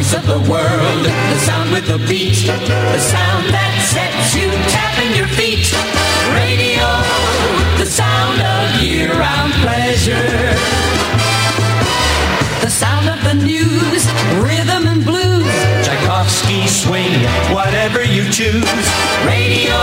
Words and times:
voice 0.00 0.14
of 0.14 0.26
the 0.26 0.50
world, 0.50 1.04
the 1.04 1.38
sound 1.40 1.70
with 1.72 1.86
the 1.86 1.98
beat, 2.08 2.46
the 2.46 2.98
sound 2.98 3.44
that 3.52 3.74
sets 3.92 4.34
you 4.34 4.48
tapping 4.72 5.12
your 5.12 5.28
feet. 5.36 5.68
Radio, 6.32 6.88
the 7.76 7.84
sound 7.84 8.40
of 8.40 8.82
year-round 8.82 9.52
pleasure. 9.60 10.56
The 12.64 12.70
sound 12.70 13.10
of 13.10 13.20
the 13.28 13.34
news, 13.44 13.99
Whatever 17.10 18.04
you 18.04 18.22
choose. 18.30 18.64
Radio, 19.26 19.74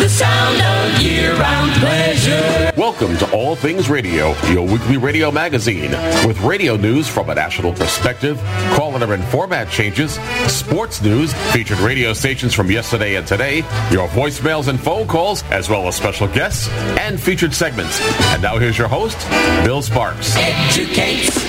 the 0.00 0.08
sound 0.08 0.60
of 0.60 1.00
year-round 1.00 1.70
pleasure. 1.74 2.72
Welcome 2.76 3.16
to 3.18 3.30
All 3.32 3.54
Things 3.54 3.88
Radio, 3.88 4.34
your 4.50 4.66
weekly 4.66 4.96
radio 4.96 5.30
magazine 5.30 5.92
with 6.26 6.40
radio 6.40 6.76
news 6.76 7.06
from 7.06 7.30
a 7.30 7.34
national 7.36 7.72
perspective, 7.72 8.38
calendar 8.74 9.14
and 9.14 9.22
format 9.26 9.70
changes, 9.70 10.14
sports 10.48 11.00
news, 11.00 11.32
featured 11.52 11.78
radio 11.78 12.12
stations 12.12 12.52
from 12.52 12.72
yesterday 12.72 13.14
and 13.14 13.24
today, 13.26 13.58
your 13.92 14.08
voicemails 14.08 14.66
and 14.66 14.80
phone 14.80 15.06
calls, 15.06 15.44
as 15.44 15.70
well 15.70 15.86
as 15.86 15.94
special 15.94 16.26
guests 16.26 16.68
and 16.98 17.20
featured 17.20 17.54
segments. 17.54 18.00
And 18.32 18.42
now 18.42 18.58
here's 18.58 18.76
your 18.76 18.88
host, 18.88 19.16
Bill 19.64 19.80
Sparks. 19.80 20.34
Educates, 20.36 21.40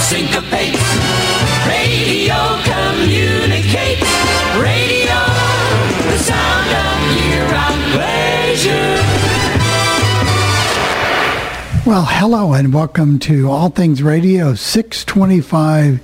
syncopates, 0.00 0.80
radio 1.68 2.34
Well, 11.84 12.06
hello 12.08 12.52
and 12.52 12.72
welcome 12.72 13.18
to 13.20 13.50
All 13.50 13.68
Things 13.68 14.04
Radio 14.04 14.54
625 14.54 16.00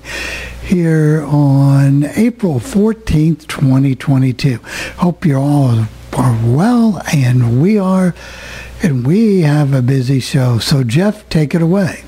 here 0.64 1.22
on 1.22 2.02
April 2.02 2.54
14th, 2.58 3.46
2022. 3.46 4.58
Hope 4.96 5.24
you 5.24 5.36
all 5.36 5.86
are 6.16 6.38
well 6.44 7.00
and 7.14 7.62
we 7.62 7.78
are, 7.78 8.12
and 8.82 9.06
we 9.06 9.42
have 9.42 9.72
a 9.72 9.80
busy 9.80 10.18
show. 10.18 10.58
So, 10.58 10.82
Jeff, 10.82 11.28
take 11.28 11.54
it 11.54 11.62
away. 11.62 12.02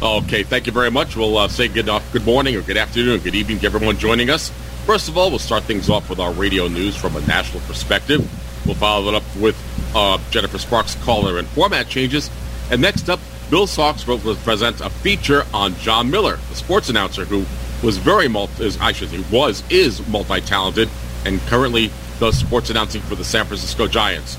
Okay, 0.00 0.42
thank 0.42 0.66
you 0.66 0.72
very 0.72 0.90
much. 0.90 1.14
We'll 1.14 1.36
uh, 1.36 1.48
say 1.48 1.68
good, 1.68 1.90
uh, 1.90 2.00
good 2.14 2.24
morning 2.24 2.56
or 2.56 2.62
good 2.62 2.78
afternoon 2.78 3.20
good 3.20 3.34
evening 3.34 3.58
to 3.58 3.66
everyone 3.66 3.98
joining 3.98 4.30
us. 4.30 4.48
First 4.86 5.10
of 5.10 5.18
all, 5.18 5.28
we'll 5.28 5.38
start 5.38 5.64
things 5.64 5.90
off 5.90 6.08
with 6.08 6.20
our 6.20 6.32
radio 6.32 6.68
news 6.68 6.96
from 6.96 7.16
a 7.16 7.20
national 7.26 7.60
perspective. 7.64 8.20
We'll 8.64 8.76
follow 8.76 9.10
it 9.10 9.14
up 9.14 9.36
with 9.36 9.62
uh, 9.94 10.16
Jennifer 10.30 10.56
Sparks' 10.56 10.94
caller 11.04 11.38
and 11.38 11.46
format 11.48 11.86
changes. 11.86 12.30
And 12.70 12.80
next 12.80 13.08
up, 13.08 13.18
Bill 13.50 13.66
Sparks 13.66 14.06
will 14.06 14.18
present 14.18 14.80
a 14.80 14.90
feature 14.90 15.44
on 15.52 15.74
Jon 15.76 16.08
Miller, 16.08 16.38
the 16.48 16.54
sports 16.54 16.88
announcer 16.88 17.24
who 17.24 17.44
was 17.84 17.98
very 17.98 18.28
multi, 18.28 18.70
I 18.80 18.92
should 18.92 19.10
say, 19.10 19.24
was, 19.32 19.64
is 19.70 20.06
multi-talented 20.06 20.88
and 21.24 21.40
currently 21.42 21.90
does 22.20 22.38
sports 22.38 22.70
announcing 22.70 23.00
for 23.02 23.16
the 23.16 23.24
San 23.24 23.46
Francisco 23.46 23.88
Giants. 23.88 24.38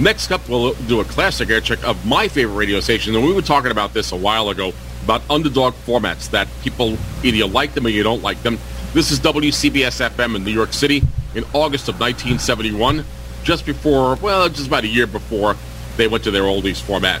Next 0.00 0.32
up, 0.32 0.48
we'll 0.48 0.74
do 0.74 1.00
a 1.00 1.04
classic 1.04 1.50
air 1.50 1.60
check 1.60 1.84
of 1.86 2.04
my 2.06 2.28
favorite 2.28 2.54
radio 2.54 2.80
station. 2.80 3.14
And 3.14 3.24
we 3.24 3.32
were 3.32 3.42
talking 3.42 3.70
about 3.70 3.94
this 3.94 4.12
a 4.12 4.16
while 4.16 4.48
ago 4.48 4.72
about 5.04 5.22
underdog 5.30 5.74
formats 5.74 6.30
that 6.30 6.48
people 6.62 6.96
either 7.22 7.46
like 7.46 7.74
them 7.74 7.86
or 7.86 7.90
you 7.90 8.02
don't 8.02 8.22
like 8.22 8.42
them. 8.42 8.58
This 8.92 9.10
is 9.10 9.20
WCBS 9.20 10.08
FM 10.08 10.34
in 10.34 10.44
New 10.44 10.50
York 10.50 10.72
City 10.72 11.02
in 11.34 11.44
August 11.52 11.88
of 11.88 12.00
1971, 12.00 13.04
just 13.44 13.66
before, 13.66 14.16
well, 14.16 14.48
just 14.48 14.66
about 14.66 14.84
a 14.84 14.88
year 14.88 15.06
before 15.06 15.56
they 15.96 16.08
went 16.08 16.24
to 16.24 16.30
their 16.30 16.44
oldies 16.44 16.80
format. 16.80 17.20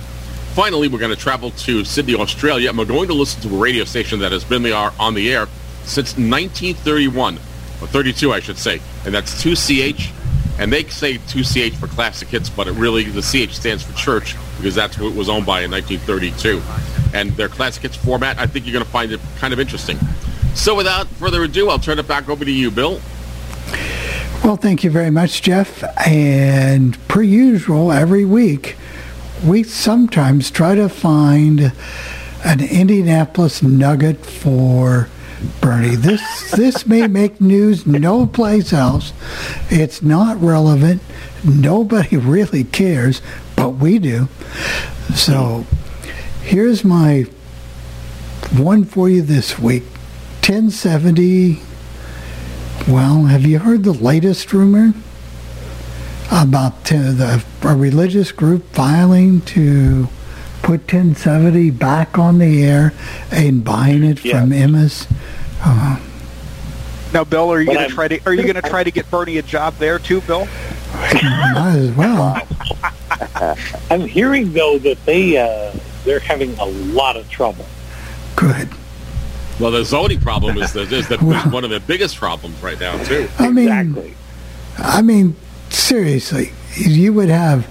Finally, 0.58 0.88
we're 0.88 0.98
going 0.98 1.14
to 1.14 1.16
travel 1.16 1.52
to 1.52 1.84
Sydney, 1.84 2.16
Australia, 2.16 2.68
and 2.68 2.76
we're 2.76 2.84
going 2.84 3.06
to 3.06 3.14
listen 3.14 3.40
to 3.48 3.54
a 3.54 3.58
radio 3.60 3.84
station 3.84 4.18
that 4.18 4.32
has 4.32 4.42
been 4.42 4.64
there 4.64 4.74
uh, 4.74 4.90
on 4.98 5.14
the 5.14 5.32
air 5.32 5.46
since 5.84 6.14
1931, 6.14 7.36
or 7.36 7.86
32, 7.86 8.32
I 8.32 8.40
should 8.40 8.58
say, 8.58 8.80
and 9.04 9.14
that's 9.14 9.40
2CH. 9.40 10.10
And 10.58 10.72
they 10.72 10.82
say 10.82 11.18
2CH 11.18 11.76
for 11.76 11.86
classic 11.86 12.26
hits, 12.26 12.50
but 12.50 12.66
it 12.66 12.72
really, 12.72 13.04
the 13.04 13.22
CH 13.22 13.54
stands 13.54 13.84
for 13.84 13.96
church 13.96 14.34
because 14.56 14.74
that's 14.74 14.96
who 14.96 15.08
it 15.08 15.14
was 15.14 15.28
owned 15.28 15.46
by 15.46 15.60
in 15.60 15.70
1932. 15.70 16.60
And 17.16 17.30
their 17.36 17.48
classic 17.48 17.84
hits 17.84 17.96
format, 17.96 18.36
I 18.40 18.48
think 18.48 18.66
you're 18.66 18.72
going 18.72 18.84
to 18.84 18.90
find 18.90 19.12
it 19.12 19.20
kind 19.36 19.52
of 19.52 19.60
interesting. 19.60 19.96
So 20.56 20.74
without 20.74 21.06
further 21.06 21.44
ado, 21.44 21.68
I'll 21.68 21.78
turn 21.78 22.00
it 22.00 22.08
back 22.08 22.28
over 22.28 22.44
to 22.44 22.50
you, 22.50 22.72
Bill. 22.72 23.00
Well, 24.42 24.56
thank 24.56 24.82
you 24.82 24.90
very 24.90 25.10
much, 25.10 25.40
Jeff. 25.40 25.84
And 26.04 26.98
per 27.06 27.22
usual, 27.22 27.92
every 27.92 28.24
week, 28.24 28.74
we 29.44 29.62
sometimes 29.62 30.50
try 30.50 30.74
to 30.74 30.88
find 30.88 31.72
an 32.44 32.60
Indianapolis 32.60 33.62
nugget 33.62 34.24
for 34.24 35.08
Bernie. 35.60 35.96
This 35.96 36.50
this 36.50 36.86
may 36.86 37.06
make 37.06 37.40
news 37.40 37.86
no 37.86 38.26
place 38.26 38.72
else. 38.72 39.12
It's 39.70 40.02
not 40.02 40.40
relevant. 40.40 41.02
Nobody 41.44 42.16
really 42.16 42.64
cares, 42.64 43.22
but 43.56 43.70
we 43.70 43.98
do. 43.98 44.28
So 45.14 45.66
here's 46.42 46.84
my 46.84 47.26
one 48.56 48.84
for 48.84 49.08
you 49.08 49.22
this 49.22 49.58
week. 49.58 49.84
1070. 50.42 51.60
Well, 52.88 53.24
have 53.24 53.44
you 53.44 53.58
heard 53.58 53.84
the 53.84 53.92
latest 53.92 54.52
rumor? 54.52 54.94
About 56.30 56.84
the 56.84 57.44
a 57.62 57.74
religious 57.74 58.32
group 58.32 58.64
filing 58.72 59.40
to 59.42 60.08
put 60.62 60.80
1070 60.80 61.70
back 61.70 62.18
on 62.18 62.38
the 62.38 62.64
air 62.64 62.92
and 63.30 63.64
buying 63.64 64.04
it 64.04 64.24
yeah. 64.24 64.40
from 64.40 64.50
Emmis. 64.50 65.10
Uh, 65.64 65.98
now, 67.12 67.24
Bill, 67.24 67.50
are 67.50 67.60
you 67.60 67.66
going 67.66 67.88
to 67.88 67.94
try 67.94 68.08
to 68.08 68.20
are 68.26 68.34
you 68.34 68.42
going 68.42 68.56
to 68.56 68.62
try 68.62 68.84
to 68.84 68.90
get 68.90 69.10
Bernie 69.10 69.38
a 69.38 69.42
job 69.42 69.74
there 69.76 69.98
too, 69.98 70.20
Bill? 70.22 70.46
Might 70.94 71.76
as 71.76 71.92
well. 71.92 72.40
I'm 73.90 74.06
hearing 74.06 74.52
though 74.52 74.78
that 74.78 75.04
they 75.06 75.38
uh, 75.38 75.74
they're 76.04 76.20
having 76.20 76.54
a 76.58 76.66
lot 76.66 77.16
of 77.16 77.28
trouble. 77.30 77.64
Good. 78.36 78.68
Well, 79.58 79.72
the 79.72 79.84
zoning 79.84 80.20
problem 80.20 80.56
is, 80.58 80.72
the, 80.72 80.82
is 80.82 81.08
the, 81.08 81.18
well, 81.22 81.50
one 81.50 81.64
of 81.64 81.70
the 81.70 81.80
biggest 81.80 82.16
problems 82.16 82.62
right 82.62 82.78
now 82.78 83.02
too. 83.02 83.28
I 83.38 83.50
mean, 83.50 83.64
exactly. 83.64 84.14
I 84.78 85.02
mean, 85.02 85.34
seriously, 85.70 86.52
you 86.76 87.12
would 87.12 87.28
have, 87.28 87.68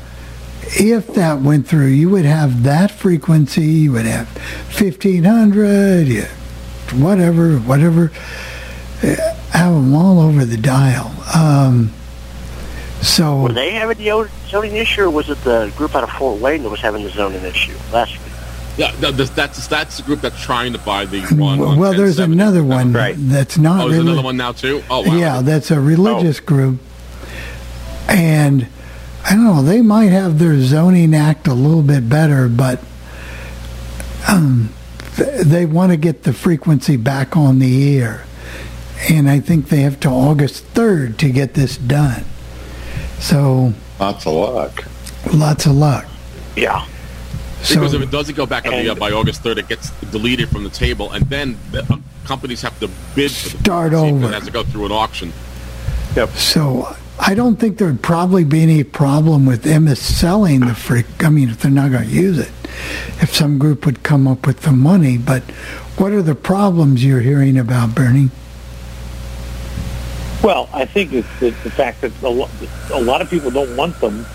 if 0.64 1.08
that 1.16 1.42
went 1.42 1.68
through, 1.68 1.88
you 1.88 2.10
would 2.10 2.26
have 2.26 2.64
that 2.64 2.92
frequency, 2.92 3.64
you 3.64 3.92
would 3.94 4.06
have 4.06 4.28
1500, 4.80 6.08
yeah, 6.08 6.26
whatever, 6.94 7.58
whatever, 7.60 8.12
uh, 9.04 9.16
have 9.52 9.74
them 9.74 9.94
all 9.94 10.20
over 10.20 10.46
the 10.46 10.58
dial. 10.58 11.14
Um, 11.36 11.94
so 13.02 13.44
were 13.44 13.54
they 13.54 13.72
having 13.72 13.98
the 13.98 14.30
zoning 14.48 14.76
issue, 14.76 15.04
or 15.04 15.10
was 15.10 15.30
it 15.30 15.38
the 15.44 15.72
group 15.78 15.96
out 15.96 16.04
of 16.04 16.10
Fort 16.12 16.42
Wayne 16.42 16.64
that 16.64 16.70
was 16.70 16.80
having 16.80 17.04
the 17.04 17.10
zoning 17.10 17.44
issue 17.44 17.78
last 17.94 18.14
week? 18.14 18.22
Yeah, 18.78 18.92
that's 18.96 19.68
that's 19.68 19.98
the 19.98 20.04
group 20.04 20.22
that's 20.22 20.42
trying 20.42 20.74
to 20.74 20.80
buy 20.80 21.06
the 21.06 21.22
one. 21.36 21.60
Well, 21.60 21.92
on 21.92 21.98
there's 21.98 22.20
another 22.20 22.64
one 22.64 22.94
right. 22.94 23.16
that's 23.18 23.58
not. 23.58 23.86
Oh, 23.86 23.90
there's 23.90 24.04
reli- 24.04 24.08
another 24.08 24.22
one 24.24 24.38
now 24.38 24.52
too. 24.52 24.84
Oh, 24.90 25.08
wow. 25.08 25.16
Yeah, 25.16 25.42
that's 25.42 25.72
a 25.72 25.80
religious 25.80 26.40
oh. 26.40 26.46
group 26.46 26.80
and 28.08 28.68
I 29.26 29.32
don't 29.32 29.44
know, 29.44 29.62
they 29.62 29.82
might 29.82 30.12
have 30.12 30.40
their 30.40 30.60
zoning 30.62 31.14
act 31.14 31.48
a 31.48 31.54
little 31.54 31.82
bit 31.82 32.08
better, 32.08 32.48
but 32.48 32.80
um, 34.28 34.74
th- 35.16 35.42
they 35.42 35.66
want 35.66 35.92
to 35.92 35.98
get 35.98 36.24
the 36.24 36.34
frequency 36.34 36.96
back 36.96 37.36
on 37.36 37.60
the 37.60 37.98
air. 38.00 38.26
And 39.10 39.30
I 39.30 39.40
think 39.40 39.70
they 39.70 39.82
have 39.82 40.00
to 40.02 40.10
August 40.10 40.74
3rd 40.74 41.18
to 41.18 41.30
get 41.30 41.54
this 41.54 41.78
done. 41.78 42.24
So. 43.20 43.74
Lots 44.00 44.26
of 44.26 44.34
luck. 44.34 44.86
Lots 45.34 45.66
of 45.66 45.74
luck. 45.74 46.06
Yeah. 46.56 46.86
So, 47.64 47.76
because 47.76 47.94
if 47.94 48.02
it 48.02 48.12
doesn't 48.12 48.36
go 48.36 48.46
back 48.46 48.66
on 48.66 48.72
the 48.72 48.78
air 48.78 48.96
by 48.96 49.12
August 49.12 49.44
3rd, 49.44 49.58
it 49.58 49.68
gets 49.68 49.92
deleted 50.12 50.50
from 50.50 50.64
the 50.64 50.70
table, 50.70 51.12
and 51.12 51.26
then 51.26 51.58
the, 51.72 51.82
uh, 51.92 51.98
companies 52.24 52.62
have 52.62 52.80
to 52.80 52.88
bid 53.16 53.32
for 53.32 53.50
the 53.50 53.64
start 53.64 53.94
over. 53.94 54.28
It 54.28 54.34
has 54.34 54.46
to 54.46 54.52
go 54.52 54.64
through 54.64 54.86
an 54.86 54.92
auction. 54.92 55.34
Yep. 56.16 56.30
So 56.30 56.96
I 57.20 57.34
don't 57.34 57.56
think 57.58 57.78
there'd 57.78 58.02
probably 58.02 58.44
be 58.44 58.62
any 58.62 58.84
problem 58.84 59.46
with 59.46 59.64
them 59.64 59.94
selling 59.96 60.62
the 60.62 60.76
freak. 60.76 61.24
I 61.24 61.30
mean, 61.30 61.50
if 61.50 61.62
they're 61.62 61.72
not 61.72 61.92
going 61.92 62.08
to 62.08 62.14
use 62.14 62.38
it, 62.38 62.52
if 63.22 63.34
some 63.34 63.58
group 63.58 63.86
would 63.86 64.04
come 64.04 64.28
up 64.28 64.46
with 64.46 64.62
the 64.62 64.72
money. 64.72 65.18
But 65.18 65.44
what 65.98 66.14
are 66.14 66.22
the 66.22 66.36
problems 66.36 67.04
you're 67.04 67.22
hearing 67.22 67.58
about, 67.58 67.96
Bernie? 67.96 68.30
Well, 70.44 70.70
I 70.72 70.86
think 70.86 71.14
it's 71.14 71.28
the, 71.40 71.52
fact 71.52 72.02
that 72.02 72.12
a 72.22 72.30
lot, 72.30 72.52
a 72.94 73.02
lot 73.02 73.22
of 73.22 73.30
people 73.30 73.50
don't 73.50 73.76
want 73.76 74.00
them 74.00 74.26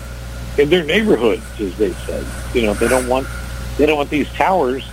in 0.57 0.69
their 0.69 0.83
neighborhoods, 0.83 1.43
as 1.61 1.77
they 1.77 1.93
said. 1.93 2.25
You 2.53 2.63
know, 2.63 2.73
they 2.73 2.89
don't 2.89 3.07
want 3.07 3.27
they 3.77 3.87
don't 3.87 3.97
want 3.97 4.09
these 4.09 4.29
towers 4.33 4.87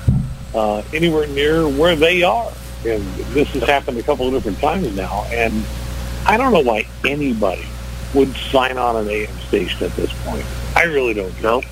uh, 0.55 0.83
anywhere 0.95 1.27
near 1.27 1.69
where 1.69 1.97
they 1.97 2.23
are. 2.23 2.51
And 2.87 3.03
this 3.35 3.49
has 3.49 3.65
happened 3.65 3.99
a 3.99 4.03
couple 4.03 4.27
of 4.27 4.33
different 4.33 4.59
times 4.59 4.97
now. 4.97 5.25
And 5.31 5.65
I 6.25 6.39
don't 6.39 6.53
know 6.53 6.61
why 6.61 6.87
anybody 7.05 7.67
would 8.15 8.35
sign 8.37 8.77
on 8.79 8.97
an 8.97 9.09
AM 9.09 9.33
station 9.49 9.85
at 9.85 9.95
this 9.97 10.13
point. 10.25 10.45
I 10.77 10.85
really 10.85 11.15
don't 11.15 11.41
know. 11.43 11.63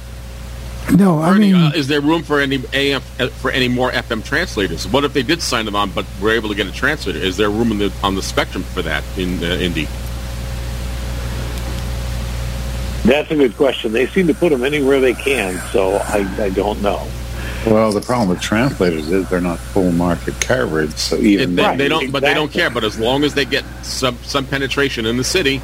No, 0.94 1.19
I 1.20 1.32
Bernie, 1.32 1.52
mean, 1.52 1.62
uh, 1.62 1.73
is 1.75 1.87
there 1.87 2.00
room 2.00 2.23
for 2.23 2.40
any 2.40 2.62
AM 2.73 3.02
uh, 3.20 3.29
for 3.29 3.50
any 3.50 3.69
more 3.69 3.90
FM 3.90 4.25
translators? 4.25 4.88
What 4.88 5.05
if 5.05 5.12
they 5.12 5.23
did 5.23 5.43
sign 5.43 5.67
them 5.67 5.76
on, 5.76 5.90
but 5.90 6.06
were 6.20 6.31
able 6.31 6.49
to 6.49 6.55
get 6.55 6.67
a 6.67 6.73
translator? 6.73 7.19
Is 7.19 7.37
there 7.37 7.50
room 7.50 7.73
in 7.73 7.79
the, 7.79 7.93
on 8.02 8.14
the 8.14 8.23
spectrum 8.23 8.62
for 8.62 8.81
that 8.82 9.05
in 9.19 9.43
uh, 9.44 9.49
Indy? 9.56 9.87
That's 13.05 13.31
a 13.31 13.37
good 13.37 13.56
question. 13.56 13.93
They 13.93 14.06
seem 14.06 14.26
to 14.26 14.35
put 14.35 14.50
them 14.50 14.64
anywhere 14.64 15.00
they 15.00 15.14
can, 15.14 15.58
so 15.73 15.96
I, 15.96 16.26
I 16.43 16.50
don't 16.50 16.81
know. 16.82 17.06
Well, 17.67 17.90
the 17.93 18.00
problem 18.00 18.29
with 18.29 18.40
translators 18.40 19.08
is 19.11 19.29
they're 19.29 19.40
not 19.40 19.58
full 19.58 19.93
market 19.93 20.40
coverage. 20.40 20.93
So 20.96 21.17
even 21.17 21.52
It- 21.52 21.56
they, 21.56 21.62
Right, 21.62 21.79
they 21.79 21.88
don't, 21.88 22.11
but 22.11 22.23
they 22.23 22.35
don't 22.35 22.52
care. 22.52 22.70
But 22.70 22.85
as 22.85 22.99
long 22.99 23.25
as 23.25 23.35
they 23.35 23.44
get 23.44 23.64
some 23.82 24.17
some 24.23 24.46
penetration 24.46 25.06
in 25.06 25.17
the 25.17 25.25
city, 25.25 25.61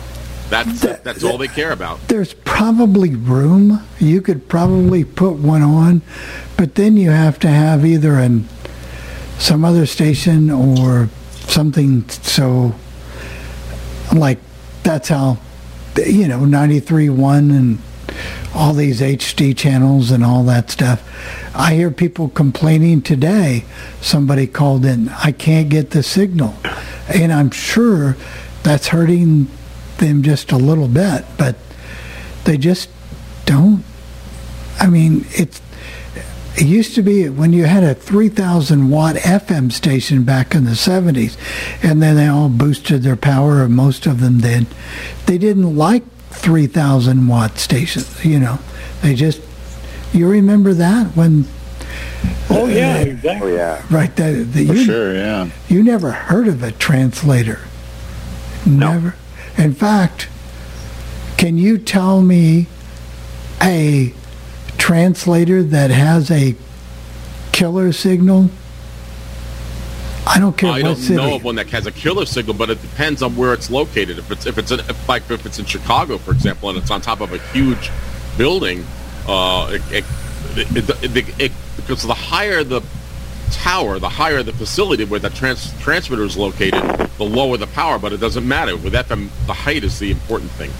that's 0.54 0.80
That- 0.80 1.02
that's 1.04 1.24
all 1.24 1.36
they 1.38 1.48
care 1.48 1.72
about. 1.72 2.06
there's 2.08 2.32
probably 2.44 3.10
room. 3.14 3.80
You 3.98 4.20
could 4.20 4.48
probably 4.48 5.02
put 5.04 5.34
one 5.34 5.62
on, 5.62 6.02
but 6.56 6.76
then 6.76 6.96
you 6.96 7.10
have 7.10 7.38
to 7.40 7.48
have 7.48 7.84
either 7.84 8.18
an 8.18 8.46
some 9.38 9.64
other 9.64 9.84
station 9.84 10.50
or 10.50 11.08
something. 11.48 12.04
So, 12.22 12.72
like 14.14 14.38
that's 14.84 15.08
how 15.08 15.38
you 15.96 16.28
know 16.28 16.40
93.1 16.44 17.50
and 17.50 17.78
all 18.54 18.72
these 18.72 19.00
HD 19.02 19.52
channels 19.56 20.12
and 20.12 20.24
all 20.24 20.44
that 20.44 20.70
stuff. 20.70 21.02
I 21.54 21.74
hear 21.74 21.90
people 21.90 22.28
complaining 22.28 23.02
today. 23.02 23.64
Somebody 24.00 24.46
called 24.46 24.84
in, 24.84 25.08
I 25.22 25.32
can't 25.32 25.68
get 25.68 25.90
the 25.90 26.02
signal. 26.04 26.54
And 27.08 27.32
I'm 27.32 27.50
sure 27.50 28.16
that's 28.62 28.88
hurting 28.88 29.48
them 29.98 30.22
just 30.22 30.52
a 30.52 30.56
little 30.56 30.88
bit, 30.88 31.24
but 31.36 31.56
they 32.44 32.56
just 32.56 32.88
don't. 33.46 33.84
I 34.78 34.88
mean, 34.88 35.26
it's. 35.30 35.60
It 36.56 36.66
used 36.66 36.94
to 36.94 37.02
be 37.02 37.28
when 37.28 37.52
you 37.52 37.64
had 37.64 37.82
a 37.82 37.96
3,000 37.96 38.88
watt 38.88 39.16
FM 39.16 39.72
station 39.72 40.22
back 40.22 40.54
in 40.54 40.64
the 40.64 40.70
70s, 40.70 41.36
and 41.82 42.00
then 42.00 42.14
they 42.14 42.28
all 42.28 42.48
boosted 42.48 43.02
their 43.02 43.16
power, 43.16 43.64
or 43.64 43.68
most 43.68 44.06
of 44.06 44.20
them 44.20 44.38
did. 44.38 44.68
They 45.26 45.36
didn't 45.36 45.76
like 45.76 46.04
3,000 46.30 47.26
watt 47.26 47.58
stations, 47.58 48.24
you 48.24 48.38
know. 48.38 48.60
They 49.02 49.16
just, 49.16 49.40
you 50.12 50.28
remember 50.28 50.74
that 50.74 51.16
when, 51.16 51.46
Oh 52.50 52.66
yeah, 52.66 52.98
exactly. 52.98 53.52
Oh, 53.52 53.56
yeah. 53.56 53.82
right, 53.90 54.14
the, 54.14 54.46
the, 54.48 54.66
for 54.66 54.74
you, 54.74 54.84
sure, 54.84 55.14
yeah. 55.14 55.50
you 55.68 55.82
never 55.82 56.12
heard 56.12 56.46
of 56.46 56.62
a 56.62 56.70
translator. 56.72 57.60
Never. 58.64 59.16
In 59.56 59.72
fact, 59.74 60.28
can 61.36 61.56
you 61.58 61.78
tell 61.78 62.20
me 62.22 62.66
a 63.62 64.12
translator 64.78 65.62
that 65.62 65.90
has 65.90 66.30
a 66.30 66.54
killer 67.52 67.92
signal? 67.92 68.50
I 70.26 70.40
don't 70.40 70.56
care 70.56 70.70
I 70.72 70.80
don't 70.82 70.96
city. 70.96 71.16
know 71.16 71.34
of 71.36 71.44
one 71.44 71.54
that 71.56 71.68
has 71.70 71.86
a 71.86 71.92
killer 71.92 72.24
signal, 72.24 72.54
but 72.54 72.70
it 72.70 72.80
depends 72.80 73.22
on 73.22 73.36
where 73.36 73.52
it's 73.52 73.70
located. 73.70 74.18
If 74.18 74.30
it's 74.30 74.46
if 74.46 74.56
it's 74.58 74.70
in, 74.70 74.80
if, 74.80 75.08
like 75.08 75.30
if 75.30 75.44
it's 75.44 75.58
in 75.58 75.66
Chicago, 75.66 76.16
for 76.18 76.30
example, 76.32 76.70
and 76.70 76.78
it's 76.78 76.90
on 76.90 77.00
top 77.02 77.20
of 77.20 77.32
a 77.32 77.38
huge 77.52 77.90
building, 78.38 78.84
uh, 79.28 79.68
it, 79.70 79.82
it, 79.92 80.04
it, 80.56 80.88
it, 81.04 81.16
it, 81.16 81.40
it- 81.40 81.52
because 81.76 82.02
the 82.04 82.14
higher 82.14 82.64
the 82.64 82.80
tower, 83.50 83.98
the 83.98 84.08
higher 84.08 84.42
the 84.42 84.52
facility 84.52 85.04
where 85.04 85.20
the 85.20 85.30
trans, 85.30 85.72
transmitter 85.80 86.24
is 86.24 86.36
located, 86.36 86.82
the 87.18 87.24
lower 87.24 87.56
the 87.56 87.66
power. 87.68 87.98
But 87.98 88.12
it 88.12 88.18
doesn't 88.18 88.46
matter 88.46 88.76
with 88.76 88.92
FM. 88.94 89.28
The 89.46 89.54
height 89.54 89.84
is 89.84 89.98
the 89.98 90.10
important 90.10 90.50
thing. 90.52 90.70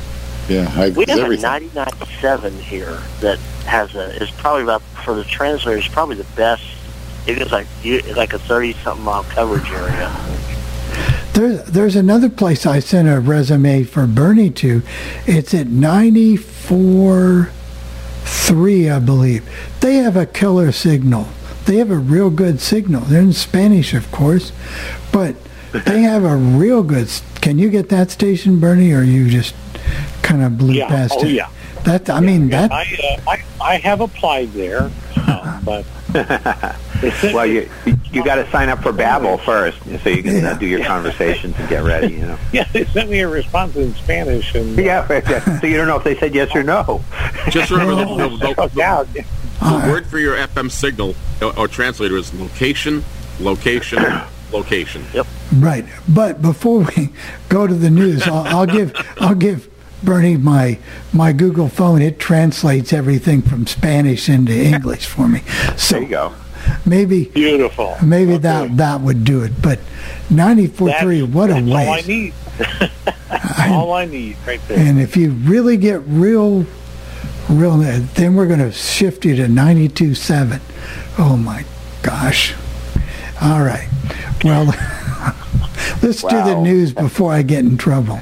Yeah, 0.49 0.70
I, 0.76 0.90
We 0.90 1.06
have 1.08 1.20
everything. 1.20 1.44
a 1.44 1.49
99.7 1.49 2.52
here 2.61 3.00
that 3.20 3.38
has 3.66 3.94
a 3.94 4.22
is 4.22 4.31
probably 4.32 4.62
about 4.62 4.82
for 5.05 5.14
the 5.14 5.25
translator 5.25 5.78
is 5.78 5.88
probably 5.88 6.16
the 6.16 6.26
best. 6.37 6.62
It 7.26 7.40
is 7.40 7.50
like 7.50 7.66
you 7.82 8.00
like 8.14 8.34
a 8.34 8.38
30 8.38 8.75
something 8.75 9.05
mile 9.05 9.25
coverage 9.25 9.70
area. 9.70 10.14
There's 11.32 11.64
there's 11.64 11.96
another 11.96 12.28
place 12.28 12.67
I 12.67 12.78
sent 12.81 13.08
a 13.08 13.19
resume 13.20 13.84
for 13.84 14.06
Bernie 14.06 14.50
to. 14.50 14.82
It's 15.26 15.55
at 15.55 15.67
94 15.69 17.50
3, 18.25 18.90
I 18.90 18.99
believe. 18.99 19.49
They 19.81 19.94
have 19.96 20.17
a 20.17 20.26
killer 20.26 20.72
signal. 20.72 21.28
They 21.66 21.76
have 21.76 21.90
a 21.90 21.96
real 21.96 22.31
good 22.31 22.61
signal. 22.61 23.02
They're 23.02 23.20
in 23.22 23.32
Spanish, 23.32 23.94
of 23.94 24.11
course, 24.12 24.52
but 25.12 25.34
they 25.72 26.02
have 26.12 26.25
a 26.25 26.37
real 26.37 26.82
good. 26.82 27.08
Can 27.40 27.58
you 27.58 27.70
get 27.70 27.88
that 27.88 28.11
station, 28.11 28.61
Bernie, 28.61 28.93
or 28.93 29.02
you 29.02 29.28
just 29.31 29.55
kind 30.22 30.43
of 30.43 30.58
blew 30.58 30.75
Yeah. 30.75 30.88
past 30.88 31.14
Oh 31.19 31.25
it? 31.25 31.32
yeah. 31.32 31.49
That 31.84 32.08
I 32.08 32.20
mean 32.20 32.49
that. 32.49 32.72
I, 32.72 32.82
uh, 32.82 33.31
I 33.31 33.44
I 33.61 33.76
have 33.76 34.00
applied 34.00 34.52
there, 34.52 34.90
uh, 35.16 35.61
but 35.64 35.84
Well, 37.34 37.44
you 37.44 37.69
you 38.12 38.25
got 38.25 38.37
to 38.37 38.50
sign 38.50 38.69
up 38.70 38.82
for 38.82 38.93
Babbel 38.93 39.38
first, 39.44 39.78
so 40.02 40.08
you 40.08 40.22
can 40.22 40.44
uh, 40.44 40.55
do 40.55 40.67
your 40.67 40.82
conversations 40.84 41.55
and 41.58 41.69
get 41.69 41.82
ready. 41.82 42.14
You 42.14 42.26
know. 42.26 42.38
yeah, 42.52 42.64
they 42.72 42.84
sent 42.87 43.10
me 43.10 43.20
a 43.20 43.28
response 43.28 43.76
in 43.76 43.93
Spanish, 43.96 44.55
and 44.55 44.78
uh, 44.78 44.82
Yeah, 44.82 45.05
but, 45.06 45.28
yeah, 45.28 45.60
so 45.60 45.67
you 45.67 45.76
don't 45.76 45.88
know 45.88 45.96
if 45.99 46.05
they 46.05 46.17
said 46.17 46.34
yes 46.34 46.55
or 46.55 46.62
no. 46.62 47.02
Just 47.50 47.70
remember 47.70 47.96
the, 47.96 48.28
the, 48.28 48.55
the, 48.55 48.69
struck 48.70 49.08
out. 49.64 49.84
the 49.87 49.90
word 49.93 50.06
for 50.06 50.19
your 50.19 50.37
FM 50.37 50.70
signal 50.70 51.14
or, 51.43 51.58
or 51.58 51.69
translator 51.69 52.16
is 52.16 52.32
location, 52.34 53.05
location, 53.40 54.02
location. 54.52 55.05
Yep. 55.14 55.26
Right, 55.56 55.84
but 56.08 56.43
before 56.43 56.81
we 56.96 57.11
go 57.49 57.66
to 57.66 57.75
the 57.75 57.90
news, 57.90 58.22
I'll, 58.25 58.46
I'll 58.58 58.66
give 58.66 58.93
I'll 59.20 59.34
give 59.34 59.69
Bernie 60.02 60.37
my 60.37 60.78
my 61.12 61.32
Google 61.32 61.69
phone. 61.69 62.02
It 62.02 62.19
translates 62.19 62.93
everything 62.93 63.43
from 63.43 63.66
Spanish 63.66 64.28
into 64.28 64.52
English 64.52 65.06
for 65.06 65.28
me. 65.28 65.40
So 65.76 65.94
There 65.94 66.02
you 66.02 66.08
go. 66.08 66.34
maybe 66.84 67.26
Beautiful. 67.26 67.96
maybe 68.02 68.32
Okay. 68.34 68.43
that 68.43 68.76
that 68.76 69.00
would 69.00 69.25
do 69.25 69.43
it. 69.43 69.52
But 69.62 69.78
ninety 70.31 70.67
four 70.67 70.93
three. 71.00 71.22
what 71.22 71.50
a 71.50 71.55
that's 71.55 71.67
all 71.70 71.93
I 71.94 72.00
need. 72.02 72.34
all 73.70 73.93
I 73.93 74.05
need, 74.05 74.37
right 74.46 74.60
there. 74.69 74.78
And 74.78 75.00
if 75.00 75.17
you 75.17 75.31
really 75.32 75.76
get 75.76 76.00
real, 76.06 76.67
real, 77.49 77.79
then 77.79 78.35
we're 78.35 78.46
going 78.46 78.61
to 78.61 78.73
shift 78.73 79.25
you 79.25 79.37
to 79.37 79.49
ninety 79.49 79.88
two 79.88 80.14
seven. 80.14 80.61
Oh 81.19 81.37
my 81.37 81.64
gosh! 82.02 82.55
All 83.43 83.62
right, 83.62 83.88
well, 84.44 84.67
let's 86.02 86.23
do 86.23 86.29
the 86.29 86.61
news 86.61 86.93
before 86.93 87.32
I 87.32 87.43
get 87.43 87.64
in 87.64 87.76
trouble. 87.76 88.20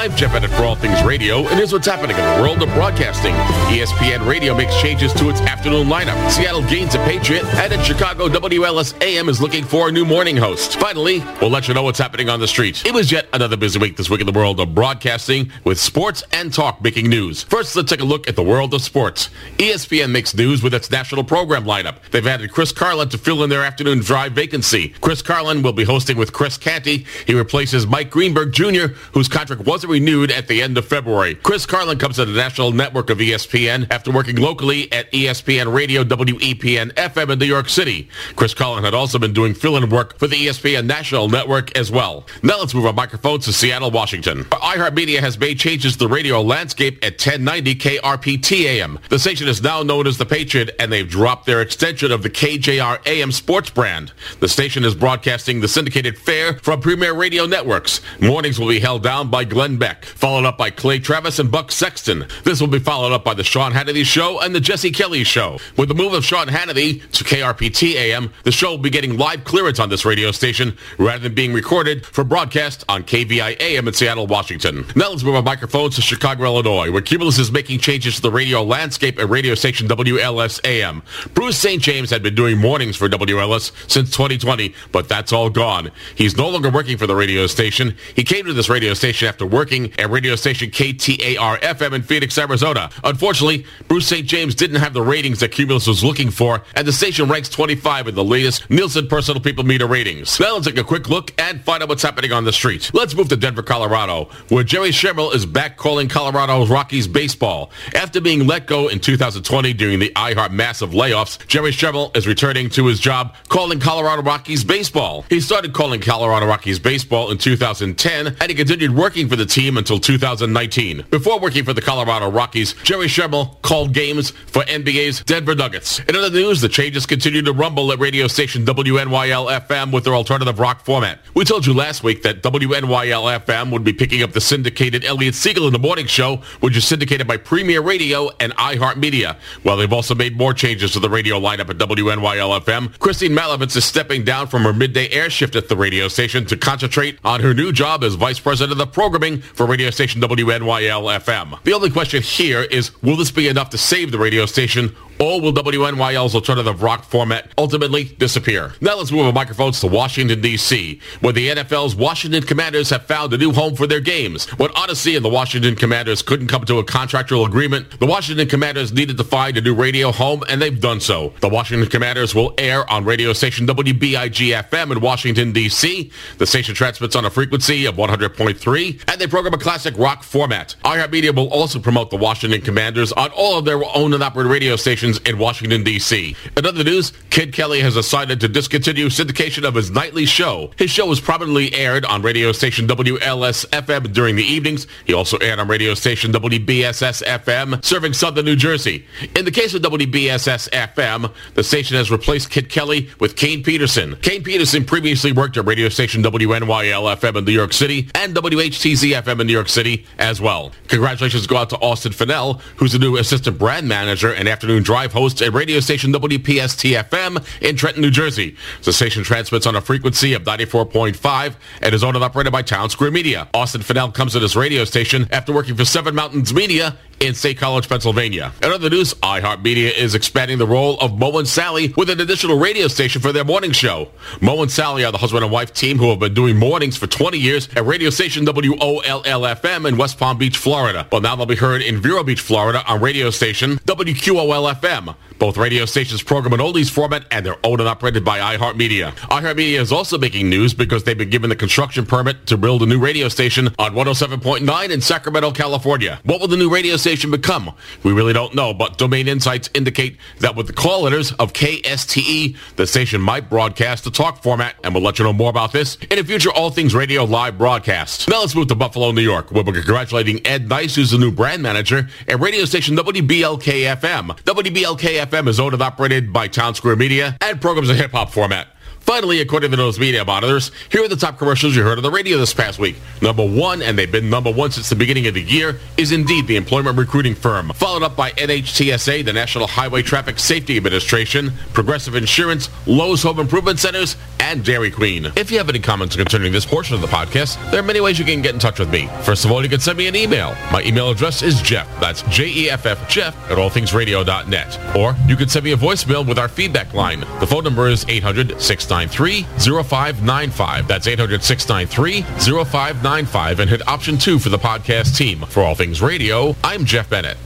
I'm 0.00 0.16
Jeff 0.16 0.32
Bennett 0.32 0.50
for 0.52 0.62
All 0.62 0.76
Things 0.76 1.02
Radio, 1.02 1.40
and 1.40 1.58
here's 1.58 1.74
what's 1.74 1.86
happening 1.86 2.16
in 2.16 2.24
the 2.24 2.42
world 2.42 2.62
of 2.62 2.72
broadcasting. 2.72 3.34
ESPN 3.68 4.26
Radio 4.26 4.54
makes 4.54 4.80
changes 4.80 5.12
to 5.12 5.28
its 5.28 5.42
afternoon 5.42 5.88
lineup. 5.88 6.30
Seattle 6.30 6.62
gains 6.62 6.94
a 6.94 6.98
Patriot, 7.00 7.44
and 7.56 7.70
in 7.70 7.82
Chicago, 7.82 8.26
WLS 8.26 8.98
AM 9.02 9.28
is 9.28 9.42
looking 9.42 9.62
for 9.62 9.90
a 9.90 9.92
new 9.92 10.06
morning 10.06 10.38
host. 10.38 10.80
Finally, 10.80 11.22
we'll 11.42 11.50
let 11.50 11.68
you 11.68 11.74
know 11.74 11.82
what's 11.82 11.98
happening 11.98 12.30
on 12.30 12.40
the 12.40 12.48
street. 12.48 12.82
It 12.86 12.94
was 12.94 13.12
yet 13.12 13.28
another 13.34 13.58
busy 13.58 13.78
week 13.78 13.98
this 13.98 14.08
week 14.08 14.20
in 14.20 14.26
the 14.26 14.32
world 14.32 14.58
of 14.58 14.74
broadcasting, 14.74 15.52
with 15.64 15.78
sports 15.78 16.24
and 16.32 16.50
talk 16.50 16.80
making 16.80 17.10
news. 17.10 17.42
First, 17.42 17.76
let's 17.76 17.90
take 17.90 18.00
a 18.00 18.04
look 18.04 18.26
at 18.26 18.36
the 18.36 18.42
world 18.42 18.72
of 18.72 18.80
sports. 18.80 19.28
ESPN 19.58 20.12
makes 20.12 20.34
news 20.34 20.62
with 20.62 20.72
its 20.72 20.90
national 20.90 21.24
program 21.24 21.64
lineup. 21.64 21.96
They've 22.10 22.26
added 22.26 22.52
Chris 22.52 22.72
Carlin 22.72 23.10
to 23.10 23.18
fill 23.18 23.44
in 23.44 23.50
their 23.50 23.64
afternoon 23.64 23.98
drive 23.98 24.32
vacancy. 24.32 24.94
Chris 25.02 25.20
Carlin 25.20 25.60
will 25.60 25.74
be 25.74 25.84
hosting 25.84 26.16
with 26.16 26.32
Chris 26.32 26.56
Canty. 26.56 27.04
He 27.26 27.34
replaces 27.34 27.86
Mike 27.86 28.08
Greenberg 28.08 28.54
Jr., 28.54 28.94
whose 29.12 29.28
contract 29.28 29.66
wasn't 29.66 29.89
renewed 29.90 30.30
at 30.30 30.48
the 30.48 30.62
end 30.62 30.78
of 30.78 30.86
February. 30.86 31.34
Chris 31.34 31.66
Carlin 31.66 31.98
comes 31.98 32.16
to 32.16 32.24
the 32.24 32.32
national 32.32 32.72
network 32.72 33.10
of 33.10 33.18
ESPN 33.18 33.86
after 33.90 34.10
working 34.10 34.36
locally 34.36 34.90
at 34.92 35.10
ESPN 35.12 35.74
Radio 35.74 36.04
WEPN 36.04 36.92
FM 36.94 37.30
in 37.30 37.38
New 37.38 37.46
York 37.46 37.68
City. 37.68 38.08
Chris 38.36 38.54
Carlin 38.54 38.84
had 38.84 38.94
also 38.94 39.18
been 39.18 39.32
doing 39.32 39.54
fill-in 39.54 39.90
work 39.90 40.18
for 40.18 40.26
the 40.26 40.46
ESPN 40.46 40.86
national 40.86 41.28
network 41.28 41.76
as 41.76 41.90
well. 41.90 42.26
Now 42.42 42.58
let's 42.60 42.74
move 42.74 42.86
our 42.86 42.92
microphones 42.92 43.44
to 43.46 43.52
Seattle, 43.52 43.90
Washington. 43.90 44.44
iHeartMedia 44.44 45.20
has 45.20 45.38
made 45.38 45.58
changes 45.58 45.94
to 45.94 45.98
the 46.00 46.08
radio 46.08 46.40
landscape 46.40 47.04
at 47.04 47.12
1090 47.14 47.74
KRPT 47.74 48.64
AM. 48.64 48.98
The 49.08 49.18
station 49.18 49.48
is 49.48 49.62
now 49.62 49.82
known 49.82 50.06
as 50.06 50.18
The 50.18 50.26
Patriot, 50.26 50.74
and 50.78 50.92
they've 50.92 51.08
dropped 51.08 51.46
their 51.46 51.60
extension 51.60 52.12
of 52.12 52.22
the 52.22 52.30
KJR 52.30 53.06
AM 53.06 53.32
sports 53.32 53.70
brand. 53.70 54.12
The 54.38 54.48
station 54.48 54.84
is 54.84 54.94
broadcasting 54.94 55.60
the 55.60 55.68
syndicated 55.68 56.16
fare 56.16 56.54
from 56.58 56.80
Premier 56.80 57.12
Radio 57.14 57.46
Networks. 57.46 58.00
Mornings 58.20 58.58
will 58.58 58.68
be 58.68 58.80
held 58.80 59.02
down 59.02 59.30
by 59.30 59.44
Glenn 59.44 59.76
Beck, 59.80 60.04
followed 60.04 60.44
up 60.44 60.58
by 60.58 60.68
Clay 60.68 60.98
Travis 60.98 61.38
and 61.38 61.50
Buck 61.50 61.72
Sexton. 61.72 62.26
This 62.44 62.60
will 62.60 62.68
be 62.68 62.78
followed 62.78 63.12
up 63.12 63.24
by 63.24 63.32
the 63.32 63.42
Sean 63.42 63.72
Hannity 63.72 64.04
Show 64.04 64.38
and 64.40 64.54
the 64.54 64.60
Jesse 64.60 64.90
Kelly 64.90 65.24
Show. 65.24 65.58
With 65.78 65.88
the 65.88 65.94
move 65.94 66.12
of 66.12 66.22
Sean 66.22 66.48
Hannity 66.48 67.10
to 67.12 67.24
KRPT 67.24 67.94
AM, 67.94 68.30
the 68.44 68.52
show 68.52 68.72
will 68.72 68.78
be 68.78 68.90
getting 68.90 69.16
live 69.16 69.44
clearance 69.44 69.80
on 69.80 69.88
this 69.88 70.04
radio 70.04 70.32
station 70.32 70.76
rather 70.98 71.20
than 71.20 71.34
being 71.34 71.54
recorded 71.54 72.04
for 72.04 72.24
broadcast 72.24 72.84
on 72.90 73.04
KVI 73.04 73.58
AM 73.58 73.88
in 73.88 73.94
Seattle, 73.94 74.26
Washington. 74.26 74.84
Now 74.94 75.08
let's 75.08 75.24
move 75.24 75.34
our 75.34 75.42
microphones 75.42 75.96
to 75.96 76.02
Chicago, 76.02 76.44
Illinois, 76.44 76.90
where 76.90 77.00
Cumulus 77.00 77.38
is 77.38 77.50
making 77.50 77.78
changes 77.78 78.16
to 78.16 78.22
the 78.22 78.30
radio 78.30 78.62
landscape 78.62 79.18
at 79.18 79.30
radio 79.30 79.54
station 79.54 79.88
WLS 79.88 80.60
AM. 80.66 81.02
Bruce 81.32 81.56
St. 81.56 81.82
James 81.82 82.10
had 82.10 82.22
been 82.22 82.34
doing 82.34 82.58
mornings 82.58 82.96
for 82.96 83.08
WLS 83.08 83.72
since 83.90 84.10
2020, 84.10 84.74
but 84.92 85.08
that's 85.08 85.32
all 85.32 85.48
gone. 85.48 85.90
He's 86.16 86.36
no 86.36 86.50
longer 86.50 86.68
working 86.68 86.98
for 86.98 87.06
the 87.06 87.16
radio 87.16 87.46
station. 87.46 87.96
He 88.14 88.24
came 88.24 88.44
to 88.44 88.52
this 88.52 88.68
radio 88.68 88.92
station 88.92 89.26
after 89.26 89.46
working 89.46 89.69
working 89.70 89.92
at 90.00 90.10
radio 90.10 90.34
station 90.34 90.68
KTAR-FM 90.68 91.92
in 91.92 92.02
Phoenix, 92.02 92.36
Arizona. 92.36 92.90
Unfortunately, 93.04 93.64
Bruce 93.86 94.08
St. 94.08 94.26
James 94.26 94.56
didn't 94.56 94.80
have 94.80 94.94
the 94.94 95.02
ratings 95.02 95.38
that 95.40 95.52
Cumulus 95.52 95.86
was 95.86 96.02
looking 96.02 96.30
for, 96.30 96.64
and 96.74 96.88
the 96.88 96.92
station 96.92 97.28
ranks 97.28 97.48
25 97.48 98.08
in 98.08 98.16
the 98.16 98.24
latest 98.24 98.68
Nielsen 98.68 99.06
Personal 99.06 99.40
People 99.40 99.62
Meter 99.62 99.86
ratings. 99.86 100.40
Now 100.40 100.54
let's 100.54 100.66
take 100.66 100.76
a 100.76 100.82
quick 100.82 101.08
look 101.08 101.32
and 101.40 101.62
find 101.62 101.84
out 101.84 101.88
what's 101.88 102.02
happening 102.02 102.32
on 102.32 102.42
the 102.42 102.52
street. 102.52 102.90
Let's 102.92 103.14
move 103.14 103.28
to 103.28 103.36
Denver, 103.36 103.62
Colorado, 103.62 104.28
where 104.48 104.64
Jerry 104.64 104.90
Schemmel 104.90 105.32
is 105.32 105.46
back 105.46 105.76
calling 105.76 106.08
Colorado's 106.08 106.68
Rockies 106.68 107.06
baseball. 107.06 107.70
After 107.94 108.20
being 108.20 108.48
let 108.48 108.66
go 108.66 108.88
in 108.88 108.98
2020 108.98 109.72
during 109.74 110.00
the 110.00 110.10
iHeart 110.16 110.50
massive 110.50 110.90
layoffs, 110.90 111.46
Jerry 111.46 111.70
Schemmel 111.70 112.16
is 112.16 112.26
returning 112.26 112.70
to 112.70 112.86
his 112.86 112.98
job 112.98 113.36
calling 113.48 113.78
Colorado 113.78 114.22
Rockies 114.22 114.64
baseball. 114.64 115.24
He 115.28 115.40
started 115.40 115.72
calling 115.74 116.00
Colorado 116.00 116.46
Rockies 116.46 116.80
baseball 116.80 117.30
in 117.30 117.38
2010, 117.38 118.26
and 118.26 118.50
he 118.50 118.54
continued 118.56 118.96
working 118.96 119.28
for 119.28 119.36
the 119.36 119.46
team 119.46 119.59
until 119.68 119.98
2019. 119.98 121.04
Before 121.10 121.38
working 121.38 121.64
for 121.64 121.72
the 121.72 121.82
Colorado 121.82 122.30
Rockies, 122.30 122.74
Jerry 122.82 123.06
Schemmel 123.06 123.60
called 123.62 123.92
games 123.92 124.30
for 124.30 124.62
NBA's 124.62 125.22
Denver 125.24 125.54
Nuggets. 125.54 125.98
In 126.00 126.16
other 126.16 126.30
news, 126.30 126.60
the 126.60 126.68
changes 126.68 127.06
continue 127.06 127.42
to 127.42 127.52
rumble 127.52 127.92
at 127.92 127.98
radio 127.98 128.26
station 128.26 128.64
WNYL-FM 128.64 129.92
with 129.92 130.04
their 130.04 130.14
alternative 130.14 130.58
rock 130.58 130.84
format. 130.84 131.20
We 131.34 131.44
told 131.44 131.66
you 131.66 131.74
last 131.74 132.02
week 132.02 132.22
that 132.22 132.42
WNYL-FM 132.42 133.70
would 133.72 133.84
be 133.84 133.92
picking 133.92 134.22
up 134.22 134.32
the 134.32 134.40
syndicated 134.40 135.04
Elliot 135.04 135.34
Segal 135.34 135.66
in 135.66 135.72
the 135.72 135.78
Morning 135.78 136.06
Show, 136.06 136.42
which 136.60 136.76
is 136.76 136.86
syndicated 136.86 137.26
by 137.26 137.36
Premier 137.36 137.80
Radio 137.82 138.30
and 138.40 138.54
iHeartMedia. 138.56 139.36
Well, 139.64 139.76
they've 139.76 139.92
also 139.92 140.14
made 140.14 140.36
more 140.36 140.54
changes 140.54 140.92
to 140.92 141.00
the 141.00 141.10
radio 141.10 141.38
lineup 141.38 141.70
at 141.70 141.78
WNYL-FM. 141.78 142.98
Christine 142.98 143.32
Malovitz 143.32 143.76
is 143.76 143.84
stepping 143.84 144.24
down 144.24 144.46
from 144.46 144.62
her 144.62 144.72
midday 144.72 145.08
air 145.10 145.30
shift 145.30 145.56
at 145.56 145.68
the 145.68 145.76
radio 145.76 146.08
station 146.08 146.46
to 146.46 146.56
concentrate 146.56 147.18
on 147.24 147.40
her 147.40 147.54
new 147.54 147.72
job 147.72 148.04
as 148.04 148.14
Vice 148.14 148.40
President 148.40 148.72
of 148.72 148.78
the 148.78 148.86
Programming 148.86 149.42
for 149.54 149.66
radio 149.66 149.90
station 149.90 150.20
WNYL-FM. 150.20 151.62
The 151.64 151.72
only 151.72 151.90
question 151.90 152.22
here 152.22 152.62
is, 152.62 152.90
will 153.02 153.16
this 153.16 153.30
be 153.30 153.48
enough 153.48 153.70
to 153.70 153.78
save 153.78 154.12
the 154.12 154.18
radio 154.18 154.46
station 154.46 154.94
or 155.20 155.40
will 155.40 155.52
WNYL's 155.52 156.34
alternative 156.34 156.82
rock 156.82 157.04
format 157.04 157.52
ultimately 157.58 158.04
disappear? 158.04 158.72
Now 158.80 158.96
let's 158.96 159.12
move 159.12 159.26
our 159.26 159.32
microphones 159.32 159.78
to 159.80 159.86
Washington, 159.86 160.40
D.C., 160.40 160.98
where 161.20 161.34
the 161.34 161.48
NFL's 161.48 161.94
Washington 161.94 162.42
Commanders 162.42 162.88
have 162.90 163.04
found 163.04 163.32
a 163.34 163.38
new 163.38 163.52
home 163.52 163.76
for 163.76 163.86
their 163.86 164.00
games. 164.00 164.46
When 164.58 164.70
Audacy 164.70 165.16
and 165.16 165.24
the 165.24 165.28
Washington 165.28 165.76
Commanders 165.76 166.22
couldn't 166.22 166.48
come 166.48 166.64
to 166.64 166.78
a 166.78 166.84
contractual 166.84 167.44
agreement, 167.44 168.00
the 168.00 168.06
Washington 168.06 168.48
Commanders 168.48 168.92
needed 168.92 169.18
to 169.18 169.24
find 169.24 169.58
a 169.58 169.60
new 169.60 169.74
radio 169.74 170.10
home, 170.10 170.42
and 170.48 170.60
they've 170.60 170.80
done 170.80 171.00
so. 171.00 171.34
The 171.40 171.48
Washington 171.48 171.88
Commanders 171.90 172.34
will 172.34 172.54
air 172.56 172.90
on 172.90 173.04
radio 173.04 173.34
station 173.34 173.66
WBIG-FM 173.66 174.92
in 174.92 175.00
Washington, 175.00 175.52
D.C. 175.52 176.10
The 176.38 176.46
station 176.46 176.74
transmits 176.74 177.14
on 177.14 177.26
a 177.26 177.30
frequency 177.30 177.84
of 177.84 177.96
100.3, 177.96 179.04
and 179.06 179.20
they 179.20 179.26
program 179.26 179.52
a 179.52 179.58
classic 179.58 179.96
rock 179.98 180.22
format. 180.22 180.76
iHeartMedia 180.84 181.34
will 181.34 181.52
also 181.52 181.78
promote 181.78 182.10
the 182.10 182.16
Washington 182.16 182.62
Commanders 182.62 183.12
on 183.12 183.30
all 183.32 183.58
of 183.58 183.66
their 183.66 183.84
owned 183.94 184.14
and 184.14 184.22
operated 184.22 184.50
radio 184.50 184.76
stations 184.76 185.09
in 185.18 185.38
Washington, 185.38 185.84
D.C. 185.84 186.36
In 186.56 186.66
other 186.66 186.84
news, 186.84 187.12
Kid 187.30 187.52
Kelly 187.52 187.80
has 187.80 187.94
decided 187.94 188.40
to 188.40 188.48
discontinue 188.48 189.06
syndication 189.06 189.66
of 189.66 189.74
his 189.74 189.90
nightly 189.90 190.26
show. 190.26 190.70
His 190.76 190.90
show 190.90 191.06
was 191.06 191.20
prominently 191.20 191.74
aired 191.74 192.04
on 192.04 192.22
radio 192.22 192.52
station 192.52 192.86
WLS-FM 192.86 194.12
during 194.12 194.36
the 194.36 194.42
evenings. 194.42 194.86
He 195.04 195.14
also 195.14 195.36
aired 195.38 195.58
on 195.58 195.68
radio 195.68 195.94
station 195.94 196.32
WBSS-FM, 196.32 197.84
serving 197.84 198.12
southern 198.12 198.44
New 198.44 198.56
Jersey. 198.56 199.06
In 199.36 199.44
the 199.44 199.50
case 199.50 199.74
of 199.74 199.82
WBSS-FM, 199.82 201.32
the 201.54 201.64
station 201.64 201.96
has 201.96 202.10
replaced 202.10 202.50
Kid 202.50 202.68
Kelly 202.68 203.10
with 203.18 203.36
Kane 203.36 203.62
Peterson. 203.62 204.16
Kane 204.16 204.42
Peterson 204.42 204.84
previously 204.84 205.32
worked 205.32 205.56
at 205.56 205.66
radio 205.66 205.88
station 205.88 206.22
WNYL-FM 206.22 207.36
in 207.36 207.44
New 207.44 207.52
York 207.52 207.72
City 207.72 208.08
and 208.14 208.34
WHTZ-FM 208.34 209.40
in 209.40 209.46
New 209.46 209.52
York 209.52 209.68
City 209.68 210.06
as 210.18 210.40
well. 210.40 210.72
Congratulations 210.88 211.46
go 211.46 211.56
out 211.56 211.70
to 211.70 211.76
Austin 211.78 212.12
Fennell, 212.12 212.54
who's 212.76 212.92
the 212.92 212.98
new 212.98 213.16
assistant 213.16 213.58
brand 213.58 213.88
manager 213.88 214.32
and 214.32 214.48
afternoon 214.48 214.82
drive 215.00 215.12
host 215.14 215.40
at 215.40 215.50
radio 215.54 215.80
station 215.80 216.12
WPST-FM 216.12 217.62
in 217.62 217.74
Trenton, 217.74 218.02
New 218.02 218.10
Jersey. 218.10 218.54
The 218.82 218.92
station 218.92 219.24
transmits 219.24 219.66
on 219.66 219.74
a 219.74 219.80
frequency 219.80 220.34
of 220.34 220.42
94.5 220.42 221.54
and 221.80 221.94
is 221.94 222.04
owned 222.04 222.16
and 222.16 222.24
operated 222.24 222.52
by 222.52 222.62
Townsquare 222.62 223.10
Media. 223.10 223.48
Austin 223.54 223.80
Fennell 223.80 224.12
comes 224.12 224.32
to 224.32 224.40
this 224.40 224.54
radio 224.54 224.84
station 224.84 225.26
after 225.32 225.54
working 225.54 225.74
for 225.74 225.86
Seven 225.86 226.14
Mountains 226.14 226.52
Media 226.52 226.98
in 227.20 227.34
State 227.34 227.58
College, 227.58 227.88
Pennsylvania. 227.88 228.52
In 228.62 228.72
other 228.72 228.88
news, 228.88 229.12
iHeartMedia 229.14 229.96
is 229.96 230.14
expanding 230.14 230.56
the 230.56 230.66
role 230.66 230.98
of 231.00 231.18
Mo 231.18 231.38
and 231.38 231.46
Sally 231.46 231.92
with 231.96 232.08
an 232.08 232.20
additional 232.20 232.58
radio 232.58 232.88
station 232.88 233.20
for 233.20 233.30
their 233.30 233.44
morning 233.44 233.72
show. 233.72 234.08
Mo 234.40 234.62
and 234.62 234.70
Sally 234.70 235.04
are 235.04 235.12
the 235.12 235.18
husband 235.18 235.44
and 235.44 235.52
wife 235.52 235.72
team 235.74 235.98
who 235.98 236.08
have 236.08 236.18
been 236.18 236.32
doing 236.32 236.56
mornings 236.56 236.96
for 236.96 237.06
20 237.06 237.38
years 237.38 237.68
at 237.76 237.84
radio 237.84 238.08
station 238.08 238.46
WOLL-FM 238.46 239.86
in 239.86 239.98
West 239.98 240.18
Palm 240.18 240.38
Beach, 240.38 240.56
Florida. 240.56 241.06
Well, 241.12 241.20
now 241.20 241.36
they'll 241.36 241.44
be 241.44 241.56
heard 241.56 241.82
in 241.82 242.00
Vero 242.00 242.24
Beach, 242.24 242.40
Florida 242.40 242.82
on 242.88 243.00
radio 243.02 243.28
station 243.28 243.76
WQOL-FM. 243.84 245.14
Both 245.38 245.56
radio 245.56 245.84
stations 245.84 246.22
program 246.22 246.52
an 246.54 246.60
oldies 246.60 246.90
format 246.90 247.24
and 247.30 247.44
they're 247.44 247.56
owned 247.64 247.80
and 247.80 247.88
operated 247.88 248.24
by 248.24 248.56
iHeartMedia. 248.56 249.12
iHeartMedia 249.28 249.78
is 249.78 249.92
also 249.92 250.18
making 250.18 250.48
news 250.48 250.72
because 250.74 251.04
they've 251.04 251.16
been 251.16 251.30
given 251.30 251.50
the 251.50 251.56
construction 251.56 252.04
permit 252.04 252.46
to 252.46 252.56
build 252.56 252.82
a 252.82 252.86
new 252.86 252.98
radio 252.98 253.28
station 253.28 253.68
on 253.78 253.94
107.9 253.94 254.90
in 254.90 255.00
Sacramento, 255.00 255.50
California. 255.50 256.18
What 256.24 256.40
will 256.40 256.48
the 256.48 256.56
new 256.56 256.70
radio 256.72 256.96
station 256.96 257.09
become? 257.16 257.72
We 258.02 258.12
really 258.12 258.32
don't 258.32 258.54
know, 258.54 258.72
but 258.72 258.98
domain 258.98 259.28
insights 259.28 259.68
indicate 259.74 260.18
that 260.38 260.54
with 260.54 260.66
the 260.66 260.72
call 260.72 261.02
letters 261.02 261.32
of 261.32 261.52
KSTE, 261.52 262.56
the 262.76 262.86
station 262.86 263.20
might 263.20 263.50
broadcast 263.50 264.04
the 264.04 264.10
talk 264.10 264.42
format, 264.42 264.76
and 264.84 264.94
we'll 264.94 265.02
let 265.02 265.18
you 265.18 265.24
know 265.24 265.32
more 265.32 265.50
about 265.50 265.72
this 265.72 265.96
in 266.10 266.18
a 266.18 266.24
future 266.24 266.50
All 266.52 266.70
Things 266.70 266.94
Radio 266.94 267.24
live 267.24 267.58
broadcast. 267.58 268.28
Now 268.28 268.40
let's 268.40 268.54
move 268.54 268.68
to 268.68 268.74
Buffalo, 268.74 269.10
New 269.12 269.22
York, 269.22 269.50
where 269.50 269.64
we're 269.64 269.72
congratulating 269.72 270.46
Ed 270.46 270.68
Nice, 270.68 270.94
who's 270.94 271.10
the 271.10 271.18
new 271.18 271.32
brand 271.32 271.62
manager 271.62 272.08
at 272.28 272.38
radio 272.40 272.64
station 272.64 272.96
WBLK-FM. 272.96 274.40
WBLK-FM 274.42 275.48
is 275.48 275.58
owned 275.58 275.74
and 275.74 275.82
operated 275.82 276.32
by 276.32 276.48
Townsquare 276.48 276.96
Media 276.96 277.36
and 277.40 277.60
programs 277.60 277.90
a 277.90 277.94
hip-hop 277.94 278.30
format. 278.32 278.68
Finally, 279.00 279.40
according 279.40 279.70
to 279.70 279.76
those 279.76 279.98
media 279.98 280.24
monitors, 280.24 280.70
here 280.90 281.02
are 281.02 281.08
the 281.08 281.16
top 281.16 281.38
commercials 281.38 281.74
you 281.74 281.82
heard 281.82 281.98
on 281.98 282.02
the 282.02 282.10
radio 282.10 282.38
this 282.38 282.54
past 282.54 282.78
week. 282.78 282.96
Number 283.20 283.44
one, 283.44 283.82
and 283.82 283.98
they've 283.98 284.10
been 284.10 284.30
number 284.30 284.52
one 284.52 284.70
since 284.70 284.88
the 284.88 284.94
beginning 284.94 285.26
of 285.26 285.34
the 285.34 285.42
year, 285.42 285.80
is 285.96 286.12
indeed 286.12 286.46
the 286.46 286.56
employment 286.56 286.96
recruiting 286.96 287.34
firm, 287.34 287.70
followed 287.70 288.02
up 288.02 288.14
by 288.14 288.30
NHTSA, 288.32 289.24
the 289.24 289.32
National 289.32 289.66
Highway 289.66 290.02
Traffic 290.02 290.38
Safety 290.38 290.76
Administration, 290.76 291.52
Progressive 291.72 292.14
Insurance, 292.14 292.68
Lowe's 292.86 293.22
Home 293.22 293.40
Improvement 293.40 293.78
Centers, 293.78 294.16
and 294.38 294.64
Dairy 294.64 294.90
Queen. 294.90 295.32
If 295.36 295.50
you 295.50 295.58
have 295.58 295.68
any 295.68 295.80
comments 295.80 296.16
concerning 296.16 296.52
this 296.52 296.64
portion 296.66 296.94
of 296.94 297.00
the 297.00 297.06
podcast, 297.06 297.58
there 297.70 297.80
are 297.80 297.84
many 297.84 298.00
ways 298.00 298.18
you 298.18 298.24
can 298.24 298.42
get 298.42 298.54
in 298.54 298.60
touch 298.60 298.78
with 298.78 298.90
me. 298.90 299.08
First 299.22 299.44
of 299.44 299.50
all, 299.50 299.62
you 299.62 299.68
can 299.68 299.80
send 299.80 299.98
me 299.98 300.06
an 300.06 300.16
email. 300.16 300.54
My 300.72 300.82
email 300.82 301.10
address 301.10 301.42
is 301.42 301.60
Jeff. 301.62 301.88
That's 302.00 302.22
J-E-F-F, 302.22 303.08
Jeff 303.08 303.36
at 303.50 303.58
allthingsradio.net. 303.58 304.96
Or 304.96 305.14
you 305.26 305.36
can 305.36 305.48
send 305.48 305.64
me 305.64 305.72
a 305.72 305.76
voicemail 305.76 306.26
with 306.26 306.38
our 306.38 306.48
feedback 306.48 306.94
line. 306.94 307.20
The 307.40 307.46
phone 307.46 307.64
number 307.64 307.88
is 307.88 308.04
800 308.08 308.60
693-0595. 309.08 310.86
That's 310.86 311.06
800-693-0595 311.06 313.58
and 313.58 313.70
hit 313.70 313.86
option 313.88 314.18
two 314.18 314.38
for 314.38 314.50
the 314.50 314.58
podcast 314.58 315.16
team. 315.16 315.40
For 315.42 315.62
All 315.62 315.74
Things 315.74 316.02
Radio, 316.02 316.54
I'm 316.62 316.84
Jeff 316.84 317.10
Bennett. 317.10 317.36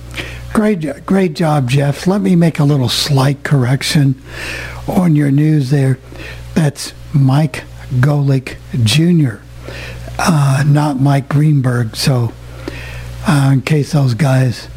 Great, 0.53 1.05
great 1.05 1.35
job, 1.35 1.69
Jeff. 1.69 2.07
Let 2.07 2.21
me 2.21 2.37
make 2.37 2.59
a 2.59 2.65
little 2.65 2.89
slight 2.89 3.43
correction 3.43 4.21
on 4.87 5.17
your 5.17 5.31
news 5.31 5.71
there. 5.71 5.99
That's 6.55 6.93
Mike 7.13 7.65
Golic 7.95 8.57
Jr., 8.85 9.43
uh, 10.19 10.63
not 10.67 11.01
Mike 11.01 11.29
Greenberg. 11.29 11.97
So, 11.97 12.33
uh, 13.27 13.51
in 13.53 13.63
case 13.63 13.93
those 13.93 14.15
guys 14.15 14.69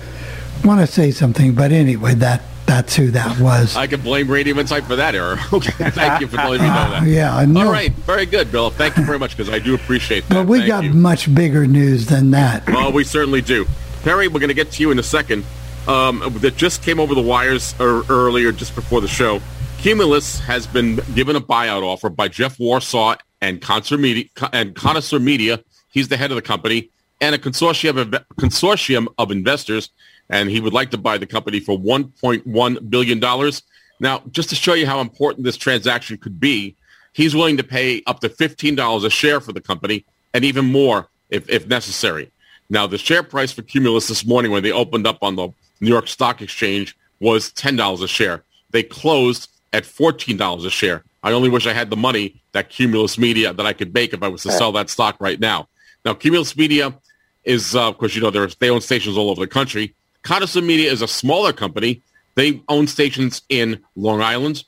want 0.64 0.82
to 0.82 0.88
say 0.88 1.12
something, 1.12 1.54
but 1.54 1.72
anyway, 1.72 2.16
that 2.16 2.42
that's 2.68 2.96
who 2.96 3.12
that 3.12 3.40
was. 3.40 3.76
I 3.76 3.88
can 3.88 4.02
blame 4.02 4.30
Radio 4.30 4.60
Insight 4.60 4.84
for 4.84 4.98
that 4.98 5.16
error. 5.16 5.38
okay, 5.54 5.90
thank 5.90 6.22
you 6.22 6.28
for 6.28 6.36
letting 6.36 6.62
me 6.62 6.68
know 6.68 6.90
that. 6.92 7.04
Uh, 7.04 7.06
yeah, 7.08 7.46
no. 7.46 7.66
All 7.66 7.72
right, 7.72 7.92
very 7.92 8.26
good, 8.26 8.52
Bill. 8.52 8.70
Thank 8.70 8.98
you 8.98 9.06
very 9.06 9.18
much 9.18 9.36
because 9.36 9.52
I 9.52 9.60
do 9.60 9.74
appreciate 9.74 10.28
that. 10.28 10.34
But 10.34 10.48
we 10.48 10.60
Thank 10.60 10.68
got 10.68 10.84
you. 10.84 10.94
much 10.94 11.34
bigger 11.34 11.66
news 11.66 12.06
than 12.06 12.32
that. 12.32 12.68
Well, 12.68 12.92
we 12.92 13.04
certainly 13.04 13.42
do. 13.42 13.66
Perry, 14.04 14.28
we're 14.28 14.40
going 14.40 14.50
to 14.50 14.54
get 14.54 14.72
to 14.74 14.82
you 14.84 14.92
in 14.92 15.00
a 15.00 15.04
second. 15.04 15.46
Um, 15.88 16.20
that 16.42 16.58
just 16.58 16.84
came 16.84 17.00
over 17.00 17.16
the 17.16 17.22
wires 17.22 17.74
er, 17.80 18.04
earlier, 18.10 18.52
just 18.52 18.76
before 18.76 19.00
the 19.00 19.08
show. 19.08 19.42
Cumulus 19.78 20.40
has 20.42 20.68
been 20.68 20.98
given 21.16 21.38
a 21.38 21.42
buyout 21.42 21.82
offer 21.82 22.10
by 22.10 22.28
Jeff 22.28 22.60
Warsaw 22.60 23.16
and 23.40 23.62
Connoisseur 23.62 23.98
Media, 23.98 24.26
and 24.52 24.76
Connoisseur 24.76 25.20
Media. 25.20 25.64
He's 25.90 26.10
the 26.10 26.18
head 26.18 26.32
of 26.32 26.36
the 26.36 26.42
company 26.42 26.90
and 27.22 27.34
a 27.34 27.38
consortium 27.38 27.98
of 27.98 28.10
consortium 28.36 29.08
of 29.18 29.32
investors, 29.32 29.90
and 30.30 30.50
he 30.50 30.60
would 30.60 30.74
like 30.74 30.92
to 30.92 30.98
buy 30.98 31.18
the 31.18 31.26
company 31.26 31.60
for 31.60 31.78
1.1 31.78 32.90
billion 32.90 33.20
dollars. 33.20 33.64
Now, 34.00 34.22
just 34.32 34.50
to 34.50 34.56
show 34.56 34.74
you 34.74 34.86
how 34.86 35.00
important 35.00 35.44
this 35.44 35.58
transaction 35.58 36.18
could 36.18 36.40
be, 36.40 36.76
he's 37.14 37.36
willing 37.36 37.58
to 37.58 37.64
pay 37.64 38.04
up 38.06 38.20
to 38.20 38.30
$15 38.30 39.06
a 39.06 39.10
share 39.10 39.40
for 39.40 39.54
the 39.54 39.62
company 39.62 40.06
and 40.34 40.46
even 40.46 40.66
more 40.66 41.08
if, 41.30 41.50
if 41.50 41.68
necessary. 41.68 42.32
Now, 42.70 42.86
the 42.86 42.98
share 42.98 43.24
price 43.24 43.52
for 43.52 43.62
Cumulus 43.62 44.08
this 44.08 44.26
morning 44.26 44.52
when 44.52 44.62
they 44.62 44.72
opened 44.72 45.08
up 45.08 45.18
on 45.22 45.36
the 45.36 45.50
New 45.80 45.90
York 45.90 46.08
Stock 46.08 46.42
Exchange 46.42 46.98
was 47.20 47.52
$10 47.54 48.04
a 48.04 48.08
share. 48.08 48.44
They 48.72 48.84
closed 48.84 49.50
at 49.74 49.84
$14 49.84 50.66
a 50.66 50.70
share. 50.70 51.04
I 51.24 51.32
only 51.32 51.50
wish 51.50 51.66
I 51.66 51.74
had 51.74 51.90
the 51.90 51.98
money 51.98 52.42
that 52.52 52.70
Cumulus 52.70 53.18
Media 53.18 53.54
that 53.54 53.66
I 53.66 53.74
could 53.74 53.94
make 53.94 54.14
if 54.14 54.22
I 54.22 54.28
was 54.28 54.44
to 54.44 54.52
sell 54.52 54.72
that 54.74 54.90
stock 54.90 55.18
right 55.20 55.40
now. 55.40 55.68
Now, 56.06 56.14
Cumulus 56.14 56.56
Media 56.56 56.96
is, 57.44 57.76
uh, 57.76 57.90
of 57.90 57.98
course, 57.98 58.16
you 58.16 58.22
know, 58.22 58.30
they 58.30 58.70
own 58.70 58.82
stations 58.82 59.18
all 59.18 59.30
over 59.30 59.42
the 59.42 59.48
country. 59.48 59.96
Connoisseur 60.28 60.62
Media 60.62 60.92
is 60.92 61.02
a 61.02 61.08
smaller 61.08 61.54
company. 61.54 62.02
They 62.36 62.62
own 62.68 62.88
stations 62.88 63.44
in 63.48 63.82
Long 63.96 64.22
Island, 64.22 64.66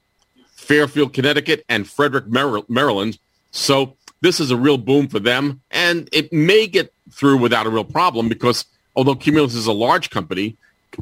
Fairfield, 0.56 1.14
Connecticut, 1.14 1.66
and 1.68 1.86
Frederick, 1.86 2.30
Maryland. 2.30 3.20
So 3.52 3.98
this 4.22 4.40
is 4.40 4.52
a 4.52 4.56
real 4.56 4.78
boom 4.78 5.10
for 5.10 5.20
them, 5.20 5.60
and 5.70 6.08
it 6.14 6.32
may 6.32 6.66
get 6.66 6.94
through 7.12 7.40
without 7.40 7.66
a 7.66 7.70
real 7.70 7.84
problem 7.84 8.30
because 8.30 8.64
although 8.96 9.16
Cumulus 9.16 9.54
is 9.54 9.66
a 9.66 9.74
large 9.74 10.10
company, 10.10 10.56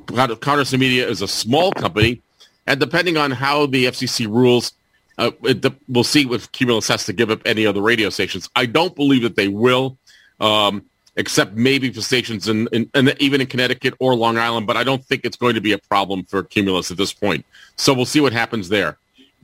Connoisseur 0.07 0.79
Media 0.79 1.07
is 1.07 1.21
a 1.21 1.27
small 1.27 1.71
company, 1.71 2.23
and 2.65 2.79
depending 2.79 3.15
on 3.15 3.29
how 3.29 3.67
the 3.67 3.85
FCC 3.85 4.25
rules, 4.25 4.73
uh, 5.19 5.29
it, 5.43 5.71
we'll 5.87 6.03
see 6.03 6.27
if 6.33 6.51
Cumulus 6.51 6.87
has 6.87 7.05
to 7.05 7.13
give 7.13 7.29
up 7.29 7.41
any 7.45 7.67
other 7.67 7.83
radio 7.83 8.09
stations. 8.09 8.49
I 8.55 8.65
don't 8.65 8.95
believe 8.95 9.21
that 9.21 9.35
they 9.35 9.49
will, 9.49 9.99
um, 10.39 10.83
except 11.17 11.55
maybe 11.55 11.91
for 11.91 11.99
stations 11.99 12.47
in, 12.47 12.67
in, 12.71 12.89
in, 12.93 13.13
even 13.19 13.41
in 13.41 13.47
Connecticut 13.47 13.95
or 13.99 14.15
Long 14.15 14.37
Island, 14.37 14.67
but 14.67 14.77
I 14.77 14.83
don't 14.83 15.03
think 15.03 15.25
it's 15.25 15.35
going 15.35 15.55
to 15.55 15.61
be 15.61 15.73
a 15.73 15.77
problem 15.77 16.23
for 16.23 16.43
Cumulus 16.43 16.91
at 16.91 16.97
this 16.97 17.11
point. 17.11 17.43
So 17.75 17.93
we'll 17.93 18.05
see 18.05 18.21
what 18.21 18.33
happens 18.33 18.69
there. 18.69 18.97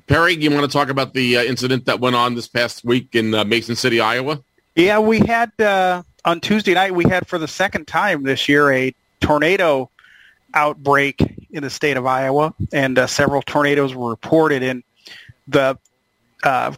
Perry, 0.06 0.36
you 0.36 0.52
want 0.52 0.70
to 0.70 0.72
talk 0.72 0.90
about 0.90 1.14
the 1.14 1.38
uh, 1.38 1.44
incident 1.44 1.86
that 1.86 2.00
went 2.00 2.16
on 2.16 2.36
this 2.36 2.48
past 2.48 2.86
week 2.86 3.16
in 3.16 3.34
uh, 3.34 3.44
Mason 3.44 3.76
City, 3.76 4.00
Iowa? 4.00 4.44
Yeah, 4.76 5.00
we 5.00 5.20
had 5.20 5.52
uh, 5.60 6.04
on 6.26 6.42
Tuesday 6.42 6.74
night. 6.74 6.94
We 6.94 7.06
had 7.06 7.28
for 7.28 7.40
the 7.40 7.48
second 7.48 7.88
time 7.88 8.24
this 8.24 8.48
year 8.48 8.72
a 8.72 8.94
tornado 9.20 9.90
outbreak 10.54 11.22
in 11.52 11.64
the 11.64 11.70
state 11.70 11.98
of 11.98 12.06
Iowa, 12.06 12.54
and 12.72 13.00
uh, 13.00 13.08
several 13.08 13.42
tornadoes 13.42 13.96
were 13.96 14.10
reported. 14.10 14.62
And 14.62 14.84
the 15.48 15.78
uh, 16.44 16.74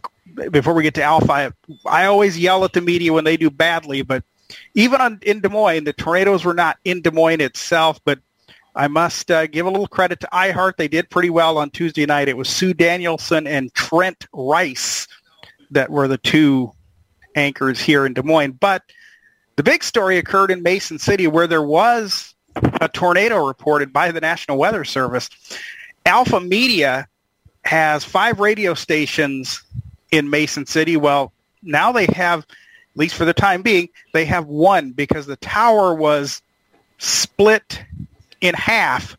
before 0.50 0.74
we 0.74 0.82
get 0.82 0.94
to 0.94 1.02
Alpha, 1.02 1.32
I, 1.32 1.50
I 1.84 2.06
always 2.06 2.38
yell 2.38 2.64
at 2.64 2.72
the 2.72 2.80
media 2.80 3.12
when 3.12 3.24
they 3.24 3.36
do 3.36 3.50
badly, 3.50 4.02
but 4.02 4.22
even 4.74 5.00
on, 5.00 5.18
in 5.22 5.40
Des 5.40 5.48
Moines, 5.48 5.84
the 5.84 5.92
tornadoes 5.92 6.44
were 6.44 6.54
not 6.54 6.78
in 6.84 7.02
Des 7.02 7.10
Moines 7.10 7.40
itself, 7.40 8.00
but 8.04 8.18
I 8.74 8.88
must 8.88 9.30
uh, 9.30 9.46
give 9.46 9.66
a 9.66 9.70
little 9.70 9.86
credit 9.86 10.20
to 10.20 10.28
iHeart. 10.32 10.76
They 10.76 10.88
did 10.88 11.08
pretty 11.08 11.30
well 11.30 11.58
on 11.58 11.70
Tuesday 11.70 12.04
night. 12.04 12.28
It 12.28 12.36
was 12.36 12.48
Sue 12.48 12.74
Danielson 12.74 13.46
and 13.46 13.72
Trent 13.74 14.26
Rice 14.32 15.08
that 15.70 15.90
were 15.90 16.08
the 16.08 16.18
two 16.18 16.72
anchors 17.34 17.80
here 17.80 18.04
in 18.04 18.12
Des 18.14 18.22
Moines. 18.22 18.52
But 18.52 18.82
the 19.56 19.62
big 19.62 19.82
story 19.82 20.18
occurred 20.18 20.50
in 20.50 20.62
Mason 20.62 20.98
City 20.98 21.26
where 21.26 21.46
there 21.46 21.62
was 21.62 22.34
a 22.80 22.88
tornado 22.88 23.46
reported 23.46 23.92
by 23.92 24.12
the 24.12 24.20
National 24.20 24.58
Weather 24.58 24.84
Service. 24.84 25.30
Alpha 26.04 26.40
Media 26.40 27.08
has 27.64 28.04
five 28.04 28.40
radio 28.40 28.74
stations 28.74 29.62
in 30.12 30.30
Mason 30.30 30.66
City. 30.66 30.96
Well, 30.96 31.32
now 31.62 31.92
they 31.92 32.06
have, 32.06 32.46
at 32.96 33.00
least 33.00 33.14
for 33.14 33.26
the 33.26 33.34
time 33.34 33.60
being, 33.60 33.90
they 34.14 34.24
have 34.24 34.46
one 34.46 34.92
because 34.92 35.26
the 35.26 35.36
tower 35.36 35.94
was 35.94 36.40
split 36.96 37.84
in 38.40 38.54
half 38.54 39.18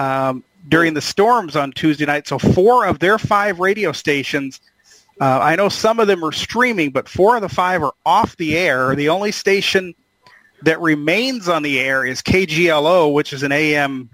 um, 0.00 0.42
during 0.68 0.94
the 0.94 1.00
storms 1.00 1.54
on 1.54 1.70
Tuesday 1.70 2.04
night. 2.04 2.26
So 2.26 2.40
four 2.40 2.84
of 2.84 2.98
their 2.98 3.20
five 3.20 3.60
radio 3.60 3.92
stations, 3.92 4.60
uh, 5.20 5.38
I 5.40 5.54
know 5.54 5.68
some 5.68 6.00
of 6.00 6.08
them 6.08 6.24
are 6.24 6.32
streaming, 6.32 6.90
but 6.90 7.08
four 7.08 7.36
of 7.36 7.42
the 7.42 7.48
five 7.48 7.80
are 7.84 7.94
off 8.04 8.36
the 8.38 8.58
air. 8.58 8.96
The 8.96 9.10
only 9.10 9.30
station 9.30 9.94
that 10.62 10.80
remains 10.80 11.48
on 11.48 11.62
the 11.62 11.78
air 11.78 12.04
is 12.04 12.22
KGLO, 12.22 13.14
which 13.14 13.32
is 13.32 13.44
an 13.44 13.52
AM 13.52 14.10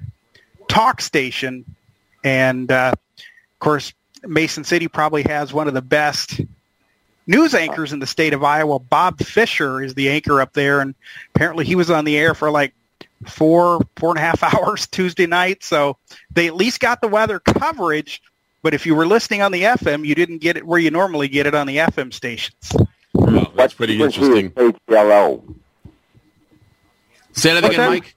talk 0.68 1.00
station. 1.00 1.64
And 2.24 2.70
uh, 2.70 2.92
of 2.92 3.58
course, 3.58 3.94
Mason 4.22 4.64
City 4.64 4.86
probably 4.86 5.22
has 5.22 5.50
one 5.54 5.66
of 5.66 5.72
the 5.72 5.80
best 5.80 6.42
news 7.28 7.54
anchors 7.54 7.92
in 7.92 8.00
the 8.00 8.06
state 8.06 8.32
of 8.32 8.42
Iowa. 8.42 8.80
Bob 8.80 9.20
Fisher 9.20 9.80
is 9.80 9.94
the 9.94 10.08
anchor 10.08 10.40
up 10.40 10.54
there, 10.54 10.80
and 10.80 10.94
apparently 11.34 11.64
he 11.64 11.76
was 11.76 11.90
on 11.90 12.04
the 12.04 12.18
air 12.18 12.34
for 12.34 12.50
like 12.50 12.74
four, 13.26 13.86
four 13.96 14.10
and 14.10 14.18
a 14.18 14.22
half 14.22 14.42
hours 14.54 14.88
Tuesday 14.88 15.26
night. 15.26 15.62
So 15.62 15.96
they 16.32 16.48
at 16.48 16.56
least 16.56 16.80
got 16.80 17.00
the 17.00 17.08
weather 17.08 17.38
coverage. 17.38 18.20
But 18.62 18.74
if 18.74 18.86
you 18.86 18.96
were 18.96 19.06
listening 19.06 19.40
on 19.42 19.52
the 19.52 19.62
FM, 19.62 20.04
you 20.04 20.16
didn't 20.16 20.38
get 20.38 20.56
it 20.56 20.66
where 20.66 20.80
you 20.80 20.90
normally 20.90 21.28
get 21.28 21.46
it 21.46 21.54
on 21.54 21.68
the 21.68 21.76
FM 21.76 22.12
stations. 22.12 22.72
Hmm. 23.16 23.36
Wow, 23.36 23.52
that's 23.54 23.74
pretty 23.74 24.02
interesting. 24.02 24.52
Hello. 24.88 25.44
Say 27.32 27.54
that 27.54 27.64
again, 27.64 27.90
Mike. 27.90 28.12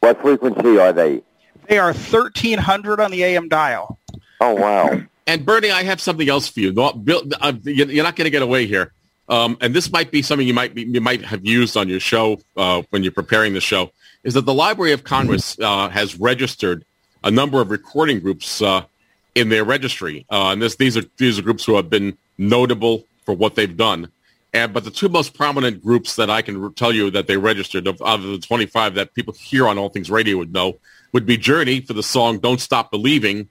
What 0.00 0.20
frequency 0.20 0.78
are 0.78 0.92
they? 0.92 1.22
They 1.68 1.78
are 1.78 1.92
1300 1.92 3.00
on 3.00 3.12
the 3.12 3.22
AM 3.22 3.48
dial. 3.48 3.98
Oh, 4.40 4.54
wow. 4.54 5.00
And 5.30 5.46
Bernie, 5.46 5.70
I 5.70 5.84
have 5.84 6.00
something 6.00 6.28
else 6.28 6.48
for 6.48 6.58
you. 6.58 6.74
Uh, 6.76 7.52
you're 7.62 8.02
not 8.02 8.16
going 8.16 8.24
to 8.24 8.30
get 8.30 8.42
away 8.42 8.66
here. 8.66 8.92
Um, 9.28 9.56
and 9.60 9.72
this 9.72 9.92
might 9.92 10.10
be 10.10 10.22
something 10.22 10.44
you 10.44 10.52
might 10.52 10.74
be, 10.74 10.82
you 10.82 11.00
might 11.00 11.24
have 11.24 11.46
used 11.46 11.76
on 11.76 11.88
your 11.88 12.00
show 12.00 12.40
uh, 12.56 12.82
when 12.90 13.04
you're 13.04 13.12
preparing 13.12 13.54
the 13.54 13.60
show. 13.60 13.92
Is 14.24 14.34
that 14.34 14.44
the 14.44 14.52
Library 14.52 14.90
of 14.90 15.04
Congress 15.04 15.56
uh, 15.60 15.88
has 15.88 16.18
registered 16.18 16.84
a 17.22 17.30
number 17.30 17.60
of 17.60 17.70
recording 17.70 18.18
groups 18.18 18.60
uh, 18.60 18.82
in 19.36 19.50
their 19.50 19.62
registry, 19.62 20.26
uh, 20.30 20.48
and 20.48 20.60
this, 20.60 20.74
these 20.74 20.96
are 20.96 21.04
these 21.16 21.38
are 21.38 21.42
groups 21.42 21.64
who 21.64 21.76
have 21.76 21.88
been 21.88 22.18
notable 22.36 23.04
for 23.24 23.32
what 23.32 23.54
they've 23.54 23.76
done. 23.76 24.10
And 24.52 24.72
but 24.72 24.82
the 24.82 24.90
two 24.90 25.08
most 25.08 25.34
prominent 25.34 25.80
groups 25.80 26.16
that 26.16 26.28
I 26.28 26.42
can 26.42 26.74
tell 26.74 26.92
you 26.92 27.08
that 27.12 27.28
they 27.28 27.36
registered 27.36 27.86
of, 27.86 28.02
of 28.02 28.24
the 28.24 28.38
25 28.38 28.96
that 28.96 29.14
people 29.14 29.32
here 29.34 29.68
on 29.68 29.78
All 29.78 29.90
Things 29.90 30.10
Radio 30.10 30.38
would 30.38 30.52
know 30.52 30.78
would 31.12 31.24
be 31.24 31.36
Journey 31.36 31.82
for 31.82 31.92
the 31.92 32.02
song 32.02 32.40
"Don't 32.40 32.60
Stop 32.60 32.90
Believing," 32.90 33.48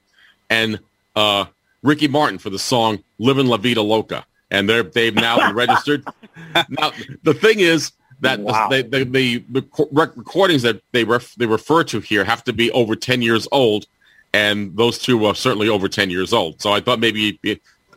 and 0.50 0.78
uh, 1.16 1.46
Ricky 1.82 2.08
Martin 2.08 2.38
for 2.38 2.50
the 2.50 2.58
song 2.58 3.02
"Livin' 3.18 3.46
La 3.46 3.56
Vida 3.56 3.82
Loca." 3.82 4.24
and 4.50 4.68
they're 4.68 4.82
they've 4.82 5.14
now 5.14 5.36
been 5.36 5.54
registered. 5.54 6.04
now 6.68 6.92
the 7.22 7.34
thing 7.34 7.60
is 7.60 7.92
that 8.20 8.40
wow. 8.40 8.68
the, 8.68 8.82
the, 8.82 9.04
the, 9.04 9.44
the, 9.48 9.64
recordings 9.92 10.62
that 10.62 10.82
they 10.92 11.04
ref, 11.04 11.34
they 11.36 11.46
refer 11.46 11.82
to 11.84 12.00
here 12.00 12.24
have 12.24 12.44
to 12.44 12.52
be 12.52 12.70
over 12.72 12.96
ten 12.96 13.22
years 13.22 13.48
old, 13.52 13.86
and 14.32 14.76
those 14.76 14.98
two 14.98 15.24
are 15.24 15.34
certainly 15.34 15.68
over 15.68 15.88
ten 15.88 16.10
years 16.10 16.32
old. 16.32 16.60
So 16.60 16.72
I 16.72 16.80
thought 16.80 17.00
maybe 17.00 17.38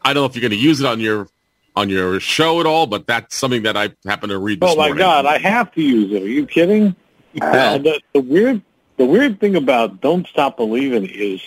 I 0.04 0.14
don't 0.14 0.22
know 0.22 0.26
if 0.26 0.36
you're 0.36 0.42
going 0.42 0.52
to 0.52 0.66
use 0.66 0.80
it 0.80 0.86
on 0.86 1.00
your 1.00 1.28
on 1.76 1.90
your 1.90 2.20
show 2.20 2.60
at 2.60 2.66
all, 2.66 2.86
but 2.86 3.08
that's 3.08 3.36
something 3.36 3.64
that 3.64 3.76
I 3.76 3.90
happen 4.06 4.30
to 4.30 4.38
read. 4.38 4.60
oh 4.62 4.76
my 4.76 4.88
morning. 4.88 4.98
God, 4.98 5.26
I 5.26 5.40
have 5.40 5.72
to 5.74 5.82
use 5.82 6.12
it. 6.12 6.22
Are 6.22 6.28
you 6.28 6.46
kidding? 6.46 6.96
Uh, 7.42 7.80
the, 7.80 8.00
the 8.14 8.22
weird 8.22 8.62
the 8.98 9.06
weird 9.06 9.40
thing 9.40 9.56
about 9.56 10.02
"Don't 10.02 10.28
Stop 10.28 10.58
Believing" 10.58 11.06
is 11.06 11.42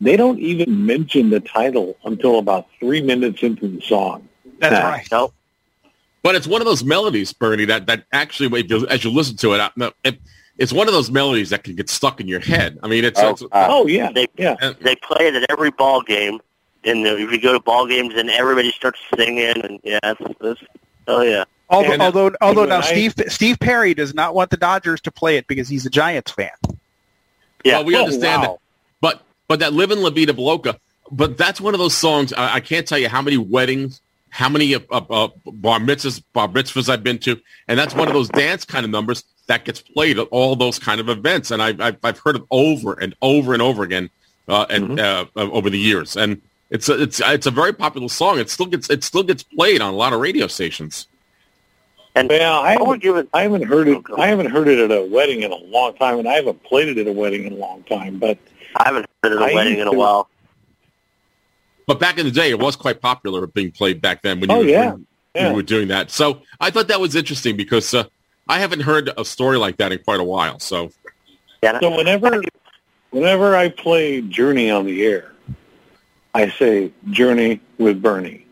they 0.00 0.16
don't 0.16 0.38
even 0.38 0.86
mention 0.86 1.30
the 1.30 1.40
title 1.40 1.96
until 2.04 2.38
about 2.38 2.66
three 2.78 3.02
minutes 3.02 3.42
into 3.42 3.68
the 3.68 3.80
song. 3.80 4.28
That's 4.58 4.72
nah, 4.72 4.88
right. 4.88 5.08
Nope. 5.10 5.34
But 6.22 6.34
it's 6.34 6.46
one 6.46 6.60
of 6.60 6.66
those 6.66 6.84
melodies, 6.84 7.32
Bernie, 7.32 7.64
that, 7.66 7.86
that 7.86 8.04
actually, 8.12 8.66
you, 8.68 8.86
as 8.88 9.04
you 9.04 9.10
listen 9.10 9.36
to 9.38 9.54
it, 9.54 9.94
it, 10.04 10.18
it's 10.58 10.72
one 10.72 10.86
of 10.86 10.92
those 10.92 11.10
melodies 11.10 11.50
that 11.50 11.64
can 11.64 11.74
get 11.74 11.88
stuck 11.88 12.20
in 12.20 12.28
your 12.28 12.40
head. 12.40 12.78
I 12.82 12.88
mean, 12.88 13.04
it's... 13.04 13.18
Oh, 13.20 13.30
it's, 13.30 13.42
uh, 13.42 13.46
oh 13.52 13.86
yeah. 13.86 14.12
They, 14.12 14.26
yeah. 14.36 14.56
They 14.80 14.96
play 14.96 15.28
it 15.28 15.34
at 15.34 15.46
every 15.50 15.70
ball 15.70 16.02
game. 16.02 16.40
And 16.82 17.06
if 17.06 17.30
you 17.30 17.38
go 17.38 17.52
to 17.52 17.60
ball 17.60 17.86
games 17.86 18.14
and 18.16 18.30
everybody 18.30 18.70
starts 18.70 18.98
singing 19.14 19.60
and 19.62 19.80
yeah, 19.84 19.98
it's, 20.02 20.20
it's 20.40 20.62
oh 21.08 21.20
yeah. 21.20 21.44
Although, 21.68 21.92
and, 21.92 22.00
although, 22.00 22.32
although 22.40 22.64
now 22.64 22.78
I, 22.78 22.80
Steve 22.80 23.14
Steve 23.28 23.58
Perry 23.60 23.92
does 23.92 24.14
not 24.14 24.34
want 24.34 24.48
the 24.48 24.56
Dodgers 24.56 25.02
to 25.02 25.10
play 25.10 25.36
it 25.36 25.46
because 25.46 25.68
he's 25.68 25.84
a 25.84 25.90
Giants 25.90 26.30
fan. 26.30 26.48
Yeah, 27.66 27.76
well, 27.76 27.84
we 27.84 27.96
oh, 27.96 28.04
understand 28.04 28.42
wow. 28.44 28.60
That, 29.58 29.58
but 29.58 29.58
but 29.58 29.60
that 29.60 29.72
"Livin' 29.74 30.02
La 30.02 30.10
Vida 30.10 30.32
Loca," 30.32 30.78
but 31.10 31.36
that's 31.36 31.60
one 31.60 31.74
of 31.74 31.80
those 31.80 31.96
songs. 31.96 32.32
I, 32.32 32.54
I, 32.54 32.60
can't 32.60 32.86
tell 32.86 32.98
you 32.98 33.08
how 33.08 33.22
many 33.22 33.36
weddings 33.36 34.00
how 34.30 34.48
many 34.48 34.74
uh, 34.74 34.80
uh, 34.90 35.28
bar 35.44 35.80
mitzvahs, 35.80 36.22
bar 36.32 36.48
mitzvahs 36.48 36.88
I've 36.88 37.02
been 37.02 37.18
to, 37.20 37.40
and 37.68 37.78
that's 37.78 37.94
one 37.94 38.08
of 38.08 38.14
those 38.14 38.28
dance 38.28 38.64
kind 38.64 38.84
of 38.84 38.90
numbers 38.90 39.24
that 39.48 39.64
gets 39.64 39.80
played 39.80 40.18
at 40.18 40.28
all 40.30 40.56
those 40.56 40.78
kind 40.78 41.00
of 41.00 41.08
events, 41.08 41.50
and 41.50 41.60
I've 41.60 41.80
I've, 41.80 41.98
I've 42.02 42.18
heard 42.18 42.36
it 42.36 42.42
over 42.50 42.94
and 42.94 43.14
over 43.20 43.52
and 43.52 43.60
over 43.60 43.82
again, 43.82 44.08
uh, 44.48 44.66
and 44.70 44.98
mm-hmm. 44.98 45.38
uh, 45.38 45.42
over 45.42 45.68
the 45.68 45.78
years, 45.78 46.16
and 46.16 46.40
it's 46.70 46.88
a, 46.88 47.02
it's 47.02 47.20
it's 47.20 47.46
a 47.46 47.50
very 47.50 47.72
popular 47.72 48.08
song. 48.08 48.38
It 48.38 48.48
still 48.48 48.66
gets 48.66 48.88
it 48.88 49.04
still 49.04 49.24
gets 49.24 49.42
played 49.42 49.80
on 49.80 49.92
a 49.92 49.96
lot 49.96 50.12
of 50.12 50.20
radio 50.20 50.46
stations. 50.46 51.08
And 52.14 52.28
well, 52.28 52.60
I 52.60 52.72
haven't, 52.72 53.04
it, 53.04 53.28
I 53.32 53.42
haven't 53.42 53.62
heard 53.62 53.88
it. 53.88 54.02
I 54.16 54.28
haven't 54.28 54.50
heard 54.50 54.68
it 54.68 54.78
at 54.78 54.96
a 54.96 55.04
wedding 55.04 55.42
in 55.42 55.52
a 55.52 55.56
long 55.56 55.94
time, 55.94 56.18
and 56.18 56.28
I 56.28 56.34
haven't 56.34 56.62
played 56.64 56.88
it 56.88 56.98
at 56.98 57.06
a 57.06 57.12
wedding 57.12 57.46
in 57.46 57.52
a 57.52 57.56
long 57.56 57.84
time. 57.84 58.18
But 58.18 58.38
I 58.76 58.84
haven't 58.86 59.09
heard 59.22 59.32
it 59.32 59.42
at 59.42 59.50
a 59.50 59.54
wedding 59.54 59.78
in 59.78 59.88
a 59.88 59.92
while. 59.92 60.28
But 61.86 61.98
back 61.98 62.18
in 62.18 62.24
the 62.24 62.30
day, 62.30 62.50
it 62.50 62.58
was 62.58 62.76
quite 62.76 63.00
popular 63.00 63.46
being 63.46 63.72
played 63.72 64.00
back 64.00 64.22
then 64.22 64.40
when 64.40 64.50
you, 64.50 64.56
oh, 64.56 64.60
were, 64.60 64.64
yeah. 64.66 64.90
when 64.92 65.06
yeah. 65.34 65.50
you 65.50 65.56
were 65.56 65.62
doing 65.62 65.88
that. 65.88 66.10
So 66.10 66.42
I 66.60 66.70
thought 66.70 66.88
that 66.88 67.00
was 67.00 67.16
interesting 67.16 67.56
because 67.56 67.92
uh, 67.92 68.04
I 68.48 68.60
haven't 68.60 68.80
heard 68.80 69.10
a 69.16 69.24
story 69.24 69.58
like 69.58 69.76
that 69.78 69.92
in 69.92 69.98
quite 69.98 70.20
a 70.20 70.24
while. 70.24 70.60
So, 70.60 70.90
so 71.62 71.96
whenever 71.96 72.42
whenever 73.10 73.56
I 73.56 73.70
play 73.70 74.20
Journey 74.20 74.70
on 74.70 74.86
the 74.86 75.04
air, 75.04 75.32
I 76.32 76.48
say 76.50 76.92
Journey 77.10 77.60
with 77.78 78.00
Bernie. 78.00 78.46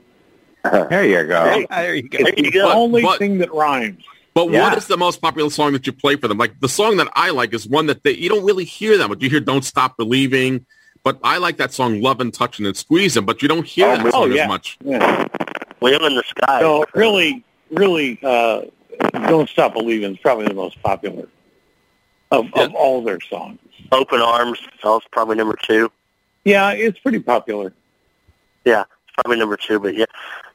There 0.64 1.04
you 1.04 1.24
go. 1.24 1.64
There 1.70 1.94
you 1.94 2.08
go. 2.08 2.18
It's 2.20 2.52
the 2.52 2.60
only 2.62 3.02
but, 3.02 3.18
thing 3.18 3.38
that 3.38 3.54
rhymes. 3.54 4.02
But 4.38 4.52
yeah. 4.52 4.68
what 4.68 4.78
is 4.78 4.86
the 4.86 4.96
most 4.96 5.20
popular 5.20 5.50
song 5.50 5.72
that 5.72 5.84
you 5.84 5.92
play 5.92 6.14
for 6.14 6.28
them? 6.28 6.38
Like 6.38 6.60
the 6.60 6.68
song 6.68 6.96
that 6.98 7.08
I 7.14 7.30
like 7.30 7.52
is 7.52 7.66
one 7.66 7.86
that 7.86 8.04
they, 8.04 8.12
you 8.12 8.28
don't 8.28 8.44
really 8.44 8.64
hear 8.64 8.96
that, 8.96 9.08
much. 9.08 9.20
you 9.20 9.28
hear 9.28 9.40
"Don't 9.40 9.64
Stop 9.64 9.96
Believing." 9.96 10.64
But 11.02 11.18
I 11.24 11.38
like 11.38 11.56
that 11.56 11.72
song 11.72 12.00
"Loving, 12.00 12.30
Touching, 12.30 12.64
and 12.64 12.76
Squeezing," 12.76 13.24
but 13.24 13.42
you 13.42 13.48
don't 13.48 13.66
hear 13.66 13.88
oh, 13.88 13.96
that 13.96 14.12
song 14.12 14.22
oh, 14.22 14.26
yeah. 14.26 14.42
as 14.42 14.48
much. 14.48 14.78
Yeah. 14.84 15.26
Wheel 15.80 16.06
in 16.06 16.14
the 16.14 16.22
Sky. 16.22 16.60
So 16.60 16.84
really, 16.94 17.44
really, 17.72 18.20
uh, 18.22 18.62
Don't 19.12 19.48
Stop 19.48 19.74
Believing 19.74 20.12
is 20.12 20.18
probably 20.18 20.46
the 20.46 20.54
most 20.54 20.80
popular 20.84 21.26
of, 22.30 22.46
of 22.54 22.72
all 22.76 23.02
their 23.02 23.20
songs. 23.20 23.58
Open 23.90 24.20
Arms, 24.20 24.60
is 24.60 25.02
probably 25.10 25.34
number 25.34 25.58
two. 25.64 25.90
Yeah, 26.44 26.70
it's 26.70 27.00
pretty 27.00 27.18
popular. 27.18 27.72
Yeah, 28.64 28.82
it's 28.82 29.14
probably 29.14 29.40
number 29.40 29.56
two. 29.56 29.80
But 29.80 29.96
yeah, 29.96 30.04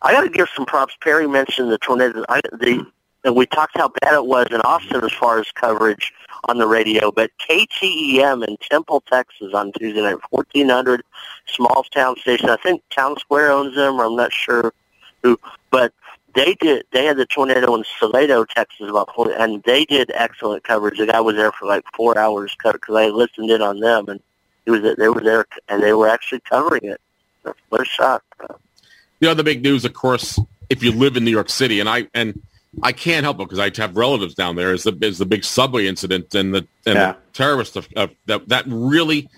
I 0.02 0.14
got 0.14 0.22
to 0.22 0.30
give 0.30 0.48
some 0.56 0.66
props. 0.66 0.96
Perry 1.02 1.28
mentioned 1.28 1.70
the 1.70 1.78
tornado. 1.80 2.24
I, 2.30 2.40
the 2.54 2.90
and 3.24 3.36
we 3.36 3.46
talked 3.46 3.78
how 3.78 3.90
bad 4.02 4.14
it 4.14 4.26
was 4.26 4.48
in 4.52 4.62
Austin 4.62 5.04
as 5.04 5.14
far 5.14 5.40
as 5.40 5.52
coverage 5.52 6.14
on 6.46 6.58
the 6.58 6.68
radio. 6.68 7.12
But 7.12 7.32
KTEM 7.40 8.48
in 8.48 8.58
Temple, 8.58 9.02
Texas, 9.10 9.54
on 9.54 9.72
Tuesday 9.74 10.02
night, 10.02 10.18
fourteen 10.30 10.70
hundred, 10.70 11.04
small 11.48 11.84
town 11.92 12.18
station. 12.18 12.50
I 12.50 12.58
think 12.58 12.84
Townsquare 12.92 13.50
owns 13.50 13.76
them, 13.76 14.00
or 14.00 14.06
I'm 14.06 14.16
not 14.16 14.34
sure 14.34 14.74
who, 15.24 15.40
but 15.72 15.94
they 16.36 16.56
did. 16.56 16.86
They 16.92 17.06
had 17.06 17.18
the 17.18 17.26
tornado 17.26 17.76
in 17.76 17.84
Salado, 18.00 18.46
Texas, 18.46 18.90
about 18.90 19.14
40, 19.14 19.36
and 19.36 19.64
they 19.64 19.86
did 19.86 20.12
excellent 20.14 20.64
coverage. 20.64 20.98
The 20.98 21.06
guy 21.06 21.22
was 21.22 21.36
there 21.36 21.52
for 21.52 21.68
like 21.68 21.84
four 21.96 22.18
hours 22.18 22.56
because 22.62 22.96
I 22.96 23.08
listened 23.08 23.50
in 23.50 23.62
on 23.62 23.80
them, 23.80 24.10
and 24.10 24.20
he 24.66 24.72
was 24.72 24.82
they 24.98 25.10
were 25.10 25.22
there 25.22 25.46
and 25.70 25.82
they 25.82 25.94
were 25.94 26.08
actually 26.08 26.42
covering 26.42 26.84
it. 26.84 27.02
What 27.70 27.82
a 27.82 27.86
shock! 27.86 28.24
The 29.20 29.30
other 29.30 29.44
big 29.44 29.64
news, 29.64 29.86
of 29.86 29.94
course, 29.94 30.40
if 30.70 30.82
you 30.82 30.92
live 30.92 31.18
in 31.18 31.24
New 31.24 31.32
York 31.32 31.50
City, 31.50 31.80
and 31.80 31.90
I 31.90 32.08
and 32.14 32.42
I 32.82 32.92
can't 32.92 33.24
help 33.24 33.40
it 33.40 33.44
because 33.50 33.60
I 33.60 33.72
have 33.82 33.96
relatives 33.96 34.34
down 34.34 34.56
there. 34.56 34.74
Is 34.74 34.84
the 34.84 34.98
is 35.02 35.18
the 35.20 35.26
big 35.26 35.44
subway 35.44 35.86
incident 35.88 36.34
and 36.34 36.54
the 36.54 36.68
and 36.86 36.96
Yeah. 36.96 37.12
the 37.14 37.18
terrorist 37.34 37.76
of, 37.76 37.88
of 37.96 38.12
that 38.26 38.48
that 38.50 38.66
really, 38.68 39.30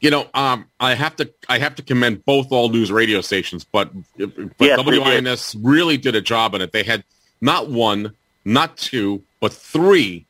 you 0.00 0.10
know, 0.10 0.26
um, 0.34 0.66
I 0.80 0.94
have 0.94 1.14
to 1.16 1.32
I 1.48 1.58
have 1.58 1.76
to 1.76 1.82
commend 1.82 2.24
both 2.24 2.50
all 2.50 2.68
news 2.70 2.90
radio 2.90 3.20
stations, 3.20 3.64
but 3.64 3.92
but 4.18 4.30
Yes, 4.58 4.84
they 4.84 4.90
did. 4.90 5.02
WINS 5.02 5.54
really 5.60 5.96
did 5.96 6.14
a 6.16 6.20
job 6.20 6.54
on 6.54 6.62
it. 6.62 6.72
They 6.72 6.82
had 6.82 7.04
not 7.40 7.68
one, 7.70 8.12
not 8.44 8.76
two, 8.76 9.22
but 9.40 9.52
three 9.52 10.26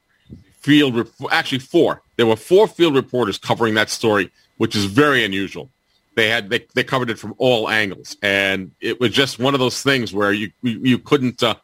field 0.61 0.97
rep- 0.97 1.09
actually 1.31 1.61
four. 1.61 2.03
There 2.17 2.27
were 2.27 2.37
four 2.37 2.67
field 2.69 2.95
reporters 2.95 3.39
covering 3.39 3.75
that 3.75 3.91
story, 3.91 4.31
which 4.59 4.77
is 4.77 4.85
very 4.85 5.25
unusual. 5.25 5.71
They 6.15 6.29
had 6.29 6.49
they, 6.51 6.67
they 6.75 6.85
covered 6.85 7.11
it 7.11 7.19
from 7.19 7.35
all 7.39 7.69
angles, 7.69 8.17
and 8.23 8.71
it 8.81 9.01
was 9.01 9.11
just 9.13 9.39
one 9.39 9.55
of 9.55 9.61
those 9.61 9.83
things 9.83 10.13
where 10.13 10.33
you 10.33 10.51
you, 10.63 10.79
you 10.83 10.99
couldn't 10.99 11.43
uh, 11.43 11.55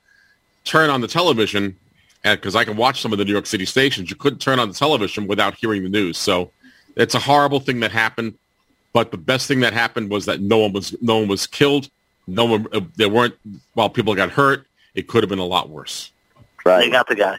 turn 0.65 0.91
on 0.91 1.01
the 1.01 1.09
television, 1.09 1.77
because 2.23 2.55
I 2.55 2.65
can 2.65 2.77
watch 2.77 3.01
some 3.01 3.13
of 3.13 3.19
the 3.19 3.25
New 3.25 3.33
York 3.33 3.47
City 3.47 3.65
stations. 3.65 4.11
You 4.11 4.17
couldn't 4.17 4.41
turn 4.41 4.59
on 4.59 4.69
the 4.69 4.75
television 4.75 5.27
without 5.27 5.55
hearing 5.55 5.83
the 5.83 5.89
news. 5.89 6.19
So 6.19 6.51
it's 6.97 7.15
a 7.15 7.19
horrible 7.19 7.61
thing 7.61 7.81
that 7.81 7.93
happened. 7.93 8.35
But 8.93 9.11
the 9.11 9.17
best 9.17 9.47
thing 9.47 9.61
that 9.61 9.73
happened 9.73 10.11
was 10.11 10.27
that 10.27 10.41
no 10.41 10.59
one 10.59 10.73
was 10.73 10.95
no 11.01 11.19
one 11.19 11.29
was 11.29 11.47
killed. 11.47 11.89
No 12.27 12.45
one 12.45 12.67
uh, 12.73 12.81
there 12.97 13.09
weren't 13.09 13.35
while 13.75 13.89
people 13.89 14.15
got 14.15 14.31
hurt. 14.31 14.67
It 14.95 15.07
could 15.07 15.23
have 15.23 15.31
been 15.31 15.39
a 15.39 15.45
lot 15.45 15.71
worse. 15.71 16.11
They 16.65 16.91
got 16.91 17.07
the 17.07 17.15
guy. 17.15 17.39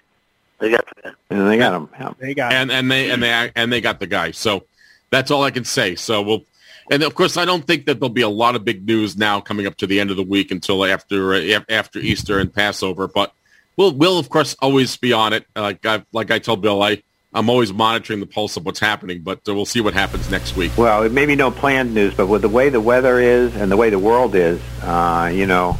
They 0.59 0.71
got 0.71 0.85
the 0.95 1.01
guy. 1.01 1.11
And 1.29 1.49
they 1.49 1.57
got 1.57 1.73
him. 1.73 1.89
Yeah. 1.99 2.13
They 2.19 2.33
got 2.33 2.53
and 2.53 2.71
and 2.71 2.89
they 2.89 3.11
and 3.11 3.21
they 3.21 3.51
and 3.55 3.71
they 3.71 3.81
got 3.81 3.99
the 3.99 4.07
guy. 4.07 4.31
So 4.31 4.63
that's 5.09 5.29
all 5.29 5.43
I 5.43 5.51
can 5.51 5.65
say. 5.65 5.95
So 5.95 6.21
we'll, 6.21 6.45
and 6.91 7.03
of 7.03 7.15
course, 7.15 7.37
I 7.37 7.45
don't 7.45 7.65
think 7.65 7.85
that 7.85 7.99
there'll 7.99 8.09
be 8.09 8.21
a 8.21 8.29
lot 8.29 8.55
of 8.55 8.65
big 8.65 8.85
news 8.85 9.17
now 9.17 9.39
coming 9.39 9.65
up 9.65 9.77
to 9.77 9.87
the 9.87 9.99
end 9.99 10.11
of 10.11 10.17
the 10.17 10.23
week 10.23 10.51
until 10.51 10.85
after 10.85 11.33
uh, 11.33 11.61
after 11.69 11.99
Easter 11.99 12.37
and 12.37 12.53
Passover. 12.53 13.07
But 13.07 13.33
we'll 13.77 13.93
we'll 13.93 14.19
of 14.19 14.29
course 14.29 14.55
always 14.61 14.97
be 14.97 15.13
on 15.13 15.31
it. 15.31 15.45
Uh, 15.55 15.61
Like 15.61 15.85
I 15.85 16.03
like 16.11 16.31
I 16.31 16.39
told 16.39 16.61
Bill, 16.61 16.83
I 16.83 17.01
I'm 17.33 17.49
always 17.49 17.71
monitoring 17.71 18.19
the 18.19 18.25
pulse 18.25 18.57
of 18.57 18.65
what's 18.65 18.79
happening. 18.79 19.21
But 19.21 19.39
uh, 19.47 19.55
we'll 19.55 19.65
see 19.65 19.79
what 19.79 19.93
happens 19.93 20.29
next 20.29 20.57
week. 20.57 20.77
Well, 20.77 21.03
it 21.03 21.13
may 21.13 21.25
be 21.25 21.35
no 21.35 21.49
planned 21.49 21.93
news, 21.93 22.13
but 22.13 22.27
with 22.27 22.41
the 22.41 22.49
way 22.49 22.67
the 22.69 22.81
weather 22.81 23.19
is 23.19 23.55
and 23.55 23.71
the 23.71 23.77
way 23.77 23.89
the 23.89 23.99
world 23.99 24.35
is, 24.35 24.59
uh, 24.83 25.31
you 25.33 25.45
know, 25.45 25.77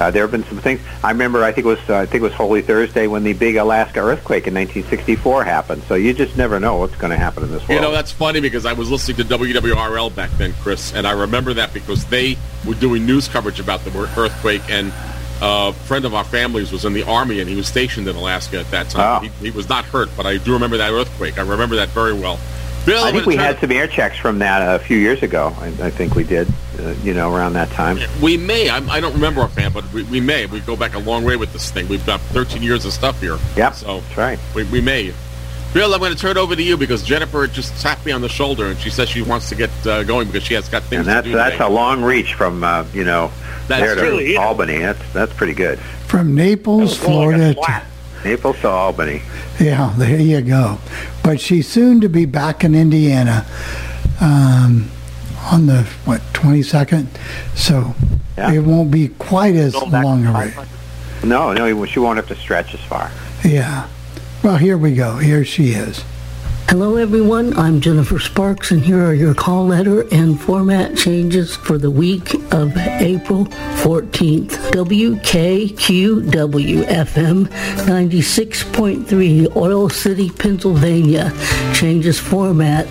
uh, 0.00 0.10
there 0.10 0.22
have 0.22 0.30
been 0.30 0.44
some 0.44 0.58
things. 0.58 0.80
I 1.04 1.10
remember, 1.10 1.44
I 1.44 1.52
think 1.52 1.66
it 1.66 1.68
was, 1.68 1.90
uh, 1.90 1.98
I 1.98 2.06
think 2.06 2.22
it 2.22 2.24
was 2.24 2.32
Holy 2.32 2.62
Thursday 2.62 3.06
when 3.06 3.22
the 3.22 3.34
big 3.34 3.56
Alaska 3.56 4.00
earthquake 4.00 4.46
in 4.46 4.54
1964 4.54 5.44
happened. 5.44 5.82
So 5.84 5.94
you 5.94 6.14
just 6.14 6.36
never 6.36 6.58
know 6.58 6.76
what's 6.76 6.96
going 6.96 7.10
to 7.10 7.16
happen 7.16 7.42
in 7.42 7.50
this 7.50 7.60
world. 7.60 7.70
You 7.72 7.80
know, 7.80 7.92
that's 7.92 8.10
funny 8.10 8.40
because 8.40 8.64
I 8.66 8.72
was 8.72 8.90
listening 8.90 9.18
to 9.18 9.24
WWRL 9.24 10.14
back 10.14 10.30
then, 10.38 10.54
Chris, 10.60 10.94
and 10.94 11.06
I 11.06 11.12
remember 11.12 11.52
that 11.54 11.74
because 11.74 12.04
they 12.06 12.36
were 12.66 12.74
doing 12.74 13.04
news 13.04 13.28
coverage 13.28 13.60
about 13.60 13.84
the 13.84 13.90
earthquake, 14.16 14.62
and 14.70 14.92
a 15.42 15.72
friend 15.72 16.04
of 16.04 16.14
our 16.14 16.24
family's 16.24 16.72
was 16.72 16.84
in 16.84 16.92
the 16.92 17.02
Army, 17.02 17.40
and 17.40 17.48
he 17.48 17.56
was 17.56 17.68
stationed 17.68 18.08
in 18.08 18.16
Alaska 18.16 18.60
at 18.60 18.70
that 18.70 18.90
time. 18.90 19.22
Oh. 19.22 19.28
He, 19.28 19.50
he 19.50 19.50
was 19.50 19.68
not 19.68 19.84
hurt, 19.84 20.08
but 20.16 20.26
I 20.26 20.38
do 20.38 20.52
remember 20.52 20.76
that 20.78 20.92
earthquake. 20.92 21.38
I 21.38 21.42
remember 21.42 21.76
that 21.76 21.88
very 21.90 22.12
well. 22.12 22.38
Bill, 22.90 23.04
I 23.04 23.12
think 23.12 23.26
we 23.26 23.36
turn 23.36 23.44
had 23.44 23.58
some 23.60 23.72
air 23.72 23.86
checks 23.86 24.16
from 24.16 24.38
that 24.40 24.80
a 24.80 24.82
few 24.82 24.96
years 24.98 25.22
ago. 25.22 25.54
I, 25.58 25.66
I 25.66 25.90
think 25.90 26.14
we 26.14 26.24
did, 26.24 26.48
uh, 26.78 26.90
you 27.02 27.14
know, 27.14 27.34
around 27.34 27.52
that 27.54 27.70
time. 27.70 27.98
We 28.20 28.36
may. 28.36 28.68
I'm, 28.68 28.88
I 28.90 29.00
don't 29.00 29.12
remember 29.14 29.42
offhand, 29.42 29.74
but 29.74 29.90
we, 29.92 30.02
we 30.04 30.20
may. 30.20 30.46
We 30.46 30.60
go 30.60 30.76
back 30.76 30.94
a 30.94 30.98
long 30.98 31.24
way 31.24 31.36
with 31.36 31.52
this 31.52 31.70
thing. 31.70 31.88
We've 31.88 32.04
got 32.04 32.20
13 32.20 32.62
years 32.62 32.84
of 32.84 32.92
stuff 32.92 33.20
here. 33.20 33.38
Yep, 33.56 33.74
So 33.74 34.00
that's 34.00 34.16
right. 34.16 34.38
we, 34.54 34.64
we 34.64 34.80
may. 34.80 35.12
Bill, 35.72 35.94
I'm 35.94 36.00
going 36.00 36.12
to 36.12 36.18
turn 36.18 36.32
it 36.32 36.36
over 36.36 36.56
to 36.56 36.62
you 36.62 36.76
because 36.76 37.04
Jennifer 37.04 37.46
just 37.46 37.80
tapped 37.80 38.04
me 38.04 38.10
on 38.10 38.22
the 38.22 38.28
shoulder 38.28 38.66
and 38.66 38.78
she 38.80 38.90
says 38.90 39.08
she 39.08 39.22
wants 39.22 39.48
to 39.50 39.54
get 39.54 39.70
uh, 39.86 40.02
going 40.02 40.26
because 40.26 40.42
she 40.42 40.54
has 40.54 40.68
got 40.68 40.82
things 40.82 41.06
And 41.06 41.08
that's 41.08 41.24
to 41.24 41.30
do 41.30 41.36
that's 41.36 41.52
today. 41.54 41.64
a 41.64 41.68
long 41.68 42.02
reach 42.02 42.34
from 42.34 42.64
uh, 42.64 42.84
you 42.92 43.04
know 43.04 43.30
That's 43.68 43.82
there 43.82 43.94
to 43.94 44.02
really 44.02 44.34
it. 44.34 44.38
Albany. 44.38 44.78
That's 44.78 45.12
that's 45.12 45.32
pretty 45.32 45.54
good. 45.54 45.78
From 45.78 46.34
Naples, 46.34 46.96
Florida. 46.96 47.54
To, 47.54 47.82
Naples 48.24 48.56
to 48.60 48.68
Albany. 48.68 49.22
yeah, 49.58 49.94
there 49.96 50.20
you 50.20 50.40
go. 50.42 50.78
But 51.22 51.40
she's 51.40 51.68
soon 51.68 52.00
to 52.02 52.08
be 52.08 52.26
back 52.26 52.64
in 52.64 52.74
Indiana 52.74 53.46
um, 54.20 54.90
on 55.50 55.66
the, 55.66 55.84
what, 56.04 56.20
22nd? 56.32 57.06
So 57.54 57.94
Yeah. 58.36 58.52
it 58.52 58.60
won't 58.60 58.90
be 58.90 59.08
quite 59.08 59.54
as 59.54 59.74
long 59.74 60.26
a 60.26 60.32
ride. 60.32 60.54
No, 61.24 61.52
no, 61.52 61.84
she 61.86 61.98
won't 61.98 62.16
have 62.16 62.28
to 62.28 62.36
stretch 62.36 62.74
as 62.74 62.80
far. 62.80 63.10
Yeah. 63.44 63.88
Well, 64.42 64.56
here 64.56 64.78
we 64.78 64.94
go. 64.94 65.18
Here 65.18 65.44
she 65.44 65.70
is. 65.72 66.02
Hello, 66.70 66.94
everyone. 66.94 67.58
I'm 67.58 67.80
Jennifer 67.80 68.20
Sparks, 68.20 68.70
and 68.70 68.80
here 68.80 69.04
are 69.04 69.12
your 69.12 69.34
call 69.34 69.66
letter 69.66 70.06
and 70.14 70.40
format 70.40 70.96
changes 70.96 71.56
for 71.56 71.78
the 71.78 71.90
week 71.90 72.32
of 72.52 72.76
April 72.76 73.46
14th. 73.82 74.50
WKQW 74.70 76.84
FM 76.84 77.48
96.3, 77.48 79.56
Oil 79.56 79.88
City, 79.88 80.30
Pennsylvania, 80.30 81.32
changes 81.74 82.20
format 82.20 82.86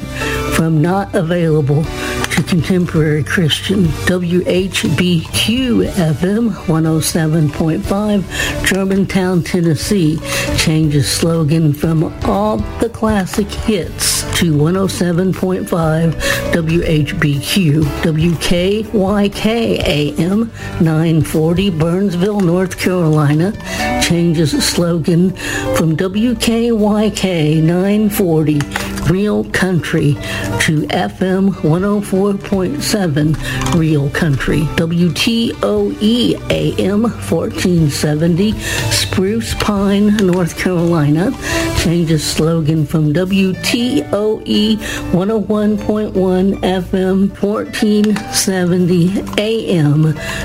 from 0.59 0.81
not 0.81 1.15
available 1.15 1.85
to 1.85 2.43
contemporary 2.45 3.23
Christian. 3.23 3.85
WHBQ 4.11 5.85
FM 5.85 6.49
107.5, 6.49 8.65
Germantown, 8.65 9.41
Tennessee, 9.41 10.19
changes 10.57 11.09
slogan 11.09 11.71
from 11.71 12.13
all 12.25 12.57
the 12.81 12.89
classic 12.89 13.47
hits 13.47 14.23
to 14.37 14.51
107.5 14.51 16.11
WHBQ. 16.51 17.83
WKYK 18.01 19.45
AM 19.79 20.51
940, 20.81 21.69
Burnsville, 21.69 22.41
North 22.41 22.77
Carolina, 22.77 23.53
changes 24.01 24.51
slogan 24.61 25.29
from 25.77 25.95
WKYK 25.95 27.63
940 27.63 28.98
Real 29.09 29.43
Country 29.45 30.13
to 30.61 30.85
FM 30.89 31.49
104.7 31.49 33.79
Real 33.79 34.09
Country. 34.11 34.59
WTOE 34.77 36.35
AM 36.51 37.01
1470 37.01 38.51
Spruce 38.91 39.55
Pine, 39.55 40.15
North 40.17 40.55
Carolina 40.57 41.31
changes 41.79 42.23
slogan 42.23 42.85
from 42.85 43.11
WTOE 43.13 44.77
101.1 44.77 46.59
FM 46.61 47.29
1470 47.41 49.07
AM 49.41 50.03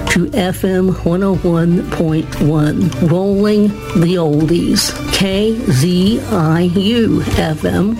to 0.09 0.27
FM 0.31 0.93
101.1 0.93 3.11
Rolling 3.11 3.69
the 4.01 4.15
Oldies. 4.17 4.93
KZIU 5.15 6.19
FM 7.23 7.95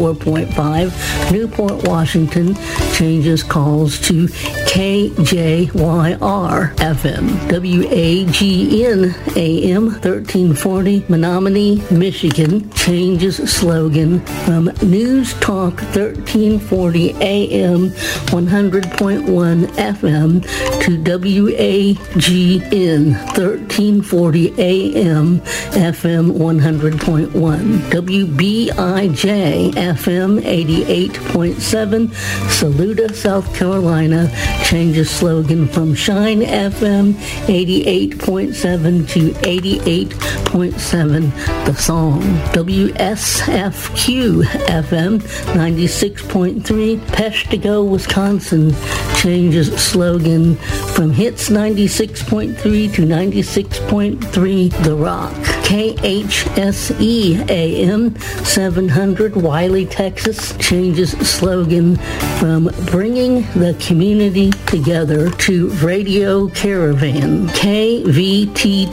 104.5 0.00 1.30
Newport, 1.30 1.86
Washington 1.86 2.54
changes 2.94 3.42
calls 3.42 3.98
to 4.00 4.26
KJYR 4.70 6.74
FM. 6.76 7.28
WAGN 7.50 9.14
AM 9.36 9.84
1340 9.84 11.04
Menominee, 11.08 11.82
Michigan 11.90 12.70
changes 12.72 13.36
slogan 13.36 14.20
from 14.44 14.70
News 14.82 15.34
Talk 15.34 15.74
1340 15.74 17.12
AM 17.20 17.90
100.1 17.90 19.66
FM 19.66 20.42
to 20.82 20.98
WAGN 21.04 23.12
1340 23.12 24.54
AM 24.58 25.40
FM 25.40 26.32
100.1 26.32 27.90
WBIJ 27.90 29.72
FM 29.90 30.40
88.7 30.42 32.14
Saluda, 32.48 33.12
South 33.12 33.52
Carolina 33.56 34.30
changes 34.64 35.10
slogan 35.10 35.66
from 35.66 35.94
Shine 35.94 36.42
FM 36.42 37.14
88.7 37.46 39.08
to 39.10 39.30
88.7 39.30 41.66
The 41.66 41.74
Song. 41.74 42.20
WSFQ 42.52 44.42
FM 44.44 45.18
96.3 45.54 46.98
Peshtigo, 47.06 47.90
Wisconsin 47.90 48.72
changes 49.16 49.72
slogan 49.74 50.54
from 50.94 51.10
Hits 51.10 51.48
96.3 51.48 52.94
to 52.94 53.02
96.3 53.02 54.84
The 54.84 54.94
Rock. 54.94 55.34
KHSE 55.70 57.48
AM 57.48 58.18
700 58.44 59.36
Wylie, 59.36 59.79
Texas 59.86 60.56
changes 60.58 61.10
slogan 61.28 61.96
from 62.38 62.70
bringing 62.86 63.42
the 63.52 63.76
community 63.80 64.50
together 64.66 65.30
to 65.30 65.68
Radio 65.84 66.48
Caravan. 66.48 67.48
KVTT 67.48 68.84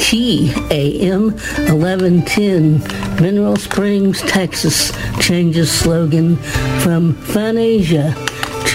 AM 0.71 1.31
1110 1.31 2.79
Mineral 3.21 3.55
Springs, 3.55 4.21
Texas 4.21 4.91
changes 5.19 5.71
slogan 5.71 6.37
from 6.81 7.13
Fun 7.13 7.57
Asia 7.57 8.13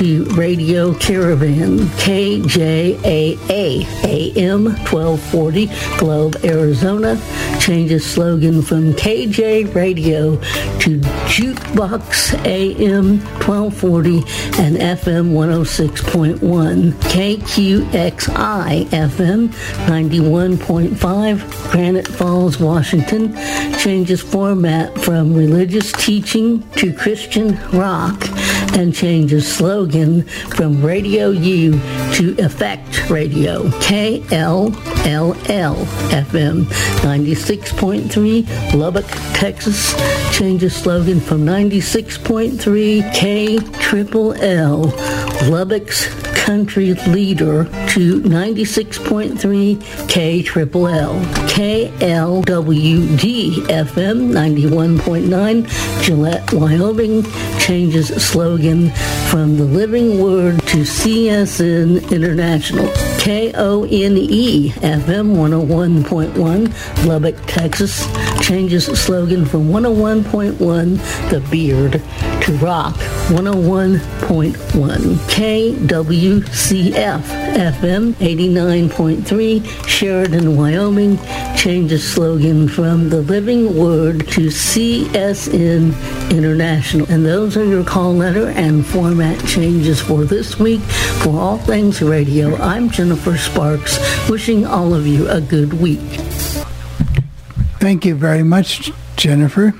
to 0.02 0.24
Radio 0.34 0.92
Caravan, 0.94 1.78
KJAA 2.02 3.36
AM 4.04 4.64
1240 4.64 5.70
Globe, 5.96 6.36
Arizona, 6.42 7.16
changes 7.60 8.04
slogan 8.04 8.62
from 8.62 8.94
KJ 8.94 9.72
Radio 9.76 10.34
to 10.80 10.98
Jukebox 11.30 12.34
AM 12.44 13.20
1240 13.46 14.16
and 14.60 14.76
FM 14.76 15.30
106.1, 15.30 16.90
KQXI 16.92 18.84
FM 18.86 19.48
91.5 19.86 21.70
Granite 21.70 22.08
Falls, 22.08 22.58
Washington, 22.58 23.36
changes 23.78 24.20
format 24.20 24.98
from 24.98 25.32
religious 25.32 25.92
teaching 25.92 26.68
to 26.72 26.92
Christian 26.92 27.56
rock 27.70 28.20
and 28.76 28.94
changes 28.94 29.52
slogan 29.52 30.22
from 30.22 30.84
Radio 30.84 31.30
U 31.30 31.72
to 32.14 32.36
Effect 32.38 33.10
Radio. 33.10 33.64
KLLL 33.80 34.74
FM 36.10 36.64
96.3 37.02 38.74
Lubbock, 38.74 39.06
Texas. 39.34 39.94
Changes 40.32 40.74
slogan 40.74 41.20
from 41.20 41.44
96.3 41.44 43.14
K 43.14 43.58
Triple 43.58 44.32
L 44.42 44.86
Lubbock's 45.48 46.08
country 46.42 46.94
leader 47.06 47.64
to 47.90 48.20
96.3 48.22 50.08
K 50.08 50.42
Triple 50.42 50.88
L. 50.88 51.14
KLWD 51.46 53.16
FM 53.68 54.32
91.9 54.32 56.02
Gillette, 56.02 56.52
Wyoming 56.52 57.22
changes 57.60 58.08
slogan 58.08 58.90
from 59.30 59.56
the 59.56 59.64
Living 59.64 60.20
Word 60.20 60.58
to 60.66 60.78
CSN 60.78 62.10
International. 62.10 62.86
KONE 63.22 64.72
FM 64.82 65.36
101.1 65.36 67.06
Lubbock, 67.06 67.36
Texas 67.46 68.04
changes 68.40 68.86
slogan 68.86 69.44
from 69.44 69.72
oh 69.72 70.21
101.1 70.22 71.30
The 71.30 71.40
Beard 71.50 71.92
to 72.42 72.52
Rock 72.58 72.94
101.1 73.28 74.52
KWCF 75.28 77.22
FM 77.52 78.12
89.3 78.14 79.88
Sheridan, 79.88 80.56
Wyoming 80.56 81.18
changes 81.56 82.12
slogan 82.12 82.68
from 82.68 83.08
The 83.08 83.22
Living 83.22 83.76
Word 83.76 84.26
to 84.28 84.46
CSN 84.46 86.30
International. 86.30 87.06
And 87.10 87.24
those 87.24 87.56
are 87.56 87.64
your 87.64 87.84
call 87.84 88.12
letter 88.14 88.48
and 88.50 88.84
format 88.86 89.44
changes 89.46 90.00
for 90.00 90.24
this 90.24 90.58
week. 90.58 90.80
For 90.80 91.38
All 91.38 91.58
Things 91.58 92.02
Radio, 92.02 92.56
I'm 92.56 92.90
Jennifer 92.90 93.36
Sparks, 93.36 93.98
wishing 94.28 94.66
all 94.66 94.94
of 94.94 95.06
you 95.06 95.28
a 95.28 95.40
good 95.40 95.74
week. 95.74 96.00
Thank 97.78 98.04
you 98.04 98.14
very 98.14 98.42
much, 98.42 98.92
Jennifer. 99.16 99.74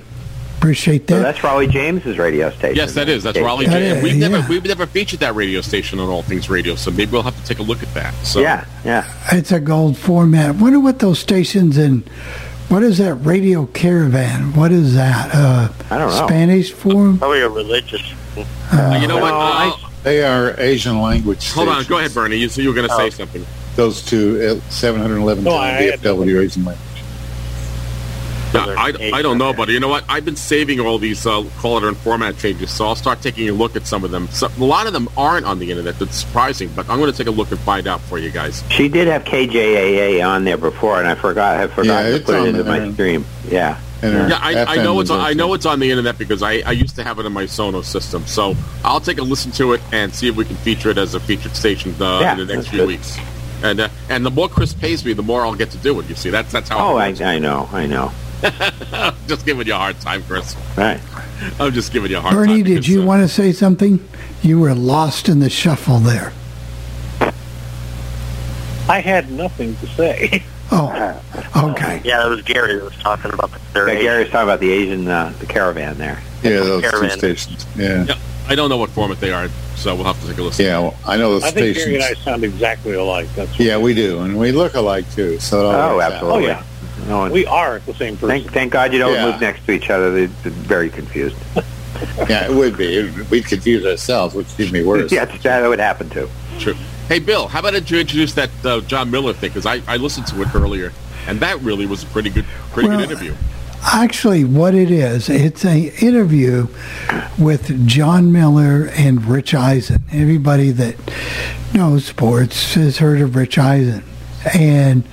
Appreciate 0.62 1.08
that. 1.08 1.14
So 1.16 1.22
that's 1.22 1.42
Raleigh 1.42 1.66
James's 1.66 2.18
radio 2.18 2.48
station. 2.50 2.76
Yes, 2.76 2.94
that 2.94 3.08
is. 3.08 3.24
That's 3.24 3.36
Raleigh. 3.36 3.66
That 3.66 3.80
J- 3.80 3.96
is, 3.98 4.02
we've 4.04 4.16
never 4.16 4.38
yeah. 4.38 4.48
we've 4.48 4.64
never 4.64 4.86
featured 4.86 5.18
that 5.18 5.34
radio 5.34 5.60
station 5.60 5.98
on 5.98 6.08
All 6.08 6.22
Things 6.22 6.48
Radio, 6.48 6.76
so 6.76 6.92
maybe 6.92 7.10
we'll 7.10 7.24
have 7.24 7.36
to 7.36 7.44
take 7.44 7.58
a 7.58 7.64
look 7.64 7.82
at 7.82 7.92
that. 7.94 8.14
So 8.24 8.38
Yeah, 8.40 8.64
yeah. 8.84 9.12
It's 9.32 9.50
a 9.50 9.58
gold 9.58 9.98
format. 9.98 10.54
Wonder 10.54 10.78
what 10.78 11.00
those 11.00 11.18
stations 11.18 11.78
in. 11.78 12.04
What 12.68 12.84
is 12.84 12.98
that 12.98 13.14
radio 13.16 13.66
caravan? 13.66 14.54
What 14.54 14.70
is 14.70 14.94
that? 14.94 15.30
Uh, 15.34 15.68
I 15.90 15.98
don't 15.98 16.10
know. 16.10 16.26
Spanish 16.28 16.70
form? 16.72 17.18
Probably 17.18 17.40
a 17.40 17.48
religious. 17.48 18.00
Uh, 18.36 18.98
you 19.02 19.08
know 19.08 19.18
what? 19.18 19.34
Uh, 19.34 19.76
They 20.04 20.22
are 20.22 20.54
Asian 20.60 21.00
language 21.02 21.50
hold 21.50 21.68
on. 21.70 21.84
Go 21.86 21.98
ahead, 21.98 22.14
Bernie. 22.14 22.36
You, 22.36 22.48
so 22.48 22.62
you 22.62 22.68
were 22.68 22.74
going 22.76 22.88
to 22.88 22.94
say 22.94 23.06
Oh. 23.06 23.10
something. 23.10 23.44
Those 23.74 24.00
two, 24.04 24.60
uh, 24.64 24.70
711 24.70 25.42
No, 25.42 25.56
I 25.56 25.68
had- 25.70 26.00
DFW 26.02 26.40
Asian 26.40 26.64
language. 26.64 26.88
Yeah, 28.54 28.66
I, 28.76 29.10
I 29.14 29.22
don't 29.22 29.38
know, 29.38 29.48
okay. 29.48 29.56
but 29.56 29.68
you 29.70 29.80
know 29.80 29.88
what? 29.88 30.04
I've 30.08 30.24
been 30.24 30.36
saving 30.36 30.78
all 30.80 30.98
these 30.98 31.26
uh, 31.26 31.42
call 31.58 31.78
it 31.78 31.84
and 31.84 31.96
format 31.96 32.36
changes, 32.38 32.70
so 32.70 32.86
I'll 32.86 32.96
start 32.96 33.22
taking 33.22 33.48
a 33.48 33.52
look 33.52 33.76
at 33.76 33.86
some 33.86 34.04
of 34.04 34.10
them. 34.10 34.28
So, 34.28 34.48
a 34.58 34.64
lot 34.64 34.86
of 34.86 34.92
them 34.92 35.08
aren't 35.16 35.46
on 35.46 35.58
the 35.58 35.70
internet. 35.70 35.98
That's 35.98 36.16
surprising, 36.16 36.68
but 36.76 36.88
I'm 36.90 36.98
going 36.98 37.10
to 37.10 37.16
take 37.16 37.28
a 37.28 37.30
look 37.30 37.50
and 37.50 37.58
find 37.60 37.86
out 37.86 38.00
for 38.02 38.18
you 38.18 38.30
guys. 38.30 38.62
She 38.70 38.88
did 38.88 39.08
have 39.08 39.24
KJAA 39.24 40.26
on 40.26 40.44
there 40.44 40.58
before, 40.58 40.98
and 40.98 41.08
I 41.08 41.14
forgot. 41.14 41.56
I 41.56 41.66
forgot 41.66 42.04
Yeah, 42.04 42.18
to 42.18 42.24
put 42.24 42.34
it 42.36 42.48
into 42.48 42.64
my 42.64 42.78
there. 42.80 42.92
stream. 42.92 43.24
Yeah. 43.48 43.80
And 44.02 44.16
our 44.16 44.28
Yeah, 44.30 44.38
I, 44.40 44.64
I 44.78 44.82
know 44.82 45.00
it's 45.00 45.10
on, 45.10 45.20
I 45.20 45.32
know 45.32 45.54
it's 45.54 45.64
on 45.64 45.78
the 45.78 45.88
internet 45.90 46.18
because 46.18 46.42
I, 46.42 46.54
I 46.66 46.72
used 46.72 46.96
to 46.96 47.04
have 47.04 47.18
it 47.20 47.24
in 47.26 47.32
my 47.32 47.44
Sonos 47.44 47.84
system. 47.84 48.26
So 48.26 48.54
I'll 48.84 49.00
take 49.00 49.18
a 49.18 49.22
listen 49.22 49.52
to 49.52 49.72
it 49.74 49.80
and 49.92 50.12
see 50.14 50.28
if 50.28 50.34
we 50.36 50.44
can 50.44 50.56
feature 50.56 50.90
it 50.90 50.98
as 50.98 51.14
a 51.14 51.20
featured 51.20 51.54
station 51.56 51.94
uh, 52.00 52.18
Yeah, 52.20 52.32
in 52.38 52.46
the 52.46 52.54
next 52.56 52.68
few 52.68 52.80
good. 52.80 52.88
weeks. 52.88 53.16
And 53.62 53.78
uh, 53.80 53.88
and 54.08 54.26
the 54.26 54.30
more 54.30 54.48
Chris 54.48 54.74
pays 54.74 55.04
me, 55.04 55.12
the 55.12 55.22
more 55.22 55.42
I'll 55.42 55.54
get 55.54 55.70
to 55.70 55.78
do 55.78 55.98
it. 56.00 56.08
You 56.08 56.16
see, 56.16 56.30
that's 56.30 56.50
that's 56.50 56.68
how. 56.68 56.94
Oh, 56.94 56.96
I. 56.96 57.14
I 57.24 57.38
know, 57.38 57.68
I 57.72 57.86
know. 57.86 58.10
just 59.28 59.46
giving 59.46 59.66
you 59.66 59.74
a 59.74 59.78
hard 59.78 60.00
time, 60.00 60.22
Chris. 60.24 60.56
Right. 60.76 61.00
I'm 61.60 61.72
just 61.72 61.92
giving 61.92 62.10
you 62.10 62.18
a 62.18 62.20
hard 62.20 62.34
time. 62.34 62.46
Bernie, 62.46 62.62
did 62.62 62.86
you 62.86 63.02
uh, 63.02 63.06
want 63.06 63.22
to 63.22 63.28
say 63.28 63.52
something? 63.52 64.06
You 64.42 64.58
were 64.60 64.74
lost 64.74 65.28
in 65.28 65.38
the 65.40 65.50
shuffle 65.50 65.98
there. 65.98 66.32
I 68.88 69.00
had 69.00 69.30
nothing 69.30 69.76
to 69.76 69.86
say. 69.88 70.42
Oh, 70.74 71.22
okay. 71.54 72.00
Yeah, 72.02 72.22
that 72.22 72.28
was 72.30 72.40
Gary 72.40 72.76
that 72.76 72.82
was 72.84 72.96
talking 72.96 73.30
about 73.30 73.50
the 73.74 73.84
Yeah. 73.92 74.00
Gary 74.00 74.22
was 74.22 74.32
talking 74.32 74.48
about 74.48 74.60
the 74.60 74.72
Asian, 74.72 75.06
uh, 75.06 75.30
the 75.38 75.44
caravan 75.44 75.98
there. 75.98 76.18
Yeah, 76.42 76.60
those 76.60 76.90
two 76.90 77.10
stations. 77.10 77.66
Yeah. 77.76 78.04
Yeah, 78.06 78.14
I 78.48 78.54
don't 78.54 78.70
know 78.70 78.78
what 78.78 78.88
format 78.88 79.20
they 79.20 79.34
are, 79.34 79.50
so 79.76 79.94
we'll 79.94 80.04
have 80.06 80.18
to 80.22 80.26
take 80.28 80.38
a 80.38 80.42
listen. 80.42 80.64
Yeah, 80.64 80.78
well, 80.78 80.96
I 81.06 81.18
know 81.18 81.32
those 81.32 81.44
I 81.44 81.50
think 81.50 81.76
Gary 81.76 81.96
and 81.96 82.04
I 82.04 82.14
sound 82.14 82.42
exactly 82.42 82.94
alike. 82.94 83.28
That's 83.34 83.60
Yeah, 83.60 83.76
we 83.76 83.92
do, 83.92 84.20
and 84.20 84.38
we 84.38 84.50
look 84.50 84.72
alike 84.72 85.04
too. 85.14 85.38
So 85.40 85.60
it 85.60 85.74
all 85.74 85.90
Oh, 85.90 85.96
works 85.98 86.10
absolutely. 86.14 86.44
Oh, 86.46 86.48
yeah. 86.48 86.62
No, 87.08 87.30
we 87.30 87.46
are 87.46 87.80
the 87.80 87.94
same 87.94 88.14
person. 88.16 88.28
thank, 88.28 88.52
thank 88.52 88.72
God 88.72 88.92
you 88.92 88.98
don't 88.98 89.14
Yeah. 89.14 89.26
live 89.26 89.40
next 89.40 89.64
to 89.66 89.72
each 89.72 89.90
other. 89.90 90.12
They're, 90.12 90.26
they're 90.42 90.52
very 90.52 90.90
confused. 90.90 91.36
Yeah, 92.28 92.46
it 92.50 92.54
would 92.54 92.76
be. 92.76 93.08
We'd 93.30 93.46
confuse 93.46 93.86
ourselves, 93.86 94.34
which 94.34 94.48
would 94.58 94.72
be 94.72 94.82
worse. 94.82 95.12
yeah, 95.12 95.24
that 95.24 95.68
would 95.68 95.78
happen 95.78 96.10
too. 96.10 96.28
True. 96.58 96.74
Hey, 97.06 97.20
Bill, 97.20 97.46
how 97.46 97.60
about 97.60 97.88
you 97.90 98.00
introduce 98.00 98.32
that 98.34 98.50
uh, 98.64 98.80
Jon 98.80 99.08
Miller 99.10 99.32
thing? 99.32 99.50
Because 99.50 99.66
I, 99.66 99.82
I 99.86 99.98
listened 99.98 100.26
to 100.28 100.42
it 100.42 100.52
earlier, 100.52 100.92
and 101.28 101.38
that 101.40 101.60
really 101.60 101.86
was 101.86 102.02
a 102.02 102.06
pretty 102.06 102.30
good 102.30 102.44
pretty 102.72 102.88
Well, 102.88 102.98
good 102.98 103.10
interview. 103.10 103.34
Actually, 103.84 104.42
what 104.44 104.74
it 104.74 104.90
is, 104.90 105.28
it's 105.28 105.64
a 105.64 105.92
interview 106.04 106.66
with 107.38 107.86
Jon 107.86 108.32
Miller 108.32 108.90
and 108.96 109.24
Rich 109.24 109.54
Eisen. 109.54 110.02
Everybody 110.12 110.70
that 110.72 110.96
knows 111.72 112.04
sports 112.06 112.74
has 112.74 112.98
heard 112.98 113.20
of 113.20 113.36
Rich 113.36 113.58
Eisen. 113.58 114.02
And 114.58 115.04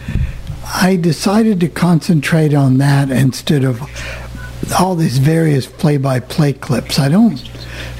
I 0.71 0.97
decided 0.97 1.59
to 1.61 1.67
concentrate 1.67 2.53
on 2.53 2.77
that 2.77 3.09
instead 3.09 3.63
of 3.63 3.81
all 4.79 4.95
these 4.95 5.17
various 5.17 5.65
play-by-play 5.65 6.53
clips. 6.53 6.99
I 6.99 7.09
don't 7.09 7.37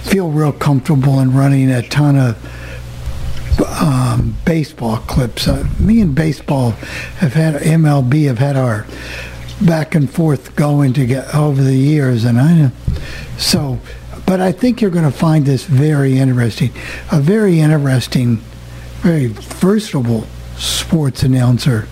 feel 0.03 0.29
real 0.29 0.51
comfortable 0.51 1.19
in 1.19 1.33
running 1.33 1.71
a 1.71 1.81
ton 1.81 2.15
of 2.15 3.81
um, 3.81 4.35
baseball 4.45 4.97
clips. 4.97 5.47
Uh, 5.47 5.67
me 5.79 5.99
and 5.99 6.13
baseball 6.13 6.71
have 7.17 7.33
had 7.33 7.55
MLB 7.55 8.27
have 8.27 8.37
had 8.37 8.55
our 8.55 8.85
back 9.65 9.95
and 9.95 10.09
forth 10.09 10.55
going 10.55 10.93
to 10.93 11.05
get 11.05 11.33
over 11.33 11.61
the 11.61 11.75
years, 11.75 12.23
and 12.23 12.39
I 12.39 12.71
so. 13.37 13.79
But 14.25 14.39
I 14.39 14.51
think 14.51 14.79
you're 14.79 14.91
going 14.91 15.11
to 15.11 15.17
find 15.17 15.45
this 15.45 15.65
very 15.65 16.19
interesting. 16.19 16.71
A 17.11 17.19
very 17.19 17.59
interesting, 17.59 18.37
very 19.01 19.25
versatile 19.27 20.27
sports 20.55 21.23
announcer. 21.23 21.87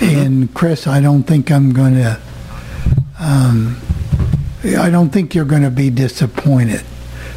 And 0.00 0.52
Chris, 0.54 0.86
I 0.86 1.00
don't 1.00 1.24
think 1.24 1.50
I'm 1.50 1.72
going 1.72 1.94
to. 1.94 2.20
Um, 3.18 3.76
I 4.64 4.90
don't 4.90 5.10
think 5.10 5.34
you're 5.34 5.44
going 5.44 5.62
to 5.62 5.70
be 5.70 5.90
disappointed 5.90 6.82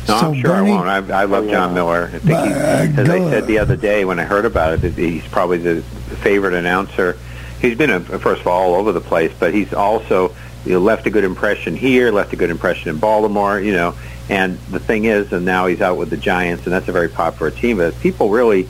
No, 0.08 0.20
So 0.20 0.32
I'm 0.32 0.34
sure 0.36 0.52
Bernie- 0.52 0.72
I 0.72 1.00
won't. 1.00 1.12
I, 1.12 1.22
I 1.22 1.26
love 1.26 1.50
Jon 1.50 1.74
Miller. 1.74 2.06
I 2.14 2.20
think 2.20 2.24
But, 2.26 2.48
he, 2.48 2.54
uh, 2.54 3.02
as 3.02 3.10
I 3.10 3.30
said 3.30 3.48
the 3.48 3.60
other 3.60 3.76
day 3.76 4.06
when 4.06 4.20
I 4.20 4.24
heard 4.24 4.46
about 4.46 4.74
it, 4.74 4.82
that 4.82 4.94
he's 4.94 5.26
probably 5.28 5.58
the 5.58 5.82
favorite 6.22 6.54
announcer. 6.54 7.18
He's 7.62 7.78
been, 7.78 7.90
a, 7.90 8.00
first 8.02 8.42
of 8.42 8.48
all, 8.48 8.74
all 8.74 8.76
over 8.76 8.92
the 8.92 9.02
place, 9.02 9.32
but 9.40 9.54
he's 9.54 9.74
also 9.74 10.34
you 10.66 10.74
know, 10.74 10.80
left 10.80 11.06
a 11.08 11.10
good 11.10 11.24
impression 11.24 11.76
here, 11.76 12.12
left 12.12 12.34
a 12.34 12.36
good 12.36 12.50
impression 12.50 12.90
in 12.90 12.98
Baltimore, 12.98 13.60
you 13.60 13.74
know. 13.74 13.96
And 14.30 14.58
the 14.72 14.80
thing 14.80 15.06
is, 15.06 15.34
and 15.34 15.46
now 15.46 15.68
he's 15.68 15.82
out 15.82 15.98
with 15.98 16.10
the 16.10 16.18
Giants, 16.18 16.64
and 16.64 16.72
that's 16.74 16.88
a 16.88 16.94
very 16.94 17.10
popular 17.10 17.52
team. 17.52 17.78
But 17.78 17.98
people 18.00 18.30
really, 18.30 18.62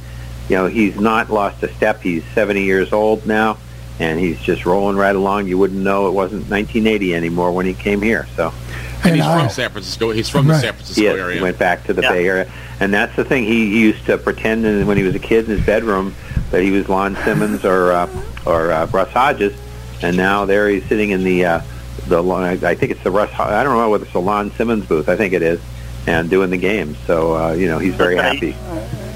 you 0.50 0.56
know, 0.56 0.66
he's 0.68 1.00
not 1.00 1.30
lost 1.30 1.62
a 1.64 1.72
step. 1.74 2.02
He's 2.02 2.24
70 2.34 2.64
years 2.64 2.92
old 2.92 3.28
now, 3.28 3.58
and 4.00 4.20
he's 4.20 4.40
just 4.40 4.66
rolling 4.66 4.98
right 4.98 5.16
along. 5.16 5.48
You 5.48 5.58
wouldn't 5.58 5.80
know 5.82 6.08
it 6.08 6.12
wasn't 6.12 6.50
1980 6.50 7.16
anymore 7.16 7.52
when 7.52 7.66
he 7.66 7.74
came 7.74 8.02
here. 8.02 8.28
So. 8.36 8.52
And, 9.04 9.06
And 9.12 9.16
he's 9.18 9.26
I- 9.26 9.40
from 9.42 9.50
San 9.50 9.70
Francisco. 9.72 10.12
He's 10.12 10.30
from 10.30 10.48
the 10.48 10.60
San 10.60 10.74
Francisco 10.74 11.02
Yes, 11.02 11.18
area. 11.20 11.36
he 11.38 11.42
went 11.42 11.60
back 11.60 11.84
to 11.86 11.94
the 11.94 12.02
Yeah. 12.04 12.12
Bay 12.12 12.28
Area, 12.28 12.52
and 12.80 12.94
that's 12.94 13.16
the 13.18 13.26
thing. 13.26 13.44
He, 13.44 13.70
he 13.72 13.82
used 13.82 14.06
to 14.06 14.18
pretend 14.18 14.88
when 14.88 14.96
he 14.98 15.04
was 15.04 15.14
a 15.16 15.20
kid 15.20 15.46
in 15.50 15.58
his 15.58 15.66
bedroom 15.66 16.16
that 16.52 16.62
he 16.62 16.72
was 16.72 16.88
Lon 16.88 17.16
Simmons 17.26 17.66
or 17.66 17.92
uh, 17.92 18.08
or 18.46 18.72
uh, 18.72 18.86
Russ 18.88 19.12
Hodges, 19.12 19.54
and 20.02 20.16
now 20.16 20.46
there 20.46 20.70
he's 20.70 20.86
sitting 20.86 21.10
in 21.12 21.24
the 21.26 21.44
uh, 21.46 21.62
the 22.08 22.24
Lon- 22.24 22.44
I 22.64 22.76
think 22.76 22.92
it's 22.94 23.04
the 23.04 23.12
Russ. 23.12 23.30
I 23.38 23.64
don't 23.64 23.76
know 23.76 23.90
whether 23.90 24.06
it's 24.06 24.14
the 24.14 24.22
Lon 24.22 24.52
Simmons 24.52 24.86
booth. 24.86 25.10
I 25.10 25.18
think 25.18 25.34
it 25.34 25.42
is, 25.42 25.60
and 26.08 26.30
doing 26.30 26.50
the 26.50 26.58
games. 26.58 26.98
So 27.06 27.36
uh, 27.36 27.52
you 27.54 27.68
know 27.68 27.80
he's 27.80 27.96
very 27.96 28.16
happy. 28.16 28.52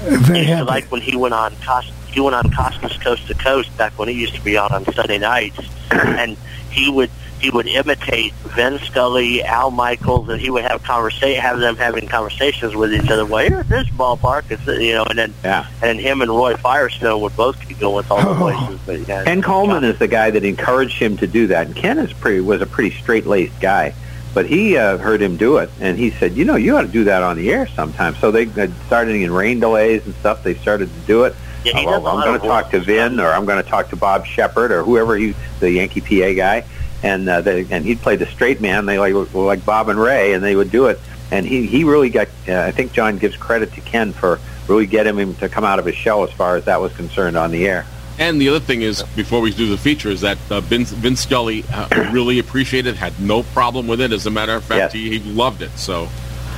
Very 0.04 0.44
happy. 0.44 0.64
like 0.66 0.84
when 0.92 1.00
he 1.00 1.16
went 1.16 1.32
on 1.34 1.54
Cost 1.56 1.92
he 2.12 2.20
went 2.20 2.34
on 2.34 2.50
Costas 2.52 2.96
Coast 2.98 3.26
to 3.28 3.34
Coast 3.34 3.76
back 3.76 3.98
when 3.98 4.08
he 4.08 4.14
used 4.14 4.34
to 4.34 4.40
be 4.42 4.56
out 4.58 4.72
on 4.72 4.84
Sunday 4.92 5.18
nights, 5.18 5.58
and 5.90 6.36
he 6.70 6.90
would 6.90 7.10
he 7.40 7.50
would 7.50 7.68
imitate 7.68 8.32
Vin 8.56 8.80
Scully, 8.80 9.44
Al 9.44 9.70
Michaels, 9.70 10.28
and 10.28 10.40
he 10.40 10.50
would 10.50 10.64
have 10.64 10.82
conversation 10.82 11.40
have 11.40 11.60
them 11.60 11.76
having 11.76 12.08
conversations 12.08 12.74
with 12.74 12.92
each 12.92 13.08
other. 13.10 13.24
Well, 13.24 13.46
here's 13.48 13.66
this 13.68 13.86
ballpark, 13.90 14.50
it's 14.50 14.66
you 14.66 14.94
know, 14.94 15.04
and 15.04 15.16
then 15.18 15.34
Yeah. 15.44 15.66
and 15.80 16.00
him 16.00 16.20
and 16.20 16.30
Roy 16.32 16.56
Firestone 16.56 17.20
would 17.20 17.36
both 17.36 17.60
keep 17.66 17.78
going 17.78 17.94
with 17.94 18.10
all 18.10 18.20
the 18.20 18.28
Oh. 18.30 18.34
voices. 18.34 18.80
But 18.84 19.06
yeah, 19.06 19.22
Ken 19.22 19.40
Coleman 19.40 19.84
is 19.84 19.98
the 20.00 20.08
guy 20.08 20.30
that 20.30 20.44
encouraged 20.44 20.98
him 20.98 21.16
to 21.18 21.28
do 21.28 21.46
that. 21.46 21.66
And 21.68 21.76
Ken 21.76 21.98
is 21.98 22.12
pretty 22.12 22.40
was 22.40 22.60
a 22.60 22.66
pretty 22.66 22.90
straight 22.98 23.24
laced 23.26 23.60
guy, 23.60 23.94
but 24.34 24.46
he 24.46 24.76
uh, 24.76 24.98
heard 24.98 25.22
him 25.22 25.36
do 25.36 25.58
it, 25.58 25.70
and 25.80 25.96
he 25.96 26.10
said, 26.10 26.32
"You 26.36 26.44
know, 26.44 26.56
you 26.56 26.76
ought 26.76 26.82
to 26.82 26.88
do 26.88 27.04
that 27.04 27.22
on 27.22 27.36
the 27.36 27.52
air 27.52 27.68
sometime." 27.76 28.16
So 28.20 28.32
they 28.32 28.48
started 28.88 29.14
in 29.14 29.30
rain 29.32 29.60
delays 29.60 30.04
and 30.06 30.14
stuff. 30.16 30.42
They 30.42 30.54
started 30.54 30.88
to 30.92 31.00
do 31.06 31.22
it. 31.22 31.36
Yeah, 31.64 31.78
he 31.78 31.86
well, 31.86 32.00
does 32.00 32.06
a 32.06 32.10
I'm 32.16 32.24
going 32.26 32.40
to 32.40 32.46
talk 32.46 32.70
to. 32.70 32.80
Vin, 32.80 33.20
or 33.20 33.28
I'm 33.28 33.44
going 33.44 33.62
to 33.62 33.68
talk 33.68 33.90
to 33.90 33.96
Bob 33.96 34.26
Sheppard, 34.26 34.70
or 34.72 34.82
whoever 34.82 35.16
he, 35.16 35.34
the 35.60 35.70
Yankee 35.70 36.00
PA 36.00 36.32
guy, 36.34 36.64
and 37.02 37.28
uh, 37.28 37.40
they, 37.40 37.66
and 37.70 37.84
he'd 37.84 38.00
play 38.00 38.16
the 38.16 38.26
straight 38.26 38.60
man. 38.60 38.86
They 38.86 38.98
like 38.98 39.34
like 39.34 39.64
Bob 39.64 39.88
and 39.88 39.98
Ray, 39.98 40.32
and 40.34 40.42
they 40.42 40.56
would 40.56 40.70
do 40.70 40.86
it. 40.86 40.98
And 41.30 41.44
he 41.44 41.66
he 41.66 41.84
really 41.84 42.10
got. 42.10 42.28
Uh, 42.48 42.60
I 42.60 42.70
think 42.70 42.92
Jon 42.92 43.18
gives 43.18 43.36
credit 43.36 43.72
to 43.74 43.80
Ken 43.80 44.12
for 44.12 44.38
really 44.68 44.86
getting 44.86 45.16
him 45.16 45.34
to 45.36 45.48
come 45.48 45.64
out 45.64 45.78
of 45.78 45.84
his 45.86 45.94
shell 45.96 46.24
as 46.24 46.30
far 46.30 46.56
as 46.56 46.64
that 46.66 46.80
was 46.80 46.92
concerned 46.94 47.36
on 47.36 47.50
the 47.50 47.66
air. 47.66 47.86
And 48.18 48.40
the 48.40 48.48
other 48.48 48.58
thing 48.60 48.82
is, 48.82 49.02
before 49.14 49.40
we 49.40 49.52
do 49.54 49.68
the 49.68 49.78
feature, 49.78 50.08
is 50.08 50.22
that 50.22 50.38
uh, 50.50 50.60
Vince, 50.60 50.90
Vince 50.90 51.20
Scully 51.20 51.64
uh, 51.72 52.10
really 52.12 52.40
appreciated, 52.40 52.96
had 52.96 53.18
no 53.20 53.44
problem 53.44 53.86
with 53.86 54.00
it. 54.00 54.10
As 54.12 54.26
a 54.26 54.30
matter 54.30 54.54
of 54.54 54.64
fact, 54.64 54.78
Yes. 54.78 54.92
he, 54.92 55.18
he 55.18 55.32
loved 55.32 55.62
it. 55.62 55.70
So, 55.78 56.08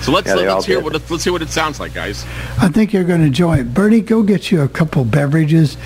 so 0.03 0.13
let's 0.13 0.27
Yeah, 0.29 0.35
let's 0.35 0.67
hear 0.67 0.77
did. 0.77 0.85
what 0.85 0.95
it, 0.95 1.11
let's 1.11 1.25
hear 1.25 1.33
what 1.33 1.43
it 1.43 1.51
sounds 1.51 1.79
like, 1.81 1.93
guys. 1.95 2.25
I 2.59 2.69
think 2.69 2.93
you're 2.93 3.05
going 3.05 3.21
to 3.21 3.27
enjoy 3.27 3.59
it. 3.59 3.75
Bernie, 3.75 4.01
go 4.01 4.23
get 4.23 4.51
you 4.51 4.63
a 4.63 4.69
couple 4.69 5.05
beverages, 5.05 5.77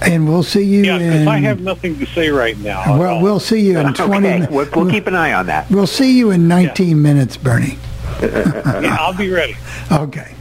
and 0.00 0.28
we'll 0.28 0.42
see 0.42 0.62
you 0.64 0.82
Yeah, 0.84 0.98
because. 0.98 1.26
I 1.26 1.38
have 1.38 1.60
nothing 1.60 1.98
to 1.98 2.06
say 2.06 2.30
right 2.30 2.58
now. 2.58 2.98
well, 2.98 3.22
we'll 3.22 3.40
see 3.40 3.60
you 3.60 3.78
in 3.78 3.92
20 3.94 4.26
Okay, 4.28 4.46
we'll, 4.50 4.68
we'll 4.74 4.90
keep 4.90 5.06
an 5.06 5.14
eye 5.14 5.32
on 5.32 5.46
that. 5.46 5.70
We'll 5.70 5.86
see 5.86 6.16
you 6.18 6.30
in 6.30 6.48
19 6.48 7.00
minutes, 7.00 7.36
Bernie. 7.36 7.78
yeah, 8.22 8.96
I'll 9.00 9.16
be 9.16 9.30
ready. 9.30 9.56
Okay. 9.92 10.34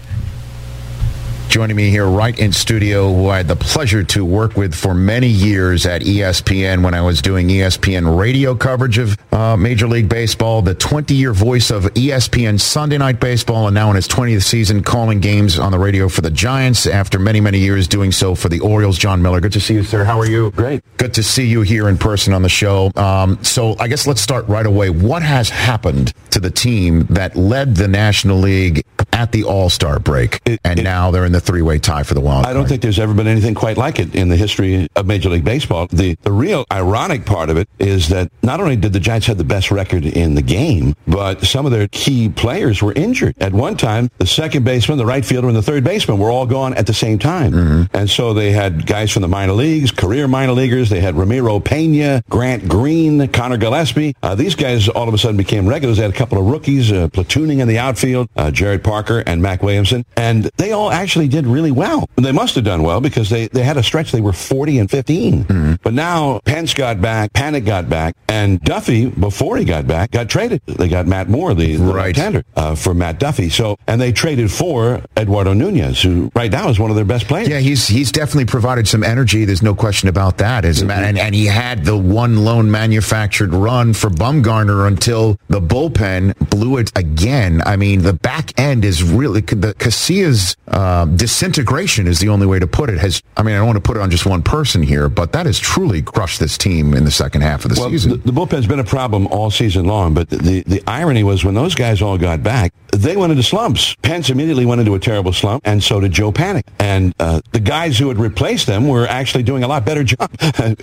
Joining 1.52 1.76
me 1.76 1.90
here 1.90 2.08
right 2.08 2.40
in 2.40 2.54
studio, 2.54 3.14
who 3.14 3.28
I 3.28 3.36
had 3.36 3.50
the 3.50 3.58
pleasure 3.58 4.06
to 4.06 4.24
work 4.24 4.56
with 4.56 4.74
for 4.74 4.94
many 4.94 5.28
years 5.28 5.86
at 5.86 6.02
ESPN 6.02 6.82
when 6.82 6.94
I 6.94 7.02
was 7.02 7.22
doing 7.22 7.50
ESPN 7.50 8.18
radio 8.18 8.56
coverage 8.56 8.98
of 8.98 9.18
uh, 9.34 9.58
Major 9.58 9.86
League 9.86 10.08
Baseball, 10.08 10.62
the 10.62 10.76
20-year 10.76 11.34
voice 11.34 11.70
of 11.70 11.84
ESPN 11.94 12.58
Sunday 12.58 12.98
Night 12.98 13.20
Baseball, 13.20 13.68
and 13.68 13.76
now 13.76 13.90
in 13.90 13.98
his 13.98 14.08
20th 14.08 14.44
season 14.44 14.82
calling 14.82 15.20
games 15.20 15.60
on 15.60 15.74
the 15.74 15.78
radio 15.78 16.08
for 16.08 16.22
the 16.22 16.32
Giants 16.32 16.88
after 16.88 17.20
many, 17.20 17.42
many 17.42 17.60
years 17.60 17.86
doing 17.86 18.14
so 18.14 18.34
for 18.34 18.48
the 18.48 18.62
Orioles. 18.62 18.98
Jon 18.98 19.22
Miller, 19.22 19.42
good 19.42 19.52
to 19.52 19.60
see 19.60 19.74
you, 19.74 19.84
sir. 19.84 20.06
How 20.06 20.18
are 20.22 20.28
you? 20.28 20.52
Great. 20.52 20.82
Good 20.96 21.14
to 21.16 21.22
see 21.22 21.48
you 21.48 21.64
here 21.64 21.90
in 21.90 21.98
person 21.98 22.32
on 22.32 22.44
the 22.44 22.50
show. 22.50 22.92
Um, 22.96 23.44
so 23.44 23.76
I 23.78 23.90
guess 23.90 24.08
let's 24.08 24.22
start 24.22 24.48
right 24.48 24.66
away. 24.66 24.90
What 24.90 25.22
has 25.22 25.50
happened 25.50 26.14
to 26.30 26.40
the 26.40 26.50
team 26.50 27.08
that 27.10 27.36
led 27.36 27.76
the 27.76 27.90
National 27.90 28.38
League 28.38 28.86
at 29.22 29.32
the 29.32 29.44
All-Star 29.44 30.00
break, 30.00 30.40
It- 30.46 30.60
and 30.64 30.80
it- 30.80 30.84
now 30.84 31.12
they're 31.12 31.26
in 31.26 31.32
the 31.32 31.40
three-way 31.40 31.78
tie 31.80 32.04
for 32.04 32.14
the 32.16 32.22
wild 32.22 32.46
I 32.46 32.54
don't 32.54 32.62
card? 32.64 32.70
think 32.70 32.82
there's 32.82 33.00
ever 33.00 33.14
been 33.14 33.28
anything 33.28 33.54
quite 33.54 33.78
like 33.78 34.00
it 34.00 34.16
in 34.16 34.30
the 34.30 34.36
history 34.36 34.88
of 34.96 35.06
Major 35.06 35.30
League 35.30 35.44
Baseball. 35.44 35.88
The 35.92 36.16
the 36.24 36.32
real 36.32 36.66
ironic 36.72 37.26
part 37.26 37.50
of 37.50 37.58
it 37.58 37.68
is 37.80 38.10
that 38.10 38.32
not 38.44 38.60
only 38.60 38.76
did 38.76 38.94
the 38.94 39.00
Giants 39.00 39.28
have 39.28 39.38
the 39.38 39.44
best 39.44 39.70
record 39.72 40.06
in 40.06 40.36
the 40.36 40.42
game, 40.42 40.96
but 41.08 41.46
some 41.46 41.66
of 41.66 41.72
their 41.72 41.88
key 41.90 42.30
players 42.30 42.82
were 42.82 42.94
injured. 42.94 43.36
At 43.40 43.54
one 43.54 43.76
time, 43.78 44.10
the 44.18 44.26
second 44.26 44.64
baseman, 44.66 44.98
the 44.98 45.06
right 45.06 45.24
fielder, 45.26 45.48
and 45.48 45.56
the 45.56 45.62
third 45.62 45.84
baseman 45.84 46.18
were 46.18 46.32
all 46.32 46.46
gone 46.46 46.74
at 46.74 46.88
the 46.88 46.94
same 46.94 47.20
time. 47.20 47.88
And 47.94 48.10
so 48.10 48.34
they 48.34 48.52
had 48.52 48.86
guys 48.86 49.12
from 49.12 49.22
the 49.22 49.28
minor 49.28 49.54
leagues, 49.54 49.92
career 49.92 50.28
minor 50.28 50.54
leaguers. 50.54 50.90
They 50.90 51.00
had 51.02 51.16
Ramiro 51.16 51.60
Pena, 51.60 52.24
Grant 52.30 52.68
Green, 52.68 53.28
Conor 53.30 53.58
Gillaspie. 53.58 54.14
Uh, 54.24 54.36
these 54.36 54.56
guys 54.56 54.88
all 54.90 55.08
of 55.08 55.14
a 55.14 55.18
sudden 55.18 55.38
became 55.38 55.68
regulars. 55.68 55.98
They 55.98 56.04
had 56.04 56.12
a 56.12 56.18
couple 56.18 56.38
of 56.38 56.46
rookies 56.46 56.92
uh, 56.92 57.08
platooning 57.10 57.60
in 57.60 57.68
the 57.68 57.78
outfield, 57.80 58.30
uh, 58.36 58.52
Jarrett 58.52 58.84
Parker 58.84 59.11
and 59.20 59.42
Mac 59.42 59.62
Williamson. 59.64 60.06
And 60.18 60.50
they 60.58 60.72
all 60.72 60.92
actually 60.92 61.28
did 61.28 61.46
really 61.46 61.72
well. 61.72 62.10
They 62.16 62.32
must 62.32 62.56
have 62.56 62.64
done 62.64 62.84
well 62.84 63.02
because 63.02 63.30
they, 63.30 63.48
they 63.48 63.64
had 63.64 63.78
a 63.78 63.84
stretch. 63.84 64.12
They 64.12 64.22
were 64.22 64.34
40 64.34 64.80
and 64.80 64.90
15. 64.92 65.78
But 65.84 65.94
now 65.94 66.40
Pence 66.46 66.74
got 66.74 67.02
back, 67.02 67.34
Panik 67.34 67.66
got 67.66 67.90
back, 67.90 68.16
and 68.28 68.60
Duffy, 68.62 69.08
before 69.08 69.58
he 69.58 69.66
got 69.66 69.88
back, 69.88 70.12
got 70.12 70.30
traded. 70.30 70.62
They 70.66 70.88
got 70.88 71.08
Matt 71.08 71.30
Moore, 71.30 71.54
the, 71.54 71.76
the 71.76 71.84
Right. 71.84 72.16
right-hander, 72.16 72.44
uh, 72.56 72.76
for 72.76 72.94
Matt 72.94 73.20
Duffy. 73.20 73.50
So, 73.50 73.78
and 73.88 74.00
they 74.00 74.12
traded 74.12 74.52
for 74.52 75.02
Eduardo 75.18 75.54
Nunez, 75.54 76.02
who 76.02 76.32
right 76.36 76.52
now 76.52 76.70
is 76.70 76.80
one 76.80 76.90
of 76.90 76.96
their 76.96 77.06
best 77.06 77.28
players. 77.28 77.48
Yeah, 77.48 77.60
he's 77.60 77.88
he's 77.88 78.12
definitely 78.12 78.46
provided 78.46 78.88
some 78.88 79.04
energy. 79.04 79.46
There's 79.46 79.62
no 79.64 79.76
question 79.76 80.08
about 80.10 80.38
that. 80.38 80.64
As 80.66 80.84
ma- 80.84 80.94
and, 80.94 81.18
and 81.18 81.34
he 81.36 81.46
had 81.46 81.84
the 81.86 81.98
one 81.98 82.44
lone 82.46 82.70
manufactured 82.72 83.54
run 83.54 83.94
for 83.94 84.10
Bumgarner 84.10 84.88
until 84.88 85.38
the 85.50 85.60
bullpen 85.62 86.36
blew 86.50 86.78
it 86.78 86.92
again. 86.96 87.62
I 87.66 87.76
mean, 87.76 88.02
the 88.02 88.14
back 88.14 88.58
end 88.60 88.86
is 88.86 89.01
really 89.04 89.42
the 89.42 89.74
Casilla's 89.76 90.56
uh, 90.68 91.06
disintegration 91.06 92.08
is 92.08 92.20
the 92.20 92.30
only 92.30 92.48
way 92.48 92.60
to 92.60 92.68
put 92.68 92.90
it. 92.90 92.98
Has 92.98 93.22
I 93.38 93.44
mean, 93.44 93.56
I 93.56 93.58
don't 93.58 93.68
want 93.68 93.78
to 93.78 93.82
put 93.82 93.98
it 93.98 94.02
on 94.02 94.10
just 94.10 94.26
one 94.26 94.44
person 94.44 94.84
here, 94.84 95.10
but 95.10 95.32
that 95.34 95.46
has 95.46 95.60
truly 95.60 96.02
crushed 96.02 96.40
this 96.40 96.58
team 96.58 96.94
in 96.94 97.06
the 97.06 97.12
second 97.12 97.42
half 97.42 97.66
of 97.66 97.74
the 97.74 97.80
well, 97.80 97.90
season. 97.90 98.12
The, 98.12 98.18
the 98.18 98.32
bullpen's 98.32 98.68
been 98.68 98.80
a 98.80 98.84
problem 98.84 99.28
all 99.28 99.52
season 99.52 99.86
long, 99.86 100.14
but 100.14 100.30
the, 100.30 100.64
the 100.66 100.84
irony 100.88 101.24
was 101.24 101.44
when 101.44 101.56
those 101.56 101.76
guys 101.76 102.02
all 102.02 102.18
got 102.18 102.44
back, 102.44 102.74
they 102.92 103.16
went 103.16 103.32
into 103.32 103.44
slumps. 103.44 103.96
Pence 104.02 104.30
immediately 104.30 104.66
went 104.66 104.82
into 104.82 104.96
a 104.96 105.00
terrible 105.00 105.34
slump, 105.34 105.62
and 105.66 105.84
so 105.84 106.00
did 106.00 106.12
Joe 106.12 106.32
Panik. 106.32 106.64
And 106.80 107.14
uh, 107.20 107.42
the 107.52 107.60
guys 107.60 107.98
who 107.98 108.08
had 108.10 108.18
replaced 108.18 108.68
them 108.68 108.88
were 108.88 109.08
actually 109.08 109.44
doing 109.44 109.64
a 109.64 109.68
lot 109.68 109.86
better 109.86 110.04
job 110.12 110.30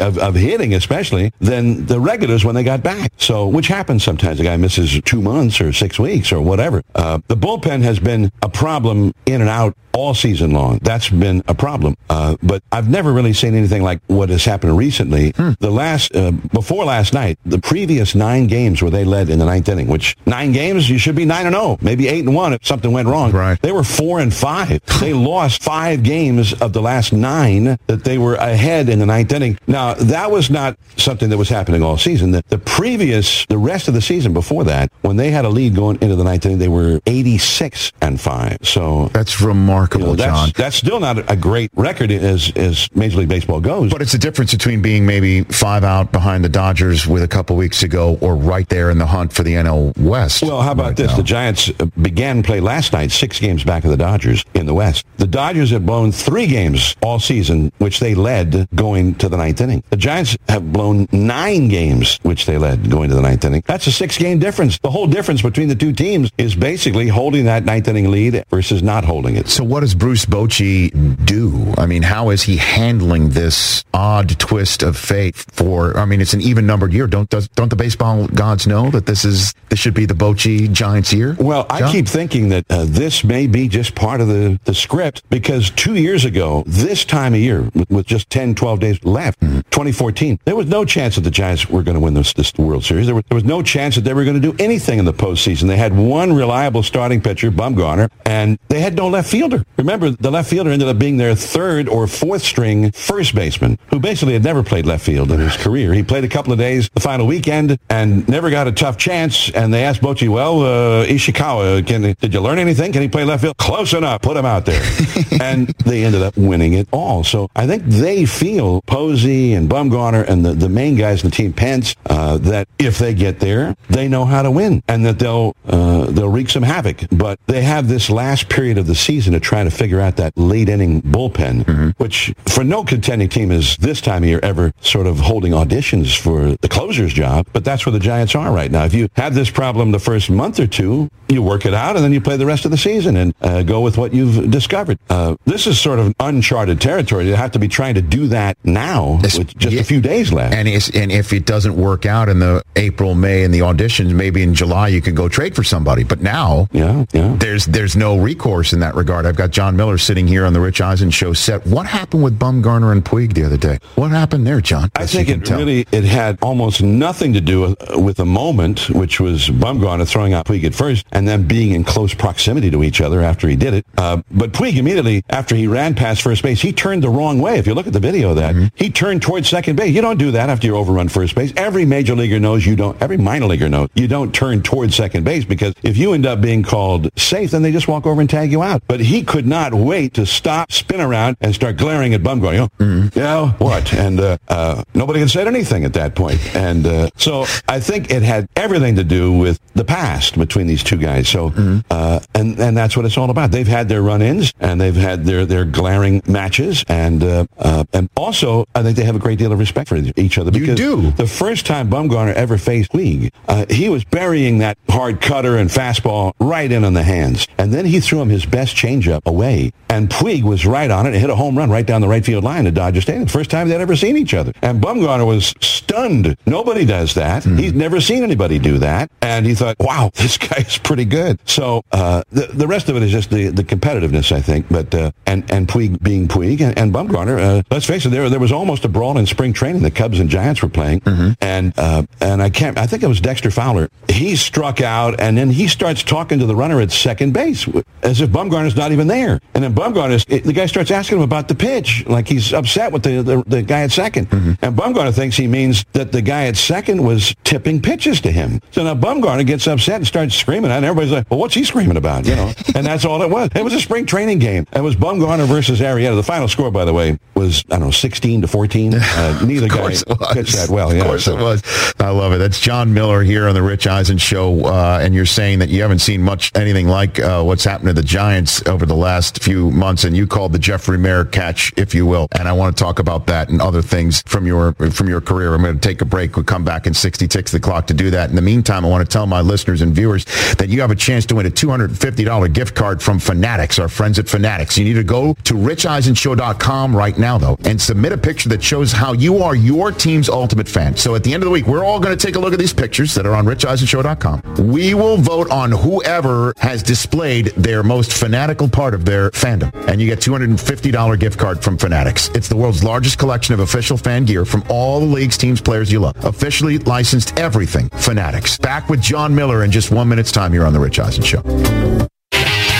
of, 0.00 0.18
of 0.18 0.34
hitting, 0.34 0.74
especially, 0.74 1.32
than 1.40 1.86
the 1.86 2.00
regulars 2.00 2.44
when 2.44 2.54
they 2.54 2.64
got 2.64 2.82
back. 2.82 3.12
So, 3.18 3.46
which 3.46 3.68
happens 3.68 4.04
sometimes. 4.04 4.40
A 4.40 4.44
guy 4.44 4.56
misses 4.56 5.00
two 5.04 5.22
months 5.22 5.60
or 5.60 5.72
six 5.72 5.98
weeks 5.98 6.32
or 6.32 6.40
whatever. 6.40 6.82
Uh, 6.94 7.20
the 7.28 7.36
bullpen 7.36 7.82
has 7.82 7.98
been 7.98 8.30
a 8.42 8.48
problem 8.48 9.12
in 9.26 9.40
and 9.40 9.50
out 9.50 9.76
all 9.98 10.14
season 10.14 10.52
long. 10.52 10.78
That's 10.82 11.08
been 11.08 11.42
a 11.48 11.54
problem. 11.54 11.96
Uh, 12.08 12.36
but 12.42 12.62
I've 12.70 12.88
never 12.88 13.12
really 13.12 13.32
seen 13.32 13.54
anything 13.54 13.82
like 13.82 14.00
what 14.06 14.28
has 14.28 14.44
happened 14.44 14.76
recently. 14.76 15.32
The 15.58 15.70
last, 15.70 16.14
uh, 16.14 16.30
before 16.30 16.84
last 16.84 17.12
night, 17.12 17.38
the 17.44 17.58
previous 17.58 18.14
nine 18.14 18.46
games 18.46 18.80
where 18.80 18.92
they 18.92 19.04
led 19.04 19.28
in 19.28 19.40
the 19.40 19.44
ninth 19.44 19.68
inning, 19.68 19.88
which 19.88 20.16
nine 20.24 20.52
games, 20.52 20.88
you 20.88 20.98
should 20.98 21.16
be 21.16 21.24
nine 21.24 21.46
and 21.46 21.56
oh, 21.56 21.78
maybe 21.98 22.08
eight 22.08 22.24
and 22.24 22.34
one 22.34 22.52
if 22.52 22.64
something 22.64 22.92
went 22.92 23.08
wrong. 23.08 23.32
Right. 23.32 23.60
They 23.60 23.72
were 23.72 23.82
four 23.84 24.20
and 24.20 24.32
five. 24.32 24.80
they 25.00 25.12
lost 25.12 25.62
five 25.62 26.02
games 26.02 26.52
of 26.54 26.72
the 26.72 26.80
last 26.80 27.12
nine 27.12 27.76
that 27.86 28.04
they 28.04 28.18
were 28.18 28.34
ahead 28.36 28.88
in 28.88 28.98
the 29.00 29.06
ninth 29.06 29.32
inning. 29.32 29.58
Now, 29.66 29.94
that 29.94 30.30
was 30.30 30.50
not 30.50 30.78
something 30.96 31.28
that 31.30 31.36
was 31.38 31.48
happening 31.48 31.82
all 31.82 31.96
season. 31.98 32.30
The, 32.30 32.42
the 32.48 32.58
previous, 32.58 33.44
the 33.46 33.58
rest 33.58 33.88
of 33.88 33.94
the 33.94 34.00
season 34.00 34.32
before 34.32 34.64
that, 34.64 34.92
when 35.02 35.16
they 35.16 35.30
had 35.30 35.44
a 35.44 35.48
lead 35.48 35.74
going 35.74 35.98
into 36.00 36.14
the 36.16 36.24
ninth 36.24 36.46
inning, 36.46 36.58
they 36.58 36.68
were 36.68 37.00
86 37.06 37.92
and 38.00 38.20
five. 38.20 38.58
So 38.62 39.06
That's 39.12 39.40
you 39.40 39.48
remarkable, 39.48 40.08
know, 40.08 40.14
that's, 40.14 40.40
Jon. 40.40 40.52
that's 40.56 40.76
still 40.76 41.00
not 41.00 41.30
a 41.30 41.36
great 41.36 41.70
record 41.74 42.10
as 42.12 42.52
as 42.56 42.88
Major 42.94 43.18
League 43.18 43.28
Baseball 43.28 43.60
goes. 43.60 43.90
But 43.90 44.02
it's 44.02 44.12
the 44.12 44.18
difference 44.18 44.52
between 44.52 44.82
being 44.82 45.04
maybe 45.04 45.42
five 45.44 45.84
out 45.84 46.12
behind 46.12 46.44
the 46.44 46.48
Dodgers 46.48 47.06
with 47.06 47.22
a 47.22 47.28
couple 47.28 47.56
weeks 47.56 47.82
ago, 47.82 48.18
or 48.20 48.36
right 48.36 48.68
there 48.68 48.90
in 48.90 48.98
the 48.98 49.06
hunt 49.06 49.32
for 49.32 49.42
the 49.42 49.54
NL 49.54 49.96
West. 49.98 50.42
well, 50.42 50.62
how 50.62 50.72
about 50.72 50.84
right 50.86 50.96
this? 50.96 51.10
now. 51.10 51.16
The 51.16 51.22
Giants, 51.22 51.70
began 52.00 52.42
play 52.42 52.60
last 52.60 52.92
night, 52.92 53.10
six 53.10 53.38
games 53.40 53.64
back 53.64 53.84
of 53.84 53.90
the 53.90 53.96
Dodgers 53.96 54.44
in 54.54 54.66
the 54.66 54.74
West. 54.74 55.04
The 55.16 55.26
Dodgers 55.26 55.70
have 55.70 55.86
blown 55.86 56.12
three 56.12 56.46
games 56.46 56.96
all 57.02 57.18
season, 57.18 57.72
which 57.78 58.00
they 58.00 58.14
led 58.14 58.68
going 58.74 59.14
to 59.16 59.28
the 59.28 59.36
ninth 59.36 59.60
inning. 59.60 59.82
The 59.90 59.96
Giants 59.96 60.36
have 60.48 60.72
blown 60.72 61.08
nine 61.12 61.68
games, 61.68 62.18
which 62.22 62.46
they 62.46 62.58
led 62.58 62.90
going 62.90 63.08
to 63.10 63.14
the 63.14 63.22
ninth 63.22 63.44
inning. 63.44 63.62
That's 63.66 63.86
a 63.86 63.92
six-game 63.92 64.38
difference. 64.38 64.78
The 64.78 64.90
whole 64.90 65.06
difference 65.06 65.42
between 65.42 65.68
the 65.68 65.74
two 65.74 65.92
teams 65.92 66.30
is 66.38 66.54
basically 66.54 67.08
holding 67.08 67.44
that 67.46 67.64
ninth 67.64 67.88
inning 67.88 68.10
lead 68.10 68.44
versus 68.50 68.82
not 68.82 69.04
holding 69.04 69.36
it. 69.36 69.48
So 69.48 69.64
what 69.64 69.80
does 69.80 69.94
Bruce 69.94 70.26
Bochy 70.26 70.90
do? 71.24 71.74
I 71.78 71.86
mean, 71.86 72.02
how 72.02 72.30
is 72.30 72.42
he 72.42 72.56
handling 72.56 73.30
this 73.30 73.84
odd 73.94 74.38
twist 74.38 74.82
of 74.82 74.96
fate 74.96 75.36
for, 75.36 75.96
I 75.96 76.04
mean, 76.04 76.20
it's 76.20 76.34
an 76.34 76.40
even 76.40 76.66
numbered 76.66 76.92
year. 76.92 77.06
Don't, 77.06 77.28
don't 77.54 77.68
the 77.68 77.76
baseball 77.76 78.28
gods 78.28 78.66
know 78.66 78.90
that 78.90 79.06
this 79.06 79.24
is, 79.24 79.54
this 79.68 79.78
should 79.78 79.94
be 79.94 80.06
the 80.06 80.14
Bochy 80.14 80.70
Giants 80.72 81.12
year? 81.12 81.36
Well, 81.38 81.66
I 81.70 81.77
Jon? 81.78 81.92
keep 81.92 82.08
thinking 82.08 82.48
that 82.50 82.64
uh, 82.70 82.84
this 82.86 83.24
may 83.24 83.46
be 83.46 83.68
just 83.68 83.94
part 83.94 84.20
of 84.20 84.28
the, 84.28 84.58
the 84.64 84.74
script 84.74 85.22
because 85.30 85.70
two 85.70 85.94
years 85.94 86.24
ago, 86.24 86.64
this 86.66 87.04
time 87.04 87.34
of 87.34 87.40
year, 87.40 87.62
with, 87.74 87.90
with 87.90 88.06
just 88.06 88.30
10, 88.30 88.54
12 88.54 88.80
days 88.80 89.04
left, 89.04 89.40
2014, 89.40 90.40
there 90.44 90.56
was 90.56 90.66
no 90.66 90.84
chance 90.84 91.14
that 91.16 91.22
the 91.22 91.30
Giants 91.30 91.68
were 91.68 91.82
going 91.82 91.94
to 91.94 92.00
win 92.00 92.14
this, 92.14 92.32
this 92.32 92.52
World 92.54 92.84
Series. 92.84 93.06
There 93.06 93.14
was, 93.14 93.24
there 93.28 93.36
was 93.36 93.44
no 93.44 93.62
chance 93.62 93.94
that 93.94 94.02
they 94.02 94.14
were 94.14 94.24
going 94.24 94.40
to 94.40 94.52
do 94.52 94.56
anything 94.58 94.98
in 94.98 95.04
the 95.04 95.12
postseason. 95.12 95.68
They 95.68 95.76
had 95.76 95.96
one 95.96 96.32
reliable 96.32 96.82
starting 96.82 97.20
pitcher, 97.20 97.50
Bumgarner, 97.50 98.10
and 98.24 98.58
they 98.68 98.80
had 98.80 98.94
no 98.94 99.08
left 99.08 99.30
fielder. 99.30 99.64
Remember, 99.76 100.10
the 100.10 100.30
left 100.30 100.50
fielder 100.50 100.70
ended 100.70 100.88
up 100.88 100.98
being 100.98 101.16
their 101.16 101.34
third 101.34 101.88
or 101.88 102.06
fourth 102.06 102.42
string 102.42 102.90
first 102.92 103.34
baseman, 103.34 103.78
who 103.90 104.00
basically 104.00 104.32
had 104.34 104.44
never 104.44 104.62
played 104.62 104.86
left 104.86 105.04
field 105.04 105.30
in 105.30 105.40
his 105.40 105.56
career. 105.56 105.92
He 105.92 106.02
played 106.02 106.24
a 106.24 106.28
couple 106.28 106.52
of 106.52 106.58
days 106.58 106.88
the 106.94 107.00
final 107.00 107.26
weekend 107.26 107.78
and 107.90 108.28
never 108.28 108.50
got 108.50 108.66
a 108.66 108.72
tough 108.72 108.96
chance. 108.96 109.50
And 109.50 109.72
they 109.72 109.84
asked 109.84 110.00
Bochy, 110.00 110.28
well, 110.28 110.62
uh, 110.62 111.06
Ishikawa, 111.06 111.67
can, 111.84 112.14
did 112.20 112.34
you 112.34 112.40
learn 112.40 112.58
anything? 112.58 112.92
Can 112.92 113.02
he 113.02 113.08
play 113.08 113.24
left 113.24 113.42
field? 113.42 113.56
Close 113.56 113.94
enough. 113.94 114.22
Put 114.22 114.36
him 114.36 114.44
out 114.44 114.66
there. 114.66 114.82
and 115.40 115.68
they 115.84 116.04
ended 116.04 116.22
up 116.22 116.36
winning 116.36 116.74
it 116.74 116.88
all. 116.92 117.24
So 117.24 117.48
I 117.54 117.66
think 117.66 117.84
they 117.84 118.26
feel 118.26 118.82
Posey 118.82 119.54
and 119.54 119.68
Bumgarner 119.68 120.26
and 120.28 120.44
the, 120.44 120.54
the 120.54 120.68
main 120.68 120.96
guys 120.96 121.22
in 121.22 121.30
the 121.30 121.36
team, 121.36 121.52
Pence, 121.52 121.94
uh, 122.06 122.38
that 122.38 122.68
if 122.78 122.98
they 122.98 123.14
get 123.14 123.40
there, 123.40 123.76
they 123.88 124.08
know 124.08 124.24
how 124.24 124.42
to 124.42 124.50
win 124.50 124.82
and 124.88 125.04
that 125.06 125.18
they'll 125.18 125.54
uh, 125.66 126.06
they'll 126.06 126.28
wreak 126.28 126.48
some 126.48 126.62
havoc. 126.62 127.04
But 127.10 127.38
they 127.46 127.62
have 127.62 127.88
this 127.88 128.10
last 128.10 128.48
period 128.48 128.78
of 128.78 128.86
the 128.86 128.94
season 128.94 129.32
to 129.32 129.40
try 129.40 129.64
to 129.64 129.70
figure 129.70 130.00
out 130.00 130.16
that 130.16 130.36
late 130.36 130.68
inning 130.68 131.02
bullpen, 131.02 131.94
which 131.98 132.34
for 132.46 132.64
no 132.64 132.84
contending 132.84 133.28
team 133.28 133.50
is 133.50 133.76
this 133.76 134.00
time 134.00 134.22
of 134.22 134.28
year 134.28 134.40
ever 134.42 134.72
sort 134.80 135.06
of 135.06 135.18
holding 135.18 135.52
auditions 135.52 136.18
for 136.18 136.56
the 136.56 136.68
closer's 136.68 137.12
job. 137.12 137.46
But 137.52 137.64
that's 137.64 137.84
where 137.86 137.92
the 137.92 137.98
Giants 137.98 138.34
are 138.34 138.52
right 138.52 138.70
now. 138.70 138.84
If 138.84 138.94
you 138.94 139.08
have 139.16 139.34
this 139.34 139.50
problem 139.50 139.90
the 139.90 139.98
first 139.98 140.30
month 140.30 140.60
or 140.60 140.66
two, 140.66 141.10
you 141.28 141.42
work 141.42 141.66
it 141.66 141.74
out 141.74 141.96
and 141.96 142.04
then 142.04 142.12
you 142.12 142.20
play 142.20 142.36
the 142.36 142.46
rest 142.46 142.64
of 142.64 142.70
the 142.70 142.76
season 142.76 143.16
and 143.16 143.34
uh, 143.40 143.62
go 143.62 143.80
with 143.80 143.98
what 143.98 144.14
you've 144.14 144.50
discovered. 144.50 144.98
Uh, 145.10 145.36
this 145.44 145.66
is 145.66 145.80
sort 145.80 145.98
of 145.98 146.14
uncharted 146.20 146.80
territory. 146.80 147.26
You 147.26 147.34
have 147.34 147.52
to 147.52 147.58
be 147.58 147.68
trying 147.68 147.94
to 147.94 148.02
do 148.02 148.28
that 148.28 148.56
now 148.64 149.18
with 149.22 149.56
just 149.56 149.76
a 149.76 149.84
few 149.84 150.00
days 150.00 150.32
left. 150.32 150.54
And, 150.54 150.68
it's, 150.68 150.90
and 150.90 151.12
if 151.12 151.32
it 151.32 151.46
doesn't 151.46 151.76
work 151.76 152.06
out 152.06 152.28
in 152.28 152.38
the 152.38 152.62
April, 152.76 153.14
May, 153.14 153.44
and 153.44 153.52
the 153.52 153.60
auditions, 153.60 154.12
maybe 154.12 154.42
in 154.42 154.54
July 154.54 154.88
you 154.88 155.00
can 155.00 155.14
go 155.14 155.28
trade 155.28 155.54
for 155.54 155.62
somebody. 155.62 156.04
But 156.04 156.20
now, 156.20 156.68
yeah, 156.72 157.04
yeah. 157.12 157.36
there's 157.38 157.66
there's 157.66 157.96
no 157.96 158.18
recourse 158.18 158.72
in 158.72 158.80
that 158.80 158.94
regard. 158.94 159.26
I've 159.26 159.36
got 159.36 159.50
Jon 159.50 159.76
Miller 159.76 159.98
sitting 159.98 160.26
here 160.26 160.44
on 160.44 160.52
the 160.52 160.60
Rich 160.60 160.80
Eisen 160.80 161.10
show 161.10 161.32
set. 161.32 161.66
What 161.66 161.86
happened 161.86 162.22
with 162.22 162.38
Bumgarner 162.38 162.92
and 162.92 163.04
Puig 163.04 163.34
the 163.34 163.44
other 163.44 163.56
day? 163.56 163.78
What 163.96 164.10
happened 164.10 164.46
there, 164.46 164.60
Jon? 164.60 164.90
I 164.96 165.06
think 165.06 165.28
it 165.28 165.48
really 165.50 165.86
it 165.92 166.04
had 166.04 166.38
almost 166.42 166.82
nothing 166.82 167.32
to 167.34 167.40
do 167.40 167.60
with, 167.60 167.96
with 167.96 168.16
the 168.16 168.26
moment, 168.26 168.90
which 168.90 169.20
was 169.20 169.48
Bumgarner 169.48 170.08
throwing 170.08 170.32
out 170.32 170.46
Puig 170.46 170.64
at 170.64 170.74
first 170.74 171.06
and 171.18 171.26
then 171.26 171.42
being 171.42 171.72
in 171.72 171.82
close 171.82 172.14
proximity 172.14 172.70
to 172.70 172.84
each 172.84 173.00
other 173.00 173.22
after 173.22 173.48
he 173.48 173.56
did 173.56 173.74
it. 173.74 173.84
Uh, 173.96 174.22
but 174.30 174.52
Puig 174.52 174.76
immediately 174.76 175.24
after 175.30 175.56
he 175.56 175.66
ran 175.66 175.92
past 175.92 176.22
first 176.22 176.44
base, 176.44 176.62
he 176.62 176.72
turned 176.72 177.02
the 177.02 177.10
wrong 177.10 177.40
way. 177.40 177.58
If 177.58 177.66
you 177.66 177.74
look 177.74 177.88
at 177.88 177.92
the 177.92 177.98
video 177.98 178.30
of 178.30 178.36
that, 178.36 178.54
he 178.76 178.88
turned 178.88 179.20
towards 179.20 179.48
second 179.48 179.74
base. 179.74 179.92
You 179.92 180.00
don't 180.00 180.16
do 180.16 180.30
that 180.30 180.48
after 180.48 180.68
you 180.68 180.76
overrun 180.76 181.08
first 181.08 181.34
base. 181.34 181.52
Every 181.56 181.84
major 181.84 182.14
leaguer 182.14 182.38
knows 182.38 182.64
you 182.64 182.76
don't. 182.76 183.00
Every 183.02 183.16
minor 183.16 183.46
leaguer 183.46 183.68
knows 183.68 183.88
you 183.94 184.06
don't 184.06 184.32
turn 184.32 184.62
towards 184.62 184.94
second 184.94 185.24
base 185.24 185.44
because 185.44 185.74
if 185.82 185.96
you 185.96 186.12
end 186.12 186.24
up 186.24 186.40
being 186.40 186.62
called 186.62 187.10
safe, 187.18 187.50
then 187.50 187.62
they 187.62 187.72
just 187.72 187.88
walk 187.88 188.06
over 188.06 188.20
and 188.20 188.30
tag 188.30 188.52
you 188.52 188.62
out. 188.62 188.84
But 188.86 189.00
he 189.00 189.24
could 189.24 189.46
not 189.46 189.74
wait 189.74 190.14
to 190.14 190.24
stop, 190.24 190.70
spin 190.70 191.00
around, 191.00 191.36
and 191.40 191.52
start 191.52 191.78
glaring 191.78 192.14
at 192.14 192.22
Bumgarner. 192.22 192.70
You 192.78 192.86
know, 192.86 193.10
yeah, 193.14 193.52
what? 193.54 193.92
And 193.92 194.20
uh, 194.20 194.38
uh, 194.46 194.84
nobody 194.94 195.18
had 195.18 195.30
said 195.30 195.48
anything 195.48 195.84
at 195.84 195.94
that 195.94 196.14
point. 196.14 196.38
And 196.54 196.86
uh, 196.86 197.10
so 197.16 197.44
I 197.66 197.80
think 197.80 198.12
it 198.12 198.22
had 198.22 198.48
everything 198.54 198.94
to 198.94 199.04
do 199.04 199.32
with 199.32 199.58
the 199.74 199.84
past 199.84 200.38
between 200.38 200.68
these 200.68 200.84
two 200.84 200.96
guys. 200.96 201.07
So, 201.26 201.52
uh, 201.90 202.20
and 202.34 202.58
and 202.58 202.76
that's 202.76 202.96
what 202.96 203.06
it's 203.06 203.16
all 203.16 203.30
about. 203.30 203.50
They've 203.50 203.66
had 203.66 203.88
their 203.88 204.02
run-ins 204.02 204.52
and 204.60 204.80
they've 204.80 204.94
had 204.94 205.24
their 205.24 205.44
their 205.46 205.64
glaring 205.64 206.22
matches, 206.26 206.84
and 206.88 207.22
uh, 207.22 207.46
uh, 207.58 207.84
and 207.92 208.08
also 208.16 208.66
I 208.74 208.82
think 208.82 208.96
they 208.96 209.04
have 209.04 209.16
a 209.16 209.18
great 209.18 209.38
deal 209.38 209.52
of 209.52 209.58
respect 209.58 209.88
for 209.88 209.96
each 210.16 210.38
other. 210.38 210.50
Because 210.50 210.76
do. 210.76 211.10
The 211.12 211.26
first 211.26 211.66
time 211.66 211.90
Bumgarner 211.90 212.34
ever 212.34 212.58
faced 212.58 212.92
Puig, 212.92 213.32
uh, 213.48 213.66
he 213.70 213.88
was 213.88 214.04
burying 214.04 214.58
that 214.58 214.78
hard 214.88 215.20
cutter 215.20 215.56
and 215.56 215.70
fastball 215.70 216.32
right 216.38 216.70
in 216.70 216.84
on 216.84 216.94
the 216.94 217.02
hands, 217.02 217.46
and 217.58 217.72
then 217.72 217.86
he 217.86 218.00
threw 218.00 218.20
him 218.20 218.28
his 218.28 218.46
best 218.46 218.76
changeup 218.76 219.24
away, 219.26 219.72
and 219.88 220.08
Puig 220.10 220.42
was 220.42 220.66
right 220.66 220.90
on 220.90 221.06
it 221.06 221.10
and 221.10 221.18
hit 221.20 221.30
a 221.30 221.36
home 221.36 221.56
run 221.56 221.70
right 221.70 221.86
down 221.86 222.00
the 222.00 222.08
right 222.08 222.24
field 222.24 222.44
line 222.44 222.66
at 222.66 222.74
Dodger 222.74 223.00
Stadium. 223.00 223.26
First 223.26 223.50
time 223.50 223.68
they'd 223.68 223.80
ever 223.80 223.96
seen 223.96 224.16
each 224.16 224.34
other, 224.34 224.52
and 224.62 224.80
Bumgarner 224.80 225.26
was 225.26 225.54
stunned. 225.60 226.36
Nobody 226.46 226.84
does 226.84 227.14
that. 227.14 227.44
He's 227.44 227.72
never 227.72 228.00
seen 228.00 228.22
anybody 228.22 228.58
do 228.58 228.78
that, 228.78 229.10
and 229.22 229.46
he 229.46 229.54
thought, 229.54 229.76
"Wow, 229.78 230.10
this 230.14 230.36
guy 230.38 230.58
is 230.66 230.78
pretty 230.98 231.10
good." 231.10 231.38
So 231.48 231.82
uh, 231.92 232.22
the 232.30 232.46
the 232.46 232.66
rest 232.66 232.88
of 232.88 232.96
it 232.96 233.02
is 233.02 233.10
just 233.10 233.30
the, 233.30 233.48
the 233.48 233.64
competitiveness, 233.64 234.32
I 234.32 234.40
think. 234.40 234.68
But 234.68 234.94
uh, 234.94 235.12
and 235.26 235.48
and 235.50 235.68
Puig 235.68 236.02
being 236.02 236.28
Puig 236.28 236.60
and, 236.60 236.76
and 236.78 236.92
Bumgarner, 236.92 237.38
uh, 237.38 237.62
let's 237.70 237.86
face 237.86 238.04
it, 238.06 238.10
there 238.10 238.28
there 238.28 238.40
was 238.40 238.52
almost 238.52 238.84
a 238.84 238.88
brawl 238.88 239.18
in 239.18 239.26
spring 239.26 239.52
training. 239.52 239.82
The 239.82 239.90
Cubs 239.90 240.20
and 240.20 240.28
Giants 240.28 240.62
were 240.62 240.68
playing, 240.68 241.02
and 241.40 241.72
uh, 241.78 242.02
and 242.20 242.42
I 242.42 242.50
can't. 242.50 242.78
I 242.78 242.86
think 242.86 243.02
it 243.02 243.08
was 243.08 243.20
Dexter 243.20 243.50
Fowler. 243.50 243.88
He 244.08 244.36
struck 244.36 244.80
out, 244.80 245.20
and 245.20 245.38
then 245.38 245.50
he 245.50 245.68
starts 245.68 246.02
talking 246.02 246.38
to 246.40 246.46
the 246.46 246.56
runner 246.56 246.80
at 246.80 246.90
second 246.90 247.32
base 247.32 247.68
as 248.02 248.20
if 248.20 248.30
Bumgarner's 248.30 248.76
not 248.76 248.92
even 248.92 249.06
there. 249.06 249.40
And 249.54 249.64
then 249.64 249.74
Bumgarner, 249.74 250.24
the 250.42 250.52
guy 250.52 250.66
starts 250.66 250.90
asking 250.90 251.18
him 251.18 251.24
about 251.24 251.48
the 251.48 251.54
pitch, 251.54 252.04
like 252.06 252.28
he's 252.28 252.52
upset 252.52 252.92
with 252.92 253.02
the 253.02 253.22
the, 253.22 253.42
the 253.46 253.62
guy 253.62 253.82
at 253.82 253.90
2nd 253.90 254.58
And 254.62 254.76
Bumgarner 254.76 255.14
thinks 255.14 255.36
he 255.36 255.46
means 255.46 255.84
that 255.92 256.12
the 256.12 256.22
guy 256.22 256.46
at 256.46 256.56
second 256.56 257.04
was 257.04 257.34
tipping 257.44 257.80
pitches 257.80 258.20
to 258.22 258.32
him. 258.32 258.60
So 258.70 258.84
now 258.84 258.94
Bumgarner 258.94 259.46
gets 259.46 259.66
upset 259.66 259.96
and 259.96 260.06
starts 260.06 260.34
screaming, 260.34 260.70
and 260.70 260.84
everybody's 260.88 261.12
like, 261.12 261.30
"Well, 261.30 261.38
what's 261.40 261.54
he 261.54 261.64
screaming 261.64 261.96
about?" 261.96 262.26
You 262.26 262.36
know, 262.36 262.52
and 262.74 262.86
that's 262.86 263.04
all 263.04 263.22
it 263.22 263.30
was. 263.30 263.50
It 263.54 263.62
was 263.64 263.74
a 263.74 263.80
spring 263.80 264.06
training 264.06 264.38
game. 264.38 264.66
It 264.72 264.80
was 264.80 264.96
Bumgarner 264.96 265.46
versus 265.46 265.80
Arrieta. 265.80 266.14
The 266.16 266.22
final 266.22 266.48
score, 266.48 266.70
by 266.70 266.84
the 266.84 266.92
way, 266.92 267.18
was 267.34 267.64
I 267.70 267.76
don't 267.76 267.80
know, 267.86 267.90
sixteen 267.90 268.40
to 268.42 268.48
fourteen. 268.48 268.94
Uh, 268.94 269.40
neither 269.44 269.68
guy 269.68 269.76
course 269.78 270.02
it 270.02 270.08
was. 270.08 270.32
pitched 270.32 270.56
that 270.56 270.68
well. 270.68 270.92
Yeah, 270.92 271.00
of 271.02 271.06
course 271.06 271.24
so- 271.24 271.38
it 271.38 271.42
was. 271.42 271.62
I 272.00 272.10
love 272.10 272.32
it. 272.32 272.38
That's 272.38 272.60
Jon 272.60 272.92
Miller 272.94 273.22
here 273.22 273.48
on 273.48 273.54
the 273.54 273.62
Rich 273.62 273.86
Eisen 273.86 274.18
Show, 274.18 274.64
uh, 274.66 275.00
and 275.02 275.14
you're 275.14 275.26
saying 275.26 275.58
that 275.60 275.68
you 275.68 275.82
haven't 275.82 275.98
seen 276.00 276.22
much 276.22 276.52
anything 276.54 276.88
like 276.88 277.18
uh, 277.20 277.42
what's 277.42 277.64
happened 277.64 277.88
to 277.88 277.92
the 277.92 278.02
Giants 278.02 278.66
over 278.66 278.86
the 278.86 278.96
last 278.96 279.42
few 279.42 279.70
months, 279.70 280.04
and 280.04 280.16
you 280.16 280.26
called 280.26 280.52
the 280.52 280.58
Jeffrey 280.58 280.98
Maier 280.98 281.30
catch, 281.30 281.72
if 281.76 281.94
you 281.94 282.06
will. 282.06 282.28
And 282.32 282.48
I 282.48 282.52
want 282.52 282.76
to 282.76 282.82
talk 282.82 282.98
about 282.98 283.26
that 283.26 283.48
and 283.50 283.60
other 283.60 283.82
things 283.82 284.22
from 284.26 284.46
your 284.46 284.72
from 284.90 285.08
your 285.08 285.20
career. 285.20 285.54
I'm 285.54 285.62
going 285.62 285.78
to 285.78 285.88
take 285.88 286.00
a 286.00 286.04
break. 286.04 286.36
We'll 286.36 286.44
come 286.44 286.64
back 286.64 286.86
in 286.86 286.94
60 286.94 287.26
ticks 287.28 287.52
the 287.52 287.60
clock 287.60 287.86
to 287.88 287.94
do 287.94 288.10
that. 288.10 288.30
In 288.30 288.36
the 288.36 288.42
meantime, 288.42 288.84
I 288.84 288.88
want 288.88 289.08
to 289.08 289.12
tell 289.12 289.26
my 289.26 289.40
listeners 289.40 289.82
and 289.82 289.92
viewers 289.94 290.24
that 290.56 290.68
you 290.68 290.77
have 290.80 290.90
a 290.90 290.96
chance 290.96 291.26
to 291.26 291.34
win 291.36 291.46
a 291.46 291.50
$250 291.50 292.52
gift 292.52 292.74
card 292.74 293.02
from 293.02 293.18
Fanatics, 293.18 293.78
our 293.78 293.88
friends 293.88 294.18
at 294.18 294.28
Fanatics. 294.28 294.76
You 294.78 294.84
need 294.84 294.94
to 294.94 295.04
go 295.04 295.34
to 295.44 295.54
richeisenshow.com 295.54 296.96
right 296.96 297.18
now, 297.18 297.38
though, 297.38 297.56
and 297.64 297.80
submit 297.80 298.12
a 298.12 298.18
picture 298.18 298.48
that 298.50 298.62
shows 298.62 298.92
how 298.92 299.12
you 299.12 299.42
are 299.42 299.54
your 299.54 299.92
team's 299.92 300.28
ultimate 300.28 300.68
fan. 300.68 300.96
So 300.96 301.14
at 301.14 301.24
the 301.24 301.34
end 301.34 301.42
of 301.42 301.46
the 301.46 301.50
week, 301.50 301.66
we're 301.66 301.84
all 301.84 302.00
going 302.00 302.16
to 302.16 302.26
take 302.26 302.36
a 302.36 302.38
look 302.38 302.52
at 302.52 302.58
these 302.58 302.72
pictures 302.72 303.14
that 303.14 303.26
are 303.26 303.34
on 303.34 303.46
richeisenshow.com. 303.46 304.68
We 304.68 304.94
will 304.94 305.16
vote 305.16 305.50
on 305.50 305.72
whoever 305.72 306.54
has 306.58 306.82
displayed 306.82 307.46
their 307.56 307.82
most 307.82 308.12
fanatical 308.12 308.68
part 308.68 308.94
of 308.94 309.04
their 309.04 309.30
fandom. 309.30 309.72
And 309.88 310.00
you 310.00 310.06
get 310.06 310.20
$250 310.20 311.18
gift 311.18 311.38
card 311.38 311.62
from 311.62 311.78
Fanatics. 311.78 312.28
It's 312.34 312.48
the 312.48 312.56
world's 312.56 312.84
largest 312.84 313.18
collection 313.18 313.54
of 313.54 313.60
official 313.60 313.96
fan 313.96 314.24
gear 314.24 314.44
from 314.44 314.64
all 314.68 315.00
the 315.00 315.06
leagues, 315.06 315.36
teams, 315.38 315.60
players 315.60 315.90
you 315.92 316.00
love. 316.00 316.24
Officially 316.24 316.78
licensed 316.78 317.38
everything. 317.38 317.88
Fanatics. 317.90 318.58
Back 318.58 318.88
with 318.88 319.00
Jon 319.00 319.34
Miller 319.34 319.64
in 319.64 319.70
just 319.70 319.90
one 319.90 320.08
minute's 320.08 320.32
time 320.32 320.52
here 320.58 320.66
on 320.66 320.72
The 320.72 320.80
Rich 320.80 320.98
Eisen 320.98 321.22
Show. 321.22 321.40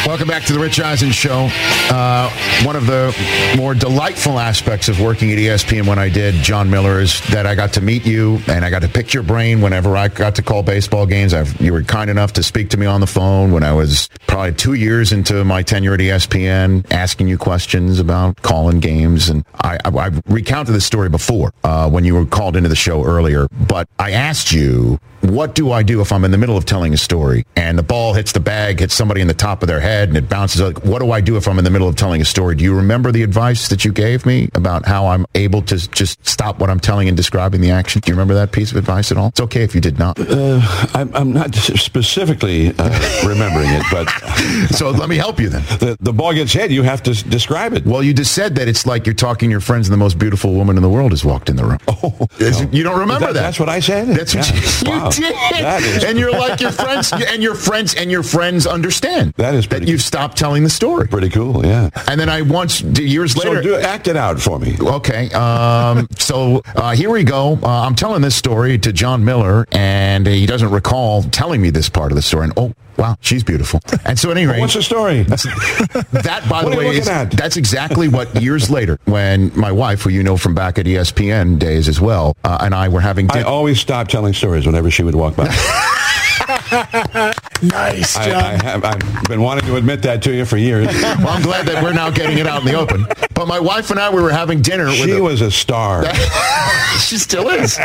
Welcome 0.05 0.27
back 0.27 0.43
to 0.45 0.53
the 0.53 0.59
Rich 0.59 0.81
Eisen 0.81 1.13
Show. 1.13 1.49
Uh, 1.91 2.31
one 2.65 2.75
of 2.75 2.87
the 2.87 3.15
more 3.57 3.75
delightful 3.75 4.41
aspects 4.41 4.89
of 4.89 5.01
working 5.01 5.31
at 5.31 5.39
ESPN 5.39 5.87
when 5.87 5.99
I 5.99 6.09
did, 6.09 6.35
Jon 6.37 6.71
Miller, 6.71 6.99
is 6.99 7.21
that 7.29 7.47
I 7.47 7.55
got 7.55 7.75
to 7.75 7.81
meet 7.81 8.05
you 8.05 8.41
and 8.49 8.65
I 8.65 8.71
got 8.71 8.83
to 8.83 8.89
pick 8.89 9.13
your 9.13 9.23
brain 9.23 9.61
whenever 9.61 9.97
I 9.97 10.09
got 10.09 10.35
to 10.37 10.43
call 10.43 10.65
baseball 10.65 11.07
games. 11.07 11.35
I've, 11.35 11.61
you 11.61 11.73
were 11.73 11.83
kind 11.83 12.11
enough 12.11 12.33
to 12.33 12.43
speak 12.43 12.71
to 12.71 12.79
me 12.79 12.87
on 12.87 13.01
the 13.01 13.07
phone 13.07 13.53
when 13.53 13.63
I 13.63 13.75
was 13.75 14.09
probably 14.27 14.55
two 14.55 14.75
years 14.75 15.13
into 15.13 15.45
my 15.45 15.63
tenure 15.63 15.95
at 15.95 16.01
ESPN, 16.01 16.91
asking 16.91 17.29
you 17.29 17.39
questions 17.39 18.01
about 18.01 18.43
calling 18.43 18.81
games. 18.81 19.29
And 19.29 19.45
I, 19.63 19.79
I, 19.85 19.91
I've 19.91 20.23
recounted 20.27 20.75
this 20.75 20.87
story 20.87 21.11
before 21.11 21.53
uh, 21.63 21.89
when 21.89 22.05
you 22.05 22.15
were 22.15 22.27
called 22.27 22.57
into 22.57 22.71
the 22.71 22.77
show 22.77 23.05
earlier, 23.05 23.47
but 23.69 23.89
I 24.01 24.13
asked 24.13 24.53
you 24.53 24.99
what 25.21 25.55
do 25.55 25.73
I 25.73 25.83
do 25.83 26.01
if 26.01 26.13
I'm 26.13 26.25
in 26.25 26.31
the 26.31 26.39
middle 26.39 26.57
of 26.57 26.65
telling 26.65 26.95
a 26.95 26.97
story 26.97 27.45
and 27.57 27.79
the 27.79 27.83
ball 27.83 28.15
hits 28.15 28.33
the 28.33 28.41
bag, 28.41 28.81
hits 28.81 28.95
somebody 28.95 29.21
in 29.21 29.27
the 29.29 29.35
top 29.35 29.63
of 29.63 29.67
their 29.69 29.81
head, 29.81 30.09
and 30.09 30.17
it 30.17 30.29
bounces? 30.29 30.61
Like, 30.61 30.85
what 30.85 31.01
do 31.01 31.11
I 31.13 31.21
do 31.21 31.37
if 31.37 31.49
I'm 31.49 31.59
in 31.59 31.65
the 31.65 31.71
middle 31.71 31.89
of 31.89 31.97
telling 31.97 32.21
a 32.21 32.25
story? 32.25 32.55
Do 32.55 32.65
you 32.65 32.75
remember 32.75 33.13
the 33.13 33.23
advice 33.23 33.69
that 33.69 33.85
you 33.85 33.93
gave 33.93 34.25
me 34.27 34.49
about 34.55 34.87
how 34.87 35.07
I'm 35.09 35.27
able 35.35 35.63
to 35.63 35.89
just 35.91 36.27
stop 36.27 36.59
what 36.61 36.71
I'm 36.71 36.81
telling 36.81 37.09
and 37.09 37.17
describing 37.17 37.61
the 37.61 37.71
action? 37.71 38.01
Do 38.01 38.11
you 38.11 38.15
remember 38.15 38.35
that 38.35 38.53
piece 38.53 38.71
of 38.71 38.77
advice 38.77 39.11
at 39.11 39.19
all? 39.19 39.29
It's 39.29 39.41
okay 39.41 39.63
if 39.63 39.75
you 39.75 39.81
did 39.81 39.99
not. 39.99 40.19
Uh, 40.19 40.61
I'm, 40.95 41.15
I'm 41.15 41.33
not 41.33 41.55
specifically 41.55 42.69
uh, 42.79 43.27
remembering 43.27 43.69
it, 43.71 43.83
but 43.91 44.09
so 44.77 44.91
let 44.91 45.09
me 45.09 45.17
help 45.17 45.41
you 45.41 45.49
then. 45.49 45.63
The, 45.79 45.97
the 46.01 46.13
ball 46.13 46.33
gets 46.33 46.53
hit. 46.53 46.71
You 46.71 46.83
have 46.85 47.03
to 47.05 47.15
describe 47.29 47.73
it. 47.75 47.85
Well, 47.85 48.03
you 48.03 48.15
just 48.15 48.33
said 48.33 48.55
that 48.57 48.69
it's 48.69 48.87
like 48.87 49.07
you're 49.07 49.15
talking 49.15 49.49
to 49.49 49.53
your 49.53 49.61
friends 49.61 49.89
and 49.89 49.93
the 49.93 49.99
most 49.99 50.19
beautiful 50.19 50.55
woman 50.55 50.77
in 50.77 50.83
the 50.83 50.89
world 50.89 51.13
has 51.13 51.25
walked 51.25 51.49
in 51.51 51.57
the 51.57 51.65
room. 51.65 51.79
Oh, 51.89 52.27
you 52.73 52.83
don't 52.83 52.99
remember 53.01 53.27
that? 53.33 53.35
That's 53.35 53.59
what 53.61 53.69
I 53.69 53.81
said. 53.81 54.09
That's 54.09 54.35
what 54.35 54.49
Yeah. 54.49 54.55
you, 54.57 54.99
Wow. 54.99 55.08
You 55.17 55.25
did. 55.25 55.35
That 55.65 55.83
is- 55.83 56.05
and 56.05 56.19
you're 56.19 56.31
like 56.33 56.61
your 56.61 56.73
friends, 56.73 57.13
and 57.13 57.43
your 57.43 57.55
friends, 57.55 57.95
and 57.95 58.11
your 58.11 58.23
friends 58.23 58.67
understand 58.67 59.33
That 59.37 59.55
is 59.55 59.67
that 59.69 59.87
you've 59.87 60.03
stopped 60.03 60.37
telling 60.37 60.65
the 60.65 60.71
story. 60.71 61.07
Pretty 61.09 61.31
cool, 61.31 61.65
yeah. 61.65 61.91
And 62.09 62.21
then 62.21 62.29
I 62.29 62.43
once 62.43 62.81
years 62.83 63.33
So 63.35 63.49
later. 63.49 63.63
do 63.63 63.75
act 63.77 64.09
it 64.09 64.17
out 64.17 64.41
for 64.41 64.59
me. 64.59 64.77
Okay. 64.81 65.31
Um, 65.31 66.09
so 66.19 66.63
uh, 66.75 66.95
here 66.95 67.11
we 67.11 67.25
go. 67.25 67.59
Uh, 67.63 67.83
I'm 67.87 67.95
telling 67.95 68.23
this 68.23 68.37
story 68.37 68.79
to 68.79 68.93
Jon 68.93 69.25
Miller, 69.25 69.67
and 69.73 70.27
he 70.27 70.47
doesn't 70.47 70.71
recall 70.71 71.23
telling 71.23 71.61
me 71.61 71.71
this 71.71 71.89
part 71.89 72.11
of 72.13 72.17
the 72.17 72.23
story. 72.23 72.45
And 72.45 72.53
oh, 72.57 72.73
wow, 72.99 73.17
she's 73.21 73.45
beautiful. 73.45 73.81
And 74.05 74.19
so, 74.19 74.31
at 74.31 74.37
any 74.37 74.47
rate, 74.47 74.61
What's 74.61 74.75
the 74.75 74.83
story? 74.83 75.23
that, 75.23 76.47
by 76.51 76.65
the 76.65 76.77
way, 76.77 76.97
is, 76.97 77.07
that's 77.07 77.57
exactly 77.57 78.09
what 78.09 78.43
years 78.43 78.71
later, 78.71 78.99
when 79.05 79.57
my 79.59 79.73
wife, 79.73 80.03
who 80.03 80.11
you 80.11 80.23
know 80.23 80.37
from 80.37 80.55
back 80.55 80.79
at 80.79 80.87
ESPN 80.87 81.59
days 81.59 81.89
as 81.89 82.01
well, 82.01 82.37
uh, 82.45 82.59
and 82.61 82.75
I 82.75 82.89
were 82.89 83.01
having 83.01 83.31
I 83.31 83.43
always 83.43 83.81
stop 83.81 84.09
telling 84.09 84.35
stories 84.35 84.67
whenever 84.67 84.91
she 84.91 85.03
would 85.03 85.15
walk 85.15 85.37
by. 85.37 85.47
nice, 87.63 88.17
I, 88.17 88.25
Jon. 88.31 88.35
I 88.43 88.63
have, 88.63 88.85
I've 88.85 89.25
been 89.25 89.43
wanting 89.43 89.67
to 89.67 89.77
admit 89.77 90.01
that 90.03 90.23
to 90.23 90.33
you 90.35 90.45
for 90.45 90.57
years. 90.57 90.87
well, 91.03 91.29
I'm 91.29 91.43
glad 91.43 91.67
that 91.67 91.83
we're 91.83 91.93
now 91.93 92.11
getting 92.11 92.39
it 92.39 92.47
out 92.47 92.61
in 92.63 92.67
the 92.67 92.75
open. 92.75 93.07
But 93.35 93.47
my 93.47 93.61
wife 93.61 93.91
and 93.91 94.01
I, 94.01 94.09
we 94.13 94.23
were 94.23 94.31
having 94.31 94.63
dinner. 94.63 94.87
with 94.87 94.95
She 94.97 95.13
a- 95.13 95.23
was 95.23 95.41
a 95.43 95.51
star. 95.51 96.05
she 97.01 97.19
still 97.19 97.49
is. 97.51 97.77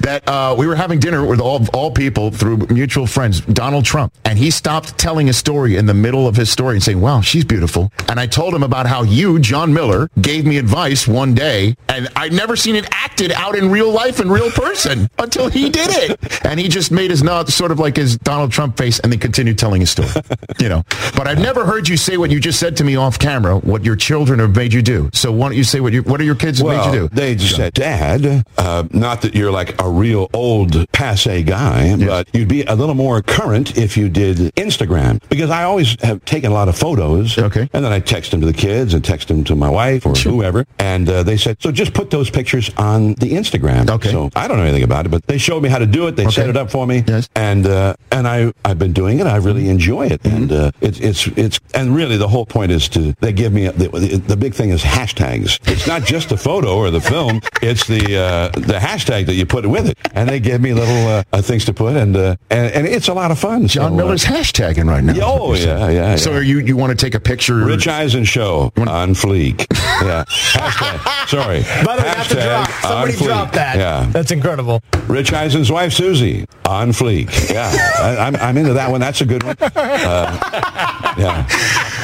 that 0.00 0.22
uh, 0.26 0.54
we 0.58 0.66
were 0.66 0.74
having 0.76 0.98
dinner 0.98 1.24
with 1.26 1.40
all 1.40 1.66
all 1.74 1.90
people 1.90 2.30
through 2.30 2.56
mutual 2.70 3.06
friends, 3.06 3.40
Donald 3.42 3.84
Trump, 3.84 4.12
and 4.24 4.38
he 4.38 4.50
stopped 4.50 4.96
telling 4.98 5.28
a 5.28 5.32
story 5.32 5.76
in 5.76 5.86
the 5.86 5.94
middle 5.94 6.26
of 6.26 6.36
his 6.36 6.50
story 6.50 6.74
and 6.76 6.82
saying, 6.82 7.00
"Wow, 7.00 7.20
she's 7.20 7.44
beautiful." 7.44 7.92
And 8.08 8.18
I 8.18 8.26
told 8.26 8.54
him 8.54 8.62
about 8.62 8.86
how 8.86 9.02
you, 9.02 9.38
Jon 9.38 9.72
Miller, 9.72 10.08
gave 10.20 10.46
me 10.46 10.56
advice 10.58 11.06
one 11.06 11.34
day, 11.34 11.76
and 11.88 12.08
I'd 12.16 12.32
never 12.32 12.56
seen 12.56 12.76
it 12.76 12.86
acted 12.92 13.30
out 13.32 13.54
in 13.56 13.70
real 13.70 13.92
life 13.92 14.20
in 14.20 14.30
real 14.30 14.50
person 14.50 15.08
until 15.18 15.48
he 15.48 15.68
did 15.70 15.88
it. 15.90 16.44
And 16.44 16.58
he 16.58 16.68
just 16.68 16.90
made 16.90 17.10
his 17.10 17.22
nod, 17.22 17.48
sort 17.48 17.70
of 17.70 17.73
like 17.78 17.96
his 17.96 18.16
Donald 18.18 18.52
Trump 18.52 18.76
face, 18.76 19.00
and 19.00 19.12
then 19.12 19.20
continued 19.20 19.58
telling 19.58 19.80
his 19.80 19.90
story. 19.90 20.08
You 20.60 20.68
know, 20.68 20.84
but 21.16 21.26
I've 21.26 21.40
never 21.40 21.66
heard 21.66 21.88
you 21.88 21.96
say 21.96 22.16
what 22.16 22.30
you 22.30 22.38
just 22.38 22.60
said 22.60 22.76
to 22.78 22.84
me 22.84 22.96
off 22.96 23.18
camera. 23.18 23.58
What 23.58 23.84
your 23.84 23.96
children 23.96 24.38
have 24.38 24.54
made 24.54 24.72
you 24.72 24.82
do. 24.82 25.10
So 25.12 25.32
why 25.32 25.48
don't 25.48 25.56
you 25.56 25.64
say 25.64 25.80
what 25.80 25.92
you 25.92 26.02
what 26.02 26.20
are 26.20 26.24
your 26.24 26.36
kids 26.36 26.62
well, 26.62 26.76
made 26.76 26.94
you 26.94 27.08
do? 27.08 27.14
They 27.14 27.34
just 27.34 27.56
said, 27.56 27.74
Dad, 27.74 28.46
uh, 28.56 28.84
not 28.92 29.20
that 29.22 29.34
you're 29.34 29.50
like 29.50 29.80
a 29.82 29.88
real 29.88 30.30
old 30.32 30.90
passe 30.92 31.42
guy, 31.42 31.96
but 31.96 32.28
you'd 32.32 32.48
be 32.48 32.62
a 32.62 32.74
little 32.74 32.94
more 32.94 33.20
current 33.20 33.76
if 33.76 33.96
you 33.96 34.08
did 34.08 34.38
Instagram. 34.54 35.20
Because 35.28 35.50
I 35.50 35.64
always 35.64 36.00
have 36.02 36.24
taken 36.24 36.50
a 36.50 36.54
lot 36.54 36.68
of 36.68 36.76
photos. 36.76 37.36
Okay. 37.36 37.68
And 37.72 37.84
then 37.84 37.92
I 37.92 38.00
text 38.00 38.30
them 38.30 38.40
to 38.40 38.46
the 38.46 38.52
kids 38.52 38.94
and 38.94 39.04
text 39.04 39.28
them 39.28 39.44
to 39.44 39.56
my 39.56 39.68
wife 39.68 40.06
or 40.06 40.14
whoever. 40.14 40.64
And 40.78 41.08
uh, 41.08 41.22
they 41.22 41.36
said, 41.36 41.60
so 41.60 41.72
just 41.72 41.94
put 41.94 42.10
those 42.10 42.30
pictures 42.30 42.70
on 42.76 43.14
the 43.14 43.32
Instagram. 43.32 43.90
Okay. 43.90 44.10
So 44.10 44.30
I 44.34 44.48
don't 44.48 44.56
know 44.56 44.64
anything 44.64 44.84
about 44.84 45.06
it, 45.06 45.10
but 45.10 45.26
they 45.26 45.38
showed 45.38 45.62
me 45.62 45.68
how 45.68 45.78
to 45.78 45.86
do 45.86 46.06
it. 46.06 46.16
They 46.16 46.26
set 46.26 46.48
it 46.48 46.56
up 46.56 46.70
for 46.70 46.86
me. 46.86 47.04
Yes. 47.06 47.28
And 47.34 47.63
uh, 47.66 47.94
and 48.10 48.26
I 48.26 48.52
I've 48.64 48.78
been 48.78 48.92
doing 48.92 49.20
it. 49.20 49.26
I 49.26 49.36
really 49.36 49.68
enjoy 49.68 50.06
it. 50.06 50.24
And 50.24 50.52
uh, 50.52 50.70
it's 50.80 50.98
it's 51.00 51.26
it's 51.36 51.60
and 51.74 51.94
really 51.94 52.16
the 52.16 52.28
whole 52.28 52.46
point 52.46 52.72
is 52.72 52.88
to 52.90 53.14
they 53.20 53.32
give 53.32 53.52
me 53.52 53.68
the, 53.68 53.88
the, 53.88 54.16
the 54.16 54.36
big 54.36 54.54
thing 54.54 54.70
is 54.70 54.82
hashtags. 54.82 55.58
It's 55.68 55.86
not 55.86 56.04
just 56.04 56.28
the 56.28 56.36
photo 56.36 56.76
or 56.76 56.90
the 56.90 57.00
film. 57.00 57.40
It's 57.62 57.86
the 57.86 58.16
uh, 58.16 58.48
the 58.60 58.78
hashtag 58.78 59.26
that 59.26 59.34
you 59.34 59.46
put 59.46 59.66
with 59.66 59.88
it. 59.88 59.98
And 60.12 60.28
they 60.28 60.40
give 60.40 60.60
me 60.60 60.72
little 60.72 61.06
uh, 61.08 61.22
uh, 61.32 61.42
things 61.42 61.64
to 61.66 61.74
put 61.74 61.96
and, 61.96 62.16
uh, 62.16 62.36
and 62.50 62.72
and 62.72 62.86
it's 62.86 63.08
a 63.08 63.14
lot 63.14 63.30
of 63.30 63.38
fun. 63.38 63.66
Jon 63.66 63.90
So, 63.90 63.94
uh, 63.94 63.96
Miller's 63.96 64.24
hashtagging 64.24 64.88
right 64.88 65.02
now. 65.02 65.14
Oh 65.22 65.54
yeah, 65.54 65.88
yeah. 65.88 66.16
So 66.16 66.30
yeah. 66.30 66.38
are 66.38 66.42
you 66.42 66.58
you 66.60 66.76
want 66.76 66.96
to 66.98 67.04
take 67.04 67.14
a 67.14 67.20
picture? 67.20 67.56
Rich 67.64 67.88
Eisen 67.88 68.24
show 68.24 68.72
on 68.76 69.14
fleek. 69.14 69.66
Yeah. 70.02 70.24
Hashtag. 70.28 71.28
Sorry. 71.28 71.62
By 71.84 71.96
the 71.96 72.02
way, 72.02 72.08
that's 72.08 72.32
a 72.32 72.36
Hashtag 72.36 72.44
drop. 72.44 72.70
Somebody 72.82 73.12
fleek. 73.12 73.26
dropped 73.26 73.52
that. 73.54 73.76
Yeah. 73.76 74.06
That's 74.10 74.30
incredible. 74.30 74.82
Rich 75.06 75.32
Eisen's 75.32 75.70
wife 75.70 75.92
Susie 75.92 76.46
on 76.66 76.90
fleek. 76.90 77.50
Yeah, 77.52 77.70
I, 77.98 78.16
I'm, 78.26 78.36
I'm 78.36 78.56
into 78.56 78.72
that 78.74 78.90
one. 78.90 79.00
That's 79.00 79.20
a 79.20 79.26
good 79.26 79.42
one. 79.42 79.56
Uh, 79.60 81.14
yeah, 81.18 81.46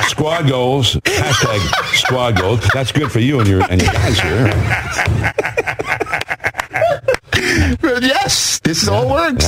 squad 0.07 0.49
goals. 0.49 0.95
Hashtag 0.97 1.97
squad 1.97 2.37
goals. 2.39 2.69
That's 2.75 2.93
good 2.93 3.11
for 3.11 3.21
you 3.21 3.41
and 3.41 3.49
your 3.49 3.63
and 3.71 3.81
your 3.83 3.93
guys 3.93 4.21
here. 4.21 4.47
Yes, 8.03 8.59
this 8.61 8.87
all 8.89 9.09
works. 9.11 9.45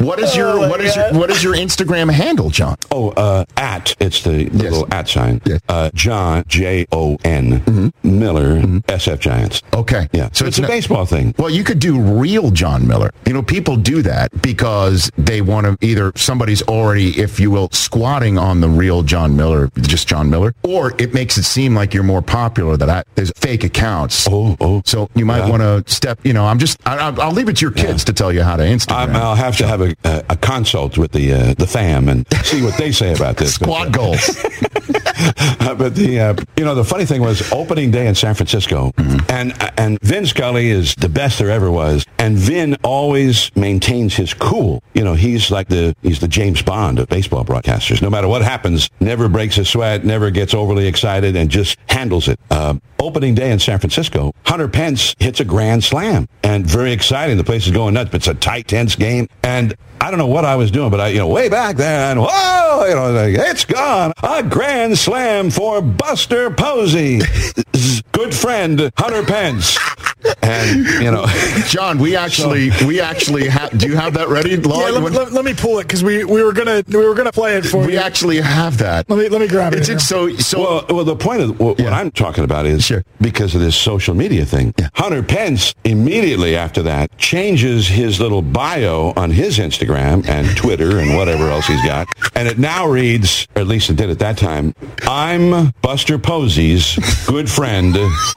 What 0.00 0.18
is 0.18 0.34
your 0.36 0.48
Oh, 0.52 0.60
my 0.62 0.68
what 0.68 0.80
is 0.80 0.94
your 0.96 1.12
what 1.14 1.30
is 1.30 1.42
your 1.44 1.54
Instagram 1.54 2.10
handle, 2.12 2.50
Jon? 2.50 2.76
Oh, 2.90 3.10
uh, 3.10 3.44
at 3.56 3.94
it's 4.00 4.22
the, 4.22 4.44
the 4.48 4.64
Yes. 4.64 4.72
little 4.72 4.88
at 4.94 5.08
sign. 5.08 5.40
Yes. 5.44 5.60
Uh, 5.68 5.90
Jon 5.94 6.44
J 6.48 6.86
O 6.92 7.16
N 7.24 7.92
Miller 8.02 8.60
SF 8.88 9.18
Giants. 9.20 9.62
Okay, 9.74 10.08
Yeah, 10.12 10.28
So 10.32 10.44
it's, 10.46 10.58
it's 10.58 10.58
a 10.58 10.62
not- 10.62 10.68
baseball 10.70 11.06
thing. 11.06 11.34
Well, 11.38 11.50
you 11.50 11.64
could 11.64 11.78
do 11.78 12.00
real 12.00 12.50
Jon 12.50 12.86
Miller. 12.86 13.10
You 13.26 13.32
know, 13.34 13.42
people 13.42 13.76
do 13.76 14.02
that 14.02 14.30
because 14.42 15.10
they 15.16 15.40
want 15.40 15.66
to 15.66 15.76
either 15.86 16.12
somebody's 16.16 16.62
already, 16.62 17.18
if 17.20 17.38
you 17.40 17.50
will, 17.50 17.68
squatting 17.72 18.38
on 18.38 18.60
the 18.60 18.68
real 18.68 19.02
Jon 19.02 19.36
Miller, 19.36 19.70
just 19.80 20.08
Jon 20.08 20.28
Miller, 20.30 20.54
or 20.64 20.92
it 20.98 21.14
makes 21.14 21.36
it 21.38 21.44
seem 21.44 21.74
like 21.74 21.94
you're 21.94 22.02
more 22.02 22.22
popular 22.22 22.76
that 22.76 22.88
I, 22.90 23.04
there's 23.14 23.30
fake 23.36 23.64
accounts. 23.64 24.26
Oh, 24.30 24.56
oh. 24.60 24.82
So 24.84 25.08
you 25.14 25.24
might 25.24 25.38
Yeah. 25.46 25.50
want 25.50 25.62
to 25.86 25.92
step, 25.92 26.18
you 26.24 26.32
know, 26.32 26.44
I'm 26.46 26.58
just, 26.58 26.78
I, 26.86 26.96
I'll 26.98 27.20
I'll 27.20 27.32
leave 27.32 27.48
it 27.48 27.56
to 27.58 27.60
your 27.64 27.72
kids 27.72 27.91
to 27.98 28.12
tell 28.12 28.32
you 28.32 28.42
how 28.42 28.56
to 28.56 28.62
Instagram. 28.62 29.08
I'm, 29.08 29.16
I'll 29.16 29.34
have 29.34 29.56
to 29.58 29.66
have 29.66 29.80
a, 29.80 29.94
a, 30.04 30.24
a 30.30 30.36
consult 30.36 30.98
with 30.98 31.12
the 31.12 31.32
uh, 31.32 31.54
the 31.54 31.66
fam 31.66 32.08
and 32.08 32.26
see 32.44 32.62
what 32.62 32.76
they 32.76 32.92
say 32.92 33.14
about 33.14 33.36
this. 33.36 33.54
Squad 33.54 33.92
goals. 33.92 34.44
Uh, 35.60 35.74
but 35.74 35.94
the 35.94 36.18
uh, 36.18 36.34
you 36.56 36.64
know 36.64 36.74
the 36.74 36.84
funny 36.84 37.04
thing 37.04 37.20
was 37.20 37.50
opening 37.52 37.90
day 37.90 38.06
in 38.08 38.14
San 38.14 38.34
Francisco, 38.34 38.92
and 39.28 39.54
and 39.78 39.98
Vin 40.02 40.26
Scully 40.26 40.70
is 40.70 40.94
the 40.96 41.08
best 41.08 41.38
there 41.38 41.50
ever 41.50 41.70
was, 41.70 42.04
and 42.18 42.36
Vin 42.36 42.76
always 42.82 43.54
maintains 43.54 44.14
his 44.16 44.34
cool. 44.34 44.82
You 44.94 45.04
know 45.04 45.14
he's 45.14 45.50
like 45.50 45.68
the 45.68 45.94
he's 46.02 46.18
the 46.18 46.28
James 46.28 46.62
Bond 46.62 46.98
of 46.98 47.08
baseball 47.08 47.44
broadcasters. 47.44 48.02
No 48.02 48.10
matter 48.10 48.26
what 48.26 48.42
happens, 48.42 48.90
never 49.00 49.28
breaks 49.28 49.58
a 49.58 49.64
sweat, 49.64 50.04
never 50.04 50.30
gets 50.30 50.54
overly 50.54 50.88
excited, 50.88 51.36
and 51.36 51.48
just 51.50 51.78
handles 51.88 52.26
it. 52.26 52.40
Uh, 52.50 52.74
opening 52.98 53.34
day 53.34 53.50
in 53.50 53.58
San 53.58 53.78
Francisco, 53.78 54.32
Hunter 54.44 54.68
Pence 54.68 55.14
hits 55.18 55.40
a 55.40 55.44
grand 55.44 55.84
slam, 55.84 56.28
and 56.42 56.66
very 56.66 56.92
exciting. 56.92 57.36
The 57.36 57.44
place 57.44 57.66
is 57.66 57.71
going 57.72 57.94
nuts. 57.94 58.10
But 58.10 58.16
it's 58.16 58.28
a 58.28 58.34
tight, 58.34 58.68
tense 58.68 58.94
game, 58.96 59.28
and 59.42 59.74
I 60.00 60.10
don't 60.10 60.18
know 60.18 60.26
what 60.26 60.44
I 60.44 60.56
was 60.56 60.70
doing, 60.70 60.90
but 60.90 61.00
I, 61.00 61.08
you 61.08 61.18
know, 61.18 61.28
way 61.28 61.48
back 61.48 61.76
then, 61.76 62.18
whoa, 62.20 62.86
you 62.88 62.94
know, 62.94 63.12
like, 63.12 63.34
it's 63.36 63.64
gone. 63.64 64.12
A 64.22 64.42
grand 64.42 64.98
slam 64.98 65.50
for 65.50 65.80
Buster 65.80 66.50
Posey, 66.50 67.20
good 68.12 68.34
friend 68.34 68.90
Hunter 68.96 69.22
Pence, 69.22 69.78
and 70.42 70.84
you 71.02 71.10
know, 71.10 71.24
Jon, 71.68 71.98
we 71.98 72.16
actually, 72.16 72.70
we 72.86 73.00
actually 73.00 73.48
have, 73.48 73.76
do 73.78 73.86
you 73.88 73.96
have 73.96 74.14
that 74.14 74.28
ready? 74.28 74.52
Yeah, 74.62 74.90
let, 74.90 75.02
me- 75.02 75.10
let, 75.10 75.32
let 75.32 75.44
me 75.44 75.54
pull 75.54 75.78
it 75.78 75.84
because 75.84 76.02
we, 76.04 76.24
we 76.24 76.42
were 76.42 76.52
gonna 76.52 76.82
we 76.88 76.96
were 76.96 77.14
gonna 77.14 77.32
play 77.32 77.56
it 77.56 77.64
for 77.64 77.86
we 77.86 77.94
you. 77.94 77.98
actually 77.98 78.40
have 78.40 78.78
that. 78.78 79.08
let 79.08 79.18
me 79.18 79.28
let 79.28 79.40
me 79.40 79.46
grab 79.48 79.72
it. 79.72 79.78
It's, 79.78 79.88
here. 79.88 79.96
it's 79.96 80.06
so, 80.06 80.28
so, 80.36 80.60
well, 80.60 80.86
well, 80.96 81.04
the 81.04 81.16
point 81.16 81.42
of 81.42 81.58
what, 81.60 81.78
what 81.78 81.92
I'm 81.92 82.10
talking 82.10 82.44
about 82.44 82.66
is 82.66 82.84
Sure. 82.84 83.04
because 83.20 83.54
of 83.54 83.60
this 83.60 83.76
social 83.76 84.14
media 84.14 84.44
thing. 84.44 84.74
Yeah. 84.78 84.88
Hunter 84.94 85.22
Pence 85.22 85.74
immediately 85.84 86.56
after 86.56 86.82
that 86.82 87.16
changes 87.62 87.86
his 87.86 88.18
little 88.18 88.42
bio 88.42 89.12
on 89.16 89.30
his 89.30 89.58
Instagram 89.58 90.28
and 90.28 90.56
Twitter 90.56 90.98
and 90.98 91.16
whatever 91.16 91.48
else 91.48 91.68
he's 91.68 91.82
got, 91.84 92.08
and 92.34 92.48
it 92.48 92.58
now 92.58 92.88
reads, 92.88 93.46
or 93.54 93.62
at 93.62 93.68
least 93.68 93.88
it 93.88 93.94
did 93.94 94.10
at 94.10 94.18
that 94.18 94.36
time, 94.36 94.74
"I'm 95.02 95.72
Buster 95.80 96.18
Posey's 96.18 96.98
good 97.24 97.48
friend 97.48 97.96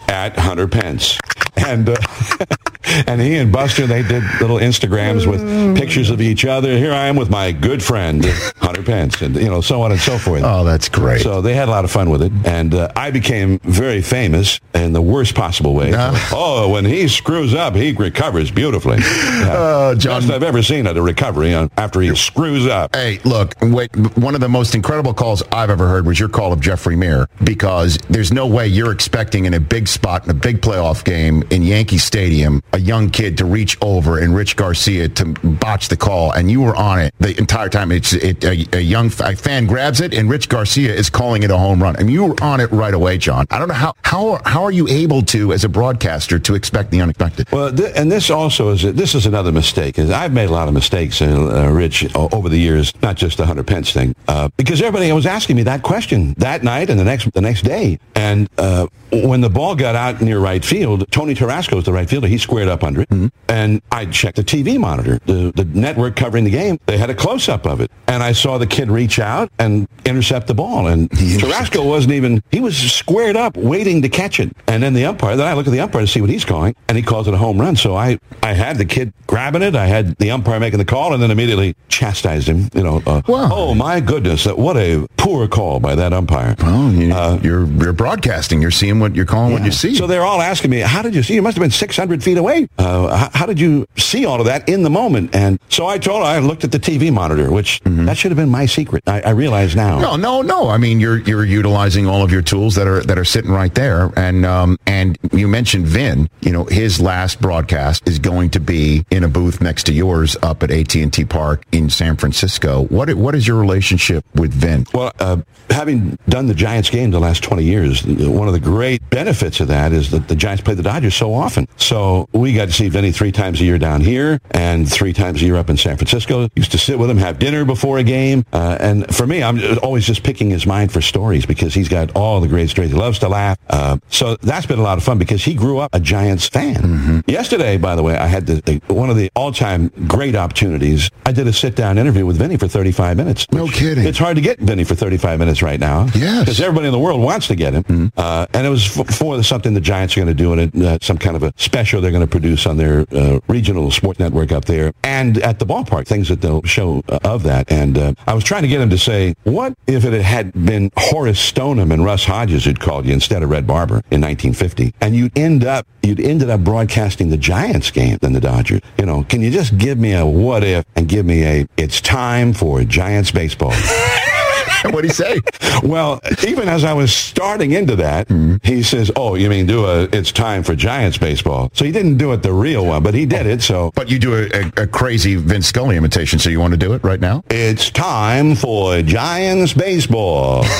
at 0.10 0.38
Hunter 0.38 0.68
Pence," 0.68 1.18
and 1.58 1.90
uh, 1.90 1.96
and 3.08 3.22
he 3.22 3.36
and 3.36 3.52
Buster 3.52 3.88
they 3.88 4.04
did 4.04 4.24
little 4.42 4.58
Instagrams 4.58 5.26
with 5.30 5.78
pictures 5.78 6.10
of 6.10 6.22
each 6.22 6.46
other. 6.46 6.78
Here 6.78 6.94
I 6.94 7.08
am 7.08 7.16
with 7.16 7.30
my 7.30 7.52
good 7.52 7.84
friend 7.84 8.24
Hunter 8.58 8.84
Pence, 8.84 9.22
and 9.22 9.36
you 9.36 9.50
know 9.50 9.62
so 9.62 9.82
on 9.82 9.92
and 9.92 10.00
so 10.00 10.18
forth. 10.18 10.44
oh, 10.44 10.64
that's 10.64 10.90
great. 10.90 11.22
So 11.22 11.42
they 11.42 11.54
had 11.54 11.68
a 11.68 11.72
lot 11.72 11.86
of 11.86 11.92
fun 11.92 12.10
with 12.10 12.22
it, 12.22 12.32
and 12.46 12.74
uh, 12.74 12.90
I 12.96 13.12
became 13.12 13.60
very 13.60 14.02
famous 14.02 14.60
in 14.74 14.94
the 14.94 15.02
worst 15.02 15.36
possible 15.36 15.74
way. 15.74 15.92
Oh, 16.32 16.70
when 16.70 16.86
he 16.86 17.08
screws 17.08 17.54
up, 17.54 17.76
he 17.76 17.92
recovers 17.94 18.52
beautifully. 18.52 18.98
Yeah. 19.36 19.52
Uh, 19.54 19.96
Jon- 19.96 20.22
Best 20.22 20.32
I've 20.32 20.44
ever 20.44 20.64
seen 20.64 20.88
at 20.88 20.96
a 20.98 21.02
recovery 21.02 21.54
uh, 21.54 21.68
after 21.78 22.00
he 22.02 22.16
screws 22.16 22.68
up. 22.68 22.96
Hey, 22.96 23.20
look, 23.26 23.54
wait, 23.62 23.94
one 24.18 24.34
of 24.34 24.42
the 24.42 24.48
most 24.50 24.76
incredible 24.76 25.14
calls 25.14 25.44
I've 25.52 25.70
ever 25.70 25.88
heard 25.88 26.06
was 26.06 26.20
your 26.20 26.30
call 26.30 26.54
of 26.54 26.62
Jeffrey 26.62 26.96
Maier 26.96 27.28
because 27.44 27.98
there's 28.10 28.32
no 28.32 28.48
way 28.48 28.68
you're 28.68 28.92
expecting 28.92 29.46
in 29.46 29.54
a 29.54 29.60
big 29.60 29.88
spot 29.88 30.24
in 30.24 30.32
a 30.32 30.34
big 30.34 30.62
playoff 30.62 31.04
game 31.04 31.44
in 31.52 31.64
Yankee 31.64 31.98
Stadium 31.98 32.62
a 32.76 32.80
young 32.80 33.10
kid 33.10 33.38
to 33.38 33.46
reach 33.46 33.78
over 33.82 34.20
and 34.20 34.36
Rich 34.36 34.58
Garcia 34.58 35.08
to 35.08 35.26
botch 35.26 35.88
the 35.88 35.96
call, 35.96 36.32
and 36.32 36.52
you 36.52 36.62
were 36.62 36.76
on 36.76 37.00
it 37.00 37.14
the 37.20 37.38
entire 37.38 37.70
time. 37.70 37.92
It's 37.92 38.12
it, 38.14 38.44
a, 38.44 38.78
a 38.78 38.82
young 38.82 39.08
a 39.22 39.36
fan 39.36 39.66
grabs 39.66 40.02
it, 40.02 40.14
and 40.14 40.30
Rich 40.30 40.50
Garcia 40.50 40.94
is 40.94 41.10
calling 41.10 41.44
it 41.44 41.52
a 41.52 41.58
home 41.58 41.82
run. 41.82 41.96
I 41.96 42.04
mean, 42.04 42.14
you 42.14 42.26
were 42.26 42.44
on 42.44 42.60
it 42.60 42.70
right 42.72 42.94
away, 42.94 43.18
Jon. 43.18 43.46
I 43.50 43.60
don't 43.60 43.70
know 43.70 43.74
how 43.74 43.94
how 44.04 44.42
how 44.46 44.64
are 44.64 44.72
you 44.72 44.88
able 44.90 45.22
to, 45.24 45.54
as 45.54 45.64
a 45.64 45.70
broadcaster, 45.70 46.38
to 46.38 46.54
expect 46.54 46.92
the 46.92 47.02
unexpected? 47.02 47.50
Well, 47.52 47.72
th- 47.72 47.94
and 47.96 48.12
this 48.12 48.30
also 48.30 48.72
is 48.72 48.82
this 48.82 49.16
is 49.16 49.26
another 49.26 49.54
mistake. 49.54 49.98
Is 49.98 50.12
I've 50.12 50.34
made 50.34 50.50
a 50.50 50.54
lot 50.54 50.68
of 50.68 50.74
mistakes, 50.74 51.22
uh, 51.22 51.26
uh, 51.26 51.72
Rich, 51.72 52.14
over 52.16 52.50
the 52.50 52.60
years. 52.60 52.94
Not 53.02 53.16
just 53.16 53.38
the 53.38 53.46
Hunter 53.46 53.64
Pence 53.64 53.94
thing, 53.94 54.16
uh, 54.28 54.50
because 54.58 54.82
everybody 54.82 55.12
was 55.14 55.26
asking 55.26 55.56
me 55.56 55.64
that 55.64 55.82
question 55.82 56.36
that 56.40 56.64
night 56.64 56.90
and 56.90 57.00
the 57.00 57.06
next 57.06 57.32
the 57.32 57.42
next 57.42 57.62
day. 57.62 58.00
And 58.16 58.50
uh, 58.58 58.88
when 59.12 59.40
the 59.40 59.50
ball 59.50 59.76
got 59.76 59.96
out 59.96 60.22
near 60.22 60.40
right 60.40 60.64
field, 60.64 61.10
Tony 61.12 61.36
Tarasco 61.36 61.78
is 61.78 61.86
the 61.86 61.94
right 61.94 62.10
fielder. 62.10 62.28
He 62.28 62.38
squared 62.38 62.64
up 62.70 62.84
under 62.84 63.01
it, 63.01 63.32
and 63.49 63.82
I 63.91 64.05
checked 64.05 64.38
the 64.38 64.43
TV 64.43 64.78
monitor, 64.78 65.20
the 65.26 65.51
the 65.55 65.66
network 65.66 66.16
covering 66.16 66.43
the 66.43 66.51
game. 66.51 66.80
They 66.86 66.97
had 66.97 67.09
a 67.09 67.16
close 67.16 67.49
up 67.49 67.66
of 67.66 67.82
it, 67.82 67.91
and 68.07 68.24
I 68.24 68.32
saw 68.32 68.57
the 68.57 68.68
kid 68.68 68.89
reach 68.89 69.20
out 69.20 69.51
and 69.59 69.88
intercept 70.05 70.47
the 70.47 70.53
ball. 70.53 70.88
And 70.88 71.09
Tarasco 71.09 71.86
wasn't 71.88 72.13
even 72.13 72.43
he 72.51 72.59
was 72.59 72.78
squared 72.78 73.36
up 73.36 73.57
waiting 73.57 74.01
to 74.01 74.09
catch 74.09 74.39
it. 74.39 74.55
And 74.68 74.84
then 74.84 74.93
the 74.93 75.05
umpire, 75.05 75.36
then 75.36 75.47
I 75.47 75.53
look 75.53 75.68
at 75.68 75.72
the 75.72 75.80
umpire 75.80 76.01
to 76.01 76.07
see 76.07 76.22
what 76.22 76.30
he's 76.30 76.45
calling, 76.45 76.76
and 76.88 76.97
he 76.97 77.03
calls 77.03 77.28
it 77.28 77.34
a 77.34 77.38
home 77.38 77.59
run. 77.59 77.76
So 77.76 77.95
I 77.95 78.20
I 78.43 78.53
had 78.53 78.78
the 78.78 78.86
kid 78.86 79.13
grabbing 79.28 79.61
it, 79.61 79.76
I 79.76 79.88
had 79.88 80.16
the 80.18 80.32
umpire 80.32 80.59
making 80.59 80.80
the 80.80 80.86
call, 80.86 81.13
and 81.13 81.22
then 81.22 81.32
immediately 81.32 81.76
chastised 81.89 82.47
him. 82.47 82.70
You 82.74 82.84
know, 82.84 83.01
uh, 83.05 83.22
oh 83.28 83.74
my 83.74 83.99
goodness, 83.99 84.45
what 84.45 84.78
a 84.78 85.07
poor 85.18 85.47
call 85.47 85.80
by 85.80 85.95
that 85.95 86.13
umpire. 86.13 86.55
Well, 86.59 86.91
you, 86.91 87.07
you're 87.41 87.66
you're 87.66 87.93
broadcasting. 87.93 88.61
You're 88.61 88.72
seeing 88.72 88.99
what 88.99 89.16
you're 89.16 89.26
calling 89.26 89.53
what 89.53 89.63
you 89.63 89.72
see. 89.72 89.95
So 89.95 90.07
they're 90.07 90.26
all 90.26 90.41
asking 90.41 90.72
me, 90.72 90.80
how 90.80 91.01
did 91.01 91.16
you 91.16 91.24
see? 91.24 91.36
You 91.36 91.41
must 91.41 91.55
have 91.57 91.61
been 91.61 91.72
600 91.72 92.24
feet 92.24 92.38
away. 92.38 92.55
Uh, 92.78 93.16
how, 93.16 93.30
how 93.34 93.45
did 93.45 93.60
you 93.60 93.86
see 93.97 94.26
all 94.26 94.39
of 94.39 94.45
that 94.47 94.68
in 94.68 94.84
the 94.84 94.89
moment? 94.89 95.36
And 95.36 95.60
so 95.70 95.86
I 95.88 95.97
told 95.97 96.22
her, 96.22 96.28
I 96.28 96.39
looked 96.39 96.64
at 96.64 96.72
the 96.72 96.80
TV 96.80 97.12
monitor, 97.12 97.51
which 97.51 97.82
that 97.86 98.18
should 98.18 98.32
have 98.32 98.38
been 98.38 98.49
my 98.49 98.66
secret. 98.66 99.03
I, 99.08 99.22
I 99.22 99.30
realize 99.32 99.76
now. 99.76 99.99
No, 99.99 100.16
no, 100.16 100.41
no. 100.41 100.70
I 100.70 100.78
mean, 100.78 100.99
you're 100.99 101.20
you're 101.20 101.45
utilizing 101.45 102.08
all 102.08 102.24
of 102.24 102.32
your 102.32 102.41
tools 102.41 102.76
that 102.76 102.88
are 102.88 103.01
that 103.01 103.18
are 103.18 103.26
sitting 103.26 103.51
right 103.51 103.74
there, 103.74 104.12
and 104.16 104.45
um, 104.45 104.78
and 104.86 105.18
you 105.32 105.47
mentioned 105.47 105.88
Vin. 105.88 106.30
You 106.41 106.51
know, 106.51 106.66
his 106.66 107.01
last 107.01 107.41
broadcast 107.41 108.08
is 108.08 108.20
going 108.20 108.49
to 108.51 108.60
be 108.60 109.06
in 109.12 109.24
a 109.24 109.28
booth 109.28 109.62
next 109.62 109.84
to 109.86 109.93
yours 109.93 110.38
up 110.43 110.64
at 110.64 110.72
AT 110.72 110.95
and 110.95 111.12
T 111.12 111.26
Park 111.26 111.64
in 111.72 111.89
San 111.89 112.18
Francisco. 112.18 112.84
What 112.86 113.14
what 113.16 113.36
is 113.36 113.47
your 113.47 113.60
relationship 113.60 114.26
with 114.36 114.53
Vin? 114.53 114.86
Well, 114.93 115.12
uh, 115.20 115.38
having 115.70 116.18
done 116.30 116.47
the 116.47 116.53
Giants 116.53 116.89
game 116.89 117.12
the 117.12 117.20
last 117.20 117.43
20 117.43 117.64
years, 117.64 118.03
one 118.06 118.47
of 118.47 118.53
the 118.53 118.60
great 118.60 119.08
benefits 119.10 119.60
of 119.60 119.68
that 119.68 119.91
is 119.91 120.12
that 120.12 120.28
the 120.28 120.36
Giants 120.36 120.64
play 120.64 120.74
the 120.74 120.84
Dodgers 120.84 121.16
so 121.16 121.34
often. 121.34 121.68
So 121.78 122.28
we 122.34 122.45
got 122.54 122.68
to 122.68 122.74
see 122.74 122.89
Vinny 122.89 123.12
three 123.12 123.32
times 123.32 123.62
a 123.62 123.64
year 123.64 123.78
down 123.78 124.02
here 124.02 124.39
and 124.52 124.89
three 124.91 125.14
times 125.14 125.41
a 125.41 125.46
year 125.46 125.56
up 125.56 125.70
in 125.70 125.78
San 125.78 125.98
Francisco. 125.98 126.50
Used 126.56 126.72
to 126.72 126.78
sit 126.78 127.00
with 127.00 127.10
him, 127.10 127.18
have 127.18 127.39
dinner 127.39 127.66
before 127.66 127.98
a 127.98 128.04
game. 128.04 128.46
Uh, 128.54 128.78
and 128.80 129.14
for 129.16 129.26
me, 129.28 129.41
I'm 129.43 129.60
always 129.80 130.06
just 130.06 130.24
picking 130.24 130.50
his 130.50 130.66
mind 130.66 130.91
for 130.91 131.02
stories 131.02 131.46
because 131.46 131.74
he's 131.74 131.89
got 131.89 132.12
all 132.16 132.39
the 132.41 132.48
great 132.48 132.70
stories. 132.70 132.91
He 132.91 132.98
loves 132.98 133.20
to 133.20 133.30
laugh. 133.30 133.58
Uh, 133.70 133.98
so 134.10 134.36
that's 134.38 134.66
been 134.66 134.80
a 134.80 134.84
lot 134.84 134.98
of 134.98 135.04
fun 135.04 135.18
because 135.18 135.43
he 135.43 135.54
grew 135.54 135.80
up 135.80 135.93
a 135.93 136.00
Giants 136.00 136.48
fan. 136.48 137.24
Yesterday, 137.28 137.78
by 137.78 137.96
the 137.96 138.04
way, 138.04 138.16
I 138.18 138.28
had 138.28 138.46
the, 138.46 138.62
the, 138.62 138.93
one 138.93 139.10
of 139.10 139.16
the 139.18 139.32
all-time 139.36 139.89
great 140.08 140.36
opportunities. 140.36 141.10
I 141.26 141.32
did 141.32 141.48
a 141.48 141.54
sit-down 141.54 141.98
interview 141.98 142.26
with 142.26 142.38
Vinny 142.38 142.58
for 142.58 142.68
35 142.68 143.18
minutes. 143.18 143.46
No 143.52 143.68
kidding. 143.68 144.06
It's 144.06 144.20
hard 144.20 144.36
to 144.36 144.41
get 144.41 144.60
Vinny 144.60 144.84
for 144.84 144.96
35 144.96 145.39
minutes 145.39 145.62
right 145.62 145.80
now. 145.80 146.08
Yes. 146.16 146.41
Because 146.41 146.60
everybody 146.62 146.88
in 146.88 146.93
the 146.93 147.00
world 147.00 147.22
wants 147.22 147.48
to 147.48 147.56
get 147.56 147.74
him. 147.74 148.12
Uh, 148.18 148.46
and 148.54 148.66
it 148.66 148.70
was 148.70 148.98
f- 148.98 149.08
for 149.16 149.41
something 149.43 149.74
the 149.74 149.82
Giants 149.82 150.16
are 150.16 150.22
going 150.22 150.28
to 150.28 150.34
do 150.34 150.54
in 150.54 150.60
it, 150.60 150.76
uh, 150.76 150.98
some 151.02 151.18
kind 151.18 151.36
of 151.36 151.43
a 151.43 151.54
special 151.58 152.02
they're 152.02 152.12
going 152.12 152.22
to 152.26 152.28
produce 152.36 152.68
on 152.68 152.76
their 152.76 153.06
uh, 153.14 153.40
regional 153.48 153.90
sports 153.92 154.20
network 154.20 154.52
up 154.52 154.66
there 154.66 154.92
and 155.04 155.38
at 155.38 155.58
the 155.58 155.66
ballpark, 155.66 156.06
things 156.06 156.28
that 156.28 156.42
they'll 156.42 156.62
show 156.64 157.02
uh, 157.08 157.18
of 157.24 157.44
that. 157.44 157.72
And 157.72 157.98
uh, 157.98 158.14
I 158.28 158.34
was 158.34 158.44
trying 158.44 158.64
to 158.64 158.68
get 158.68 158.82
him 158.82 158.90
to 158.90 158.98
say, 158.98 159.36
what 159.46 159.74
if 159.88 160.04
it 160.04 160.22
had 160.22 160.52
been 160.66 160.92
Horace 160.98 161.40
Stoneham 161.40 161.94
and 161.94 162.04
Russ 162.04 162.26
Hodges 162.26 162.66
who'd 162.66 162.82
called 162.82 163.06
you 163.06 163.14
instead 163.14 163.42
of 163.42 163.50
Red 163.50 163.66
Barber 163.66 164.02
in 164.12 164.20
1950? 164.20 164.94
And 165.00 165.16
you'd 165.16 165.38
end 165.38 165.64
up, 165.64 165.88
you'd 166.04 166.20
ended 166.20 166.50
up 166.50 166.62
broadcasting 166.62 167.30
the 167.30 167.38
Giants 167.38 167.90
game 167.90 168.18
than 168.18 168.34
the 168.34 168.42
Dodgers. 168.42 168.82
You 168.98 169.06
know, 169.06 169.24
can 169.24 169.42
you 169.42 169.50
just 169.50 169.78
give 169.78 169.98
me 169.98 170.12
a 170.12 170.26
what 170.26 170.66
if 170.66 170.84
and 170.98 171.08
give 171.08 171.26
me 171.26 171.46
a, 171.46 171.66
it's 171.78 172.02
time 172.02 172.52
for 172.52 172.84
Giants 172.84 173.32
baseball? 173.32 173.74
What'd 174.86 175.10
he 175.10 175.14
say? 175.14 175.40
Well, 175.84 176.20
even 176.46 176.68
as 176.70 176.84
I 176.84 176.94
was 176.94 177.14
starting 177.14 177.72
into 177.72 177.96
that, 177.98 178.28
he 178.64 178.84
says, 178.84 179.12
"Oh, 179.16 179.36
you 179.36 179.50
mean 179.50 179.66
do 179.66 179.86
a? 179.86 180.04
It's 180.12 180.32
time 180.32 180.64
for 180.64 180.76
Giants 180.76 181.18
baseball." 181.18 181.70
So 181.74 181.86
he 181.86 181.92
didn't 181.92 182.18
do 182.18 182.32
it 182.34 182.44
the 182.44 182.54
real 182.54 182.86
one, 182.86 183.04
but 183.04 183.14
he 183.14 183.26
did 183.26 183.46
it. 183.46 183.62
So, 183.62 183.92
but 183.96 184.10
you 184.10 184.20
do 184.20 184.34
a, 184.36 184.50
a, 184.80 184.84
a 184.84 184.88
crazy 184.88 185.36
Vince 185.36 185.68
Scully 185.68 185.98
imitation. 185.98 186.40
So 186.40 186.50
you 186.50 186.60
want 186.60 186.72
to 186.72 186.78
do 186.78 186.94
it 186.94 187.04
right 187.04 187.20
now? 187.20 187.44
It's 187.50 187.90
time 187.90 188.56
for 188.56 189.02
Giants 189.02 189.74
baseball. 189.74 190.66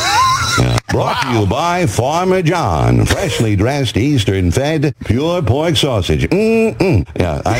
Yeah. 0.58 0.78
Brought 0.90 1.22
to 1.24 1.32
you 1.34 1.46
by 1.48 1.86
Farmer 1.86 2.42
John, 2.42 3.06
freshly 3.06 3.58
dressed, 3.58 3.98
Eastern 3.98 4.52
fed, 4.52 4.96
pure 5.04 5.42
pork 5.42 5.76
sausage. 5.76 6.30
Mm-mm. 6.30 7.06
Yeah, 7.20 7.42
I, 7.46 7.60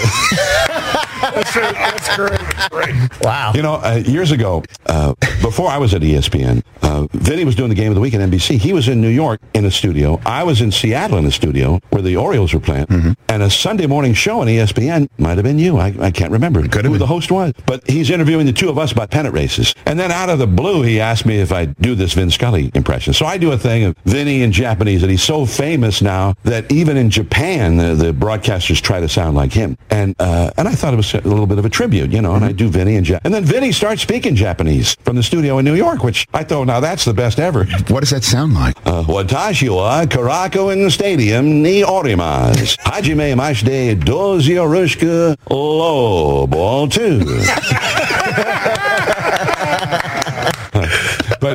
That's, 1.22 1.54
that's 1.56 2.16
great. 2.16 2.40
great. 2.70 3.22
Wow. 3.22 3.52
You 3.54 3.64
know, 3.64 3.76
uh, 3.84 4.02
years 4.06 4.32
ago, 4.32 4.64
uh, 4.86 5.14
before 5.42 5.70
I 5.70 5.78
was 5.78 5.94
at 5.94 6.04
ESPN, 6.04 6.35
uh, 6.44 7.08
Vinny 7.14 7.46
was 7.46 7.56
doing 7.56 7.70
the 7.70 7.76
game 7.76 7.92
of 7.92 7.96
the 7.96 8.02
week 8.02 8.14
at 8.14 8.22
NBC. 8.22 8.58
He 8.58 8.74
was 8.74 8.88
in 8.88 9.02
New 9.02 9.10
York 9.10 9.40
in 9.54 9.66
a 9.66 9.72
studio. 9.72 10.20
I 10.26 10.44
was 10.44 10.62
in 10.62 10.72
Seattle 10.72 11.18
in 11.18 11.26
a 11.26 11.32
studio 11.32 11.80
where 11.90 12.02
the 12.02 12.16
Orioles 12.18 12.54
were 12.54 12.60
playing. 12.60 12.86
And 13.30 13.44
a 13.44 13.50
Sunday 13.50 13.88
morning 13.88 14.14
show 14.14 14.42
on 14.42 14.48
ESPN 14.48 15.10
might 15.18 15.38
have 15.38 15.44
been 15.44 15.60
you. 15.60 15.78
I, 15.78 15.94
I 16.00 16.12
can't 16.12 16.32
remember 16.32 16.62
who 16.62 16.98
the 16.98 17.08
host 17.08 17.32
was. 17.32 17.54
But 17.66 17.88
he's 17.90 18.10
interviewing 18.10 18.46
the 18.46 18.54
two 18.54 18.70
of 18.70 18.78
us 18.78 18.92
about 18.92 19.12
pennant 19.12 19.34
races. 19.34 19.74
And 19.86 20.00
then 20.00 20.12
out 20.12 20.30
of 20.30 20.40
the 20.40 20.48
blue, 20.48 20.82
he 20.84 21.00
asked 21.00 21.26
me 21.26 21.40
if 21.40 21.52
I 21.52 21.66
do 21.66 21.96
this 21.96 22.14
Vin 22.14 22.32
Scully 22.32 22.72
impression. 22.74 23.14
So 23.14 23.26
I 23.26 23.38
do 23.38 23.52
a 23.52 23.58
thing 23.58 23.84
of 23.86 23.96
Vinny 24.06 24.42
in 24.42 24.52
Japanese, 24.52 25.04
and 25.04 25.12
he's 25.12 25.24
so 25.24 25.46
famous 25.46 26.02
now 26.02 26.36
that 26.44 26.72
even 26.72 26.98
in 26.98 27.10
Japan, 27.10 27.78
the, 27.78 27.96
the 27.96 28.12
broadcasters 28.14 28.82
try 28.82 29.00
to 29.00 29.10
sound 29.10 29.36
like 29.36 29.52
him. 29.52 29.78
And 29.90 30.16
uh, 30.20 30.52
and 30.58 30.68
I 30.68 30.76
thought 30.76 30.94
it 30.94 30.98
was 30.98 31.14
a 31.14 31.22
little 31.22 31.48
bit 31.48 31.60
of 31.60 31.66
a 31.66 31.70
tribute, 31.70 32.12
you 32.12 32.22
know, 32.22 32.36
and 32.36 32.46
I 32.46 32.52
do 32.52 32.70
Vinny 32.70 32.96
in 32.96 33.04
Japanese. 33.04 33.26
And 33.26 33.34
then 33.34 33.44
Vinny 33.44 33.72
starts 33.72 34.02
speaking 34.02 34.36
Japanese 34.36 34.96
from 35.04 35.16
the 35.16 35.24
studio 35.24 35.58
in 35.58 35.66
New 35.66 35.76
York, 35.76 36.04
which 36.04 36.15
I 36.34 36.44
thought, 36.44 36.68
now 36.68 36.80
that's 36.80 37.06
the 37.06 37.14
best 37.14 37.40
ever. 37.40 37.66
What 37.90 38.02
does 38.02 38.10
that 38.12 38.24
sound 38.24 38.54
like? 38.54 38.76
Uh, 38.86 39.04
Watashi 39.04 39.70
wa 39.70 40.06
Korakuen 40.06 40.90
Stadium 40.92 41.62
ni 41.62 41.84
orimasu. 41.84 42.78
Hajime 42.84 43.36
mashite 43.36 43.96
dozu 43.96 44.54
yoroshiku 44.56 45.36
low 45.50 46.48
ball 46.48 46.88
two. 46.88 47.20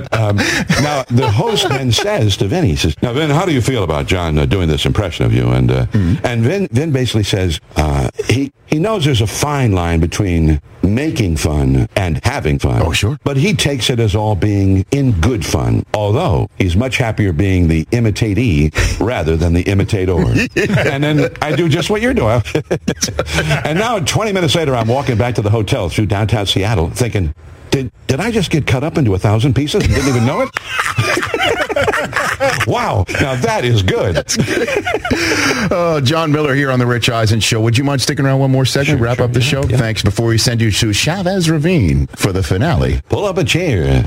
but 0.09 0.19
um, 0.19 0.37
now 0.83 1.05
the 1.09 1.31
host 1.31 1.69
then 1.69 1.93
says 1.93 2.37
to 2.39 2.49
Vin, 2.49 2.65
he 2.65 2.77
says, 2.77 2.95
"Now, 3.03 3.13
Vin, 3.13 3.31
how 3.31 3.45
do 3.45 3.53
you 3.53 3.61
feel 3.61 3.85
about 3.85 4.07
Jon 4.07 4.39
uh, 4.39 4.47
doing 4.47 4.69
this 4.69 4.87
impression 4.87 5.27
of 5.27 5.33
you?" 5.33 5.49
And 5.51 5.71
uh, 5.71 5.87
and 5.93 6.43
Vin 6.43 6.69
Vin 6.71 6.93
basically 6.93 7.25
says 7.25 7.61
uh, 7.77 8.09
he 8.29 8.53
he 8.67 8.79
knows 8.79 9.05
there's 9.05 9.21
a 9.21 9.27
fine 9.27 9.73
line 9.73 10.01
between 10.01 10.61
making 10.83 11.37
fun 11.37 11.89
and 11.97 12.21
having 12.25 12.59
fun. 12.59 12.83
Oh, 12.83 12.93
sure. 12.93 13.19
But 13.25 13.37
he 13.37 13.55
takes 13.55 13.91
it 13.91 14.01
as 14.01 14.15
all 14.15 14.35
being 14.35 14.85
in 14.91 15.13
good 15.21 15.45
fun. 15.45 15.85
Although 15.95 16.49
he's 16.57 16.77
much 16.77 16.97
happier 16.97 17.33
being 17.33 17.69
the 17.69 17.87
imitatee 17.91 18.71
rather 19.01 19.37
than 19.37 19.53
the 19.53 19.63
imitator. 19.63 20.17
and 20.17 21.03
then 21.03 21.35
I 21.43 21.55
do 21.55 21.69
just 21.69 21.91
what 21.91 22.01
you're 22.01 22.15
doing. 22.15 22.43
and 23.65 23.79
now, 23.79 23.99
20 23.99 24.33
minutes 24.33 24.55
later, 24.55 24.75
I'm 24.75 24.89
walking 24.89 25.17
back 25.17 25.35
to 25.37 25.43
the 25.43 25.51
hotel 25.51 25.89
through 25.89 26.07
downtown 26.07 26.47
Seattle, 26.47 26.91
thinking. 26.91 27.35
Did, 27.71 27.93
did 28.07 28.21
I 28.21 28.31
just 28.31 28.51
get 28.51 28.67
cut 28.67 28.83
up 28.83 28.99
into 28.99 29.15
a 29.15 29.19
thousand 29.19 29.55
pieces 29.55 29.85
and 29.85 29.95
didn't 29.95 30.09
even 30.09 30.27
know 30.27 30.43
it? 30.43 31.67
wow. 32.67 33.05
Now 33.21 33.37
that 33.37 33.63
is 33.65 33.83
good. 33.83 34.17
Uh, 35.71 36.01
Jon 36.01 36.33
Miller 36.33 36.55
here 36.55 36.71
on 36.71 36.79
the 36.79 36.87
Rich 36.87 37.11
Eisen 37.11 37.41
Show. 37.41 37.61
Would 37.61 37.79
you 37.79 37.85
mind 37.85 38.01
sticking 38.01 38.25
around 38.25 38.41
one 38.41 38.51
more 38.51 38.65
segment, 38.65 39.01
wrap 39.01 39.21
up 39.21 39.33
the 39.33 39.41
show? 39.41 39.63
Thanks. 39.63 40.03
Before 40.03 40.27
we 40.27 40.39
send 40.39 40.61
you 40.61 40.71
to 40.71 40.93
Chavez 40.93 41.51
Ravine 41.51 42.07
for 42.09 42.33
the 42.33 42.43
finale. 42.43 43.01
Pull 43.09 43.25
up 43.25 43.39
a 43.39 43.45
chair. 43.45 44.03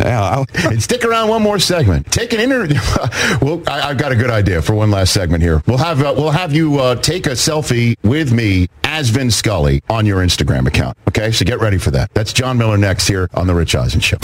and 0.66 0.82
stick 0.82 1.04
around 1.06 1.30
one 1.30 1.42
more 1.42 1.60
segment. 1.60 2.12
Take 2.12 2.34
an 2.34 2.40
interview. 2.40 2.80
well, 3.42 3.62
I, 3.68 3.90
I've 3.90 3.98
got 3.98 4.12
a 4.12 4.16
good 4.16 4.30
idea 4.30 4.62
for 4.62 4.74
one 4.74 4.92
last 4.92 5.14
segment 5.14 5.44
here. 5.44 5.62
We'll 5.68 5.78
have 5.78 6.02
uh, 6.02 6.14
we'll 6.16 6.32
have 6.32 6.54
you 6.54 6.80
uh, 6.80 6.96
take 6.96 7.28
a 7.28 7.32
selfie 7.32 7.96
with 8.04 8.32
me 8.32 8.68
as 8.84 9.10
Vin 9.10 9.32
Scully 9.32 9.82
on 9.90 10.06
your 10.06 10.20
Instagram 10.20 10.68
account. 10.68 10.98
Okay, 11.08 11.32
so 11.32 11.46
get 11.46 11.60
ready 11.60 11.78
for 11.78 11.92
that. 11.92 12.14
That's 12.14 12.34
Jon 12.34 12.58
Miller 12.58 12.78
next 12.78 13.08
here 13.08 13.30
on 13.34 13.48
the 13.48 13.56
Rich 13.56 13.76
Eisen 13.76 14.02
Show. 14.02 14.18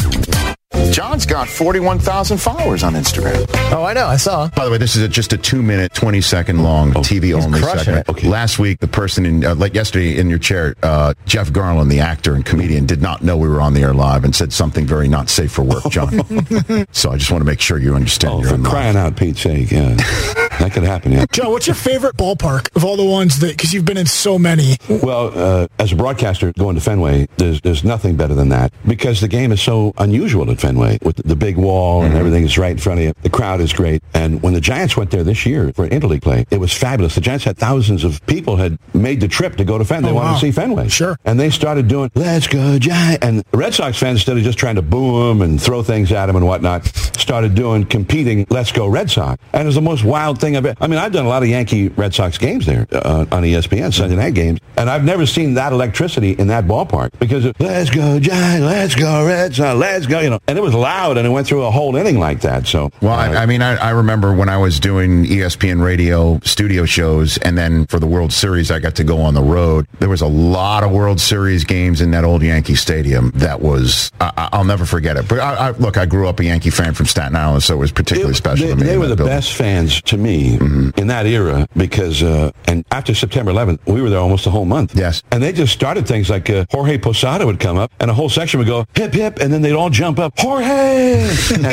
Jon's 0.91 1.25
got 1.25 1.47
41,000 1.47 2.37
followers 2.37 2.83
on 2.83 2.93
Instagram. 2.93 3.45
Oh, 3.71 3.83
I 3.83 3.93
know. 3.93 4.07
I 4.07 4.17
saw. 4.17 4.49
By 4.49 4.65
the 4.65 4.71
way, 4.71 4.77
this 4.77 4.95
is 4.95 5.03
a, 5.03 5.07
just 5.07 5.33
a 5.33 5.37
two 5.37 5.61
minute, 5.61 5.93
20 5.93 6.19
second 6.21 6.63
long 6.63 6.91
TV 6.93 7.33
only 7.39 7.61
segment. 7.61 8.09
it. 8.09 8.23
Last 8.23 8.59
week, 8.59 8.79
the 8.79 8.87
person 8.87 9.25
in, 9.25 9.45
uh, 9.45 9.55
like 9.55 9.73
yesterday 9.73 10.17
in 10.17 10.29
your 10.29 10.39
chair, 10.39 10.75
uh, 10.83 11.13
Jeff 11.25 11.49
Garlin, 11.49 11.89
the 11.89 11.99
actor 11.99 12.33
and 12.33 12.45
comedian, 12.45 12.85
did 12.85 13.01
not 13.01 13.21
know 13.23 13.37
we 13.37 13.47
were 13.47 13.61
on 13.61 13.73
the 13.73 13.81
air 13.81 13.93
live 13.93 14.23
and 14.23 14.35
said 14.35 14.51
something 14.51 14.85
very 14.85 15.07
not 15.07 15.29
safe 15.29 15.51
for 15.51 15.61
work, 15.63 15.83
Jon. 15.89 16.11
so 16.91 17.11
I 17.11 17.17
just 17.17 17.31
want 17.31 17.41
to 17.41 17.45
make 17.45 17.61
sure 17.61 17.77
you 17.77 17.95
understand 17.95 18.33
Oh, 18.33 18.41
you're 18.41 18.57
for 18.57 18.63
crying 18.63 18.97
out 18.97 19.15
Pete's 19.15 19.41
sake. 19.41 19.71
Yeah. 19.71 19.95
That 20.59 20.73
could 20.73 20.83
happen, 20.83 21.11
yeah. 21.11 21.25
Joe, 21.31 21.51
what's 21.51 21.67
your 21.67 21.75
favorite 21.75 22.15
ballpark 22.17 22.75
of 22.75 22.83
all 22.85 22.97
the 22.97 23.05
ones 23.05 23.39
that, 23.39 23.51
because 23.51 23.73
you've 23.73 23.85
been 23.85 23.97
in 23.97 24.05
so 24.05 24.37
many? 24.37 24.75
Well, 24.89 25.31
uh, 25.33 25.67
as 25.79 25.91
a 25.93 25.95
broadcaster 25.95 26.51
going 26.57 26.75
to 26.75 26.81
Fenway, 26.81 27.27
there's 27.37 27.61
there's 27.61 27.83
nothing 27.83 28.15
better 28.17 28.35
than 28.35 28.49
that 28.49 28.73
because 28.85 29.21
the 29.21 29.27
game 29.27 29.51
is 29.51 29.61
so 29.61 29.93
unusual 29.97 30.51
at 30.51 30.59
Fenway 30.59 30.97
with 31.01 31.15
the 31.17 31.35
big 31.35 31.57
wall 31.57 32.03
and 32.03 32.13
everything 32.15 32.43
is 32.43 32.57
right 32.57 32.71
in 32.71 32.77
front 32.77 32.99
of 32.99 33.05
you. 33.05 33.13
The 33.21 33.29
crowd 33.29 33.61
is 33.61 33.71
great. 33.73 34.03
And 34.13 34.41
when 34.43 34.53
the 34.53 34.61
Giants 34.61 34.97
went 34.97 35.11
there 35.11 35.23
this 35.23 35.45
year 35.45 35.71
for 35.73 35.85
an 35.85 35.91
interleague 35.91 36.21
play, 36.21 36.45
it 36.51 36.59
was 36.59 36.73
fabulous. 36.73 37.15
The 37.15 37.21
Giants 37.21 37.45
had 37.45 37.57
thousands 37.57 38.03
of 38.03 38.25
people 38.27 38.57
had 38.57 38.77
made 38.93 39.21
the 39.21 39.27
trip 39.27 39.55
to 39.57 39.63
go 39.63 39.77
to 39.77 39.85
Fenway. 39.85 40.09
They 40.09 40.11
Oh, 40.11 40.15
wanted 40.15 40.27
wow. 40.29 40.33
to 40.35 40.39
see 40.41 40.51
Fenway. 40.51 40.89
Sure. 40.89 41.17
And 41.25 41.39
they 41.39 41.49
started 41.49 41.87
doing, 41.87 42.11
let's 42.15 42.47
go 42.47 42.77
Giants. 42.79 43.25
And 43.25 43.43
the 43.51 43.57
Red 43.57 43.73
Sox 43.73 43.97
fans, 43.97 44.17
instead 44.19 44.37
of 44.37 44.43
just 44.43 44.57
trying 44.59 44.75
to 44.75 44.81
boo 44.81 45.27
them 45.29 45.41
and 45.41 45.61
throw 45.61 45.83
things 45.83 46.11
at 46.11 46.25
them 46.25 46.35
and 46.35 46.45
whatnot, 46.45 46.85
started 47.17 47.55
doing 47.55 47.85
competing, 47.85 48.45
let's 48.49 48.71
go 48.71 48.87
Red 48.87 49.09
Sox. 49.09 49.41
And 49.53 49.63
it 49.63 49.65
was 49.65 49.75
the 49.75 49.81
most 49.81 50.03
wild 50.03 50.39
thing 50.39 50.48
I've 50.57 50.65
ever, 50.65 50.77
I 50.81 50.87
mean, 50.87 50.99
I've 50.99 51.11
done 51.11 51.25
a 51.25 51.29
lot 51.29 51.43
of 51.43 51.49
Yankee 51.49 51.89
Red 51.89 52.13
Sox 52.13 52.37
games 52.37 52.65
there 52.65 52.87
uh, 52.91 53.25
on 53.31 53.43
ESPN, 53.43 53.93
Sunday 53.93 54.15
night 54.15 54.33
games. 54.33 54.59
And 54.77 54.89
I've 54.89 55.03
never 55.03 55.25
seen 55.25 55.55
that 55.55 55.73
electricity 55.73 56.31
in 56.31 56.47
that 56.47 56.65
ballpark 56.65 57.11
because 57.19 57.45
it, 57.45 57.59
let's 57.59 57.89
go 57.89 58.19
Giants, 58.19 58.65
let's 58.65 58.95
go 58.95 59.25
Red 59.25 59.55
Sox, 59.55 59.77
let's 59.77 60.05
go, 60.05 60.19
you 60.19 60.29
know. 60.29 60.39
And 60.47 60.57
it 60.57 60.61
was 60.61 60.73
loud 60.73 61.17
and 61.17 61.27
it 61.27 61.29
went 61.29 61.47
through 61.47 61.63
a 61.63 61.71
whole 61.71 61.95
inning 61.95 62.19
like 62.19 62.41
that. 62.41 62.67
So, 62.67 62.89
Well, 63.01 63.13
I, 63.13 63.27
I 63.29 63.45
mean, 63.45 63.61
I, 63.61 63.75
I 63.75 63.89
remember 63.91 64.33
when 64.33 64.49
I 64.49 64.57
was 64.57 64.79
doing 64.79 65.25
ESPN 65.25 65.83
radio 65.83 66.39
studio 66.43 66.85
shows, 66.85 67.37
and 67.39 67.57
then 67.57 67.85
for 67.87 67.99
the 67.99 68.07
World 68.07 68.31
Series, 68.31 68.71
I 68.71 68.79
got 68.79 68.95
to 68.95 69.03
go 69.03 69.21
on 69.21 69.33
the 69.33 69.43
road. 69.43 69.85
There 69.99 70.09
was 70.09 70.21
a 70.21 70.27
lot 70.27 70.83
of 70.83 70.91
World 70.91 71.19
Series 71.19 71.63
games 71.63 72.01
in 72.01 72.11
that 72.11 72.23
old 72.23 72.41
Yankee 72.41 72.75
Stadium. 72.75 73.31
That 73.35 73.61
was, 73.61 74.11
I, 74.21 74.31
I- 74.37 74.49
I'll 74.53 74.63
never 74.65 74.85
forget 74.85 75.17
it. 75.17 75.27
But 75.27 75.39
I, 75.39 75.67
I, 75.67 75.71
look, 75.71 75.97
I 75.97 76.05
grew 76.05 76.27
up 76.27 76.39
a 76.39 76.45
Yankee 76.45 76.69
fan 76.69 76.93
from 76.93 77.05
Staten 77.05 77.35
Island, 77.35 77.63
so 77.63 77.75
it 77.75 77.77
was 77.77 77.91
particularly 77.91 78.33
special 78.33 78.67
they, 78.67 78.73
to 78.73 78.79
me. 78.79 78.85
they 78.85 78.97
were 78.97 79.07
the 79.07 79.15
building. 79.15 79.35
best 79.35 79.53
fans 79.53 80.01
to 80.03 80.17
me 80.17 80.38
in 80.47 81.07
that 81.07 81.25
era 81.25 81.67
because, 81.75 82.23
uh, 82.23 82.51
and 82.67 82.85
after 82.91 83.13
September 83.13 83.51
11th, 83.51 83.79
we 83.85 84.01
were 84.01 84.09
there 84.09 84.19
almost 84.19 84.45
a 84.47 84.49
whole 84.49 84.65
month. 84.65 84.95
Yes. 84.95 85.23
And 85.31 85.41
they 85.41 85.51
just 85.51 85.73
started 85.73 86.07
things 86.07 86.29
like 86.29 86.49
uh, 86.49 86.65
Jorge 86.71 86.97
Posada 86.97 87.45
would 87.45 87.59
come 87.59 87.77
up 87.77 87.91
and 87.99 88.09
a 88.09 88.13
whole 88.13 88.29
section 88.29 88.57
would 88.59 88.67
go 88.67 88.85
hip 88.95 89.13
hip, 89.13 89.39
and 89.39 89.51
then 89.51 89.61
they'd 89.61 89.73
all 89.73 89.89
jump 89.89 90.19
up 90.19 90.33
Jorge. 90.37 91.29
and, 91.55 91.65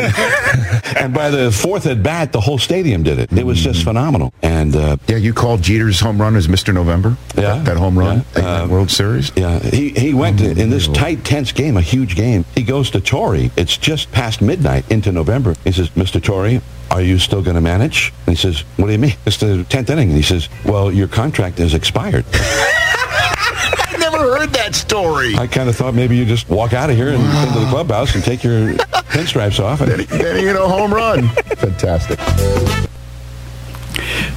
and 0.96 1.14
by 1.14 1.30
the 1.30 1.50
fourth 1.52 1.86
at 1.86 2.02
bat, 2.02 2.32
the 2.32 2.40
whole 2.40 2.58
stadium 2.58 3.02
did 3.02 3.18
it. 3.18 3.32
It 3.32 3.44
was 3.44 3.60
just 3.60 3.84
phenomenal. 3.84 4.32
And 4.42 4.74
uh, 4.74 4.96
Yeah, 5.06 5.16
you 5.16 5.32
called 5.32 5.62
Jeter's 5.62 6.00
home 6.00 6.20
run 6.20 6.36
as 6.36 6.48
Mr. 6.48 6.72
November? 6.72 7.16
Yeah. 7.34 7.42
That, 7.42 7.64
that 7.66 7.76
home 7.76 7.98
run 7.98 8.24
Yeah. 8.36 8.62
Um, 8.62 8.70
World 8.70 8.90
Series? 8.90 9.32
Yeah, 9.36 9.58
he, 9.60 9.90
he 9.90 10.14
went 10.14 10.38
to, 10.40 10.50
in 10.50 10.70
this 10.70 10.88
tight, 10.88 11.24
tense 11.24 11.52
game, 11.52 11.76
a 11.76 11.80
huge 11.82 12.16
game. 12.16 12.44
He 12.54 12.62
goes 12.62 12.90
to 12.90 13.00
Torre. 13.00 13.50
It's 13.56 13.76
just 13.76 14.10
past 14.12 14.40
midnight 14.40 14.90
into 14.90 15.12
November. 15.12 15.54
He 15.64 15.72
says, 15.72 15.90
Mr. 15.90 16.22
Torre, 16.22 16.60
are 16.91 17.03
you 17.03 17.18
still 17.18 17.43
going 17.43 17.55
to 17.57 17.61
manage? 17.61 18.12
And 18.26 18.37
he 18.37 18.41
says, 18.41 18.61
what 18.76 18.87
do 18.87 18.93
you 18.93 18.99
mean? 18.99 19.14
It's 19.26 19.39
the 19.39 19.64
10th 19.68 19.91
inning. 19.91 20.09
And 20.09 20.16
he 20.16 20.22
says, 20.22 20.49
well, 20.64 20.91
your 20.93 21.09
contract 21.09 21.61
is 21.61 21.74
expired. 21.74 22.24
I 22.32 23.97
never 23.99 24.18
heard 24.18 24.51
that 24.51 24.74
story. 24.74 25.34
I 25.37 25.47
kind 25.47 25.68
of 25.68 25.76
thought 25.76 25.95
maybe 25.95 26.16
you 26.16 26.24
just 26.24 26.49
walk 26.49 26.72
out 26.72 26.91
of 26.91 26.97
here 26.97 27.09
and 27.09 27.22
into 27.22 27.61
the 27.61 27.66
clubhouse 27.70 28.14
and 28.14 28.22
take 28.22 28.43
your 28.45 28.72
pinstripes 29.11 29.62
off. 29.62 29.80
And, 29.80 29.93
then 29.93 30.45
you 30.45 30.53
know, 30.53 30.68
home 30.68 30.93
run. 30.93 31.28
Fantastic. 31.57 32.18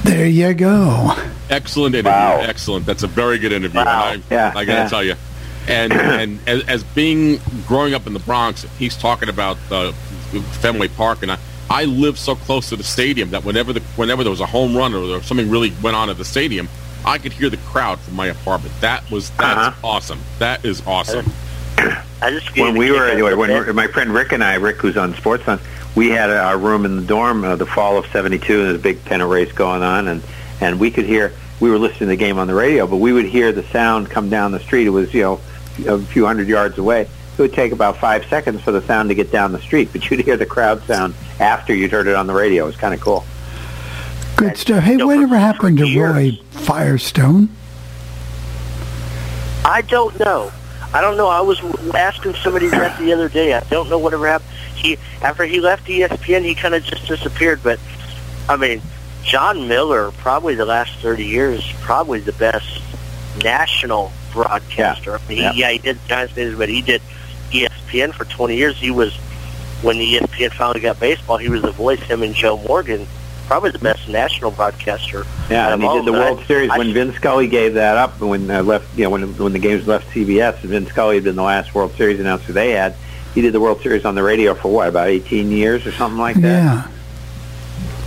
There 0.04 0.26
you 0.26 0.54
go. 0.54 1.14
Excellent 1.50 1.94
interview. 1.94 2.48
Excellent. 2.48 2.86
That's 2.86 3.02
a 3.02 3.06
very 3.08 3.38
good 3.38 3.52
interview. 3.52 3.80
Wow. 3.80 4.04
I, 4.04 4.22
Yeah, 4.30 4.52
I 4.54 4.64
got 4.64 4.74
to 4.74 4.82
yeah. 4.82 4.88
tell 4.88 5.04
you. 5.04 5.14
And 5.68 5.92
and 5.92 6.40
as, 6.48 6.64
as 6.68 6.84
being 6.84 7.38
growing 7.66 7.94
up 7.94 8.06
in 8.06 8.12
the 8.12 8.18
Bronx, 8.18 8.62
he's 8.78 8.96
talking 8.96 9.28
about 9.28 9.58
uh, 9.70 9.92
Fenway 10.60 10.88
Park, 10.88 11.22
and 11.22 11.32
I, 11.32 11.38
I 11.70 11.84
live 11.84 12.18
so 12.18 12.34
close 12.34 12.68
to 12.70 12.76
the 12.76 12.82
stadium 12.84 13.30
that 13.30 13.44
whenever 13.44 13.72
the 13.72 13.80
whenever 13.96 14.24
there 14.24 14.30
was 14.30 14.40
a 14.40 14.46
home 14.46 14.76
run 14.76 14.92
or 14.92 15.06
there, 15.06 15.22
something 15.22 15.48
really 15.48 15.72
went 15.82 15.96
on 15.96 16.10
at 16.10 16.18
the 16.18 16.24
stadium, 16.24 16.68
I 17.04 17.18
could 17.18 17.32
hear 17.32 17.48
the 17.48 17.56
crowd 17.58 18.00
from 18.00 18.16
my 18.16 18.26
apartment. 18.26 18.74
That 18.80 19.08
was 19.10 19.30
that's 19.30 19.68
Uh-huh. 19.68 19.86
awesome. 19.86 20.18
That 20.40 20.64
is 20.64 20.82
awesome. 20.86 21.30
I 21.78 22.30
just 22.32 22.54
when 22.58 22.76
we 22.76 22.90
were 22.90 23.14
when 23.36 23.48
when 23.50 23.74
my 23.76 23.86
friend 23.86 24.12
Rick 24.12 24.32
and 24.32 24.42
I, 24.42 24.54
Rick 24.54 24.76
who's 24.78 24.96
on 24.96 25.14
Sports 25.14 25.44
Fun, 25.44 25.60
we 25.94 26.10
had 26.10 26.28
our 26.28 26.58
room 26.58 26.84
in 26.84 26.96
the 26.96 27.02
dorm 27.02 27.44
uh, 27.44 27.54
the 27.56 27.66
fall 27.66 27.96
of 27.96 28.06
'72. 28.06 28.52
and 28.52 28.62
There's 28.68 28.76
a 28.76 28.78
big 28.82 29.04
pennant 29.04 29.30
race 29.30 29.52
going 29.52 29.82
on, 29.82 30.08
and 30.08 30.22
and 30.60 30.80
we 30.80 30.90
could 30.90 31.06
hear. 31.06 31.32
We 31.60 31.70
were 31.70 31.78
listening 31.78 32.00
to 32.00 32.06
the 32.06 32.16
game 32.16 32.38
on 32.38 32.46
the 32.46 32.54
radio, 32.54 32.86
but 32.86 32.96
we 32.96 33.12
would 33.12 33.26
hear 33.26 33.52
the 33.52 33.62
sound 33.64 34.08
come 34.10 34.28
down 34.30 34.50
the 34.52 34.60
street. 34.60 34.86
It 34.86 34.90
was 34.90 35.12
you 35.14 35.22
know 35.22 35.40
a 35.86 35.98
few 36.00 36.26
hundred 36.26 36.48
yards 36.48 36.76
away. 36.78 37.06
It 37.38 37.42
would 37.42 37.52
take 37.54 37.72
about 37.72 37.96
five 37.98 38.26
seconds 38.26 38.60
for 38.60 38.70
the 38.72 38.82
sound 38.82 39.08
to 39.08 39.14
get 39.14 39.30
down 39.32 39.52
the 39.52 39.60
street, 39.60 39.88
but 39.92 40.10
you'd 40.10 40.20
hear 40.20 40.36
the 40.36 40.44
crowd 40.46 40.82
sound 40.84 41.14
after 41.38 41.74
you'd 41.74 41.90
heard 41.90 42.06
it 42.06 42.14
on 42.14 42.26
the 42.26 42.34
radio. 42.34 42.64
It 42.64 42.66
was 42.66 42.76
kind 42.76 42.92
of 42.92 43.00
cool. 43.00 43.24
Good 44.36 44.56
stuff. 44.56 44.84
Hey, 44.84 44.96
whatever 45.02 45.36
happened 45.38 45.78
to 45.78 46.00
Roy 46.00 46.38
Firestone? 46.50 47.48
I 49.64 49.82
don't 49.82 50.18
know. 50.18 50.50
I 50.92 51.00
don't 51.00 51.16
know. 51.16 51.28
I 51.28 51.40
was 51.40 51.60
asking 51.94 52.34
somebody 52.34 52.68
that 52.68 52.98
the 52.98 53.12
other 53.12 53.28
day. 53.28 53.54
I 53.54 53.60
don't 53.60 53.88
know 53.88 53.98
whatever 53.98 54.26
happened. 54.26 54.50
He 54.74 54.98
after 55.22 55.44
he 55.44 55.60
left 55.60 55.86
ESPN, 55.86 56.42
he 56.44 56.54
kind 56.54 56.74
of 56.74 56.82
just 56.82 57.06
disappeared. 57.06 57.60
But 57.62 57.78
I 58.48 58.56
mean, 58.56 58.82
Jon 59.22 59.68
Miller, 59.68 60.10
probably 60.12 60.54
the 60.56 60.64
last 60.64 60.98
thirty 61.00 61.26
years, 61.26 61.62
probably 61.80 62.20
the 62.20 62.32
best 62.32 62.82
national 63.44 64.10
broadcaster. 64.32 65.16
I 65.16 65.28
mean, 65.28 65.38
Yeah. 65.38 65.52
he, 65.52 65.60
yeah, 65.60 65.70
he 65.72 65.78
did 65.78 65.98
Giants 66.08 66.34
Days, 66.34 66.56
but 66.56 66.68
he 66.68 66.82
did 66.82 67.02
ESPN 67.50 68.12
for 68.14 68.24
twenty 68.26 68.56
years. 68.56 68.76
He 68.76 68.90
was 68.90 69.14
when 69.82 69.96
ESPN 69.96 70.52
finally 70.52 70.80
got 70.80 71.00
baseball. 71.00 71.36
He 71.38 71.48
was 71.48 71.62
the 71.62 71.72
voice. 71.72 72.00
Him 72.00 72.22
and 72.22 72.34
Joe 72.34 72.58
Morgan, 72.58 73.06
probably 73.46 73.70
the 73.70 73.78
best 73.78 74.08
national 74.08 74.50
broadcaster. 74.50 75.24
Yeah, 75.48 75.66
out 75.66 75.72
and 75.74 75.82
he 75.82 75.88
did 75.88 75.94
the 75.94 75.98
of 75.98 76.04
them. 76.06 76.14
World 76.36 76.46
Series 76.46 76.70
I- 76.70 76.78
when 76.78 76.92
Vin 76.92 77.12
Scully 77.14 77.48
gave 77.48 77.74
that 77.74 77.96
up 77.96 78.20
when 78.20 78.50
uh, 78.50 78.62
left. 78.62 78.96
You 78.96 79.04
know, 79.04 79.10
when 79.10 79.36
when 79.38 79.52
the 79.52 79.58
games 79.58 79.86
left 79.86 80.08
CBS, 80.10 80.58
Vin 80.60 80.86
Scully 80.86 81.16
had 81.16 81.24
been 81.24 81.36
the 81.36 81.42
last 81.42 81.74
World 81.74 81.92
Series 81.94 82.20
announcer 82.20 82.52
they 82.52 82.70
had. 82.70 82.94
He 83.34 83.40
did 83.42 83.52
the 83.52 83.60
World 83.60 83.80
Series 83.80 84.04
on 84.04 84.14
the 84.16 84.22
radio 84.24 84.54
for 84.54 84.72
what 84.72 84.88
about 84.88 85.06
18 85.08 85.52
years 85.52 85.86
or 85.86 85.92
something 85.92 86.18
like 86.18 86.36
that. 86.36 86.42
Yeah. 86.64 86.90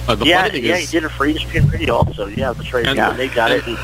Uh, 0.06 0.16
the 0.16 0.26
yeah, 0.26 0.46
yeah, 0.48 0.76
is, 0.76 0.90
he 0.90 1.00
did 1.00 1.06
it 1.06 1.10
for 1.10 1.26
E 1.26 1.34
ESPN 1.36 1.72
Radio 1.72 1.96
also. 1.96 2.28
Yeah, 2.28 2.52
that's 2.52 2.74
right. 2.74 2.86
And- 2.86 2.98
yeah, 2.98 3.12
they 3.12 3.30
got 3.30 3.52
it. 3.52 3.66
And, 3.66 3.78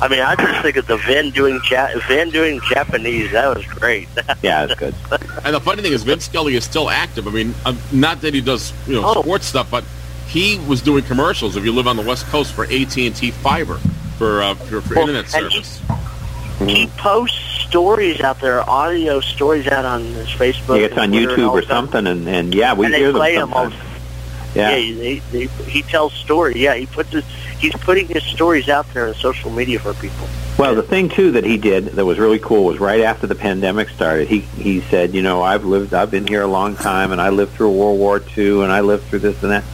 I 0.00 0.08
mean, 0.08 0.20
I 0.20 0.34
just 0.36 0.60
think 0.62 0.76
of 0.76 0.86
the 0.86 0.98
Vin 0.98 1.30
doing 1.30 1.58
ja- 1.70 1.88
Vin 2.06 2.30
doing 2.30 2.60
Japanese. 2.68 3.32
That 3.32 3.56
was 3.56 3.64
great. 3.66 4.08
Yeah, 4.42 4.64
it's 4.64 4.74
good. 4.74 4.94
And 5.44 5.54
the 5.54 5.60
funny 5.60 5.82
thing 5.82 5.92
is, 5.92 6.02
Vince 6.02 6.26
Scully 6.26 6.54
is 6.54 6.64
still 6.64 6.90
active. 6.90 7.26
I 7.26 7.30
mean, 7.30 7.54
um, 7.64 7.78
not 7.92 8.20
that 8.20 8.34
he 8.34 8.40
does 8.40 8.72
you 8.86 8.94
know 9.00 9.02
Oh. 9.06 9.22
sports 9.22 9.46
stuff, 9.46 9.70
but 9.70 9.84
he 10.28 10.58
was 10.68 10.82
doing 10.82 11.02
commercials. 11.04 11.56
If 11.56 11.64
you 11.64 11.72
live 11.72 11.86
on 11.88 11.96
the 11.96 12.02
West 12.02 12.26
Coast 12.26 12.52
for 12.52 12.64
AT 12.64 12.96
and 13.06 13.16
T 13.16 13.30
Fiber 13.30 13.78
for 14.18 14.42
uh, 14.42 14.54
for, 14.54 14.80
for 14.82 14.94
Well, 14.96 15.08
internet 15.08 15.34
and 15.34 15.46
he- 15.52 15.62
service. 15.62 15.80
he 16.70 16.86
posts 16.98 17.38
stories 17.66 18.20
out 18.20 18.40
there, 18.40 18.68
audio 18.68 19.20
stories 19.20 19.66
out 19.66 19.84
on 19.84 20.04
his 20.04 20.28
Facebook. 20.28 20.78
Yeah, 20.78 20.86
it's 20.86 20.98
on 20.98 21.04
and 21.04 21.12
Twitter 21.14 21.30
and 21.34 21.42
YouTube 21.42 21.50
or 21.52 21.62
something, 21.62 22.06
and 22.06 22.28
and 22.28 22.54
yeah, 22.54 22.74
we 22.74 22.86
and 22.86 22.94
hear 22.94 23.08
them 23.08 23.16
play 23.16 23.34
them 23.36 23.52
all. 23.54 23.70
sometimes. 23.70 23.82
Yeah. 24.56 24.76
Yeah, 24.76 24.76
he, 24.76 25.18
he, 25.18 25.46
he 25.46 25.82
tells 25.82 26.12
stories. 26.14 26.56
Yeah, 26.56 26.74
he 26.74 26.86
puts 26.86 27.10
his, 27.10 27.24
he's 27.58 27.74
putting 27.74 28.06
his 28.06 28.24
stories 28.24 28.68
out 28.68 28.92
there 28.94 29.06
on 29.08 29.14
social 29.14 29.50
media 29.50 29.78
for 29.78 29.92
people. 29.94 30.26
Well, 30.58 30.74
the 30.74 30.82
thing 30.82 31.10
too 31.10 31.32
that 31.32 31.44
he 31.44 31.58
did 31.58 31.84
that 31.86 32.06
was 32.06 32.18
really 32.18 32.38
cool 32.38 32.64
was 32.64 32.78
right 32.78 33.02
after 33.02 33.26
the 33.26 33.34
pandemic 33.34 33.90
started. 33.90 34.28
He 34.28 34.40
he 34.40 34.80
said, 34.80 35.14
you 35.14 35.22
know, 35.22 35.42
I've 35.42 35.66
lived, 35.66 35.92
I've 35.92 36.10
been 36.10 36.26
here 36.26 36.40
a 36.40 36.46
long 36.46 36.76
time, 36.76 37.12
and 37.12 37.20
I 37.20 37.28
lived 37.28 37.52
through 37.52 37.72
World 37.72 37.98
War 37.98 38.22
II, 38.36 38.62
and 38.62 38.72
I 38.72 38.80
lived 38.80 39.04
through 39.04 39.18
this 39.18 39.42
and 39.42 39.52
that. 39.52 39.64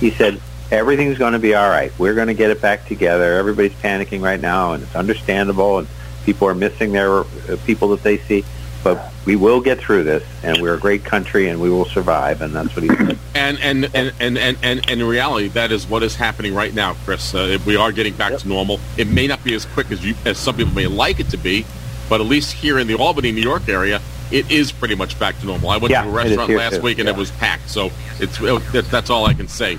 He 0.00 0.10
said 0.10 0.40
everything's 0.72 1.18
going 1.18 1.34
to 1.34 1.38
be 1.38 1.54
all 1.54 1.68
right. 1.68 1.96
We're 1.96 2.14
going 2.14 2.26
to 2.26 2.34
get 2.34 2.50
it 2.50 2.60
back 2.60 2.86
together. 2.86 3.34
Everybody's 3.34 3.74
panicking 3.74 4.22
right 4.22 4.40
now, 4.40 4.72
and 4.72 4.82
it's 4.82 4.96
understandable, 4.96 5.78
and 5.78 5.88
people 6.24 6.48
are 6.48 6.54
missing 6.54 6.90
their 6.90 7.20
uh, 7.20 7.24
people 7.64 7.90
that 7.90 8.02
they 8.02 8.18
see. 8.18 8.44
But 8.84 9.12
we 9.26 9.36
will 9.36 9.60
get 9.60 9.78
through 9.78 10.02
this, 10.04 10.24
and 10.42 10.60
we're 10.60 10.74
a 10.74 10.78
great 10.80 11.04
country, 11.04 11.48
and 11.48 11.60
we 11.60 11.70
will 11.70 11.84
survive. 11.84 12.42
And 12.42 12.52
that's 12.52 12.74
what 12.74 12.82
he 12.82 12.88
said. 12.88 13.18
And 13.34 13.58
and, 13.60 13.84
and, 13.94 14.12
and, 14.20 14.36
and, 14.38 14.58
and, 14.62 14.90
in 14.90 15.02
reality, 15.02 15.48
that 15.48 15.72
is 15.72 15.86
what 15.88 16.02
is 16.02 16.14
happening 16.14 16.54
right 16.54 16.72
now, 16.74 16.94
Chris. 17.04 17.34
Uh, 17.34 17.58
we 17.66 17.76
are 17.76 17.90
getting 17.90 18.14
back 18.14 18.36
to 18.38 18.46
normal. 18.48 18.78
It 18.98 19.08
may 19.08 19.26
not 19.26 19.42
be 19.42 19.54
as 19.54 19.64
quick 19.64 19.90
as 19.90 20.04
you 20.04 20.14
as 20.26 20.36
some 20.38 20.56
people 20.56 20.74
may 20.74 20.86
like 20.86 21.18
it 21.18 21.30
to 21.30 21.38
be, 21.38 21.64
but 22.10 22.20
at 22.20 22.26
least 22.26 22.52
here 22.52 22.78
in 22.78 22.86
the 22.86 22.94
Albany, 22.94 23.32
New 23.32 23.40
York 23.40 23.68
area, 23.70 24.00
it 24.30 24.50
is 24.50 24.70
pretty 24.70 24.94
much 24.94 25.18
back 25.18 25.38
to 25.40 25.46
normal. 25.46 25.70
I 25.70 25.78
went 25.78 25.90
Yeah, 25.92 26.02
to 26.02 26.08
a 26.08 26.12
restaurant 26.12 26.50
last 26.50 26.76
too. 26.76 26.82
week 26.82 26.98
and 26.98 27.08
Yeah. 27.08 27.14
it 27.14 27.18
was 27.18 27.30
packed, 27.32 27.70
so 27.70 27.90
it's 28.20 28.38
it, 28.40 28.84
that's 28.90 29.08
all 29.10 29.24
I 29.26 29.32
can 29.34 29.48
say. 29.48 29.78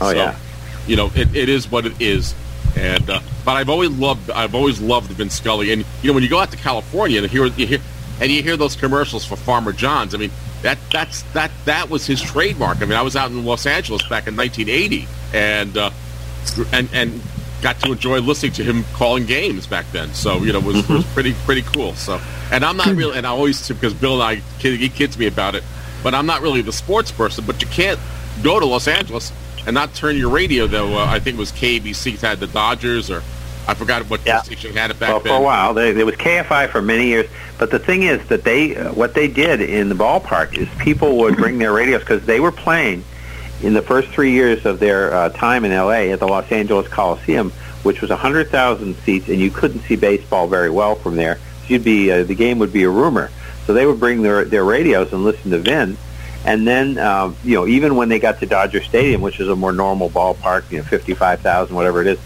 Oh, 0.00 0.10
so, 0.10 0.16
yeah. 0.16 0.36
you 0.86 0.96
know, 0.96 1.10
it, 1.14 1.34
it 1.34 1.48
is 1.48 1.70
what 1.70 1.86
it 1.86 1.98
is. 2.00 2.34
And 2.76 3.08
uh, 3.08 3.20
but 3.44 3.52
I've 3.56 3.70
always 3.70 3.90
loved 3.90 4.30
I've 4.30 4.54
always 4.54 4.80
loved 4.80 5.10
Vince 5.12 5.34
Scully, 5.34 5.72
and 5.72 5.84
you 6.02 6.08
know 6.08 6.14
when 6.14 6.22
you 6.22 6.28
go 6.28 6.38
out 6.38 6.50
to 6.52 6.56
California 6.58 7.20
and 7.22 7.30
hear 7.30 7.46
you 7.46 7.66
hear 7.66 7.80
and 8.20 8.30
you 8.30 8.42
hear 8.42 8.56
those 8.56 8.76
commercials 8.76 9.24
for 9.24 9.36
Farmer 9.36 9.72
John's, 9.72 10.14
I 10.14 10.18
mean 10.18 10.30
that 10.62 10.78
that's 10.92 11.22
that 11.32 11.50
that 11.64 11.90
was 11.90 12.06
his 12.06 12.20
trademark. 12.20 12.82
I 12.82 12.84
mean 12.84 12.98
I 12.98 13.02
was 13.02 13.16
out 13.16 13.30
in 13.30 13.44
Los 13.44 13.66
Angeles 13.66 14.02
back 14.08 14.26
in 14.26 14.36
1980, 14.36 15.08
and 15.32 15.76
uh, 15.76 15.90
and 16.72 16.88
and 16.92 17.20
got 17.62 17.78
to 17.80 17.92
enjoy 17.92 18.20
listening 18.20 18.52
to 18.52 18.64
him 18.64 18.84
calling 18.94 19.26
games 19.26 19.66
back 19.66 19.86
then. 19.92 20.12
So 20.14 20.38
you 20.38 20.52
know 20.52 20.58
it 20.60 20.64
was, 20.64 20.76
it 20.78 20.88
was 20.88 21.04
pretty 21.12 21.34
pretty 21.44 21.62
cool. 21.62 21.94
So 21.94 22.20
and 22.50 22.64
I'm 22.64 22.76
not 22.76 22.88
really 22.88 23.16
and 23.16 23.26
I 23.26 23.30
always 23.30 23.68
because 23.68 23.94
Bill 23.94 24.14
and 24.14 24.22
I 24.22 24.42
kid, 24.58 24.78
he 24.78 24.88
kids 24.88 25.18
me 25.18 25.26
about 25.26 25.54
it, 25.54 25.64
but 26.02 26.14
I'm 26.14 26.26
not 26.26 26.42
really 26.42 26.62
the 26.62 26.72
sports 26.72 27.10
person. 27.10 27.44
But 27.46 27.62
you 27.62 27.68
can't 27.68 27.98
go 28.42 28.60
to 28.60 28.66
Los 28.66 28.88
Angeles 28.88 29.32
and 29.66 29.74
not 29.74 29.94
turn 29.94 30.16
your 30.16 30.30
radio 30.30 30.66
though. 30.66 30.98
Uh, 30.98 31.06
I 31.06 31.18
think 31.20 31.36
it 31.36 31.40
was 31.40 31.52
KABC 31.52 32.18
had 32.18 32.40
the 32.40 32.46
Dodgers, 32.46 33.10
or 33.10 33.22
I 33.68 33.74
forgot 33.74 34.02
what 34.10 34.20
station 34.20 34.74
had 34.74 34.90
it 34.90 34.98
back 34.98 35.10
well, 35.10 35.20
then. 35.20 35.32
for 35.32 35.38
a 35.38 35.42
while, 35.42 35.74
they, 35.74 35.90
it 35.90 36.04
was 36.04 36.16
KFI 36.16 36.70
for 36.70 36.82
many 36.82 37.06
years. 37.06 37.28
But 37.58 37.70
the 37.70 37.78
thing 37.78 38.02
is 38.02 38.26
that 38.28 38.42
they, 38.42 38.76
uh, 38.76 38.92
what 38.94 39.14
they 39.14 39.28
did 39.28 39.60
in 39.60 39.88
the 39.88 39.94
ballpark 39.94 40.56
is 40.56 40.68
people 40.78 41.18
would 41.18 41.36
bring 41.36 41.58
their 41.58 41.72
radios 41.72 42.00
because 42.00 42.24
they 42.26 42.40
were 42.40 42.52
playing 42.52 43.04
in 43.62 43.74
the 43.74 43.82
first 43.82 44.08
three 44.08 44.32
years 44.32 44.64
of 44.64 44.80
their 44.80 45.12
uh, 45.12 45.28
time 45.30 45.64
in 45.64 45.72
LA 45.72 46.12
at 46.12 46.20
the 46.20 46.26
Los 46.26 46.50
Angeles 46.50 46.88
Coliseum, 46.88 47.50
which 47.82 48.00
was 48.00 48.10
100,000 48.10 48.96
seats, 48.96 49.28
and 49.28 49.38
you 49.38 49.50
couldn't 49.50 49.80
see 49.80 49.96
baseball 49.96 50.48
very 50.48 50.70
well 50.70 50.94
from 50.94 51.16
there. 51.16 51.36
So 51.36 51.74
you'd 51.74 51.84
be, 51.84 52.10
uh, 52.10 52.24
the 52.24 52.34
game 52.34 52.58
would 52.58 52.72
be 52.72 52.84
a 52.84 52.90
rumor. 52.90 53.30
So 53.66 53.74
they 53.74 53.86
would 53.86 54.00
bring 54.00 54.22
their 54.22 54.44
their 54.44 54.64
radios 54.64 55.12
and 55.12 55.22
listen 55.22 55.50
to 55.52 55.58
Vin. 55.58 55.96
And 56.44 56.66
then, 56.66 56.98
uh, 56.98 57.32
you 57.44 57.54
know, 57.54 57.66
even 57.66 57.96
when 57.96 58.08
they 58.08 58.18
got 58.18 58.40
to 58.40 58.46
Dodger 58.46 58.82
Stadium, 58.82 59.20
which 59.20 59.38
is 59.38 59.48
a 59.48 59.54
more 59.54 59.72
normal 59.72 60.08
ballpark, 60.08 60.70
you 60.70 60.78
know, 60.78 60.84
55,000, 60.84 61.76
whatever 61.76 62.00
it 62.00 62.06
is, 62.06 62.18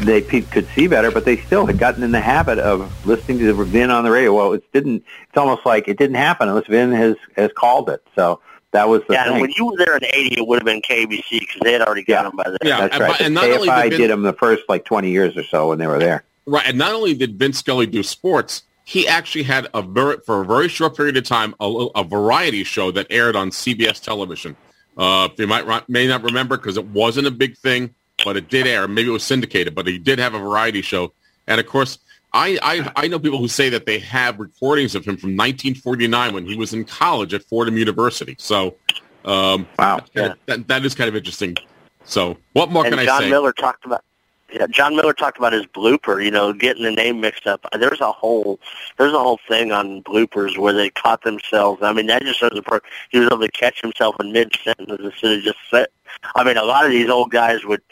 they 0.00 0.22
could 0.22 0.66
see 0.68 0.86
better, 0.86 1.10
but 1.10 1.24
they 1.24 1.36
still 1.38 1.66
had 1.66 1.78
gotten 1.78 2.02
in 2.02 2.12
the 2.12 2.20
habit 2.20 2.58
of 2.58 3.06
listening 3.06 3.38
to 3.38 3.52
Vin 3.64 3.90
on 3.90 4.04
the 4.04 4.10
radio. 4.10 4.34
Well, 4.34 4.52
it 4.52 4.72
didn't, 4.72 5.04
it's 5.28 5.36
almost 5.36 5.64
like 5.66 5.88
it 5.88 5.98
didn't 5.98 6.16
happen 6.16 6.48
unless 6.48 6.66
Vin 6.66 6.92
has, 6.92 7.16
has 7.36 7.50
called 7.52 7.88
it. 7.90 8.02
So 8.14 8.40
that 8.72 8.88
was 8.88 9.02
the 9.08 9.14
yeah, 9.14 9.24
thing. 9.24 9.32
and 9.34 9.42
when 9.42 9.52
you 9.56 9.66
were 9.66 9.76
there 9.76 9.96
in 9.96 10.04
'80, 10.04 10.38
it 10.38 10.46
would 10.46 10.58
have 10.60 10.64
been 10.66 10.82
KBC 10.82 11.40
because 11.40 11.60
they 11.62 11.72
had 11.72 11.82
already 11.82 12.04
got 12.04 12.24
them 12.24 12.36
by 12.36 12.44
then. 12.44 12.58
Yeah, 12.62 12.88
That's 12.88 13.00
right. 13.00 13.20
and 13.20 13.36
The 13.36 13.40
not 13.40 13.50
only 13.50 13.68
KFI 13.68 13.82
did 13.82 13.90
Vin- 13.90 14.00
did 14.00 14.10
them 14.10 14.22
the 14.22 14.32
first 14.32 14.62
like 14.68 14.84
20 14.84 15.10
years 15.10 15.36
or 15.36 15.44
so 15.44 15.68
when 15.68 15.78
they 15.78 15.86
were 15.86 15.98
there. 15.98 16.24
Right, 16.46 16.66
and 16.66 16.78
not 16.78 16.92
only 16.92 17.14
did 17.14 17.38
Vince 17.38 17.58
Scully 17.58 17.86
do 17.86 18.02
sports, 18.02 18.62
he 18.84 19.06
actually 19.06 19.44
had 19.44 19.68
a 19.74 19.82
very, 19.82 20.18
for 20.24 20.42
a 20.42 20.44
very 20.44 20.68
short 20.68 20.96
period 20.96 21.16
of 21.16 21.24
time 21.24 21.54
a, 21.60 21.66
a 21.94 22.04
variety 22.04 22.64
show 22.64 22.90
that 22.92 23.06
aired 23.10 23.36
on 23.36 23.50
CBS 23.50 24.02
television. 24.02 24.56
Uh, 24.96 25.28
you 25.36 25.46
might 25.46 25.88
may 25.88 26.06
not 26.06 26.22
remember 26.22 26.56
because 26.56 26.76
it 26.76 26.86
wasn't 26.86 27.26
a 27.26 27.30
big 27.30 27.56
thing, 27.56 27.94
but 28.24 28.36
it 28.36 28.48
did 28.48 28.66
air. 28.66 28.86
Maybe 28.88 29.08
it 29.08 29.12
was 29.12 29.24
syndicated, 29.24 29.74
but 29.74 29.86
he 29.86 29.98
did 29.98 30.18
have 30.18 30.34
a 30.34 30.38
variety 30.38 30.82
show. 30.82 31.12
And 31.46 31.60
of 31.60 31.66
course, 31.66 31.98
I, 32.32 32.58
I 32.62 32.92
I 33.04 33.08
know 33.08 33.18
people 33.18 33.38
who 33.38 33.48
say 33.48 33.68
that 33.70 33.86
they 33.86 33.98
have 33.98 34.38
recordings 34.38 34.94
of 34.94 35.04
him 35.04 35.16
from 35.16 35.30
1949 35.30 36.34
when 36.34 36.46
he 36.46 36.56
was 36.56 36.72
in 36.72 36.84
college 36.84 37.34
at 37.34 37.42
Fordham 37.44 37.76
University. 37.76 38.36
So, 38.38 38.76
um, 39.24 39.66
wow, 39.78 40.00
that, 40.14 40.38
that, 40.46 40.68
that 40.68 40.84
is 40.84 40.94
kind 40.94 41.08
of 41.08 41.16
interesting. 41.16 41.56
So, 42.04 42.36
what 42.52 42.70
more 42.70 42.86
and 42.86 42.94
can 42.94 43.04
Jon 43.04 43.14
I 43.14 43.18
say? 43.18 43.24
Jon 43.24 43.30
Miller 43.30 43.52
talked 43.52 43.84
about. 43.84 44.04
Yeah, 44.52 44.66
Jon 44.66 44.96
Miller 44.96 45.12
talked 45.12 45.38
about 45.38 45.52
his 45.52 45.66
blooper. 45.66 46.24
You 46.24 46.30
know, 46.30 46.52
getting 46.52 46.82
the 46.82 46.90
name 46.90 47.20
mixed 47.20 47.46
up. 47.46 47.66
There's 47.78 48.00
a 48.00 48.12
whole 48.12 48.60
there's 48.96 49.12
a 49.12 49.18
whole 49.18 49.40
thing 49.48 49.72
on 49.72 50.02
bloopers 50.02 50.56
where 50.56 50.72
they 50.72 50.90
caught 50.90 51.22
themselves. 51.22 51.82
I 51.82 51.92
mean, 51.92 52.06
that 52.06 52.22
just 52.22 52.38
shows 52.38 52.52
the 52.54 52.62
per- 52.62 52.80
he 53.10 53.18
was 53.18 53.28
able 53.28 53.40
to 53.40 53.50
catch 53.50 53.80
himself 53.80 54.16
in 54.20 54.32
mid 54.32 54.56
sentence 54.62 55.00
instead 55.00 55.38
of 55.38 55.42
just 55.42 55.58
set. 55.70 55.90
I 56.36 56.44
mean, 56.44 56.56
a 56.56 56.64
lot 56.64 56.84
of 56.84 56.90
these 56.90 57.08
old 57.08 57.30
guys 57.30 57.64
would. 57.64 57.82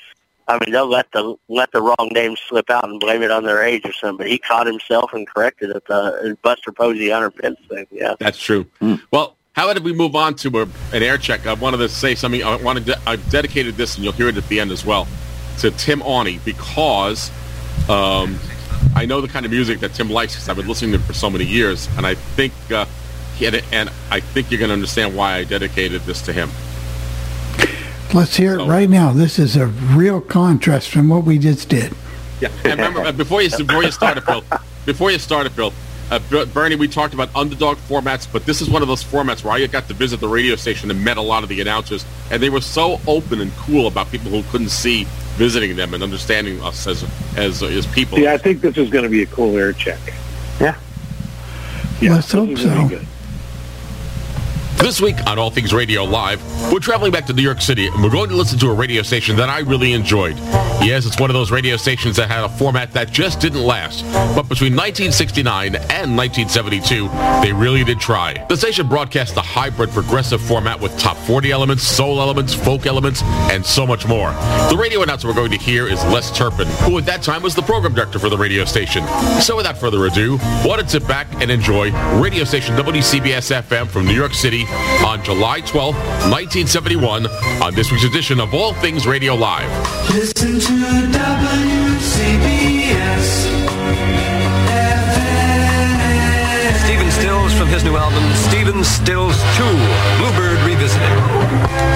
I 0.48 0.58
mean, 0.64 0.72
they'll 0.72 0.88
let 0.88 1.12
the 1.12 1.36
let 1.48 1.70
the 1.72 1.82
wrong 1.82 2.10
name 2.12 2.36
slip 2.48 2.70
out 2.70 2.88
and 2.88 2.98
blame 2.98 3.22
it 3.22 3.30
on 3.30 3.44
their 3.44 3.62
age 3.62 3.84
or 3.84 3.92
something. 3.92 4.16
But 4.16 4.28
he 4.28 4.38
caught 4.38 4.66
himself 4.66 5.12
and 5.12 5.26
corrected 5.26 5.70
it. 5.70 5.86
The 5.86 6.36
Buster 6.42 6.72
Posey, 6.72 7.10
Hunter 7.10 7.30
Pence 7.30 7.58
thing. 7.68 7.86
Yeah. 7.90 8.14
That's 8.18 8.38
true. 8.38 8.66
Well, 9.10 9.36
how 9.52 9.68
about 9.68 9.82
we 9.82 9.92
move 9.92 10.14
on 10.14 10.34
to 10.36 10.60
a, 10.60 10.62
an 10.92 11.02
air 11.02 11.18
check? 11.18 11.46
I 11.46 11.54
wanted 11.54 11.78
to 11.78 11.88
say 11.88 12.14
something. 12.14 12.42
I 12.44 12.56
wanted 12.56 12.86
to, 12.86 12.98
I've 13.06 13.28
dedicated 13.28 13.74
this, 13.74 13.96
and 13.96 14.04
you'll 14.04 14.12
hear 14.12 14.28
it 14.28 14.36
at 14.36 14.46
the 14.48 14.60
end 14.60 14.70
as 14.70 14.86
well, 14.86 15.08
to 15.58 15.70
Tim 15.72 16.00
Awney 16.00 16.42
because 16.44 17.30
um, 17.88 18.38
I 18.94 19.04
know 19.04 19.20
the 19.20 19.28
kind 19.28 19.44
of 19.44 19.50
music 19.50 19.80
that 19.80 19.94
Tim 19.94 20.10
likes 20.10 20.34
because 20.34 20.48
I've 20.48 20.56
been 20.56 20.68
listening 20.68 20.92
to 20.92 20.98
him 20.98 21.04
for 21.04 21.12
so 21.12 21.28
many 21.28 21.44
years, 21.44 21.88
and 21.96 22.06
I 22.06 22.14
think 22.14 22.52
uh, 22.70 22.86
he 23.36 23.46
had, 23.46 23.64
and 23.72 23.90
I 24.10 24.20
think 24.20 24.50
you're 24.50 24.58
going 24.58 24.68
to 24.68 24.74
understand 24.74 25.16
why 25.16 25.34
I 25.34 25.44
dedicated 25.44 26.02
this 26.02 26.22
to 26.22 26.32
him. 26.32 26.50
Let's 28.14 28.36
hear 28.36 28.58
it 28.58 28.64
right 28.64 28.88
now. 28.88 29.12
This 29.12 29.38
is 29.38 29.56
a 29.56 29.66
real 29.66 30.20
contrast 30.20 30.88
from 30.88 31.08
what 31.08 31.24
we 31.24 31.38
just 31.38 31.68
did. 31.68 31.92
Yeah, 32.40 32.48
and 32.64 32.78
remember 32.78 33.02
uh, 33.02 33.12
before 33.12 33.42
you 33.42 33.50
before 33.50 33.82
you 33.82 33.90
started, 33.90 34.22
Phil. 34.24 34.42
Before 34.86 35.10
you 35.10 35.18
started, 35.18 35.52
Phil. 35.52 35.72
Uh, 36.10 36.18
Bernie, 36.46 36.76
we 36.76 36.88
talked 36.88 37.12
about 37.12 37.28
underdog 37.36 37.76
formats, 37.76 38.26
but 38.30 38.46
this 38.46 38.62
is 38.62 38.70
one 38.70 38.80
of 38.80 38.88
those 38.88 39.04
formats 39.04 39.44
where 39.44 39.52
I 39.52 39.66
got 39.66 39.88
to 39.88 39.94
visit 39.94 40.20
the 40.20 40.28
radio 40.28 40.56
station 40.56 40.90
and 40.90 41.04
met 41.04 41.18
a 41.18 41.22
lot 41.22 41.42
of 41.42 41.50
the 41.50 41.60
announcers, 41.60 42.06
and 42.30 42.42
they 42.42 42.48
were 42.48 42.62
so 42.62 42.98
open 43.06 43.42
and 43.42 43.52
cool 43.52 43.86
about 43.86 44.10
people 44.10 44.30
who 44.30 44.42
couldn't 44.50 44.70
see 44.70 45.04
visiting 45.36 45.76
them 45.76 45.92
and 45.92 46.02
understanding 46.02 46.62
us 46.62 46.86
as 46.86 47.04
as 47.36 47.62
as 47.62 47.86
people. 47.88 48.18
Yeah, 48.18 48.32
I 48.32 48.38
think 48.38 48.62
this 48.62 48.78
is 48.78 48.88
going 48.88 49.04
to 49.04 49.10
be 49.10 49.22
a 49.22 49.26
cool 49.26 49.58
air 49.58 49.74
check. 49.74 50.00
Yeah. 50.58 50.78
Let's 52.00 52.32
hope 52.32 52.48
this 52.48 52.60
is 52.60 52.66
gonna 52.66 52.88
so. 52.88 53.17
This 54.80 55.00
week 55.00 55.16
on 55.26 55.40
All 55.40 55.50
Things 55.50 55.74
Radio 55.74 56.04
Live, 56.04 56.40
we're 56.72 56.78
traveling 56.78 57.10
back 57.10 57.26
to 57.26 57.32
New 57.32 57.42
York 57.42 57.60
City 57.60 57.88
and 57.88 58.02
we're 58.02 58.10
going 58.10 58.30
to 58.30 58.36
listen 58.36 58.60
to 58.60 58.70
a 58.70 58.72
radio 58.72 59.02
station 59.02 59.36
that 59.36 59.48
I 59.48 59.58
really 59.58 59.92
enjoyed. 59.92 60.38
Yes, 60.80 61.04
it's 61.04 61.18
one 61.18 61.28
of 61.28 61.34
those 61.34 61.50
radio 61.50 61.76
stations 61.76 62.14
that 62.16 62.30
had 62.30 62.44
a 62.44 62.48
format 62.48 62.92
that 62.92 63.10
just 63.10 63.40
didn't 63.40 63.64
last. 63.64 64.04
But 64.36 64.48
between 64.48 64.76
1969 64.76 65.74
and 65.74 66.16
1972, 66.16 67.08
they 67.42 67.52
really 67.52 67.82
did 67.82 67.98
try. 67.98 68.46
The 68.48 68.56
station 68.56 68.88
broadcast 68.88 69.36
a 69.36 69.40
hybrid 69.40 69.90
progressive 69.90 70.40
format 70.40 70.80
with 70.80 70.96
top 70.96 71.16
40 71.16 71.50
elements, 71.50 71.82
soul 71.82 72.20
elements, 72.20 72.54
folk 72.54 72.86
elements, 72.86 73.22
and 73.50 73.66
so 73.66 73.84
much 73.84 74.06
more. 74.06 74.30
The 74.70 74.76
radio 74.78 75.02
announcer 75.02 75.26
we're 75.26 75.34
going 75.34 75.50
to 75.50 75.58
hear 75.58 75.88
is 75.88 76.02
Les 76.04 76.30
Turpin, 76.30 76.68
who 76.84 76.96
at 76.98 77.06
that 77.06 77.22
time 77.22 77.42
was 77.42 77.56
the 77.56 77.62
program 77.62 77.94
director 77.94 78.20
for 78.20 78.28
the 78.28 78.38
radio 78.38 78.64
station. 78.64 79.04
So 79.40 79.56
without 79.56 79.76
further 79.76 80.06
ado, 80.06 80.38
why 80.38 80.76
don't 80.76 80.88
sit 80.88 81.06
back 81.08 81.26
and 81.42 81.50
enjoy 81.50 81.90
radio 82.20 82.44
station 82.44 82.76
WCBS 82.76 83.60
FM 83.60 83.88
from 83.88 84.06
New 84.06 84.14
York 84.14 84.34
City 84.34 84.67
on 85.04 85.22
July 85.24 85.60
12th, 85.60 85.98
1971, 86.30 87.26
on 87.62 87.74
this 87.74 87.90
week's 87.90 88.04
edition 88.04 88.40
of 88.40 88.54
All 88.54 88.72
Things 88.74 89.06
Radio 89.06 89.34
Live. 89.34 89.70
Listen 90.10 90.60
to 90.60 91.08
WCBS. 91.98 92.68
Stephen 96.84 97.10
Stills 97.10 97.52
from 97.54 97.68
his 97.68 97.84
new 97.84 97.96
album, 97.96 98.24
Stephen 98.34 98.84
Stills 98.84 99.36
2, 99.56 99.64
Bluebird 100.18 100.60
Revisited. 100.66 101.08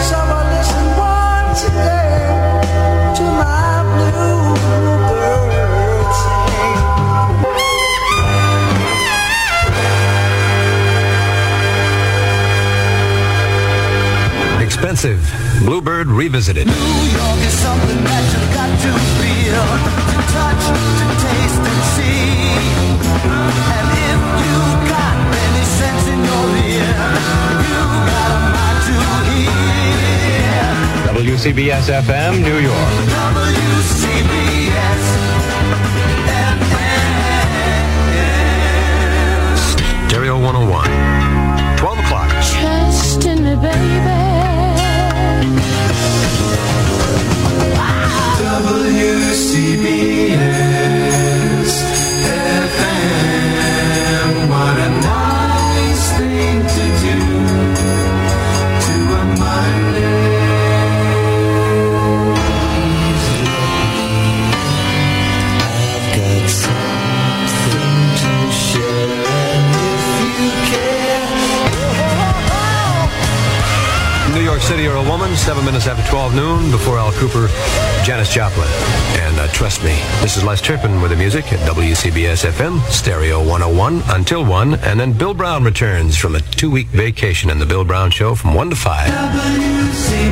Someone 0.02 0.46
listen 0.52 0.96
once 0.96 1.64
again 1.64 3.14
to 3.16 3.22
my 3.22 3.71
Expensive, 14.82 15.22
Bluebird 15.60 16.08
Revisited. 16.08 16.66
New 16.66 16.72
York 16.74 17.38
is 17.46 17.54
something 17.54 18.02
that 18.02 18.24
you've 18.34 18.50
got 18.50 18.66
to 18.82 18.90
feel, 19.14 19.62
to 20.10 20.18
touch, 20.34 20.74
to 20.98 21.06
taste 21.22 21.62
and 21.70 21.82
see. 21.94 22.50
And 23.78 23.86
if 24.10 24.18
you've 24.42 24.82
got 24.90 25.14
any 25.38 25.62
sense 25.78 26.02
in 26.10 26.18
your 26.26 26.46
ear, 26.66 26.98
you 27.62 27.78
got 28.10 28.26
a 28.26 28.42
mind 28.50 28.82
to 28.90 28.98
hear. 29.30 30.50
WCBS 31.14 31.86
FM, 32.02 32.42
New 32.42 32.58
York. 32.58 32.90
WCBS. 33.06 34.51
Noon, 76.34 76.70
before 76.70 76.98
Al 76.98 77.12
Kooper, 77.12 77.48
Janis 78.04 78.32
Joplin. 78.32 78.66
And 79.20 79.38
uh, 79.38 79.48
trust 79.48 79.84
me, 79.84 79.94
this 80.20 80.36
is 80.36 80.44
Les 80.44 80.62
Turpin 80.62 81.02
with 81.02 81.10
the 81.10 81.16
music 81.16 81.52
at 81.52 81.58
WCBS 81.68 82.50
FM, 82.50 82.80
Stereo 82.90 83.38
101 83.40 84.02
until 84.08 84.44
1, 84.44 84.76
and 84.76 84.98
then 84.98 85.12
Bill 85.12 85.34
Brown 85.34 85.62
returns 85.62 86.16
from 86.16 86.34
a 86.34 86.40
two-week 86.40 86.88
vacation 86.88 87.50
in 87.50 87.58
the 87.58 87.66
Bill 87.66 87.84
Brown 87.84 88.10
Show 88.10 88.34
from 88.34 88.54
1 88.54 88.70
to 88.70 88.76
5. 88.76 89.08
WCBS. 89.08 90.22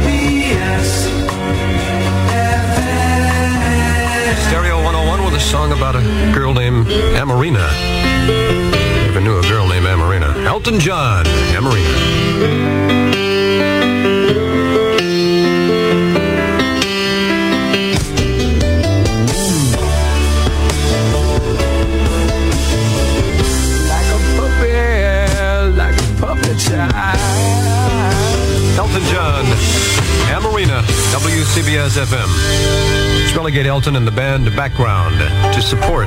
Stereo 4.48 4.76
101 4.82 5.24
with 5.24 5.34
a 5.34 5.40
song 5.40 5.72
about 5.72 5.96
a 5.96 6.02
girl 6.34 6.54
named 6.54 6.86
Amoreena. 6.86 7.68
Never 9.06 9.20
knew 9.20 9.38
a 9.38 9.42
girl 9.42 9.68
named 9.68 9.84
Amoreena. 9.86 10.46
Elton 10.46 10.80
John, 10.80 11.26
Amoreena. 11.54 13.00
WCBS 31.10 31.98
FM. 31.98 33.36
Relegate 33.36 33.66
Elton 33.66 33.96
and 33.96 34.06
the 34.06 34.12
band 34.12 34.46
background 34.54 35.18
to 35.52 35.60
support. 35.60 36.06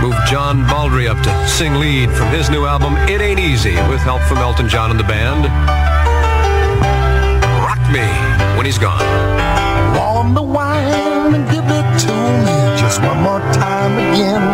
Move 0.00 0.14
John 0.26 0.64
Baldry 0.68 1.08
up 1.08 1.20
to 1.24 1.48
sing 1.48 1.74
lead 1.74 2.08
from 2.12 2.28
his 2.28 2.48
new 2.50 2.66
album, 2.66 2.96
It 3.08 3.20
Ain't 3.20 3.40
Easy, 3.40 3.74
with 3.90 4.00
help 4.00 4.22
from 4.22 4.38
Elton 4.38 4.68
John 4.68 4.92
and 4.92 5.00
the 5.00 5.04
band. 5.04 5.46
Rock 7.66 7.82
Me 7.90 8.06
when 8.56 8.64
he's 8.64 8.78
gone. 8.78 9.04
Warm 9.96 10.34
the 10.34 10.42
wine 10.42 11.34
and 11.34 11.50
give 11.50 11.64
it 11.64 11.98
to 12.06 12.12
me 12.46 12.78
just 12.78 13.02
one 13.02 13.20
more 13.20 13.40
time 13.52 13.92
again. 14.12 14.49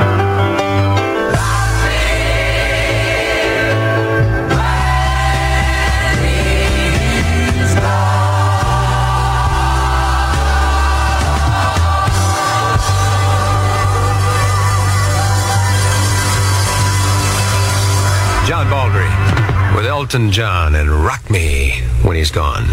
Elton 20.06 20.30
John 20.30 20.76
and 20.76 20.88
Rock 20.88 21.28
Me 21.30 21.80
when 22.04 22.14
he's 22.14 22.30
gone. 22.30 22.64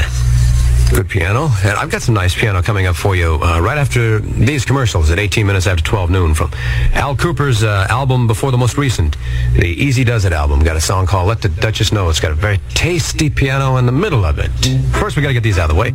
Good 0.91 1.09
piano. 1.09 1.49
And 1.63 1.71
I've 1.71 1.89
got 1.89 2.03
some 2.03 2.13
nice 2.13 2.35
piano 2.35 2.61
coming 2.61 2.85
up 2.85 2.95
for 2.95 3.15
you 3.15 3.39
uh, 3.41 3.59
right 3.59 3.79
after 3.79 4.19
these 4.19 4.65
commercials 4.65 5.09
at 5.09 5.17
18 5.17 5.47
minutes 5.47 5.65
after 5.65 5.83
12 5.83 6.11
noon 6.11 6.35
from 6.35 6.51
Al 6.93 7.15
Kooper's 7.15 7.63
uh, 7.63 7.87
album 7.89 8.27
before 8.27 8.51
the 8.51 8.57
most 8.59 8.77
recent, 8.77 9.17
the 9.53 9.65
Easy 9.65 10.03
Does 10.03 10.25
It 10.25 10.31
album. 10.31 10.59
Got 10.59 10.75
a 10.75 10.81
song 10.81 11.07
called 11.07 11.27
Let 11.27 11.41
the 11.41 11.49
Duchess 11.49 11.91
Know. 11.91 12.07
It's 12.07 12.19
got 12.19 12.29
a 12.29 12.35
very 12.35 12.59
tasty 12.75 13.31
piano 13.31 13.77
in 13.77 13.87
the 13.87 13.91
middle 13.91 14.25
of 14.25 14.37
it. 14.37 14.51
First, 14.99 15.15
we 15.15 15.23
got 15.23 15.29
to 15.29 15.33
get 15.33 15.41
these 15.41 15.57
out 15.57 15.71
of 15.71 15.75
the 15.75 15.81
way. 15.81 15.89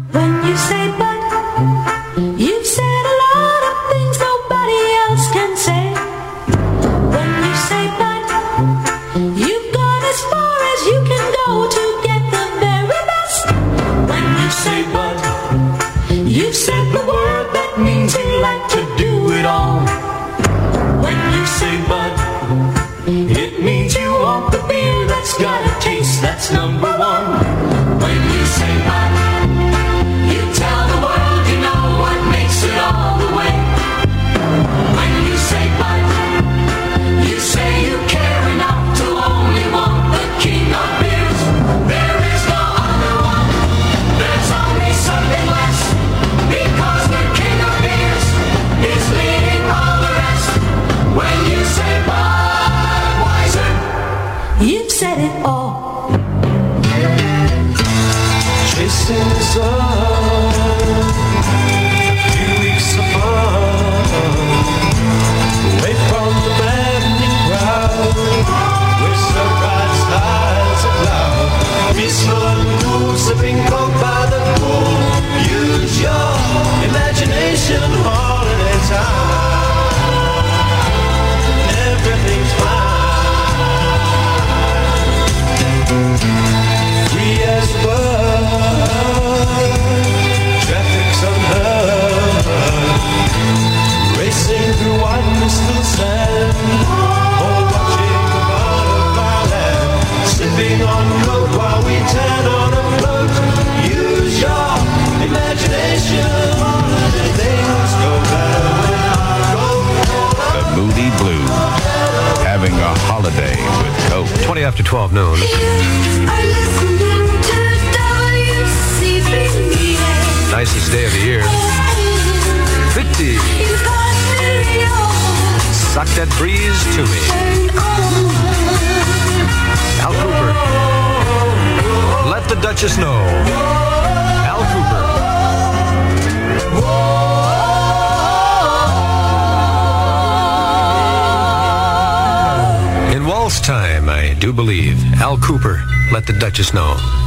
Al 145.29 145.37
Kooper, 145.37 145.85
let 146.11 146.25
the 146.25 146.33
Duchess 146.33 146.73
know. 146.73 147.18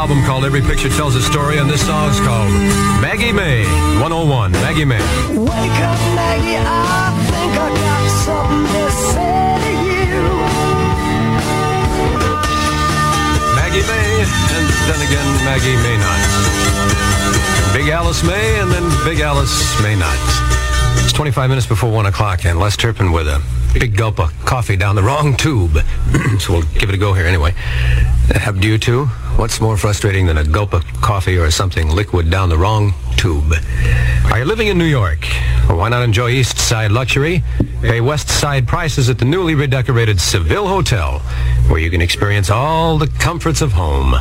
Album 0.00 0.24
called 0.24 0.46
Every 0.46 0.62
Picture 0.62 0.88
Tells 0.88 1.14
a 1.14 1.20
Story, 1.20 1.58
and 1.58 1.68
this 1.68 1.84
song's 1.84 2.18
called 2.20 2.50
Maggie 3.04 3.32
May 3.32 3.66
101. 4.00 4.50
Maggie 4.52 4.86
May. 4.86 4.96
Wake 5.36 5.78
up, 5.84 6.00
Maggie. 6.16 6.56
I 6.56 7.12
think 7.28 7.52
I 7.52 7.68
got 7.68 8.08
something 8.24 8.64
to 8.80 8.88
say 9.12 9.60
to 9.60 9.72
you. 9.84 10.24
Maggie 13.60 13.84
May, 13.84 14.24
and 14.56 14.66
then 14.88 15.00
again, 15.04 15.28
Maggie 15.44 15.76
may 15.84 15.96
not. 16.00 16.20
Big 17.74 17.92
Alice 17.92 18.22
may, 18.24 18.58
and 18.58 18.72
then 18.72 19.04
Big 19.04 19.20
Alice 19.20 19.82
may 19.82 19.96
not. 19.96 20.16
It's 21.04 21.12
25 21.12 21.50
minutes 21.50 21.66
before 21.66 21.92
1 21.92 22.06
o'clock, 22.06 22.46
and 22.46 22.58
Les 22.58 22.74
Turpin 22.74 23.12
with 23.12 23.28
a 23.28 23.42
big 23.74 23.96
gulp 23.96 24.18
of 24.18 24.32
coffee 24.46 24.76
down 24.76 24.96
the 24.96 25.02
wrong 25.02 25.36
tube. 25.36 25.76
so 26.40 26.54
we'll 26.54 26.62
give 26.78 26.88
it 26.88 26.94
a 26.94 26.98
go 26.98 27.12
here 27.12 27.26
anyway. 27.26 27.52
Have 28.34 28.64
you 28.64 28.78
too? 28.78 29.06
What's 29.40 29.58
more 29.58 29.78
frustrating 29.78 30.26
than 30.26 30.36
a 30.36 30.44
gulp 30.44 30.74
of 30.74 30.84
coffee 31.00 31.38
or 31.38 31.50
something 31.50 31.88
liquid 31.88 32.28
down 32.28 32.50
the 32.50 32.58
wrong 32.58 32.92
tube? 33.16 33.54
Are 34.30 34.38
you 34.38 34.44
living 34.44 34.66
in 34.66 34.76
New 34.76 34.84
York? 34.84 35.26
Well, 35.66 35.78
why 35.78 35.88
not 35.88 36.02
enjoy 36.02 36.28
East 36.28 36.58
Side 36.58 36.92
luxury? 36.92 37.42
Pay 37.80 38.02
West 38.02 38.28
Side 38.28 38.68
prices 38.68 39.08
at 39.08 39.16
the 39.16 39.24
newly 39.24 39.54
redecorated 39.54 40.20
Seville 40.20 40.68
Hotel, 40.68 41.20
where 41.68 41.80
you 41.80 41.88
can 41.90 42.02
experience 42.02 42.50
all 42.50 42.98
the 42.98 43.06
comforts 43.06 43.62
of 43.62 43.72
home. 43.72 44.14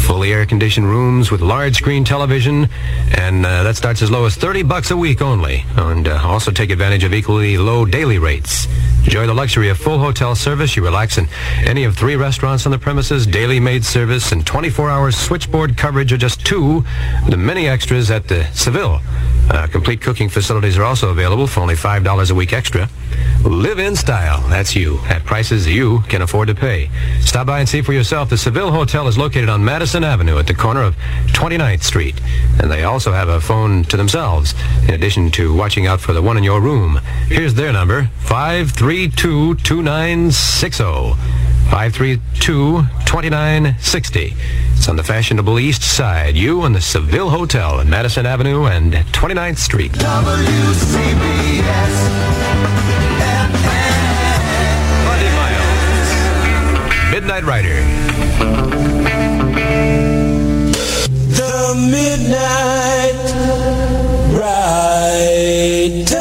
Fully 0.00 0.34
air-conditioned 0.34 0.86
rooms 0.86 1.30
with 1.30 1.40
large 1.40 1.76
screen 1.76 2.04
television, 2.04 2.68
and 3.16 3.46
uh, 3.46 3.62
that 3.62 3.76
starts 3.76 4.02
as 4.02 4.10
low 4.10 4.26
as 4.26 4.36
30 4.36 4.64
bucks 4.64 4.90
a 4.90 4.96
week 4.98 5.22
only. 5.22 5.64
And 5.76 6.06
uh, 6.06 6.20
also 6.22 6.50
take 6.50 6.68
advantage 6.68 7.04
of 7.04 7.14
equally 7.14 7.56
low 7.56 7.86
daily 7.86 8.18
rates. 8.18 8.68
Enjoy 9.08 9.26
the 9.26 9.32
luxury 9.32 9.70
of 9.70 9.78
full 9.78 9.98
hotel 9.98 10.34
service. 10.34 10.76
You 10.76 10.84
relax 10.84 11.16
in 11.16 11.28
any 11.64 11.84
of 11.84 11.96
three 11.96 12.14
restaurants 12.14 12.66
on 12.66 12.72
the 12.72 12.78
premises, 12.78 13.26
daily 13.26 13.58
maid 13.58 13.82
service, 13.82 14.32
and 14.32 14.44
24-hour 14.44 15.12
switchboard 15.12 15.78
coverage 15.78 16.12
are 16.12 16.18
just 16.18 16.44
two. 16.44 16.84
The 17.26 17.38
many 17.38 17.68
extras 17.68 18.10
at 18.10 18.28
the 18.28 18.44
Seville. 18.52 19.00
Uh, 19.48 19.66
complete 19.66 20.02
cooking 20.02 20.28
facilities 20.28 20.76
are 20.76 20.84
also 20.84 21.08
available 21.08 21.46
for 21.46 21.60
only 21.60 21.74
$5 21.74 22.30
a 22.30 22.34
week 22.34 22.52
extra. 22.52 22.90
Live 23.44 23.78
in 23.78 23.94
style. 23.96 24.46
That's 24.48 24.74
you. 24.74 24.98
At 25.04 25.24
prices 25.24 25.66
you 25.66 26.00
can 26.08 26.22
afford 26.22 26.48
to 26.48 26.54
pay. 26.54 26.90
Stop 27.20 27.46
by 27.46 27.60
and 27.60 27.68
see 27.68 27.82
for 27.82 27.92
yourself. 27.92 28.30
The 28.30 28.36
Seville 28.36 28.72
Hotel 28.72 29.06
is 29.06 29.16
located 29.16 29.48
on 29.48 29.64
Madison 29.64 30.02
Avenue 30.04 30.38
at 30.38 30.46
the 30.46 30.54
corner 30.54 30.82
of 30.82 30.96
29th 31.28 31.82
Street. 31.82 32.20
And 32.60 32.70
they 32.70 32.84
also 32.84 33.12
have 33.12 33.28
a 33.28 33.40
phone 33.40 33.84
to 33.84 33.96
themselves, 33.96 34.52
in 34.86 34.92
addition 34.94 35.30
to 35.32 35.54
watching 35.54 35.86
out 35.86 36.00
for 36.00 36.12
the 36.12 36.20
one 36.20 36.36
in 36.36 36.44
your 36.44 36.60
room. 36.60 37.00
Here's 37.28 37.54
their 37.54 37.72
number, 37.72 38.10
532-2960. 38.24 41.16
532-2960. 41.68 44.34
It's 44.72 44.88
on 44.88 44.96
the 44.96 45.04
fashionable 45.04 45.58
east 45.58 45.82
side. 45.82 46.34
You 46.34 46.62
and 46.62 46.74
the 46.74 46.80
Seville 46.80 47.28
Hotel 47.28 47.80
in 47.80 47.90
Madison 47.90 48.24
Avenue 48.24 48.64
and 48.64 48.94
29th 48.94 49.58
Street. 49.58 49.92
Buddy 49.92 50.46
Midnight 57.28 57.44
Rider. 57.44 57.80
The 61.36 61.74
Midnight 61.90 63.18
No 66.08 66.17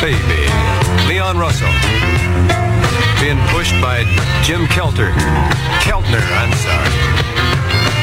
baby. 0.00 0.46
Leon 1.08 1.38
Russell. 1.38 1.68
Being 3.20 3.38
pushed 3.48 3.74
by 3.82 4.04
Jim 4.44 4.66
Kelter. 4.66 5.12
Keltner, 5.82 6.22
I'm 6.38 6.52
sorry. 6.54 6.90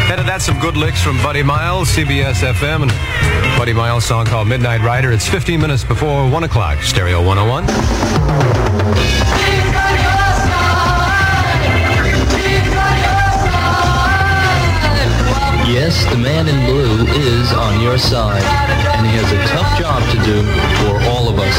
Headed 0.08 0.26
that 0.28 0.42
some 0.42 0.60
good 0.60 0.78
licks 0.78 1.02
from 1.02 1.18
Buddy 1.18 1.42
Miles, 1.42 1.90
CBS 1.90 2.44
FM, 2.44 2.84
and 2.84 3.58
Buddy 3.58 3.74
Miles' 3.74 4.06
song 4.06 4.26
called 4.26 4.48
Midnight 4.48 4.82
Rider. 4.82 5.12
It's 5.12 5.28
15 5.28 5.60
minutes 5.60 5.84
before 5.84 6.30
1 6.30 6.44
o'clock, 6.44 6.82
Stereo 6.84 7.24
101. 7.26 8.65
The 16.10 16.18
man 16.18 16.48
in 16.48 16.58
blue 16.66 17.06
is 17.20 17.54
on 17.54 17.82
your 17.82 17.98
side, 17.98 18.44
and 18.98 19.06
he 19.06 19.14
has 19.18 19.32
a 19.32 19.42
tough 19.50 19.70
job 19.80 20.02
to 20.12 20.18
do 20.26 20.44
for 20.84 21.00
all 21.10 21.30
of 21.30 21.40
us. 21.40 21.58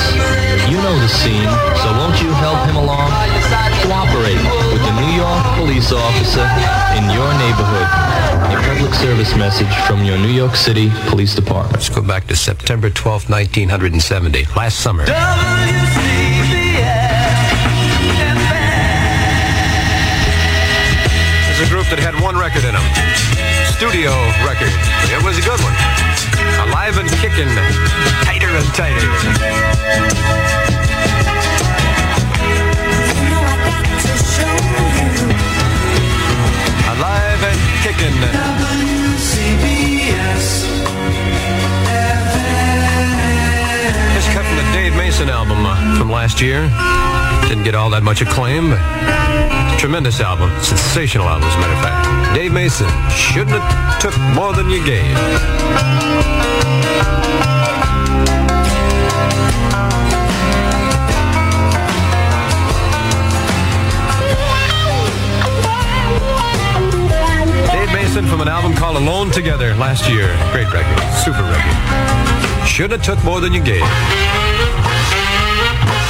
You 0.71 0.77
know 0.83 0.97
the 0.99 1.09
scene, 1.09 1.49
so 1.83 1.89
won't 1.99 2.21
you 2.21 2.31
help 2.43 2.59
him 2.69 2.77
along? 2.77 3.11
Cooperate 3.87 4.41
with 4.73 4.83
the 4.83 4.95
New 5.01 5.13
York 5.15 5.45
police 5.57 5.93
officer 5.93 6.47
in 6.99 7.05
your 7.11 7.31
neighborhood. 7.39 7.87
A 8.51 8.59
public 8.75 8.95
service 8.95 9.35
message 9.37 9.73
from 9.87 10.05
your 10.05 10.19
New 10.19 10.33
York 10.33 10.57
City 10.57 10.91
Police 11.09 11.35
Department. 11.35 11.75
Let's 11.75 11.89
go 11.89 12.03
back 12.03 12.27
to 12.29 12.37
September 12.37 12.91
12, 12.91 13.31
1970, 13.31 14.45
last 14.57 14.81
summer. 14.81 15.05
There's 21.47 21.69
a 21.69 21.71
group 21.73 21.87
that 21.89 21.99
had 21.99 22.21
one 22.23 22.37
record 22.37 22.65
in 22.65 22.75
them. 22.75 23.46
Studio 23.77 24.11
record. 24.47 24.73
It 25.13 25.23
was 25.23 25.37
a 25.37 25.43
good 25.43 25.61
one. 25.61 25.75
Alive 26.67 26.97
and 26.97 27.11
kicking. 27.21 27.53
Tighter 28.25 28.49
and 28.49 28.65
tighter. 28.73 29.05
Alive 36.89 37.43
and 37.45 37.61
kicking. 37.85 38.17
Just 44.15 44.31
cut 44.33 44.47
from 44.47 44.57
the 44.57 44.63
Dave 44.73 44.97
Mason 44.97 45.29
album 45.29 45.67
uh, 45.67 45.99
from 45.99 46.11
last 46.11 46.41
year. 46.41 46.63
Didn't 47.47 47.65
get 47.65 47.75
all 47.75 47.91
that 47.91 48.03
much 48.03 48.23
acclaim, 48.23 48.71
but 48.71 49.16
tremendous 49.79 50.21
album. 50.21 50.51
Sensational 50.63 51.29
album, 51.29 51.49
as 51.49 51.55
a 51.55 51.59
matter 51.59 51.73
of 51.75 51.83
fact. 51.83 52.35
Dave 52.35 52.53
Mason, 52.53 52.89
shouldn't 53.11 53.61
have 53.61 54.01
took 54.01 54.17
more 54.35 54.53
than 54.53 54.71
you 54.71 54.85
gave. 54.85 55.17
Dave 67.73 67.93
Mason 67.93 68.27
from 68.27 68.41
an 68.41 68.49
album 68.49 68.75
called 68.75 68.97
Alone 68.97 69.31
Together 69.31 69.75
last 69.77 70.09
year. 70.09 70.29
Great 70.53 70.73
record. 70.73 70.99
Super 71.25 71.43
record. 71.43 72.67
Should 72.67 72.91
have 72.91 73.03
took 73.03 73.23
more 73.25 73.41
than 73.41 73.53
you 73.53 73.63
gave. 73.63 73.87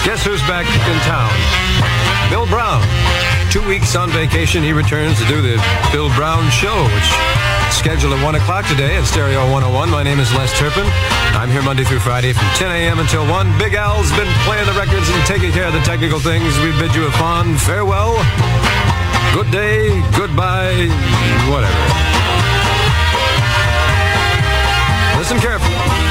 Guess 0.05 0.25
who's 0.25 0.41
back 0.43 0.67
in 0.67 0.99
town? 1.03 2.31
Bill 2.31 2.47
Brown. 2.47 3.36
Two 3.57 3.67
weeks 3.67 3.97
on 3.97 4.11
vacation, 4.11 4.63
he 4.63 4.75
returns 4.75 5.19
to 5.19 5.25
do 5.25 5.41
the 5.41 5.57
Bill 5.91 6.15
Brown 6.15 6.45
Show, 6.51 6.77
which 6.93 7.09
scheduled 7.73 8.13
at 8.13 8.23
1 8.23 8.35
o'clock 8.35 8.67
today 8.69 8.97
at 8.97 9.07
Stereo 9.07 9.49
101. 9.51 9.89
My 9.89 10.03
name 10.03 10.21
is 10.21 10.31
Les 10.35 10.53
Turpin. 10.59 10.85
I'm 11.33 11.49
here 11.49 11.63
Monday 11.63 11.83
through 11.83 12.01
Friday 12.01 12.35
from 12.35 12.45
10 12.61 12.71
a.m. 12.71 12.99
until 12.99 13.25
1. 13.25 13.59
Big 13.59 13.73
Al's 13.73 14.13
been 14.13 14.29
playing 14.45 14.67
the 14.67 14.77
records 14.77 15.09
and 15.09 15.25
taking 15.25 15.53
care 15.53 15.65
of 15.65 15.73
the 15.73 15.81
technical 15.89 16.21
things. 16.21 16.53
We 16.59 16.71
bid 16.77 16.95
you 16.95 17.07
a 17.07 17.13
fond 17.13 17.59
farewell. 17.59 18.21
Good 19.33 19.51
day, 19.51 19.89
goodbye, 20.13 20.93
whatever. 21.49 21.81
Listen 25.17 25.41
carefully. 25.41 26.06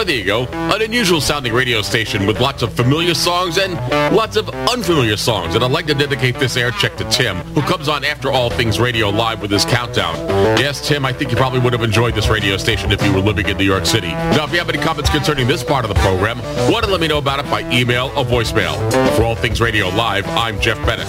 When 0.00 0.06
there 0.06 0.16
you 0.16 0.24
go. 0.24 0.46
An 0.46 0.80
unusual 0.80 1.20
sounding 1.20 1.52
radio 1.52 1.82
station 1.82 2.26
with 2.26 2.40
lots 2.40 2.62
of 2.62 2.72
familiar 2.72 3.12
songs 3.12 3.58
and 3.58 3.74
lots 4.16 4.36
of 4.36 4.48
unfamiliar 4.48 5.18
songs. 5.18 5.54
And 5.54 5.62
I'd 5.62 5.70
like 5.70 5.84
to 5.88 5.94
dedicate 5.94 6.38
this 6.38 6.56
air 6.56 6.70
check 6.70 6.96
to 6.96 7.04
Tim, 7.10 7.36
who 7.52 7.60
comes 7.60 7.86
on 7.86 8.02
after 8.02 8.32
all 8.32 8.48
things 8.48 8.80
radio 8.80 9.10
live 9.10 9.42
with 9.42 9.50
his 9.50 9.66
countdown. 9.66 10.16
Yes, 10.58 10.88
Tim, 10.88 11.04
I 11.04 11.12
think 11.12 11.30
you 11.30 11.36
probably 11.36 11.60
would 11.60 11.74
have 11.74 11.82
enjoyed 11.82 12.14
this 12.14 12.30
radio 12.30 12.56
station 12.56 12.92
if 12.92 13.04
you 13.04 13.12
were 13.12 13.20
living 13.20 13.46
in 13.50 13.58
New 13.58 13.64
York 13.64 13.84
City. 13.84 14.08
Now, 14.08 14.44
if 14.44 14.52
you 14.52 14.58
have 14.58 14.70
any 14.70 14.78
comments 14.78 15.10
concerning 15.10 15.46
this 15.46 15.62
part 15.62 15.84
of 15.84 15.90
the 15.90 16.00
program, 16.00 16.38
want 16.72 16.86
to 16.86 16.90
let 16.90 17.02
me 17.02 17.06
know 17.06 17.18
about 17.18 17.38
it 17.38 17.50
by 17.50 17.60
email 17.70 18.06
or 18.16 18.24
voicemail. 18.24 18.76
For 19.18 19.24
all 19.24 19.34
things 19.34 19.60
radio 19.60 19.90
live, 19.90 20.26
I'm 20.28 20.58
Jeff 20.62 20.78
Bennett. 20.86 21.08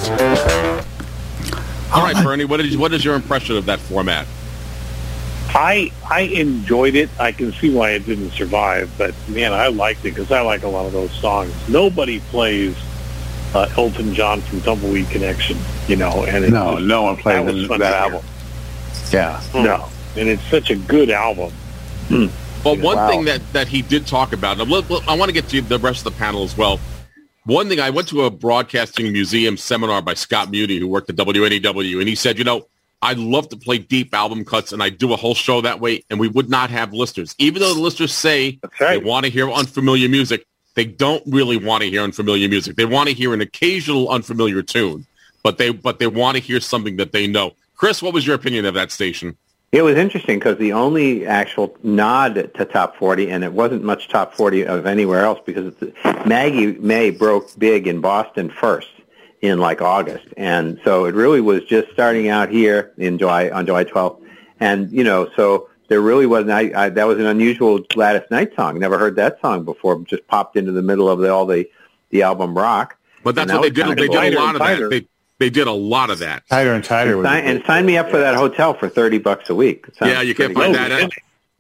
All 1.93 2.03
right, 2.03 2.18
uh, 2.18 2.23
Bernie, 2.23 2.43
what 2.43 2.59
is, 2.59 2.77
what 2.77 2.91
is 2.91 3.05
your 3.05 3.15
impression 3.15 3.55
of 3.55 3.68
that 3.68 3.80
format? 3.80 4.27
I 5.53 5.91
I 6.09 6.21
enjoyed 6.21 6.95
it. 6.95 7.09
I 7.19 7.31
can 7.31 7.51
see 7.53 7.73
why 7.73 7.91
it 7.91 8.05
didn't 8.05 8.31
survive, 8.31 8.89
but 8.97 9.13
man, 9.27 9.53
I 9.53 9.67
liked 9.67 9.99
it 10.05 10.11
because 10.15 10.31
I 10.31 10.41
like 10.41 10.63
a 10.63 10.67
lot 10.69 10.85
of 10.85 10.93
those 10.93 11.11
songs. 11.11 11.53
Nobody 11.67 12.19
plays 12.19 12.75
uh, 13.53 13.67
Elton 13.77 14.13
John 14.13 14.39
from 14.41 14.61
Tumbleweed 14.61 15.09
Connection, 15.09 15.57
you 15.87 15.97
know, 15.97 16.23
and 16.25 16.45
it 16.45 16.51
No, 16.51 16.75
was- 16.75 16.83
no 16.85 17.01
one 17.03 17.17
plays 17.17 17.45
that 17.45 17.53
was 17.53 17.61
that 17.63 17.67
fun 17.67 17.79
to 17.79 17.85
hear. 17.85 17.95
album. 17.95 18.25
Yeah. 19.11 19.41
No, 19.53 19.89
and 20.15 20.29
it's 20.29 20.43
such 20.43 20.69
a 20.69 20.75
good 20.75 21.09
album. 21.09 21.51
Well, 22.09 22.75
one 22.77 22.95
Wow. 22.97 23.09
thing 23.09 23.25
that, 23.25 23.41
that 23.53 23.67
he 23.67 23.81
did 23.81 24.05
talk 24.07 24.31
about, 24.33 24.59
and 24.59 24.69
look, 24.69 24.89
look, 24.89 25.05
I 25.07 25.15
want 25.15 25.29
to 25.29 25.33
get 25.33 25.49
to 25.49 25.61
the 25.61 25.79
rest 25.79 26.05
of 26.05 26.13
the 26.13 26.17
panel 26.19 26.43
as 26.43 26.55
well. 26.55 26.79
One 27.45 27.67
thing, 27.67 27.79
I 27.79 27.89
went 27.89 28.07
to 28.09 28.23
a 28.25 28.29
broadcasting 28.29 29.11
museum 29.11 29.57
seminar 29.57 30.01
by 30.01 30.13
Scott 30.13 30.51
Muni, 30.51 30.77
who 30.77 30.87
worked 30.87 31.09
at 31.09 31.15
WNEW, 31.15 31.99
and 31.99 32.07
he 32.07 32.13
said, 32.15 32.37
you 32.37 32.43
know, 32.43 32.67
I'd 33.01 33.17
love 33.17 33.49
to 33.49 33.57
play 33.57 33.79
deep 33.79 34.13
album 34.13 34.45
cuts, 34.45 34.71
and 34.71 34.83
I 34.83 34.89
do 34.89 35.11
a 35.11 35.15
whole 35.15 35.33
show 35.33 35.61
that 35.61 35.79
way, 35.79 36.03
and 36.09 36.19
we 36.19 36.27
would 36.27 36.49
not 36.49 36.69
have 36.69 36.93
listeners. 36.93 37.33
Even 37.39 37.61
though 37.61 37.73
the 37.73 37.79
listeners 37.79 38.13
say 38.13 38.59
they 38.79 38.97
want 38.99 39.25
to 39.25 39.31
hear 39.31 39.49
unfamiliar 39.49 40.07
music, 40.07 40.45
they 40.75 40.85
don't 40.85 41.23
really 41.25 41.57
want 41.57 41.83
to 41.83 41.89
hear 41.89 42.01
unfamiliar 42.03 42.47
music. 42.47 42.75
They 42.75 42.85
want 42.85 43.09
to 43.09 43.15
hear 43.15 43.33
an 43.33 43.41
occasional 43.41 44.09
unfamiliar 44.09 44.61
tune, 44.61 45.05
but 45.43 45.57
they 45.57 45.71
but 45.71 45.99
they 45.99 46.07
want 46.07 46.37
to 46.37 46.43
hear 46.43 46.59
something 46.59 46.97
that 46.97 47.11
they 47.11 47.25
know. 47.25 47.53
Chris, 47.75 48.01
what 48.01 48.13
was 48.13 48.27
your 48.27 48.35
opinion 48.35 48.65
of 48.65 48.75
that 48.75 48.91
station? 48.91 49.35
It 49.71 49.81
was 49.83 49.95
interesting 49.95 50.37
because 50.37 50.57
the 50.57 50.73
only 50.73 51.25
actual 51.25 51.75
nod 51.81 52.35
to 52.35 52.65
top 52.65 52.97
40, 52.97 53.31
and 53.31 53.43
it 53.43 53.53
wasn't 53.53 53.83
much 53.83 54.09
top 54.09 54.33
40 54.35 54.67
of 54.67 54.85
anywhere 54.85 55.23
else 55.23 55.39
because 55.45 55.73
it's, 55.81 56.25
Maggie 56.25 56.73
May 56.73 57.09
broke 57.09 57.57
big 57.57 57.87
in 57.87 58.01
Boston 58.01 58.49
first 58.49 58.89
in 59.41 59.59
like 59.59 59.81
August. 59.81 60.27
And 60.38 60.80
so 60.84 61.05
it 61.05 61.15
really 61.15 61.41
was 61.41 61.63
just 61.65 61.91
starting 61.91 62.30
out 62.30 62.49
here 62.49 62.91
in 62.97 63.18
July, 63.18 63.49
on 63.49 63.65
July 63.65 63.84
12th. 63.84 64.22
And, 64.59 64.91
you 64.91 65.03
know, 65.03 65.30
so 65.35 65.69
there 65.88 66.01
really 66.01 66.27
wasn't, 66.27 66.51
I, 66.51 66.72
I, 66.85 66.89
that 66.89 67.07
was 67.07 67.18
an 67.18 67.26
unusual 67.26 67.80
Gladys 67.80 68.30
Knight 68.30 68.55
song. 68.55 68.77
Never 68.80 68.99
heard 68.99 69.15
that 69.15 69.41
song 69.41 69.65
before. 69.65 69.99
Just 70.01 70.27
popped 70.27 70.55
into 70.55 70.72
the 70.72 70.84
middle 70.84 71.09
of 71.09 71.19
the, 71.19 71.30
all 71.34 71.45
the, 71.45 71.68
the 72.11 72.22
album 72.22 72.55
rock. 72.55 72.97
But 73.23 73.35
that's 73.35 73.51
And 73.51 73.59
what 73.59 73.63
they 73.63 73.84
did. 73.84 73.97
They 73.97 74.07
did 74.07 74.35
a 74.35 74.39
lot 74.39 74.55
of 74.55 74.59
that. 74.59 74.89
They, 74.89 75.07
they 75.39 75.49
did 75.49 75.68
a 75.68 75.72
lot 75.72 76.11
of 76.11 76.19
that. 76.19 76.47
Tighter 76.47 76.73
and 76.73 76.84
tighter. 76.84 77.15
And 77.15 77.26
sign, 77.26 77.43
and 77.45 77.63
sign 77.65 77.85
me 77.88 77.97
up 77.97 78.11
for 78.11 78.19
that 78.19 78.35
hotel 78.35 78.76
for 78.76 78.89
30 78.89 79.18
bucks 79.18 79.49
a 79.49 79.55
week. 79.55 79.88
Yeah, 79.99 80.22
you 80.22 80.35
can't 80.35 80.53
find 80.53 80.76
good. 80.76 80.91
that. 80.91 81.09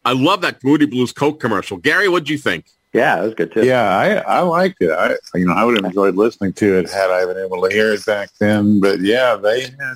I 0.05 0.13
love 0.13 0.41
that 0.41 0.63
Moody 0.63 0.85
Blues 0.85 1.11
Coke 1.11 1.39
commercial. 1.39 1.77
Gary, 1.77 2.07
what'd 2.07 2.29
you 2.29 2.37
think? 2.37 2.65
Yeah, 2.93 3.15
that 3.17 3.23
was 3.23 3.33
good 3.35 3.53
too. 3.53 3.65
Yeah, 3.65 3.97
I, 3.97 4.15
I 4.15 4.39
liked 4.41 4.81
it. 4.81 4.91
I 4.91 5.15
you 5.35 5.45
know 5.45 5.53
I 5.53 5.63
would 5.63 5.77
have 5.77 5.85
enjoyed 5.85 6.15
listening 6.15 6.53
to 6.53 6.77
it 6.79 6.89
had 6.89 7.09
I 7.09 7.25
been 7.25 7.37
able 7.37 7.61
to 7.67 7.73
hear 7.73 7.93
it 7.93 8.05
back 8.05 8.29
then. 8.39 8.79
But 8.81 8.99
yeah, 8.99 9.35
they 9.35 9.61
had 9.61 9.95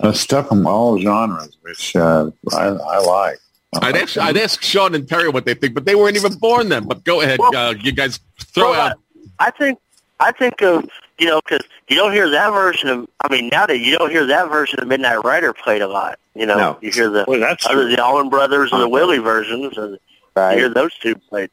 uh, 0.00 0.12
stuck 0.12 0.48
them 0.48 0.66
all 0.66 0.98
genres, 0.98 1.56
which 1.62 1.94
uh, 1.94 2.30
I, 2.52 2.64
I 2.66 2.98
like. 2.98 3.38
I'd 3.82 3.96
ask, 3.96 4.16
I'd 4.16 4.36
ask 4.38 4.62
Sean 4.62 4.94
and 4.94 5.06
Terry 5.08 5.28
what 5.28 5.44
they 5.44 5.54
think, 5.54 5.74
but 5.74 5.84
they 5.84 5.94
weren't 5.94 6.16
even 6.16 6.34
born 6.38 6.68
then. 6.70 6.84
But 6.84 7.04
go 7.04 7.20
ahead, 7.20 7.38
uh, 7.40 7.74
you 7.80 7.92
guys 7.92 8.18
throw 8.38 8.70
Well, 8.70 8.80
out. 8.92 8.98
I 9.38 9.50
think 9.50 9.78
I 10.18 10.32
think 10.32 10.62
of 10.62 10.88
you 11.18 11.26
know 11.26 11.40
because 11.44 11.64
you 11.88 11.94
don't 11.96 12.12
hear 12.12 12.28
that 12.30 12.50
version 12.50 12.88
of. 12.88 13.06
I 13.20 13.28
mean, 13.28 13.48
nowadays 13.50 13.86
you 13.86 13.96
don't 13.96 14.10
hear 14.10 14.26
that 14.26 14.48
version 14.48 14.80
of 14.80 14.88
Midnight 14.88 15.22
Rider 15.24 15.52
played 15.52 15.82
a 15.82 15.88
lot. 15.88 16.18
You 16.34 16.46
know, 16.46 16.56
No. 16.56 16.78
you 16.80 16.90
hear 16.90 17.08
the 17.10 17.24
Well, 17.28 17.38
that's 17.40 17.66
other 17.66 17.88
the 17.88 18.02
Allman 18.02 18.30
Brothers 18.30 18.72
and 18.72 18.80
the 18.82 18.88
Willie 18.88 19.18
versions, 19.18 19.76
and 19.78 19.98
Right. 20.34 20.54
you 20.54 20.58
hear 20.64 20.68
those 20.68 20.94
two 20.98 21.14
played. 21.14 21.50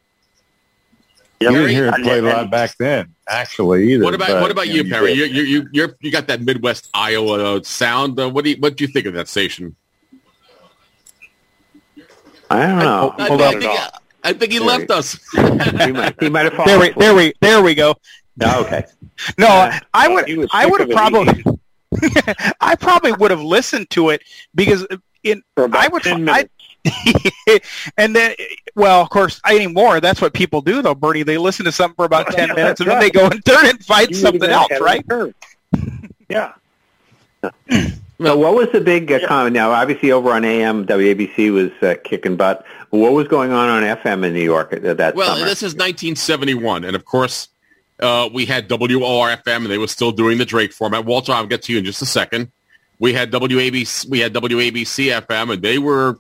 You 1.43 1.51
know, 1.51 1.59
didn't 1.59 1.75
hear 1.75 1.85
it 1.87 1.93
and- 1.95 2.03
played 2.03 2.23
a 2.23 2.27
lot 2.27 2.51
back 2.51 2.75
then, 2.77 3.13
actually. 3.27 3.93
Either. 3.93 4.03
What 4.03 4.13
about 4.13 4.27
but, 4.29 4.41
what 4.41 4.51
about 4.51 4.67
you, 4.67 4.83
know, 4.83 4.89
Perry? 4.89 5.13
You 5.13 5.25
you 5.25 5.43
you 5.43 5.67
you're, 5.71 5.95
you 6.01 6.11
got 6.11 6.27
that 6.27 6.41
Midwest 6.41 6.89
Iowa 6.93 7.57
uh, 7.57 7.63
sound. 7.63 8.19
Uh, 8.19 8.29
what 8.29 8.43
do 8.43 8.51
you 8.51 8.57
what 8.57 8.75
do 8.77 8.83
you 8.83 8.87
think 8.91 9.05
of 9.05 9.13
that 9.13 9.27
station? 9.27 9.75
I 12.49 12.67
don't 12.67 12.79
know. 12.79 13.15
I, 13.17 13.27
Hold 13.27 13.41
I 13.41 13.47
on. 13.55 13.61
think, 13.61 13.79
I 14.23 14.33
think 14.33 14.51
he 14.51 14.57
Sorry. 14.59 14.69
left 14.69 14.91
us. 14.91 15.19
he 15.85 15.91
might, 15.91 16.15
he 16.21 16.29
might 16.29 16.43
have 16.45 16.53
fallen 16.53 16.67
There 16.67 16.79
we, 16.79 16.89
there 16.97 17.15
we, 17.15 17.33
there 17.41 17.63
we 17.63 17.73
go. 17.75 17.95
Oh, 18.41 18.61
okay. 18.65 18.85
No, 19.37 19.47
Yeah. 19.47 19.79
I 19.93 20.07
would, 20.07 20.47
I 20.51 20.65
would 20.65 20.81
have 20.81 20.89
probably, 20.89 21.43
I 22.61 22.75
probably 22.75 23.11
would 23.13 23.31
have 23.31 23.41
listened 23.41 23.89
to 23.91 24.09
it 24.09 24.23
because 24.55 24.85
in 25.23 25.41
For 25.55 25.65
about 25.65 25.83
I 25.83 25.87
would, 25.87 26.03
10 26.03 26.29
I, 26.29 26.45
and 27.97 28.15
then, 28.15 28.35
well, 28.75 29.01
of 29.01 29.09
course, 29.09 29.39
anymore. 29.47 30.01
That's 30.01 30.21
what 30.21 30.33
people 30.33 30.61
do, 30.61 30.81
though, 30.81 30.95
Bernie. 30.95 31.23
They 31.23 31.37
listen 31.37 31.65
to 31.65 31.71
something 31.71 31.95
for 31.95 32.05
about 32.05 32.27
ten 32.31 32.49
minutes, 32.49 32.81
and 32.81 32.89
that's 32.89 32.99
then 32.99 32.99
they 32.99 33.09
go 33.09 33.27
and 33.27 33.43
turn 33.45 33.65
and 33.65 33.83
find 33.83 34.09
You 34.09 34.15
something 34.15 34.49
else, 34.49 34.69
ahead 34.69 34.81
of 34.81 35.07
the 35.07 35.15
right? 35.15 35.35
Yeah. 36.29 36.53
So 38.21 38.37
what 38.37 38.55
was 38.55 38.69
the 38.71 38.79
big 38.79 39.11
uh, 39.11 39.27
comment? 39.27 39.53
Now, 39.53 39.71
obviously, 39.71 40.11
over 40.11 40.31
on 40.31 40.45
AM, 40.45 40.85
WABC 40.85 41.51
was 41.51 41.71
uh, 41.83 41.95
kicking 42.03 42.37
butt. 42.37 42.65
What 42.89 43.11
was 43.11 43.27
going 43.27 43.51
on 43.51 43.69
on 43.69 43.83
FM 43.83 44.25
in 44.25 44.33
New 44.33 44.43
York 44.43 44.71
at 44.71 44.83
that 44.83 44.97
time? 44.97 45.15
Well, 45.15 45.35
summer? 45.35 45.45
this 45.45 45.61
is 45.63 45.73
1971, 45.73 46.85
and 46.85 46.95
of 46.95 47.05
course, 47.05 47.49
uh, 47.99 48.29
we 48.31 48.45
had 48.45 48.69
WORFM, 48.69 49.57
and 49.57 49.65
they 49.65 49.77
were 49.77 49.87
still 49.87 50.11
doing 50.11 50.37
the 50.37 50.45
Drake 50.45 50.71
format. 50.71 51.05
Walter, 51.05 51.33
I'll 51.33 51.45
get 51.45 51.63
to 51.63 51.73
you 51.73 51.79
in 51.79 51.85
just 51.85 52.01
a 52.01 52.05
second. 52.05 52.51
We 52.99 53.13
had 53.13 53.31
WABC, 53.31 54.09
we 54.09 54.19
had 54.19 54.33
WABC 54.33 55.21
FM, 55.21 55.53
and 55.53 55.61
they 55.61 55.77
were 55.77 56.19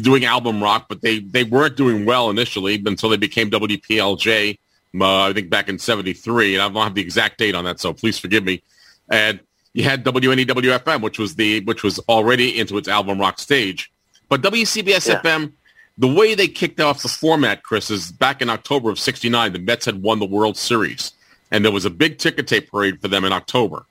doing 0.00 0.24
album 0.24 0.62
rock, 0.62 0.86
but 0.88 1.02
they 1.02 1.20
they 1.20 1.44
weren't 1.44 1.76
doing 1.76 2.04
well 2.04 2.30
initially 2.30 2.82
until 2.84 3.08
they 3.08 3.16
became 3.16 3.50
WPLJ. 3.50 4.58
Uh, 4.98 5.22
I 5.24 5.32
think 5.32 5.50
back 5.50 5.68
in 5.68 5.78
'73, 5.78 6.54
and 6.54 6.62
I 6.62 6.68
don't 6.68 6.82
have 6.82 6.94
the 6.94 7.02
exact 7.02 7.38
date 7.38 7.54
on 7.54 7.64
that, 7.64 7.80
so 7.80 7.92
please 7.92 8.18
forgive 8.18 8.44
me. 8.44 8.62
And 9.10 9.40
you 9.74 9.84
had 9.84 10.04
WNEW 10.04 10.78
FM, 10.78 11.02
which 11.02 11.18
was 11.18 11.34
the 11.34 11.60
which 11.60 11.82
was 11.82 11.98
already 12.08 12.58
into 12.58 12.78
its 12.78 12.88
album 12.88 13.20
rock 13.20 13.38
stage, 13.38 13.90
but 14.28 14.40
WCBS 14.42 15.08
Yeah. 15.08 15.20
FM 15.20 15.52
the 15.98 16.06
way 16.06 16.36
they 16.36 16.46
kicked 16.46 16.80
off 16.80 17.02
the 17.02 17.08
format, 17.08 17.64
Chris, 17.64 17.90
is 17.90 18.12
back 18.12 18.40
in 18.40 18.48
October 18.48 18.88
of 18.90 19.00
69, 19.00 19.52
the 19.52 19.58
Mets 19.58 19.84
had 19.84 20.00
won 20.00 20.20
the 20.20 20.26
World 20.26 20.56
Series. 20.56 21.12
And 21.50 21.64
there 21.64 21.72
was 21.72 21.84
a 21.84 21.90
big 21.90 22.18
ticker 22.18 22.44
tape 22.44 22.70
parade 22.70 23.00
for 23.00 23.08
them 23.08 23.24
in 23.24 23.32
October. 23.32 23.84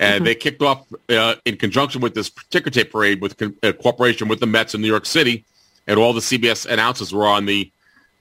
And 0.00 0.24
they 0.24 0.34
kicked 0.34 0.62
off 0.62 0.86
uh, 1.08 1.34
in 1.44 1.56
conjunction 1.56 2.00
with 2.00 2.14
this 2.14 2.30
ticker 2.50 2.70
tape 2.70 2.92
parade 2.92 3.20
with 3.20 3.36
con- 3.36 3.56
uh, 3.62 3.72
cooperation 3.72 4.28
with 4.28 4.38
the 4.38 4.46
Mets 4.46 4.74
in 4.74 4.80
New 4.80 4.86
York 4.86 5.06
City. 5.06 5.44
And 5.86 5.98
all 5.98 6.12
the 6.12 6.20
CBS 6.20 6.66
announcers 6.66 7.12
were 7.12 7.26
on 7.26 7.46
the 7.46 7.72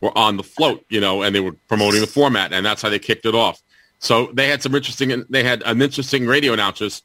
were 0.01 0.15
on 0.17 0.37
the 0.37 0.43
float, 0.43 0.85
you 0.89 0.99
know, 0.99 1.23
and 1.23 1.35
they 1.35 1.39
were 1.39 1.53
promoting 1.67 2.01
the 2.01 2.07
format. 2.07 2.53
And 2.53 2.65
that's 2.65 2.81
how 2.81 2.89
they 2.89 2.99
kicked 2.99 3.25
it 3.25 3.35
off. 3.35 3.61
So 3.99 4.31
they 4.33 4.47
had 4.47 4.61
some 4.61 4.75
interesting, 4.75 5.25
they 5.29 5.43
had 5.43 5.63
an 5.63 5.81
interesting 5.81 6.27
radio 6.27 6.53
announcers. 6.53 7.01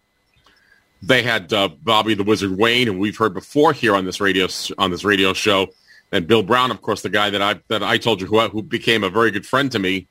They 1.02 1.22
had 1.22 1.52
uh, 1.52 1.68
Bobby 1.82 2.14
the 2.14 2.22
Wizard 2.22 2.56
Wayne, 2.56 2.86
who 2.86 2.98
we've 2.98 3.16
heard 3.16 3.34
before 3.34 3.72
here 3.72 3.96
on 3.96 4.04
this 4.04 4.20
radio 4.20 4.46
on 4.78 4.90
this 4.90 5.04
radio 5.04 5.32
show, 5.32 5.68
and 6.12 6.28
Bill 6.28 6.44
Brown, 6.44 6.70
of 6.70 6.80
course, 6.80 7.02
the 7.02 7.08
guy 7.08 7.28
that 7.30 7.42
I 7.42 7.60
that 7.68 7.82
I 7.82 7.98
told 7.98 8.20
you 8.20 8.28
who 8.28 8.38
who 8.48 8.62
became 8.62 9.02
a 9.02 9.10
very 9.10 9.32
good 9.32 9.44
friend 9.44 9.72
to 9.72 9.80
me. 9.80 10.06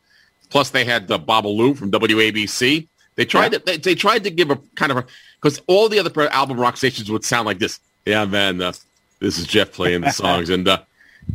Plus, 0.50 0.72
they 0.72 0.84
had 0.84 1.10
uh, 1.10 1.18
Babalu 1.18 1.78
from 1.78 1.92
WABC. 1.92 2.90
They 3.16 3.26
tried 3.26 3.52
to 3.54 3.60
they, 3.60 3.78
they 3.78 3.96
tried 3.96 4.24
to 4.24 4.32
give 4.32 4.50
a 4.52 4.58
kind 4.76 4.92
of 4.92 4.98
a 5.00 5.06
because 5.42 5.62
all 5.68 5.90
the 5.90 6.00
other 6.00 6.30
album 6.30 6.60
rock 6.60 6.78
stations 6.78 7.10
would 7.12 7.26
sound 7.26 7.46
like 7.46 7.60
this. 7.60 7.80
Yeah, 8.06 8.26
man, 8.26 8.62
uh, 8.62 8.74
this 9.20 9.38
is 9.38 9.46
Jeff 9.48 9.72
playing 9.72 10.02
the 10.02 10.12
songs, 10.24 10.50
and 10.50 10.68
uh, 10.68 10.80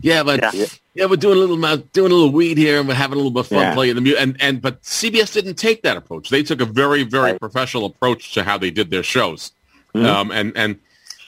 yeah, 0.01 0.23
but 0.23 0.41
yeah. 0.55 0.67
Yeah. 0.95 1.07
we're 1.07 1.17
doing 1.17 1.37
a 1.37 1.41
little 1.41 1.57
amount- 1.57 1.93
doing 1.93 2.11
a 2.11 2.15
little 2.15 2.33
weed 2.33 2.59
here, 2.59 2.79
and 2.81 2.89
we're 2.89 2.95
having 2.95 3.15
a 3.15 3.17
little 3.17 3.31
bit 3.31 3.41
of 3.41 3.47
fun 3.49 3.59
Yeah. 3.61 3.75
playing 3.75 3.95
the 3.95 4.01
music. 4.01 4.21
And 4.23 4.37
and 4.41 4.63
but 4.63 4.83
CBS 4.83 5.33
didn't 5.33 5.55
take 5.55 5.83
that 5.83 5.97
approach. 5.97 6.31
They 6.31 6.43
took 6.43 6.61
a 6.61 6.65
very 6.65 7.03
very 7.03 7.39
professional 7.39 7.85
approach 7.87 8.33
to 8.35 8.43
how 8.43 8.59
they 8.59 8.71
did 8.71 8.91
their 8.91 9.03
shows, 9.03 9.53
um, 9.95 10.31
and 10.33 10.53
and 10.57 10.79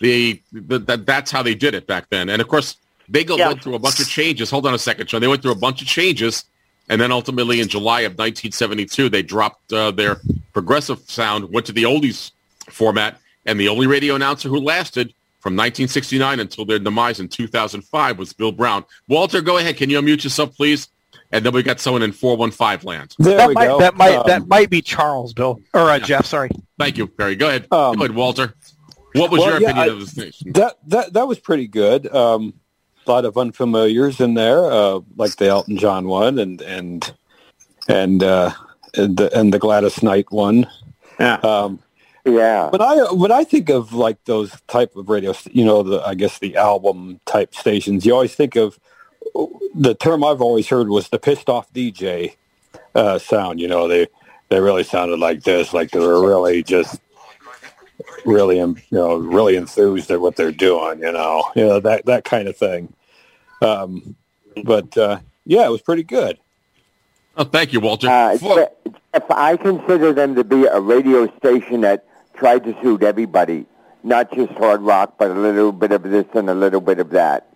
the, 0.00 0.40
the, 0.52 0.78
the 0.78 0.96
that's 0.96 1.30
how 1.30 1.42
they 1.42 1.54
did 1.54 1.74
it 1.74 1.86
back 1.86 2.08
then. 2.10 2.28
And 2.30 2.40
of 2.40 2.48
course, 2.48 2.76
they 3.08 3.22
go 3.24 3.36
Yeah. 3.36 3.48
went 3.48 3.62
through 3.62 3.74
a 3.74 3.78
bunch 3.78 4.00
of 4.00 4.08
changes. 4.08 4.48
Hold 4.50 4.66
on 4.66 4.74
a 4.74 4.78
second, 4.78 5.08
Sean. 5.10 5.20
They 5.20 5.28
went 5.28 5.42
through 5.42 5.52
a 5.52 5.56
bunch 5.66 5.82
of 5.82 5.88
changes, 5.88 6.44
and 6.88 7.00
then 7.00 7.12
ultimately 7.12 7.60
in 7.60 7.68
July 7.68 8.00
of 8.02 8.12
1972, 8.12 9.08
they 9.08 9.22
dropped 9.22 9.72
uh, 9.72 9.90
their 9.90 10.20
progressive 10.58 10.98
sound, 11.08 11.48
went 11.52 11.66
to 11.66 11.72
the 11.72 11.84
oldies 11.84 12.32
format, 12.68 13.20
and 13.46 13.60
the 13.60 13.68
only 13.68 13.86
radio 13.86 14.16
announcer 14.16 14.48
who 14.48 14.58
lasted 14.58 15.14
from 15.38 15.52
1969 15.54 16.40
until 16.40 16.64
their 16.64 16.80
demise 16.80 17.20
in 17.20 17.28
2005 17.28 18.18
was 18.18 18.32
Bill 18.32 18.50
Brown. 18.50 18.84
Walter, 19.06 19.40
go 19.40 19.58
ahead. 19.58 19.76
Can 19.76 19.88
you 19.88 20.00
unmute 20.00 20.24
yourself, 20.24 20.56
please? 20.56 20.88
And 21.30 21.46
then 21.46 21.52
we 21.52 21.62
got 21.62 21.78
someone 21.78 22.02
in 22.02 22.10
415 22.10 22.88
land. 22.88 23.14
There 23.20 23.36
that 23.36 23.48
we 23.48 23.54
might, 23.54 23.66
go. 23.66 23.78
That 23.78 23.96
might, 23.96 24.16
Um, 24.16 24.24
that 24.26 24.48
might 24.48 24.68
be 24.68 24.82
Charles, 24.82 25.32
Bill 25.32 25.60
or 25.74 25.90
uh, 25.90 26.00
Jeff. 26.00 26.26
Sorry. 26.26 26.50
Thank 26.76 26.98
you, 26.98 27.06
Barry. 27.06 27.36
Go 27.36 27.46
ahead. 27.46 27.68
Um, 27.70 27.94
go 27.94 28.04
ahead, 28.04 28.16
Walter. 28.16 28.54
What 29.12 29.30
was 29.30 29.40
well, 29.40 29.50
your 29.52 29.60
yeah, 29.60 29.70
opinion 29.70 29.90
I- 29.90 29.92
of 29.92 30.00
the 30.00 30.06
station? 30.06 30.52
that 30.54 30.78
that 30.88 31.12
that 31.12 31.28
was 31.28 31.38
pretty 31.38 31.68
good. 31.68 32.12
Um, 32.12 32.54
lot 33.06 33.24
of 33.24 33.34
unfamiliars 33.34 34.20
in 34.20 34.34
there, 34.34 34.64
uh, 34.70 35.00
like 35.16 35.36
the 35.36 35.46
Elton 35.46 35.78
John 35.78 36.08
one 36.08 36.38
and 36.38 36.60
and 36.60 37.14
and 37.88 38.22
uh, 38.22 38.50
and 38.50 38.67
the, 39.06 39.30
and 39.38 39.52
the 39.52 39.58
Gladys 39.58 40.02
Knight 40.02 40.30
one. 40.30 40.66
Yeah. 41.18 41.34
Um, 41.36 41.80
yeah. 42.24 42.68
But 42.70 42.82
I 42.82 43.12
when 43.12 43.32
I 43.32 43.44
think 43.44 43.70
of 43.70 43.92
like 43.92 44.22
those 44.24 44.60
type 44.68 44.96
of 44.96 45.08
radio, 45.08 45.34
you 45.50 45.64
know, 45.64 45.82
the 45.82 46.00
I 46.00 46.14
guess 46.14 46.38
the 46.38 46.56
album 46.56 47.20
type 47.24 47.54
stations, 47.54 48.04
you 48.04 48.12
always 48.12 48.34
think 48.34 48.56
of 48.56 48.78
the 49.74 49.94
term 49.94 50.24
I've 50.24 50.40
always 50.40 50.68
heard 50.68 50.88
was 50.88 51.08
the 51.08 51.18
pissed 51.18 51.48
off 51.48 51.72
DJ 51.72 52.36
uh, 52.94 53.18
sound. 53.18 53.60
You 53.60 53.68
know, 53.68 53.88
they 53.88 54.08
they 54.48 54.60
really 54.60 54.84
sounded 54.84 55.18
like 55.18 55.42
this, 55.42 55.72
like 55.72 55.90
they 55.90 56.00
were 56.00 56.26
really 56.26 56.62
just 56.62 57.00
really, 58.24 58.58
you 58.58 58.76
know, 58.90 59.16
really 59.16 59.56
enthused 59.56 60.10
at 60.10 60.20
what 60.20 60.36
they're 60.36 60.52
doing. 60.52 61.00
You 61.00 61.12
know, 61.12 61.44
you 61.54 61.64
know 61.64 61.80
that 61.80 62.06
that 62.06 62.24
kind 62.24 62.48
of 62.48 62.56
thing. 62.56 62.92
Um, 63.62 64.16
but 64.64 64.96
uh, 64.96 65.20
yeah, 65.44 65.66
it 65.66 65.70
was 65.70 65.82
pretty 65.82 66.04
good. 66.04 66.38
Oh, 67.38 67.44
thank 67.52 67.72
you, 67.72 67.80
Walter. 67.80 68.08
Uh, 68.08 68.36
Jeff, 68.36 68.68
Jeff, 69.14 69.30
I 69.30 69.56
consider 69.56 70.12
them 70.12 70.34
to 70.34 70.44
be 70.44 70.64
a 70.64 70.80
radio 70.80 71.34
station 71.38 71.80
that 71.82 72.04
tried 72.34 72.64
to 72.64 72.76
suit 72.82 73.02
everybody, 73.02 73.66
not 74.02 74.32
just 74.32 74.52
hard 74.52 74.82
rock, 74.82 75.14
but 75.18 75.30
a 75.30 75.34
little 75.34 75.72
bit 75.72 75.92
of 75.92 76.02
this 76.02 76.26
and 76.34 76.50
a 76.50 76.54
little 76.54 76.80
bit 76.80 76.98
of 76.98 77.10
that. 77.10 77.46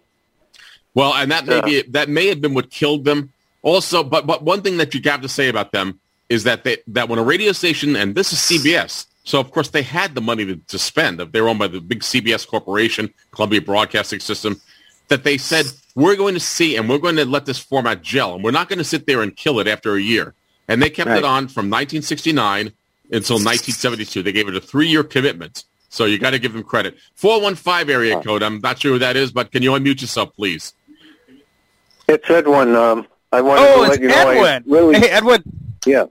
Well, 0.95 1.15
and 1.15 1.31
that 1.31 1.47
may 1.47 1.61
be 1.63 1.83
that 1.91 2.09
may 2.09 2.27
have 2.29 2.41
been 2.41 2.55
what 2.55 2.71
killed 2.71 3.05
them. 3.05 3.33
Also, 3.63 4.03
but 4.03 4.27
but 4.27 4.43
one 4.43 4.63
thing 4.63 4.77
that 4.77 4.95
you 4.95 5.01
have 5.05 5.23
to 5.23 5.29
say 5.29 5.49
about 5.49 5.73
them 5.73 6.01
is 6.29 6.45
that 6.45 6.65
they 6.65 6.79
that 6.89 7.09
when 7.09 7.19
a 7.19 7.23
radio 7.23 7.53
station 7.53 7.97
and 7.97 8.15
this 8.15 8.33
is 8.33 8.39
CBS, 8.39 9.07
so 9.25 9.41
of 9.41 9.51
course 9.51 9.71
they 9.71 9.83
had 9.83 10.15
the 10.15 10.21
money 10.21 10.45
to, 10.45 10.57
to 10.57 10.79
spend. 10.79 11.21
They're 11.21 11.49
owned 11.49 11.59
by 11.59 11.69
the 11.69 11.81
big 11.81 12.01
CBS 12.01 12.47
corporation, 12.47 13.13
Columbia 13.31 13.63
Broadcasting 13.63 14.21
System, 14.21 14.61
that 15.09 15.24
they 15.24 15.37
said 15.39 15.66
we're 15.95 16.16
going 16.16 16.35
to 16.35 16.41
see 16.41 16.77
and 16.77 16.89
we're 16.89 16.99
going 16.99 17.16
to 17.16 17.24
let 17.27 17.45
this 17.47 17.59
format 17.59 18.03
gel, 18.03 18.35
and 18.35 18.45
we're 18.45 18.51
not 18.51 18.69
going 18.69 18.79
to 18.79 18.85
sit 18.85 19.07
there 19.07 19.23
and 19.23 19.37
kill 19.37 19.61
it 19.61 19.69
after 19.69 19.95
a 19.95 20.01
year. 20.01 20.35
And 20.69 20.81
they 20.83 20.89
kept 20.91 21.09
Right. 21.11 21.19
it 21.19 21.24
on 21.24 21.49
from 21.49 21.66
1969 21.69 22.73
until 23.11 23.37
1972. 23.37 24.23
They 24.23 24.33
gave 24.33 24.49
it 24.49 24.57
a 24.57 24.61
three-year 24.61 25.05
commitment. 25.05 25.65
So 25.91 26.07
you 26.07 26.19
got 26.19 26.31
to 26.31 26.39
give 26.39 26.55
them 26.55 26.62
credit. 26.62 26.97
415 27.16 27.91
area 27.91 28.20
code. 28.23 28.43
I'm 28.43 28.61
not 28.62 28.79
sure 28.79 28.93
who 28.93 28.99
that 29.01 29.16
is, 29.16 29.31
but 29.33 29.53
can 29.53 29.62
you 29.62 29.73
unmute 29.73 30.01
yourself, 30.01 30.35
please? 30.35 30.73
It's 32.09 32.29
Edwin. 32.31 32.74
Um, 32.74 33.07
I 33.33 33.41
wanted 33.43 33.62
Oh, 33.62 33.77
to 33.77 33.83
it's 33.83 33.91
let 33.91 34.01
you 34.01 34.09
know 34.09 34.15
I 34.15 34.35
Edwin. 34.57 34.65
really, 34.73 34.99
Hey, 34.99 35.11
Edwin. 35.11 35.43
yeah, 35.85 36.05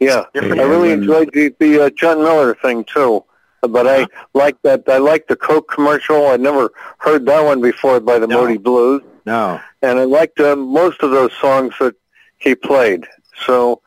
yeah. 0.00 0.24
I 0.34 0.38
Edwin. 0.38 0.58
really 0.58 0.90
enjoyed 0.92 1.30
the, 1.32 1.54
the 1.58 1.84
uh, 1.86 1.90
Jon 1.90 2.18
Miller 2.22 2.54
thing 2.54 2.84
too. 2.84 3.22
But 3.62 3.86
I 3.86 4.06
like 4.34 4.60
that. 4.62 4.82
I 4.88 4.98
like 4.98 5.28
the 5.28 5.36
Coke 5.36 5.70
commercial. 5.70 6.26
I 6.26 6.36
never 6.36 6.72
heard 6.98 7.26
that 7.26 7.44
one 7.44 7.60
before 7.60 8.00
by 8.00 8.18
the 8.18 8.26
Moody 8.26 8.58
Blues, 8.58 9.02
No. 9.24 9.60
and 9.82 10.00
I 10.00 10.04
liked 10.04 10.40
uh, 10.40 10.56
most 10.56 11.00
of 11.02 11.12
those 11.12 11.32
songs 11.40 11.72
that 11.78 11.94
he 12.38 12.56
played. 12.56 13.06
So 13.46 13.80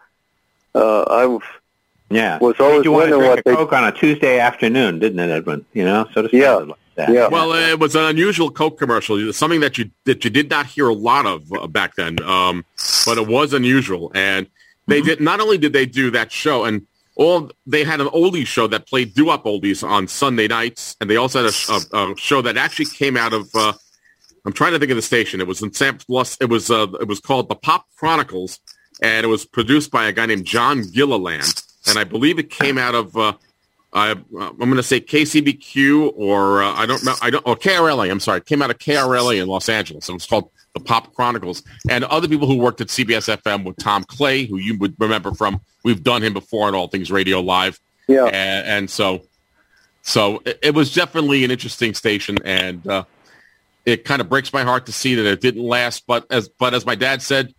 uh, 0.74 1.02
I 1.04 1.40
Yeah. 2.10 2.38
was 2.40 2.56
always 2.60 2.86
you 2.86 2.92
want 2.94 3.10
to 3.10 3.18
wondering 3.18 3.20
drink 3.20 3.30
what 3.30 3.40
a 3.40 3.44
they. 3.44 3.56
Coke 3.56 3.74
on 3.74 3.84
a 3.84 3.92
Tuesday 3.92 4.40
afternoon, 4.40 5.00
didn't 5.00 5.20
it, 5.20 5.30
Edwin? 5.30 5.66
You 5.74 5.84
know, 5.84 6.08
so 6.14 6.22
to 6.22 6.30
Yeah. 6.38 6.54
like 6.56 6.78
that. 6.96 7.10
Yeah. 7.10 7.28
Well, 7.28 7.52
uh, 7.52 7.60
it 7.60 7.78
was 7.80 7.96
an 7.96 8.04
unusual 8.06 8.50
Coke 8.52 8.80
commercial, 8.80 9.34
something 9.34 9.60
that 9.60 9.78
you 9.78 9.90
that 10.06 10.24
you 10.24 10.30
did 10.30 10.50
not 10.50 10.68
hear 10.68 10.88
a 10.88 10.94
lot 10.94 11.26
of 11.26 11.52
uh, 11.52 11.68
back 11.68 11.96
then, 11.96 12.22
um, 12.24 12.64
but 13.06 13.18
it 13.18 13.28
was 13.28 13.52
unusual. 13.52 14.10
And 14.16 14.48
they 14.88 15.02
did 15.02 15.20
not 15.20 15.42
only 15.42 15.58
did 15.58 15.74
they 15.74 15.86
do 15.86 16.12
that 16.12 16.32
show, 16.32 16.64
and 16.64 16.88
all 17.16 17.52
they 17.66 17.84
had 17.84 18.02
an 18.02 18.08
oldies 18.08 18.48
show 18.48 18.68
that 18.68 18.88
played 18.88 19.14
doo-wop 19.14 19.46
oldies 19.46 19.88
on 19.88 20.08
Sunday 20.08 20.48
nights, 20.48 20.96
and 21.00 21.10
they 21.10 21.16
also 21.16 21.44
had 21.44 21.54
a, 21.54 21.98
a, 21.98 22.12
a 22.12 22.18
show 22.18 22.42
that 22.42 22.58
actually 22.58 22.86
came 22.86 23.18
out 23.18 23.34
of. 23.34 23.50
Uh, 23.56 23.74
I'm 24.46 24.54
trying 24.54 24.74
to 24.74 24.80
think 24.80 24.92
of 24.92 24.96
the 24.96 25.02
station. 25.02 25.42
It 25.42 25.48
was 25.48 25.62
in 25.62 25.74
San 25.74 25.98
Plus. 25.98 26.38
It 26.40 26.50
was 26.50 26.70
uh, 26.70 26.88
it 27.00 27.08
was 27.08 27.20
called 27.20 27.50
the 27.50 27.56
Pop 27.56 27.88
Chronicles, 27.98 28.60
and 29.02 29.26
it 29.26 29.30
was 29.30 29.46
produced 29.46 29.92
by 29.92 30.08
a 30.08 30.12
guy 30.12 30.26
named 30.26 30.46
John 30.46 30.84
Gilliland, 30.92 31.64
and 31.88 31.98
I 31.98 32.04
believe 32.04 32.40
it 32.40 32.50
came 32.50 32.78
out 32.78 32.96
of. 32.96 33.16
Uh, 33.16 33.34
I, 33.94 34.12
I'm 34.12 34.58
going 34.58 34.76
to 34.76 34.84
say 34.84 35.00
KCBQ 35.00 36.12
or 36.18 36.62
uh, 36.62 36.74
I 36.74 36.86
don't 36.86 37.04
know. 37.06 37.16
I 37.22 37.30
don't. 37.30 37.48
Or 37.48 37.56
KRLA. 37.56 38.12
I'm 38.12 38.20
sorry. 38.20 38.40
It 38.40 38.46
came 38.46 38.62
out 38.62 38.70
of 38.70 38.78
KRLA 38.78 39.42
in 39.42 39.48
Los 39.48 39.70
Angeles. 39.70 40.10
It 40.10 40.14
was 40.14 40.26
called 40.26 40.50
the 40.76 40.80
Pop 40.82 41.14
Chronicles. 41.16 41.64
And 41.90 42.04
other 42.04 42.28
people 42.28 42.48
who 42.48 42.58
worked 42.58 42.82
at 42.82 42.88
CBS 42.88 43.36
FM 43.36 43.64
with 43.64 43.78
Tom 43.78 44.04
Clay, 44.04 44.46
who 44.46 44.58
you 44.58 44.78
would 44.78 44.96
remember 45.00 45.34
from. 45.34 45.60
We've 45.84 46.04
done 46.04 46.22
him 46.22 46.34
before 46.34 46.68
on 46.68 46.76
All 46.76 46.88
Things 46.88 47.10
Radio 47.10 47.40
Live. 47.40 47.80
Yeah. 48.08 48.26
And, 48.26 48.68
and 48.68 48.90
so, 48.90 49.24
so 50.04 50.42
it, 50.46 50.60
it 50.62 50.76
was 50.76 50.94
definitely 50.94 51.44
an 51.44 51.50
interesting 51.50 51.96
station, 51.96 52.38
and 52.46 52.86
uh, 52.88 53.06
it 53.86 54.06
kind 54.06 54.22
of 54.22 54.30
breaks 54.30 54.54
my 54.54 54.64
heart 54.64 54.86
to 54.86 54.92
see 54.92 55.16
that 55.16 55.26
it 55.26 55.42
didn't 55.42 55.64
last. 55.64 56.06
But 56.06 56.28
as 56.30 56.48
but 56.48 56.76
as 56.76 56.86
my 56.86 56.94
dad 56.94 57.24
said, 57.24 57.56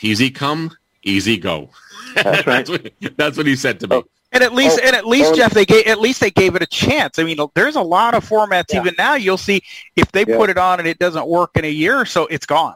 easy 0.00 0.30
come, 0.30 0.70
easy 1.02 1.36
go. 1.36 1.70
That's 2.14 2.46
right. 2.46 2.66
that's, 2.66 2.70
what, 2.70 2.92
that's 3.16 3.36
what 3.36 3.46
he 3.46 3.56
said 3.56 3.80
to 3.80 3.88
me. 3.88 4.02
And 4.32 4.42
at 4.42 4.52
least, 4.52 4.78
Oh, 4.82 4.86
and 4.86 4.94
at 4.94 5.06
least, 5.06 5.32
oh. 5.32 5.36
Jeff, 5.36 5.52
they 5.54 5.64
gave 5.64 5.86
at 5.86 6.00
least 6.00 6.20
they 6.20 6.30
gave 6.30 6.54
it 6.54 6.62
a 6.62 6.66
chance. 6.66 7.18
I 7.18 7.24
mean, 7.24 7.38
there's 7.54 7.76
a 7.76 7.80
lot 7.82 8.14
of 8.14 8.28
formats 8.28 8.74
even 8.74 8.94
now. 8.98 9.14
You'll 9.14 9.38
see 9.38 9.62
if 9.96 10.12
they 10.12 10.24
Yeah. 10.26 10.36
put 10.36 10.50
it 10.50 10.58
on 10.58 10.78
and 10.80 10.86
it 10.88 10.98
doesn't 10.98 11.26
work 11.26 11.52
in 11.56 11.64
a 11.64 11.70
year 11.70 11.98
or 11.98 12.04
so, 12.04 12.26
it's 12.26 12.44
gone. 12.46 12.74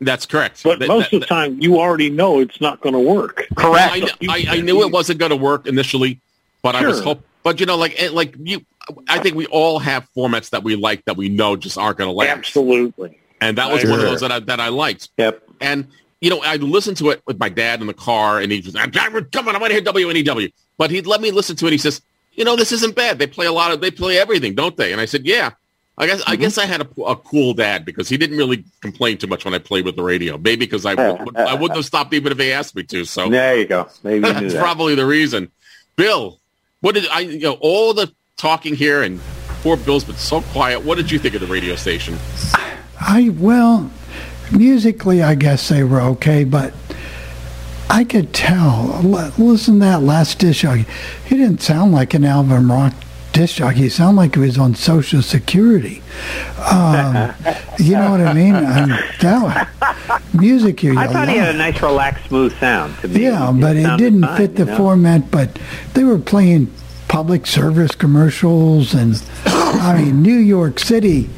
That's 0.00 0.26
correct. 0.26 0.62
But 0.64 0.80
That- 0.80 0.88
most 0.88 1.10
that- 1.10 1.16
of 1.16 1.20
the 1.20 1.26
time, 1.26 1.58
you 1.60 1.78
already 1.78 2.10
know 2.10 2.40
it's 2.40 2.60
not 2.60 2.80
going 2.80 2.92
to 2.94 2.98
work. 2.98 3.46
Correct. 3.56 3.92
I, 3.94 4.10
I, 4.28 4.44
I 4.56 4.60
knew 4.60 4.82
it 4.82 4.90
wasn't 4.90 5.18
going 5.20 5.30
to 5.30 5.36
work 5.36 5.66
initially, 5.66 6.20
but 6.62 6.74
I 6.74 6.84
was 6.86 6.96
Sure. 6.96 7.04
hope. 7.04 7.24
But 7.44 7.60
you 7.60 7.66
know, 7.66 7.76
like 7.76 7.94
eh, 7.96 8.10
like 8.12 8.34
you, 8.42 8.60
I 9.08 9.20
think 9.20 9.36
we 9.36 9.46
all 9.46 9.78
have 9.78 10.08
formats 10.16 10.50
that 10.50 10.64
we 10.64 10.74
like 10.74 11.04
that 11.04 11.16
we 11.16 11.28
know 11.28 11.54
just 11.56 11.78
aren't 11.78 11.96
going 11.98 12.08
to 12.08 12.12
last. 12.12 12.28
Absolutely. 12.36 13.18
And 13.40 13.56
that 13.58 13.70
was 13.70 13.84
one 13.84 14.00
of 14.00 14.04
those 14.04 14.20
that 14.20 14.32
I, 14.32 14.40
that 14.40 14.58
I 14.60 14.68
liked. 14.68 15.10
Yep. 15.16 15.42
And 15.60 15.86
you 16.20 16.30
know, 16.30 16.40
I'd 16.40 16.62
listen 16.62 16.94
to 16.96 17.10
it 17.10 17.22
with 17.26 17.38
my 17.38 17.48
dad 17.48 17.80
in 17.80 17.86
the 17.86 17.94
car, 17.94 18.40
and 18.40 18.50
he 18.50 18.60
was, 18.60 18.74
"I'm- 18.74 18.90
"Come 18.90 19.48
on, 19.48 19.56
I 19.56 19.58
want 19.58 19.70
to 19.70 19.74
hear 19.74 19.82
WNEW." 19.82 20.52
But 20.78 20.90
he'd 20.90 21.06
let 21.06 21.20
me 21.20 21.30
listen 21.30 21.56
to 21.56 21.66
it. 21.66 21.72
He 21.72 21.78
says, 21.78 22.00
"You 22.32 22.44
know, 22.44 22.56
this 22.56 22.72
isn't 22.72 22.94
bad. 22.94 23.18
They 23.18 23.26
play 23.26 23.46
a 23.46 23.52
lot 23.52 23.72
of, 23.72 23.80
they 23.80 23.90
play 23.90 24.18
everything, 24.18 24.54
don't 24.54 24.76
they?" 24.76 24.92
And 24.92 25.00
I 25.00 25.04
said, 25.04 25.26
"Yeah." 25.26 25.50
I 25.98 26.06
guess 26.06 26.22
I 26.26 26.32
mm-hmm. 26.32 26.42
guess 26.42 26.58
I 26.58 26.66
had 26.66 26.82
a, 26.82 27.02
a 27.02 27.16
cool 27.16 27.54
dad 27.54 27.84
because 27.86 28.08
he 28.08 28.18
didn't 28.18 28.36
really 28.36 28.64
complain 28.82 29.16
too 29.16 29.26
much 29.28 29.44
when 29.46 29.54
I 29.54 29.58
played 29.58 29.86
with 29.86 29.96
the 29.96 30.02
radio. 30.02 30.36
Maybe 30.36 30.66
because 30.66 30.84
I 30.84 30.94
would, 30.94 31.36
I 31.38 31.54
wouldn't 31.54 31.76
have 31.76 31.86
stopped 31.86 32.12
even 32.12 32.32
if 32.32 32.38
they 32.38 32.52
asked 32.52 32.76
me 32.76 32.82
to. 32.84 33.04
So 33.06 33.30
There 33.30 33.56
you 33.56 33.64
go. 33.64 33.88
Maybe 34.02 34.16
you 34.16 34.20
that's 34.34 34.52
that. 34.52 34.60
probably 34.60 34.94
the 34.94 35.06
reason. 35.06 35.50
Bill, 35.96 36.38
what 36.80 36.94
did 36.94 37.08
I? 37.08 37.20
You 37.20 37.40
know, 37.40 37.58
all 37.60 37.94
the 37.94 38.12
talking 38.36 38.74
here 38.74 39.02
and 39.02 39.20
poor 39.62 39.78
Bill's 39.78 40.04
been 40.04 40.16
so 40.16 40.42
quiet. 40.42 40.84
What 40.84 40.96
did 40.96 41.10
you 41.10 41.18
think 41.18 41.34
of 41.34 41.40
the 41.40 41.46
radio 41.46 41.76
station? 41.76 42.18
I 43.00 43.30
well, 43.38 43.90
musically, 44.52 45.22
I 45.22 45.34
guess 45.34 45.68
they 45.68 45.82
were 45.84 46.00
okay, 46.00 46.44
but 46.44 46.72
I 47.88 48.04
could 48.04 48.32
tell. 48.32 49.00
Listen 49.38 49.74
to 49.74 49.80
that 49.80 50.02
last 50.02 50.38
disc 50.38 50.60
jockey. 50.60 50.86
He 51.26 51.36
didn't 51.36 51.62
sound 51.62 51.92
like 51.92 52.14
an 52.14 52.24
album 52.24 52.70
rock 52.70 52.94
disc 53.32 53.56
jockey. 53.56 53.80
He 53.82 53.88
sounded 53.88 54.16
like 54.20 54.34
he 54.34 54.40
was 54.40 54.58
on 54.58 54.74
Social 54.74 55.22
Security. 55.22 56.02
Um, 56.58 57.32
you 57.78 57.92
know 57.92 58.10
what 58.10 58.20
I 58.22 58.32
mean? 58.32 58.54
I 58.54 58.86
mean 58.86 58.98
that 59.20 59.68
music 60.34 60.82
you. 60.82 60.98
I 60.98 61.06
thought 61.06 61.28
he 61.28 61.36
had 61.36 61.54
a 61.54 61.58
nice, 61.58 61.80
relaxed, 61.80 62.26
smooth 62.26 62.58
sound. 62.58 62.96
To 62.98 63.08
me, 63.08 63.22
Yeah, 63.24 63.52
but 63.52 63.76
it 63.76 63.96
didn't 63.98 64.22
fine, 64.22 64.36
fit 64.36 64.56
the 64.56 64.64
you 64.64 64.70
know? 64.70 64.76
format. 64.76 65.30
But 65.30 65.58
they 65.94 66.02
were 66.04 66.18
playing 66.18 66.72
public 67.08 67.46
service 67.46 67.94
commercials, 67.94 68.94
and 68.94 69.22
I 69.44 70.02
mean, 70.02 70.22
New 70.22 70.36
York 70.36 70.78
City. 70.80 71.30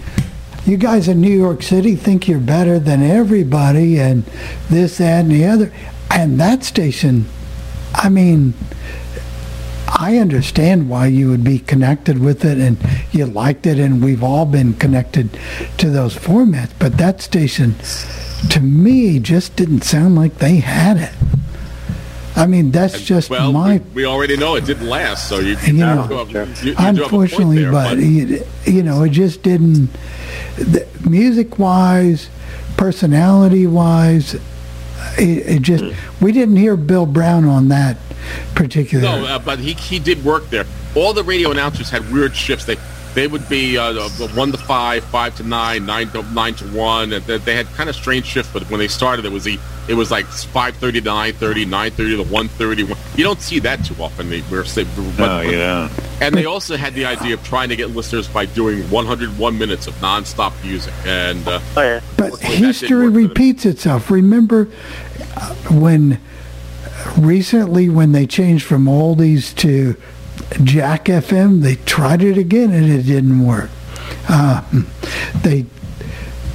You 0.68 0.76
guys 0.76 1.08
in 1.08 1.22
New 1.22 1.34
York 1.34 1.62
City 1.62 1.96
think 1.96 2.28
you're 2.28 2.38
better 2.38 2.78
than 2.78 3.02
everybody, 3.02 3.98
and 3.98 4.24
this, 4.68 4.98
that, 4.98 5.24
and 5.24 5.30
the 5.30 5.46
other. 5.46 5.72
And 6.10 6.38
that 6.40 6.62
station, 6.62 7.24
I 7.94 8.10
mean, 8.10 8.52
I 9.88 10.18
understand 10.18 10.90
why 10.90 11.06
you 11.06 11.30
would 11.30 11.42
be 11.42 11.58
connected 11.58 12.18
with 12.18 12.44
it 12.44 12.58
and 12.58 12.76
you 13.12 13.24
liked 13.24 13.66
it, 13.66 13.78
and 13.78 14.04
we've 14.04 14.22
all 14.22 14.44
been 14.44 14.74
connected 14.74 15.38
to 15.78 15.88
those 15.88 16.14
formats. 16.14 16.72
But 16.78 16.98
that 16.98 17.22
station, 17.22 17.76
to 18.50 18.60
me, 18.60 19.20
just 19.20 19.56
didn't 19.56 19.84
sound 19.84 20.16
like 20.16 20.36
they 20.36 20.56
had 20.56 20.98
it. 20.98 21.37
I 22.38 22.46
mean, 22.46 22.70
that's 22.70 23.02
just 23.02 23.30
Well, 23.30 23.52
my 23.52 23.78
we, 23.78 23.78
we 23.94 24.06
already 24.06 24.36
know 24.36 24.54
it 24.54 24.64
didn't 24.64 24.88
last, 24.88 25.28
so 25.28 25.40
you, 25.40 25.56
You 25.66 25.72
know, 25.72 26.02
have, 26.02 26.30
you, 26.30 26.40
you 26.40 26.54
do 26.54 26.74
have 26.74 26.96
a 26.96 27.00
point 27.00 27.12
unfortunately, 27.32 27.62
there, 27.64 27.72
but, 27.72 27.98
you, 27.98 28.44
you 28.64 28.82
know, 28.84 29.02
it 29.02 29.10
just 29.10 29.42
didn't. 29.42 29.90
The, 30.56 30.86
music 31.08 31.58
wise, 31.58 32.30
personality 32.76 33.66
wise, 33.66 34.34
it, 34.34 34.40
it 35.18 35.62
just 35.62 35.84
we 36.20 36.30
didn't 36.30 36.56
hear 36.56 36.76
Bill 36.76 37.06
Brown 37.06 37.44
on 37.44 37.68
that 37.68 37.96
particular. 38.54 39.02
No, 39.02 39.24
uh, 39.26 39.38
but 39.38 39.58
he 39.58 39.72
he 39.72 39.98
did 39.98 40.24
work 40.24 40.48
there. 40.50 40.64
All 40.94 41.12
the 41.12 41.24
radio 41.24 41.50
announcers 41.50 41.90
had 41.90 42.10
weird 42.12 42.36
shifts. 42.36 42.64
They 42.64 42.76
they 43.14 43.26
would 43.26 43.48
be 43.48 43.76
uh, 43.78 44.08
one 44.34 44.52
to 44.52 44.58
five, 44.58 45.04
five 45.04 45.34
to 45.36 45.42
nine, 45.42 45.86
nine 45.86 46.08
to 46.10 46.22
nine 46.32 46.54
to 46.54 46.64
one. 46.66 47.12
And 47.12 47.24
they, 47.24 47.38
they 47.38 47.54
had 47.56 47.66
kind 47.68 47.88
of 47.88 47.96
strange 47.96 48.24
shifts, 48.26 48.52
but 48.52 48.68
when 48.70 48.78
they 48.78 48.88
started, 48.88 49.24
it 49.24 49.32
was 49.32 49.44
the 49.44 49.58
it 49.88 49.94
was 49.94 50.10
like 50.10 50.26
five 50.26 50.76
thirty 50.76 51.00
to 51.00 51.06
nine 51.06 51.32
thirty, 51.32 51.64
nine 51.64 51.90
thirty 51.90 52.16
to 52.16 52.22
one 52.24 52.48
thirty. 52.48 52.82
You 53.16 53.24
don't 53.24 53.40
see 53.40 53.58
that 53.60 53.84
too 53.84 53.94
often. 54.00 54.28
They 54.30 54.42
were 54.50 54.64
say, 54.64 54.84
Oh, 55.18 55.40
yeah. 55.40 55.88
and 56.20 56.34
they 56.34 56.44
also 56.44 56.76
had 56.76 56.94
the 56.94 57.06
idea 57.06 57.34
of 57.34 57.42
trying 57.44 57.70
to 57.70 57.76
get 57.76 57.90
listeners 57.90 58.28
by 58.28 58.46
doing 58.46 58.82
101 58.90 59.58
minutes 59.58 59.86
of 59.86 59.94
nonstop 59.94 60.52
music. 60.62 60.92
And 61.04 61.46
uh, 61.48 61.60
Oh, 61.76 62.00
But 62.16 62.38
history 62.38 63.08
repeats 63.08 63.64
itself. 63.66 64.10
Remember 64.10 64.68
uh, 65.36 65.54
when 65.70 66.20
recently 67.16 67.88
when 67.88 68.12
they 68.12 68.26
changed 68.26 68.64
from 68.64 68.84
oldies 68.84 69.54
to 69.56 69.96
Jack 70.64 71.04
FM, 71.06 71.60
they 71.62 71.76
tried 71.76 72.22
it 72.22 72.38
again 72.38 72.72
and 72.72 72.90
it 72.90 73.02
didn't 73.02 73.44
work. 73.46 73.70
Uh, 74.28 74.62
they 75.42 75.66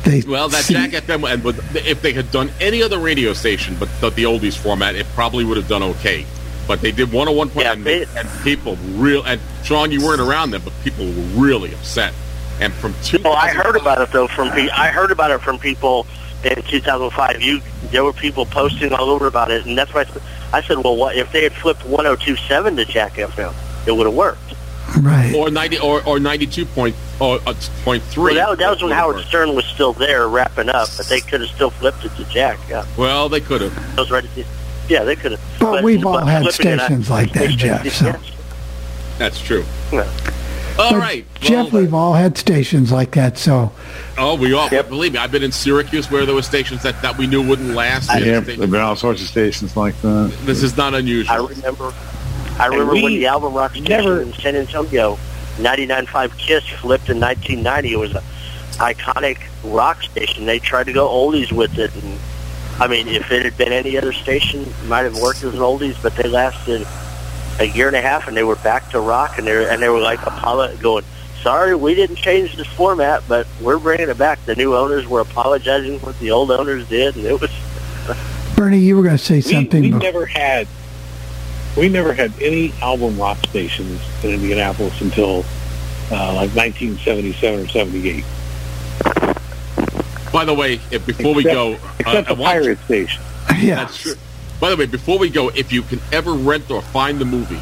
they 0.03 0.21
well, 0.27 0.49
that 0.49 0.63
see- 0.65 0.73
Jack 0.73 0.91
FM, 0.91 1.31
and 1.31 1.43
with, 1.43 1.75
if 1.75 2.01
they 2.01 2.11
had 2.13 2.29
done 2.31 2.51
any 2.59 2.83
other 2.83 2.99
radio 2.99 3.33
station 3.33 3.75
but 3.79 3.89
the, 4.01 4.09
the 4.09 4.23
oldies 4.23 4.57
format, 4.57 4.95
it 4.95 5.05
probably 5.13 5.45
would 5.45 5.57
have 5.57 5.67
done 5.67 5.83
okay. 5.83 6.25
But 6.67 6.81
they 6.81 6.91
did 6.91 7.11
101 7.11 7.49
point, 7.51 7.67
and, 7.67 7.83
they- 7.83 8.05
and 8.17 8.27
people 8.43 8.75
real 8.95 9.23
and 9.23 9.39
Sean, 9.63 9.91
you 9.91 10.03
weren't 10.03 10.21
around 10.21 10.51
them, 10.51 10.61
but 10.63 10.73
people 10.83 11.05
were 11.05 11.11
really 11.41 11.73
upset. 11.73 12.13
And 12.59 12.73
from 12.73 12.93
two, 13.03 13.19
Oh, 13.25 13.31
I 13.31 13.49
heard 13.49 13.75
about 13.75 14.01
it 14.01 14.11
though 14.11 14.27
from 14.27 14.49
pe- 14.51 14.69
I 14.69 14.87
heard 14.89 15.11
about 15.11 15.31
it 15.31 15.41
from 15.41 15.57
people 15.59 16.05
in 16.43 16.61
2005. 16.63 17.41
You 17.41 17.61
there 17.91 18.03
were 18.03 18.13
people 18.13 18.45
posting 18.45 18.91
all 18.93 19.09
over 19.09 19.27
about 19.27 19.51
it, 19.51 19.65
and 19.65 19.77
that's 19.77 19.93
why 19.93 20.01
I 20.01 20.05
said, 20.05 20.21
I 20.53 20.61
said, 20.61 20.77
well, 20.83 20.95
what 20.95 21.15
if 21.15 21.31
they 21.31 21.43
had 21.43 21.53
flipped 21.53 21.81
102.7 21.81 22.75
to 22.75 22.85
Jack 22.85 23.13
FM? 23.13 23.53
It 23.85 23.91
would 23.91 24.05
have 24.05 24.15
worked. 24.15 24.39
Right. 24.99 25.33
or 25.33 25.49
90 25.49 25.79
or, 25.79 26.05
or 26.05 26.19
92 26.19 26.65
point 26.67 26.95
or 27.19 27.39
uh, 27.47 27.53
point 27.83 28.03
three. 28.03 28.35
Well, 28.35 28.51
that, 28.51 28.59
that 28.59 28.69
was 28.69 28.83
when 28.83 28.91
Howard 28.91 29.23
Stern 29.25 29.55
was 29.55 29.65
still 29.65 29.93
there 29.93 30.27
wrapping 30.27 30.69
up, 30.69 30.89
but 30.97 31.07
they 31.07 31.19
could 31.21 31.41
have 31.41 31.49
still 31.49 31.69
flipped 31.71 32.03
it 32.05 32.13
to 32.17 32.25
Jack. 32.25 32.59
Yeah, 32.69 32.85
Well, 32.97 33.27
they 33.29 33.39
could 33.39 33.61
have. 33.61 33.97
I 33.97 34.01
was 34.01 34.11
ready 34.11 34.27
to. 34.35 34.45
Yeah, 34.89 35.03
they 35.03 35.15
could 35.15 35.31
have. 35.31 35.41
But 35.59 35.83
we've 35.83 36.05
all 36.05 36.17
had 36.25 36.43
flipping 36.43 36.79
I- 36.79 36.85
stations 36.85 37.09
like 37.09 37.31
that, 37.33 37.49
Jeff. 37.51 37.87
So. 37.93 38.13
That's 39.17 39.39
true. 39.41 39.63
Yeah. 39.91 40.01
All 40.77 40.91
But, 40.91 40.99
right. 40.99 41.25
Jeff, 41.39 41.71
we've 41.71 41.93
all 41.93 42.13
had 42.13 42.37
stations 42.37 42.91
like 42.91 43.11
that. 43.11 43.37
So 43.37 43.71
Oh, 44.17 44.35
we 44.35 44.53
all 44.53 44.69
believe 44.69 45.13
me. 45.13 45.19
I've 45.19 45.31
been 45.31 45.43
in 45.43 45.51
Syracuse 45.51 46.09
where 46.11 46.25
there 46.25 46.33
were 46.35 46.41
stations 46.41 46.81
that, 46.83 46.99
that 47.03 47.17
we 47.17 47.25
knew 47.27 47.47
wouldn't 47.47 47.73
last. 47.75 48.09
We 48.09 48.13
had 48.15 48.23
Yeah, 48.25 48.41
sta- 48.43 48.55
there've 48.57 48.71
been 48.71 48.81
all 48.81 48.95
sorts 48.95 49.21
of 49.21 49.27
stations 49.27 49.77
like 49.77 49.99
that. 50.01 50.35
This 50.41 50.61
is 50.63 50.75
not 50.75 50.93
unusual. 50.93 51.33
I 51.33 51.47
remember. 51.47 51.93
I 52.59 52.67
remember 52.67 52.93
when 52.93 53.13
the 53.13 53.25
album 53.25 53.53
rock 53.53 53.75
station 53.75 54.19
in 54.19 54.33
San 54.33 54.55
Antonio, 54.55 55.17
99.5 55.57 56.37
Kiss 56.37 56.63
flipped 56.63 57.09
in 57.09 57.19
1990. 57.19 57.93
It 57.93 57.97
was 57.97 58.15
an 58.15 58.21
iconic 58.73 59.39
rock 59.63 60.03
station. 60.03 60.45
They 60.45 60.59
tried 60.59 60.85
to 60.85 60.93
go 60.93 61.07
oldies 61.07 61.51
with 61.51 61.77
it, 61.77 61.93
and 61.95 62.19
I 62.79 62.87
mean, 62.87 63.07
if 63.07 63.31
it 63.31 63.45
had 63.45 63.57
been 63.57 63.71
any 63.71 63.97
other 63.97 64.13
station, 64.13 64.61
it 64.61 64.85
might 64.85 65.01
have 65.01 65.19
worked 65.19 65.43
as 65.43 65.53
an 65.53 65.59
oldies. 65.59 66.01
But 66.01 66.15
they 66.15 66.29
lasted 66.29 66.85
a 67.59 67.65
year 67.65 67.87
and 67.87 67.95
a 67.95 68.01
half, 68.01 68.27
and 68.27 68.37
they 68.37 68.43
were 68.43 68.55
back 68.57 68.89
to 68.91 68.99
rock, 68.99 69.37
and 69.37 69.47
they 69.47 69.55
were, 69.55 69.61
and 69.63 69.81
they 69.81 69.89
were 69.89 69.99
like 69.99 70.21
Apollo 70.25 70.77
going. 70.77 71.05
Sorry, 71.41 71.75
we 71.75 71.93
didn't 71.93 72.15
change 72.15 72.55
this 72.55 72.67
format, 72.67 73.21
but 73.27 73.45
we're 73.59 73.77
bringing 73.77 74.09
it 74.09 74.17
back. 74.17 74.43
The 74.45 74.55
new 74.55 74.75
owners 74.75 75.05
were 75.05 75.19
apologizing 75.19 75.99
for 75.99 76.07
what 76.07 76.19
the 76.19 76.31
old 76.31 76.51
owners 76.51 76.87
did, 76.87 77.17
and 77.17 77.25
it 77.25 77.41
was 77.41 77.51
Bernie, 78.55 78.79
you 78.79 78.95
were 78.95 79.03
going 79.03 79.17
to 79.17 79.23
say 79.23 79.41
something. 79.41 79.81
we 79.81 79.91
bef- 79.91 80.01
never 80.01 80.25
had 80.25 80.67
we 81.77 81.89
never 81.89 82.13
had 82.13 82.31
any 82.41 82.71
album 82.81 83.17
rock 83.17 83.37
stations 83.47 83.99
in 84.23 84.31
Indianapolis 84.31 84.99
until 85.01 85.39
uh, 86.11 86.33
like 86.33 86.53
1977 86.55 87.65
or 87.65 87.67
78. 87.69 88.23
By 90.31 90.45
the 90.45 90.53
way, 90.53 90.79
if 90.91 91.05
before 91.05 91.33
we 91.35 91.43
go, 91.43 91.73
except 91.99 92.07
uh, 92.07 92.21
the 92.21 92.29
I 92.29 92.33
want- 92.33 92.41
pirate 92.63 92.79
station. 92.85 93.21
Yeah. 93.57 93.75
That's 93.75 93.97
true. 93.97 94.15
By 94.59 94.69
the 94.69 94.77
way, 94.77 94.85
before 94.85 95.19
we 95.19 95.29
go, 95.29 95.49
if 95.49 95.71
you 95.73 95.81
can 95.83 95.99
ever 96.11 96.33
rent 96.33 96.71
or 96.71 96.81
find 96.81 97.19
the 97.19 97.25
movie, 97.25 97.59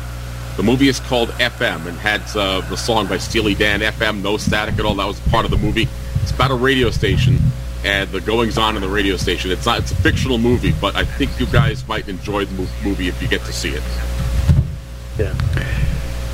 the 0.57 0.63
movie 0.63 0.87
is 0.87 0.99
called 0.99 1.29
FM 1.31 1.87
and 1.87 1.97
had 1.97 2.21
uh, 2.35 2.61
the 2.69 2.77
song 2.77 3.07
by 3.07 3.17
Steely 3.17 3.55
Dan, 3.55 3.79
FM, 3.81 4.21
no 4.21 4.37
static 4.37 4.77
at 4.77 4.85
all. 4.85 4.95
That 4.95 5.07
was 5.07 5.19
part 5.21 5.43
of 5.45 5.51
the 5.51 5.57
movie. 5.57 5.87
It's 6.21 6.31
about 6.31 6.51
a 6.51 6.55
radio 6.55 6.91
station 6.91 7.39
and 7.83 8.09
the 8.11 8.21
goings 8.21 8.57
on 8.57 8.75
in 8.75 8.81
the 8.81 8.89
radio 8.89 9.17
station. 9.17 9.51
It's 9.51 9.65
not. 9.65 9.79
It's 9.79 9.91
a 9.91 9.95
fictional 9.95 10.37
movie, 10.37 10.73
but 10.79 10.95
I 10.95 11.03
think 11.05 11.39
you 11.39 11.45
guys 11.47 11.87
might 11.87 12.07
enjoy 12.07 12.45
the 12.45 12.67
movie 12.83 13.07
if 13.07 13.21
you 13.21 13.27
get 13.27 13.41
to 13.45 13.53
see 13.53 13.69
it. 13.69 13.83
yeah. 15.17 15.33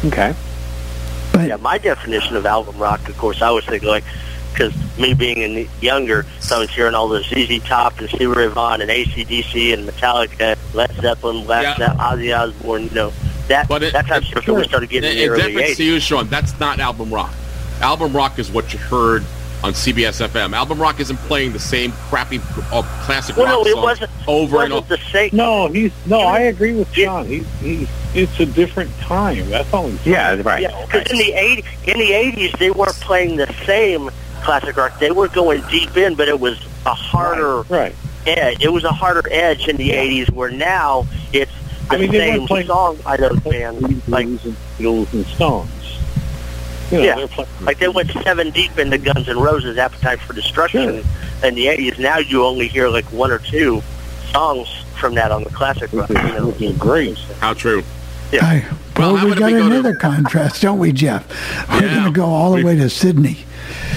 Okay. 0.05 0.35
yeah, 1.47 1.55
my 1.57 1.77
definition 1.77 2.35
of 2.35 2.45
album 2.45 2.77
rock, 2.77 3.07
of 3.09 3.17
course, 3.17 3.41
I 3.41 3.49
was 3.51 3.65
thinking 3.65 3.89
like, 3.89 4.03
because 4.51 4.73
me 4.97 5.13
being 5.13 5.37
in 5.39 5.67
younger, 5.81 6.25
so 6.39 6.57
I 6.57 6.59
was 6.59 6.69
hearing 6.71 6.95
all 6.95 7.07
the 7.07 7.23
ZZ 7.23 7.63
Top 7.67 7.99
and 7.99 8.09
Stevie 8.09 8.25
Ray 8.27 8.47
Vaughan 8.47 8.81
and 8.81 8.89
ACDC 8.89 9.73
and 9.73 9.87
Metallica, 9.87 10.57
Led 10.73 10.91
Zeppelin, 10.95 11.45
Led 11.45 11.77
Zeppelin, 11.77 11.97
Ozzy 11.99 12.37
Osbourne, 12.37 12.83
you 12.85 12.89
know, 12.91 13.13
that 13.47 13.67
that 13.69 14.07
type 14.07 14.23
of 14.23 14.27
stuff 14.27 14.45
that 14.45 14.53
we 14.53 14.63
started 14.65 14.89
getting 14.89 15.11
in 15.11 15.17
the 15.17 15.23
In 15.23 15.29
early 15.29 15.41
deference 15.41 15.71
80s. 15.71 15.77
to 15.77 15.83
you, 15.83 15.99
Sean, 15.99 16.27
that's 16.27 16.59
not 16.59 16.79
album 16.79 17.11
rock. 17.13 17.33
Album 17.81 18.13
rock 18.15 18.39
is 18.39 18.51
what 18.51 18.73
you 18.73 18.79
heard 18.79 19.23
on 19.63 19.73
CBS 19.73 20.25
FM. 20.25 20.53
Album 20.53 20.79
rock 20.79 20.99
isn't 20.99 21.17
playing 21.17 21.53
the 21.53 21.59
same 21.59 21.91
crappy 22.09 22.39
uh, 22.71 22.83
classic 23.03 23.35
Well, 23.35 23.45
rock 23.45 23.65
no, 23.65 23.65
it 23.65 23.73
songs 23.73 23.83
wasn't 23.83 24.11
over 24.27 24.63
and 24.63 24.73
wasn't 24.73 24.73
over. 24.73 24.95
the 24.95 25.03
same. 25.11 25.29
No, 25.33 25.67
he's 25.67 25.91
no. 26.05 26.19
I 26.19 26.41
agree 26.41 26.73
with 26.73 26.91
John. 26.91 27.25
He's 27.25 27.47
he's 27.59 27.89
it's 28.13 28.39
a 28.39 28.45
different 28.45 28.91
time. 28.99 29.49
That's 29.49 29.71
all 29.73 29.87
he's 29.89 29.99
saying. 30.01 30.13
Yeah, 30.13 30.41
right. 30.43 30.67
because 30.85 31.11
in 31.11 31.17
the 31.17 31.33
80, 31.33 31.65
in 31.91 31.99
the 31.99 32.11
eighties 32.13 32.51
they 32.59 32.71
weren't 32.71 32.95
playing 32.95 33.37
the 33.37 33.51
same 33.65 34.09
classic 34.41 34.77
rock. 34.77 34.99
They 34.99 35.11
were 35.11 35.27
going 35.27 35.61
deep 35.69 35.97
in, 35.97 36.15
but 36.15 36.27
it 36.27 36.39
was 36.39 36.59
a 36.85 36.93
harder 36.93 37.61
right. 37.63 37.95
edge. 38.25 38.63
It 38.63 38.69
was 38.69 38.83
a 38.83 38.91
harder 38.91 39.23
edge 39.31 39.67
in 39.67 39.77
the 39.77 39.91
eighties, 39.91 40.29
where 40.31 40.51
now 40.51 41.05
it's 41.33 41.51
the 41.89 41.95
I 41.95 41.97
mean, 41.97 42.11
they 42.11 42.19
same 42.19 42.37
weren't 42.37 42.47
playing 42.47 42.67
song 42.67 42.97
by 42.97 43.17
those 43.17 43.39
bands. 43.41 44.07
Like 44.07 44.27
Beatles 44.27 45.11
and 45.13 45.25
Stones. 45.25 45.69
You 46.91 46.97
know, 46.99 47.03
yeah, 47.03 47.25
playing- 47.27 47.49
like 47.61 47.79
they 47.79 47.87
went 47.89 48.11
seven 48.23 48.49
deep 48.51 48.77
into 48.79 48.97
Guns 48.97 49.27
N' 49.27 49.37
Roses' 49.39 49.77
Appetite 49.77 50.19
for 50.21 50.33
Destruction 50.33 51.03
in 51.43 51.55
the 51.55 51.67
eighties. 51.67 51.99
Now 51.99 52.17
you 52.17 52.45
only 52.45 52.67
hear 52.67 52.87
like 52.89 53.05
one 53.11 53.31
or 53.31 53.39
two 53.39 53.83
songs 54.31 54.67
from 54.97 55.15
that 55.15 55.31
on 55.31 55.43
the 55.43 55.49
classic 55.49 55.91
rock. 55.93 56.09
You 56.09 56.15
know, 56.15 56.73
great. 56.79 57.17
How 57.41 57.53
true. 57.53 57.83
Aye. 58.33 58.65
Well, 58.97 59.13
Well, 59.13 59.25
we 59.25 59.35
got 59.35 59.45
we 59.51 59.51
go 59.57 59.59
to- 59.59 59.65
another 59.65 59.95
contrast, 59.95 60.61
don't 60.61 60.79
we, 60.79 60.91
Jeff? 60.91 61.25
We're 61.69 61.81
Yeah. 61.85 61.93
going 61.93 62.05
to 62.05 62.11
go 62.11 62.25
all 62.25 62.53
the 62.55 62.63
way 62.63 62.75
to 62.75 62.89
Sydney. 62.89 63.45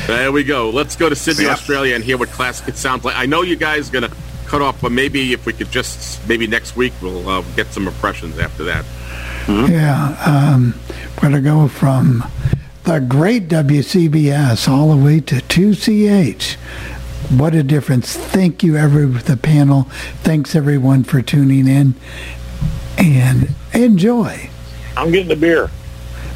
There 0.06 0.30
we 0.32 0.44
go. 0.44 0.70
Let's 0.70 0.94
go 0.96 1.08
to 1.08 1.16
Sydney, 1.16 1.44
Yeah. 1.44 1.52
Australia, 1.52 1.94
and 1.94 2.04
hear 2.04 2.16
what 2.16 2.30
classic 2.30 2.68
it 2.68 2.76
sounds 2.76 3.04
like. 3.04 3.16
I 3.16 3.26
know 3.26 3.42
you 3.42 3.56
guys 3.56 3.88
are 3.88 3.92
going 3.92 4.08
to 4.08 4.16
cut 4.46 4.62
off, 4.62 4.80
but 4.80 4.92
maybe 4.92 5.32
if 5.32 5.46
we 5.46 5.52
could 5.52 5.70
just 5.70 6.26
maybe 6.28 6.46
next 6.46 6.76
week 6.76 6.92
we'll 7.00 7.28
uh, 7.28 7.42
get 7.56 7.72
some 7.72 7.86
impressions 7.88 8.38
after 8.38 8.64
that. 8.64 8.84
Yeah, 9.48 10.16
um, 10.26 10.74
we're 11.16 11.30
going 11.30 11.32
to 11.34 11.40
go 11.40 11.66
from 11.66 12.24
the 12.90 12.98
great 12.98 13.46
WCBS 13.46 14.68
all 14.68 14.90
the 14.90 14.96
way 14.96 15.20
to 15.20 15.36
2CH. 15.36 16.54
What 17.38 17.54
a 17.54 17.62
difference. 17.62 18.16
Thank 18.16 18.64
you, 18.64 18.76
every 18.76 19.06
the 19.06 19.36
panel. 19.36 19.84
Thanks, 20.24 20.56
everyone, 20.56 21.04
for 21.04 21.22
tuning 21.22 21.68
in. 21.68 21.94
And 22.98 23.50
enjoy. 23.72 24.50
I'm 24.96 25.12
getting 25.12 25.28
the 25.28 25.36
beer. 25.36 25.70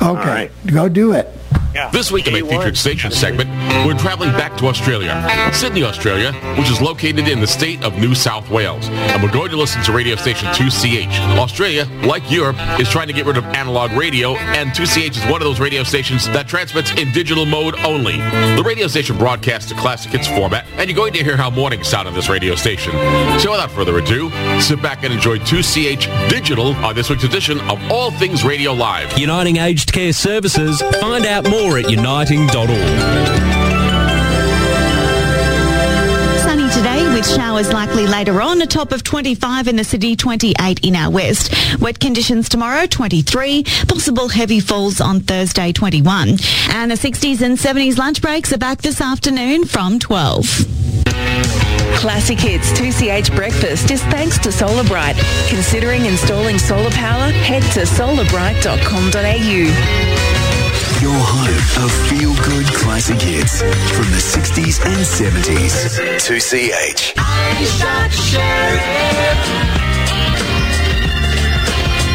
Okay, 0.00 0.48
go 0.66 0.88
do 0.88 1.12
it. 1.12 1.28
This 1.74 2.12
week 2.12 2.28
in 2.28 2.34
my 2.34 2.40
featured 2.40 2.76
station 2.76 3.10
segment, 3.10 3.50
we're 3.84 3.98
traveling 3.98 4.30
back 4.32 4.56
to 4.58 4.66
Australia, 4.66 5.28
Sydney, 5.52 5.82
Australia, 5.82 6.32
which 6.56 6.70
is 6.70 6.80
located 6.80 7.26
in 7.26 7.40
the 7.40 7.48
state 7.48 7.82
of 7.82 7.98
New 7.98 8.14
South 8.14 8.48
Wales. 8.48 8.88
And 8.88 9.20
we're 9.20 9.32
going 9.32 9.50
to 9.50 9.56
listen 9.56 9.82
to 9.82 9.92
radio 9.92 10.14
station 10.14 10.46
2CH. 10.50 11.36
Australia, 11.36 11.86
like 12.06 12.30
Europe, 12.30 12.54
is 12.78 12.88
trying 12.88 13.08
to 13.08 13.12
get 13.12 13.26
rid 13.26 13.36
of 13.36 13.44
analog 13.46 13.90
radio, 13.90 14.36
and 14.36 14.70
2CH 14.70 15.16
is 15.16 15.24
one 15.24 15.42
of 15.42 15.46
those 15.46 15.58
radio 15.58 15.82
stations 15.82 16.26
that 16.26 16.46
transmits 16.46 16.92
in 16.92 17.10
digital 17.10 17.44
mode 17.44 17.76
only. 17.80 18.18
The 18.56 18.62
radio 18.64 18.86
station 18.86 19.18
broadcasts 19.18 19.72
a 19.72 19.74
classic 19.74 20.12
hits 20.12 20.28
format, 20.28 20.66
and 20.76 20.88
you're 20.88 20.96
going 20.96 21.12
to 21.14 21.24
hear 21.24 21.36
how 21.36 21.50
mornings 21.50 21.88
sound 21.88 22.06
on 22.06 22.14
this 22.14 22.28
radio 22.28 22.54
station. 22.54 22.92
So 23.40 23.50
without 23.50 23.72
further 23.72 23.98
ado, 23.98 24.30
sit 24.60 24.80
back 24.80 25.02
and 25.02 25.12
enjoy 25.12 25.38
2CH 25.38 26.30
Digital 26.30 26.68
on 26.84 26.94
this 26.94 27.10
week's 27.10 27.24
edition 27.24 27.58
of 27.62 27.80
All 27.90 28.12
Things 28.12 28.44
Radio 28.44 28.72
Live. 28.72 29.18
Uniting 29.18 29.56
Aged 29.56 29.92
Care 29.92 30.12
Services. 30.12 30.80
Find 31.00 31.26
out 31.26 31.50
more 31.50 31.63
at 31.72 31.90
uniting.org. 31.90 32.68
Sunny 36.38 36.68
today 36.70 37.02
with 37.14 37.26
showers 37.26 37.72
likely 37.72 38.06
later 38.06 38.42
on. 38.42 38.60
A 38.60 38.66
top 38.66 38.92
of 38.92 39.02
25 39.02 39.68
in 39.68 39.76
the 39.76 39.84
city, 39.84 40.14
28 40.14 40.80
in 40.84 40.94
our 40.94 41.10
west. 41.10 41.54
Wet 41.80 41.98
conditions 41.98 42.50
tomorrow, 42.50 42.86
23. 42.86 43.64
Possible 43.88 44.28
heavy 44.28 44.60
falls 44.60 45.00
on 45.00 45.20
Thursday, 45.20 45.72
21. 45.72 46.36
And 46.70 46.90
the 46.90 46.96
60s 46.96 47.40
and 47.40 47.56
70s 47.56 47.96
lunch 47.96 48.20
breaks 48.20 48.52
are 48.52 48.58
back 48.58 48.82
this 48.82 49.00
afternoon 49.00 49.64
from 49.64 49.98
12. 49.98 50.44
Classic 51.96 52.38
Hits 52.38 52.70
2CH 52.72 53.34
Breakfast 53.34 53.90
is 53.90 54.02
thanks 54.04 54.36
to 54.38 54.52
Solar 54.52 54.84
Bright. 54.84 55.16
Considering 55.48 56.04
installing 56.04 56.58
solar 56.58 56.90
power? 56.90 57.30
Head 57.32 57.62
to 57.72 57.80
solarbright.com.au. 57.80 60.43
Your 61.04 61.12
home 61.12 61.84
of 61.84 61.92
feel-good 62.08 62.64
classic 62.72 63.20
hits 63.20 63.60
from 63.60 64.08
the 64.08 64.16
60s 64.16 64.80
and 64.86 65.04
70s. 65.04 66.00
2CH. 66.16 67.12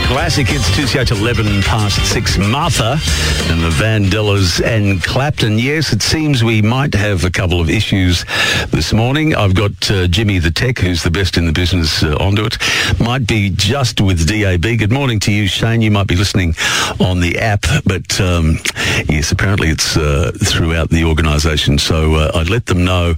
Classic 0.10 0.48
hits 0.48 0.68
2CH 0.72 1.12
11 1.12 1.62
past 1.62 2.04
6. 2.12 2.40
Martha 2.40 2.98
and 3.52 3.64
the 3.64 3.70
Vandellas 3.70 4.60
and 4.60 5.04
Clapton. 5.04 5.60
Yes, 5.60 5.94
it 5.94 6.02
seems 6.02 6.44
we 6.44 6.64
might 6.64 6.96
have 6.96 7.26
a 7.26 7.30
couple 7.30 7.62
of 7.62 7.70
issues 7.70 8.26
this 8.72 8.92
morning. 8.92 9.36
I've 9.36 9.54
got 9.54 9.92
uh, 9.92 10.08
Jimmy 10.08 10.40
the 10.40 10.50
Tech, 10.50 10.80
who's 10.80 11.04
the 11.04 11.12
best 11.12 11.38
in 11.38 11.46
the 11.46 11.52
business, 11.52 12.02
uh, 12.02 12.18
onto 12.20 12.44
it. 12.44 12.58
Might 13.00 13.28
be 13.28 13.52
just 13.52 14.02
with 14.02 14.28
DAB. 14.28 14.80
Good 14.80 14.92
morning 14.92 15.20
to 15.22 15.32
you, 15.32 15.48
Shane. 15.48 15.84
You 15.84 15.92
might 15.92 16.08
be 16.08 16.16
listening 16.16 16.56
on 17.00 17.20
the 17.20 17.38
app, 17.38 17.66
but 17.86 18.20
um, 18.20 18.58
yes, 19.08 19.32
apparently 19.32 19.68
it's 19.68 19.96
uh, 19.96 20.32
throughout 20.44 20.90
the 20.90 21.04
organisation. 21.04 21.78
So 21.78 22.16
uh, 22.16 22.32
I'd 22.34 22.50
let 22.50 22.66
them 22.66 22.84
know. 22.84 23.14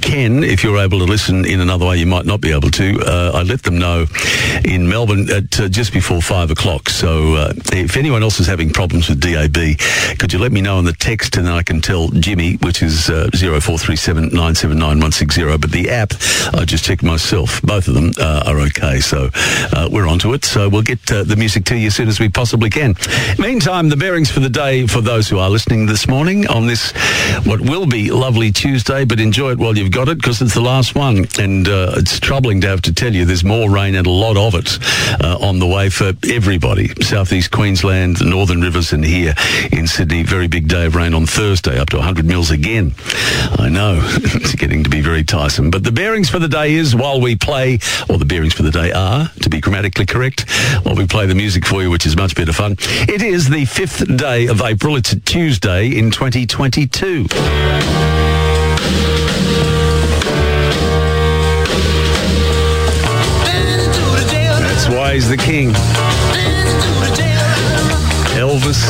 Ken, 0.00 0.42
if 0.42 0.64
you're 0.64 0.78
able 0.78 1.00
to 1.00 1.04
listen 1.04 1.44
in 1.44 1.60
another 1.60 1.84
way, 1.84 1.98
you 1.98 2.06
might 2.06 2.24
not 2.24 2.40
be 2.40 2.50
able 2.50 2.70
to. 2.70 2.98
Uh, 3.00 3.32
I 3.34 3.42
let 3.42 3.62
them 3.62 3.76
know 3.76 4.06
in 4.64 4.88
Melbourne 4.88 5.28
at 5.30 5.60
uh, 5.60 5.68
just 5.68 5.92
before 5.92 6.22
five 6.30 6.52
o'clock. 6.52 6.88
So 6.88 7.34
uh, 7.34 7.52
if 7.72 7.96
anyone 7.96 8.22
else 8.22 8.38
is 8.38 8.46
having 8.46 8.70
problems 8.70 9.08
with 9.08 9.20
DAB, 9.20 9.76
could 10.20 10.32
you 10.32 10.38
let 10.38 10.52
me 10.52 10.60
know 10.60 10.78
on 10.78 10.84
the 10.84 10.92
text 10.92 11.36
and 11.36 11.44
then 11.44 11.52
I 11.52 11.64
can 11.64 11.80
tell 11.80 12.06
Jimmy, 12.10 12.54
which 12.62 12.84
is 12.84 13.10
uh, 13.10 13.28
0437 13.32 14.28
979 14.28 14.80
160. 14.80 15.56
But 15.58 15.72
the 15.72 15.90
app, 15.90 16.12
I 16.54 16.64
just 16.64 16.84
checked 16.84 17.02
myself. 17.02 17.60
Both 17.62 17.88
of 17.88 17.94
them 17.94 18.12
uh, 18.16 18.44
are 18.46 18.60
okay. 18.60 19.00
So 19.00 19.30
uh, 19.72 19.88
we're 19.90 20.06
onto 20.06 20.32
it. 20.32 20.44
So 20.44 20.68
we'll 20.68 20.82
get 20.82 21.10
uh, 21.10 21.24
the 21.24 21.34
music 21.34 21.64
to 21.64 21.76
you 21.76 21.88
as 21.88 21.96
soon 21.96 22.06
as 22.06 22.20
we 22.20 22.28
possibly 22.28 22.70
can. 22.70 22.94
Meantime, 23.36 23.88
the 23.88 23.96
bearings 23.96 24.30
for 24.30 24.38
the 24.38 24.48
day 24.48 24.86
for 24.86 25.00
those 25.00 25.28
who 25.28 25.38
are 25.40 25.50
listening 25.50 25.86
this 25.86 26.06
morning 26.06 26.46
on 26.46 26.68
this, 26.68 26.92
what 27.44 27.60
will 27.60 27.86
be 27.86 28.12
lovely 28.12 28.52
Tuesday, 28.52 29.04
but 29.04 29.18
enjoy 29.18 29.50
it 29.50 29.58
while 29.58 29.76
you've 29.76 29.90
got 29.90 30.08
it 30.08 30.18
because 30.18 30.40
it's 30.40 30.54
the 30.54 30.60
last 30.60 30.94
one. 30.94 31.26
And 31.40 31.66
uh, 31.66 31.94
it's 31.96 32.20
troubling 32.20 32.60
to 32.60 32.68
have 32.68 32.82
to 32.82 32.94
tell 32.94 33.12
you 33.12 33.24
there's 33.24 33.42
more 33.42 33.68
rain 33.68 33.96
and 33.96 34.06
a 34.06 34.10
lot 34.10 34.36
of 34.36 34.54
it 34.54 34.78
uh, 35.20 35.36
on 35.40 35.58
the 35.58 35.66
way 35.66 35.90
for 35.90 36.12
everybody. 36.28 36.88
Southeast 37.02 37.50
Queensland, 37.50 38.16
the 38.16 38.24
Northern 38.24 38.60
Rivers, 38.60 38.92
and 38.92 39.04
here 39.04 39.34
in 39.72 39.86
Sydney. 39.86 40.22
Very 40.22 40.48
big 40.48 40.68
day 40.68 40.86
of 40.86 40.96
rain 40.96 41.14
on 41.14 41.26
Thursday, 41.26 41.78
up 41.78 41.90
to 41.90 41.96
100 41.96 42.24
mils 42.24 42.50
again. 42.50 42.94
I 43.58 43.68
know 43.68 44.00
it's 44.04 44.54
getting 44.54 44.84
to 44.84 44.90
be 44.90 45.00
very 45.00 45.24
tiresome. 45.24 45.70
But 45.70 45.84
the 45.84 45.92
bearings 45.92 46.28
for 46.28 46.38
the 46.38 46.48
day 46.48 46.74
is 46.74 46.94
while 46.94 47.20
we 47.20 47.36
play, 47.36 47.78
or 48.08 48.18
the 48.18 48.24
bearings 48.24 48.54
for 48.54 48.62
the 48.62 48.70
day 48.70 48.92
are, 48.92 49.28
to 49.42 49.50
be 49.50 49.60
grammatically 49.60 50.06
correct, 50.06 50.48
while 50.84 50.96
we 50.96 51.06
play 51.06 51.26
the 51.26 51.34
music 51.34 51.64
for 51.64 51.82
you, 51.82 51.90
which 51.90 52.06
is 52.06 52.16
much 52.16 52.34
better 52.34 52.52
fun. 52.52 52.76
It 53.08 53.22
is 53.22 53.48
the 53.48 53.64
fifth 53.64 54.16
day 54.16 54.46
of 54.46 54.60
April. 54.60 54.96
It's 54.96 55.12
a 55.12 55.20
Tuesday 55.20 55.96
in 55.96 56.10
2022. 56.10 57.28
That's 64.80 64.88
why 64.88 65.14
he's 65.14 65.28
the 65.28 65.36
king. 65.36 65.74
Elvis 68.50 68.82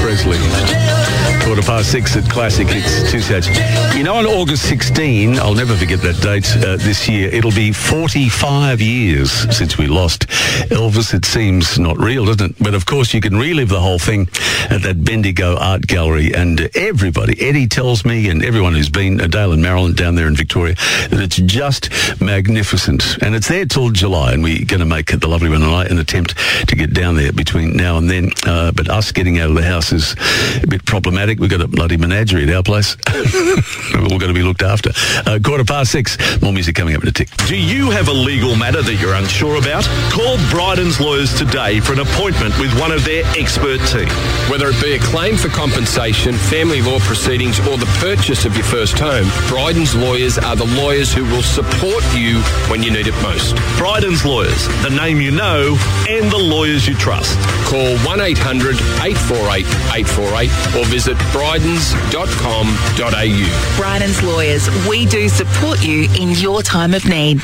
Presley. 0.00 1.01
Quarter 1.44 1.62
past 1.62 1.90
six 1.90 2.16
at 2.16 2.30
Classic 2.30 2.68
Hits 2.68 3.10
Two 3.10 3.20
Sets. 3.20 3.48
You 3.96 4.04
know, 4.04 4.14
on 4.14 4.26
August 4.26 4.68
16, 4.68 5.38
I'll 5.40 5.54
never 5.54 5.74
forget 5.74 6.00
that 6.02 6.20
date 6.22 6.48
uh, 6.56 6.76
this 6.76 7.08
year, 7.08 7.28
it'll 7.30 7.50
be 7.50 7.72
45 7.72 8.80
years 8.80 9.32
since 9.54 9.76
we 9.76 9.88
lost 9.88 10.28
Elvis. 10.70 11.12
It 11.12 11.24
seems 11.24 11.80
not 11.80 11.98
real, 11.98 12.26
doesn't 12.26 12.52
it? 12.52 12.56
But 12.62 12.74
of 12.74 12.86
course, 12.86 13.12
you 13.12 13.20
can 13.20 13.36
relive 13.36 13.70
the 13.70 13.80
whole 13.80 13.98
thing 13.98 14.28
at 14.70 14.82
that 14.82 15.04
Bendigo 15.04 15.56
Art 15.56 15.86
Gallery. 15.86 16.32
And 16.32 16.70
everybody, 16.76 17.40
Eddie 17.40 17.66
tells 17.66 18.04
me, 18.04 18.28
and 18.28 18.44
everyone 18.44 18.74
who's 18.74 18.88
been, 18.88 19.20
uh, 19.20 19.26
Dale 19.26 19.52
and 19.52 19.62
Marilyn 19.62 19.94
down 19.94 20.14
there 20.14 20.28
in 20.28 20.36
Victoria, 20.36 20.76
that 21.10 21.20
it's 21.20 21.36
just 21.36 21.90
magnificent. 22.20 23.18
And 23.20 23.34
it's 23.34 23.48
there 23.48 23.66
till 23.66 23.90
July, 23.90 24.32
and 24.32 24.44
we're 24.44 24.64
going 24.64 24.80
to 24.80 24.86
make 24.86 25.06
the 25.06 25.28
lovely 25.28 25.50
one 25.50 25.62
and 25.62 25.72
I 25.72 25.86
an 25.86 25.98
attempt 25.98 26.36
to 26.68 26.76
get 26.76 26.94
down 26.94 27.16
there 27.16 27.32
between 27.32 27.76
now 27.76 27.98
and 27.98 28.08
then. 28.08 28.30
Uh, 28.46 28.70
but 28.70 28.88
us 28.88 29.10
getting 29.10 29.40
out 29.40 29.50
of 29.50 29.56
the 29.56 29.64
house 29.64 29.92
is 29.92 30.14
a 30.62 30.66
bit 30.68 30.84
problematic. 30.84 31.31
We've 31.38 31.50
got 31.50 31.60
a 31.60 31.68
bloody 31.68 31.96
menagerie 31.96 32.44
at 32.44 32.50
our 32.50 32.62
place. 32.62 32.96
We're 33.94 34.02
all 34.02 34.18
going 34.18 34.28
to 34.28 34.34
be 34.34 34.42
looked 34.42 34.62
after. 34.62 34.90
Uh, 35.26 35.38
quarter 35.42 35.64
past 35.64 35.92
six. 35.92 36.18
More 36.40 36.52
music 36.52 36.74
coming 36.74 36.94
up 36.94 37.02
in 37.02 37.08
a 37.08 37.12
tick. 37.12 37.28
Do 37.46 37.56
you 37.56 37.90
have 37.90 38.08
a 38.08 38.12
legal 38.12 38.56
matter 38.56 38.82
that 38.82 38.94
you're 38.94 39.14
unsure 39.14 39.56
about? 39.56 39.84
Call 40.10 40.36
Bryden's 40.50 41.00
Lawyers 41.00 41.36
today 41.36 41.80
for 41.80 41.92
an 41.92 42.00
appointment 42.00 42.58
with 42.58 42.78
one 42.78 42.92
of 42.92 43.04
their 43.04 43.24
expert 43.36 43.78
team. 43.88 44.08
Whether 44.50 44.68
it 44.68 44.80
be 44.82 44.94
a 44.94 44.98
claim 44.98 45.36
for 45.36 45.48
compensation, 45.48 46.34
family 46.34 46.82
law 46.82 46.98
proceedings, 47.00 47.58
or 47.60 47.76
the 47.76 47.90
purchase 48.00 48.44
of 48.44 48.54
your 48.56 48.64
first 48.64 48.98
home, 48.98 49.28
Bryden's 49.48 49.94
lawyers 49.94 50.38
are 50.38 50.56
the 50.56 50.66
lawyers 50.80 51.12
who 51.12 51.24
will 51.24 51.42
support 51.42 52.04
you 52.14 52.40
when 52.70 52.82
you 52.82 52.90
need 52.90 53.06
it 53.06 53.14
most. 53.22 53.54
Bryden's 53.76 54.24
Lawyers, 54.24 54.68
the 54.82 54.90
name 54.90 55.20
you 55.20 55.30
know 55.30 55.76
and 56.08 56.30
the 56.30 56.38
lawyers 56.38 56.86
you 56.86 56.94
trust. 56.94 57.38
Call 57.66 57.96
1 57.98 58.20
800 58.20 58.76
848 59.02 59.66
848 59.92 60.76
or 60.76 60.84
visit 60.86 61.16
brydens.com.au. 61.30 63.76
Bryden's 63.76 64.22
Lawyers, 64.22 64.68
we 64.88 65.04
do 65.06 65.28
support 65.28 65.82
you 65.84 66.08
in 66.18 66.30
your 66.30 66.62
time 66.62 66.94
of 66.94 67.06
need. 67.08 67.40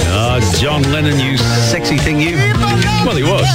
Ah, 0.08 0.40
John 0.60 0.84
Lennon, 0.92 1.20
you 1.20 1.38
sexy 1.38 1.98
thing, 1.98 2.20
you. 2.20 2.36
Well, 3.04 3.16
he 3.16 3.24
was. 3.24 3.46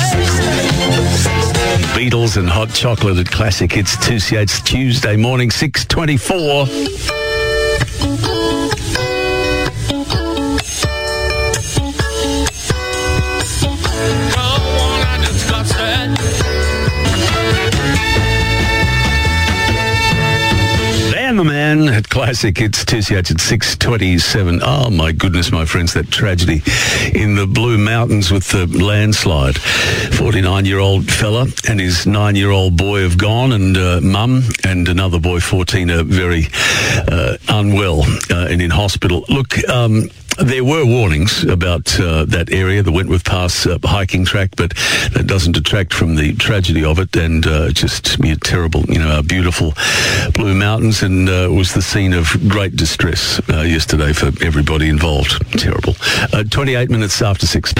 Beatles 1.94 2.36
and 2.36 2.48
hot 2.48 2.72
chocolate 2.74 3.18
at 3.18 3.30
Classic 3.30 3.70
Hits 3.70 3.96
2CH 3.98 4.64
Tuesday 4.64 5.16
morning, 5.16 5.52
624. 5.52 7.29
Classic. 22.10 22.60
It's 22.60 22.84
2CH 22.84 23.30
at 23.30 23.40
627. 23.40 24.60
Oh, 24.64 24.90
my 24.90 25.12
goodness, 25.12 25.52
my 25.52 25.64
friends, 25.64 25.94
that 25.94 26.10
tragedy 26.10 26.60
in 27.14 27.36
the 27.36 27.46
Blue 27.46 27.78
Mountains 27.78 28.32
with 28.32 28.48
the 28.48 28.66
landslide. 28.66 29.54
49-year-old 29.54 31.08
fella 31.08 31.46
and 31.68 31.78
his 31.78 32.08
nine-year-old 32.08 32.76
boy 32.76 33.02
have 33.02 33.16
gone 33.16 33.52
and 33.52 33.76
uh, 33.76 34.00
mum 34.02 34.42
and 34.66 34.88
another 34.88 35.20
boy, 35.20 35.38
14, 35.38 35.88
are 35.88 36.02
very 36.02 36.48
uh, 37.08 37.36
unwell 37.48 38.02
uh, 38.28 38.48
and 38.50 38.60
in 38.60 38.70
hospital. 38.70 39.24
Look, 39.28 39.56
um, 39.68 40.10
there 40.38 40.64
were 40.64 40.84
warnings 40.84 41.44
about 41.44 41.98
uh, 42.00 42.24
that 42.26 42.52
area, 42.52 42.82
the 42.82 42.92
Wentworth 42.92 43.24
Pass 43.24 43.66
uh, 43.66 43.78
hiking 43.84 44.24
track, 44.24 44.50
but 44.56 44.74
that 45.12 45.26
doesn't 45.26 45.52
detract 45.52 45.92
from 45.92 46.16
the 46.16 46.34
tragedy 46.34 46.84
of 46.84 46.98
it 46.98 47.14
and 47.16 47.46
uh, 47.46 47.70
just 47.70 48.16
yeah, 48.24 48.34
terrible, 48.42 48.84
you 48.88 48.98
know, 48.98 49.10
our 49.10 49.22
beautiful 49.22 49.74
Blue 50.34 50.54
Mountains 50.54 51.02
and 51.02 51.28
uh, 51.28 51.48
was 51.50 51.74
the 51.74 51.82
scene 51.82 52.12
of 52.12 52.26
great 52.48 52.76
distress 52.76 53.40
uh, 53.50 53.62
yesterday 53.62 54.12
for 54.12 54.26
everybody 54.44 54.88
involved. 54.88 55.40
Terrible. 55.58 55.94
Uh, 56.32 56.44
28 56.44 56.90
minutes 56.90 57.20
after 57.22 57.46
6. 57.46 57.72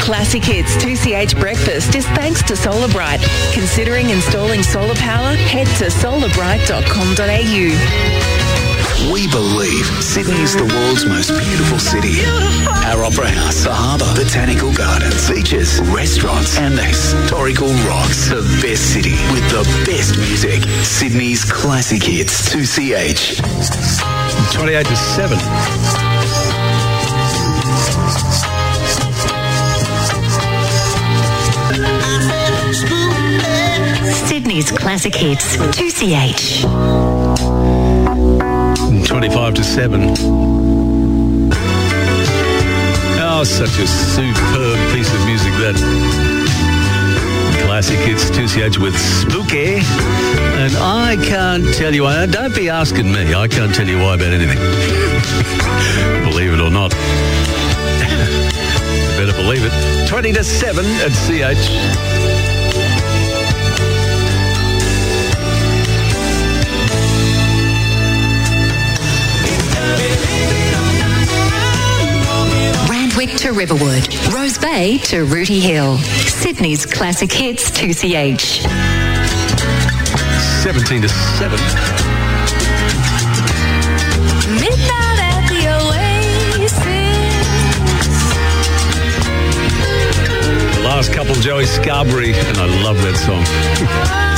Classic 0.00 0.44
Hits 0.44 0.76
2CH 0.76 1.38
Breakfast 1.40 1.94
is 1.94 2.06
thanks 2.08 2.42
to 2.42 2.54
Solar 2.56 2.88
Bright. 2.88 3.20
Considering 3.52 4.10
installing 4.10 4.62
solar 4.62 4.94
power? 4.96 5.34
Head 5.34 5.66
to 5.78 5.86
solarbright.com.au. 5.86 8.43
We 9.12 9.28
believe 9.28 9.84
Sydney 10.02 10.40
is 10.40 10.56
the 10.56 10.64
world's 10.64 11.04
most 11.04 11.28
beautiful 11.28 11.78
city. 11.78 12.24
Our 12.86 13.04
Opera 13.04 13.28
House, 13.28 13.64
the 13.64 13.72
harbour, 13.72 14.10
botanical 14.14 14.72
gardens, 14.72 15.30
beaches, 15.30 15.80
restaurants, 15.92 16.56
and 16.58 16.76
the 16.76 16.82
historical 16.82 17.68
rocks. 17.86 18.28
The 18.28 18.42
best 18.62 18.92
city 18.92 19.12
with 19.32 19.48
the 19.50 19.64
best 19.84 20.16
music. 20.16 20.62
Sydney's 20.82 21.44
classic 21.44 22.02
hits 22.02 22.48
2CH. 22.50 23.40
28 24.52 24.86
to 24.86 24.96
7. 24.96 25.38
Sydney's 34.28 34.70
classic 34.70 35.14
hits. 35.14 35.56
2CH. 35.56 37.53
25 39.06 39.54
to 39.54 39.64
7. 39.64 40.14
Oh, 43.20 43.44
such 43.44 43.78
a 43.78 43.86
superb 43.86 44.78
piece 44.92 45.12
of 45.12 45.24
music 45.26 45.52
that. 45.60 45.74
Classic 47.64 47.98
hits 47.98 48.30
2CH 48.30 48.78
with 48.78 48.96
Spooky. 48.96 49.80
And 50.62 50.76
I 50.76 51.16
can't 51.24 51.74
tell 51.74 51.94
you 51.94 52.04
why. 52.04 52.26
Don't 52.26 52.54
be 52.54 52.68
asking 52.68 53.10
me. 53.10 53.34
I 53.34 53.48
can't 53.48 53.74
tell 53.74 53.88
you 53.88 53.98
why 53.98 54.14
about 54.14 54.32
anything. 54.32 54.58
believe 56.30 56.52
it 56.52 56.60
or 56.60 56.70
not. 56.70 56.90
better 59.18 59.32
believe 59.32 59.64
it. 59.64 60.08
20 60.08 60.32
to 60.32 60.44
7 60.44 60.84
at 61.00 61.10
CH. 61.10 62.43
To 73.44 73.52
Riverwood. 73.52 74.08
Rose 74.32 74.56
Bay 74.56 74.96
to 75.04 75.26
Rooty 75.26 75.60
Hill. 75.60 75.98
Sydney's 75.98 76.86
classic 76.86 77.30
hits 77.30 77.70
2CH. 77.72 78.62
17 80.62 81.02
to 81.02 81.08
7. 81.10 81.58
Midnight 84.54 85.18
at 85.20 85.46
the 85.50 85.60
Oasis. 85.76 86.72
The 90.76 90.82
last 90.82 91.12
couple, 91.12 91.34
Joey 91.34 91.64
Scarbury, 91.64 92.32
and 92.32 92.56
I 92.56 92.82
love 92.82 92.96
that 93.02 93.18
song. 93.18 94.30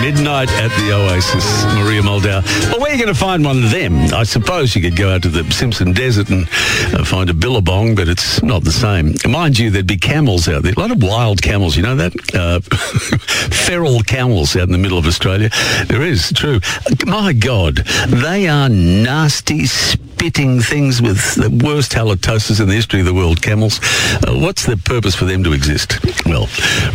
Midnight 0.00 0.50
at 0.52 0.68
the 0.80 0.92
Oasis, 0.92 1.64
Maria 1.74 2.02
Muldaur. 2.02 2.42
Well, 2.70 2.80
where 2.80 2.90
are 2.90 2.94
you 2.94 3.02
going 3.02 3.14
to 3.14 3.18
find 3.18 3.42
one 3.42 3.64
of 3.64 3.70
them? 3.70 4.12
I 4.12 4.24
suppose 4.24 4.76
you 4.76 4.82
could 4.82 4.96
go 4.96 5.14
out 5.14 5.22
to 5.22 5.30
the 5.30 5.50
Simpson 5.50 5.92
Desert 5.92 6.28
and 6.28 6.46
uh, 6.92 7.04
find 7.04 7.30
a 7.30 7.34
billabong, 7.34 7.94
but 7.94 8.08
it's 8.08 8.42
not 8.42 8.64
the 8.64 8.72
same. 8.72 9.14
Mind 9.26 9.58
you, 9.58 9.70
there'd 9.70 9.86
be 9.86 9.96
camels 9.96 10.46
out 10.46 10.62
there. 10.62 10.74
A 10.76 10.78
lot 10.78 10.90
of 10.90 11.02
wild 11.02 11.40
camels, 11.40 11.74
you 11.76 11.82
know 11.82 11.96
that? 11.96 12.12
Uh, 12.34 12.60
feral 13.64 14.00
camels 14.00 14.54
out 14.56 14.64
in 14.64 14.72
the 14.72 14.78
middle 14.78 14.98
of 14.98 15.06
Australia. 15.06 15.48
There 15.86 16.02
is, 16.02 16.32
true. 16.34 16.60
My 17.06 17.32
God, 17.32 17.76
they 18.08 18.46
are 18.46 18.68
nasty, 18.68 19.64
spitting 20.14 20.60
things 20.60 21.02
with 21.02 21.34
the 21.34 21.50
worst 21.66 21.90
halitosis 21.90 22.60
in 22.60 22.68
the 22.68 22.74
history 22.74 23.00
of 23.00 23.06
the 23.06 23.12
world, 23.12 23.42
camels. 23.42 23.80
Uh, 24.22 24.38
what's 24.38 24.64
the 24.64 24.76
purpose 24.76 25.12
for 25.12 25.24
them 25.24 25.42
to 25.42 25.52
exist? 25.52 25.98
Well, 26.24 26.46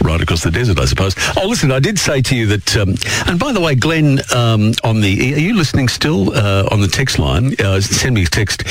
right 0.01 0.21
across 0.21 0.41
the 0.41 0.51
desert, 0.51 0.79
I 0.79 0.85
suppose. 0.85 1.15
Oh, 1.35 1.45
listen, 1.45 1.69
I 1.69 1.79
did 1.79 1.99
say 1.99 2.21
to 2.21 2.35
you 2.35 2.47
that, 2.47 2.77
um, 2.77 2.95
and 3.27 3.37
by 3.37 3.51
the 3.51 3.59
way, 3.59 3.75
Glenn, 3.75 4.19
um, 4.33 4.71
on 4.85 5.01
the, 5.01 5.33
are 5.35 5.39
you 5.39 5.53
listening 5.53 5.89
still 5.89 6.33
uh, 6.33 6.69
on 6.71 6.79
the 6.79 6.87
text 6.87 7.19
line? 7.19 7.55
Uh, 7.59 7.81
send 7.81 8.15
me 8.15 8.23
a 8.23 8.25
text 8.25 8.63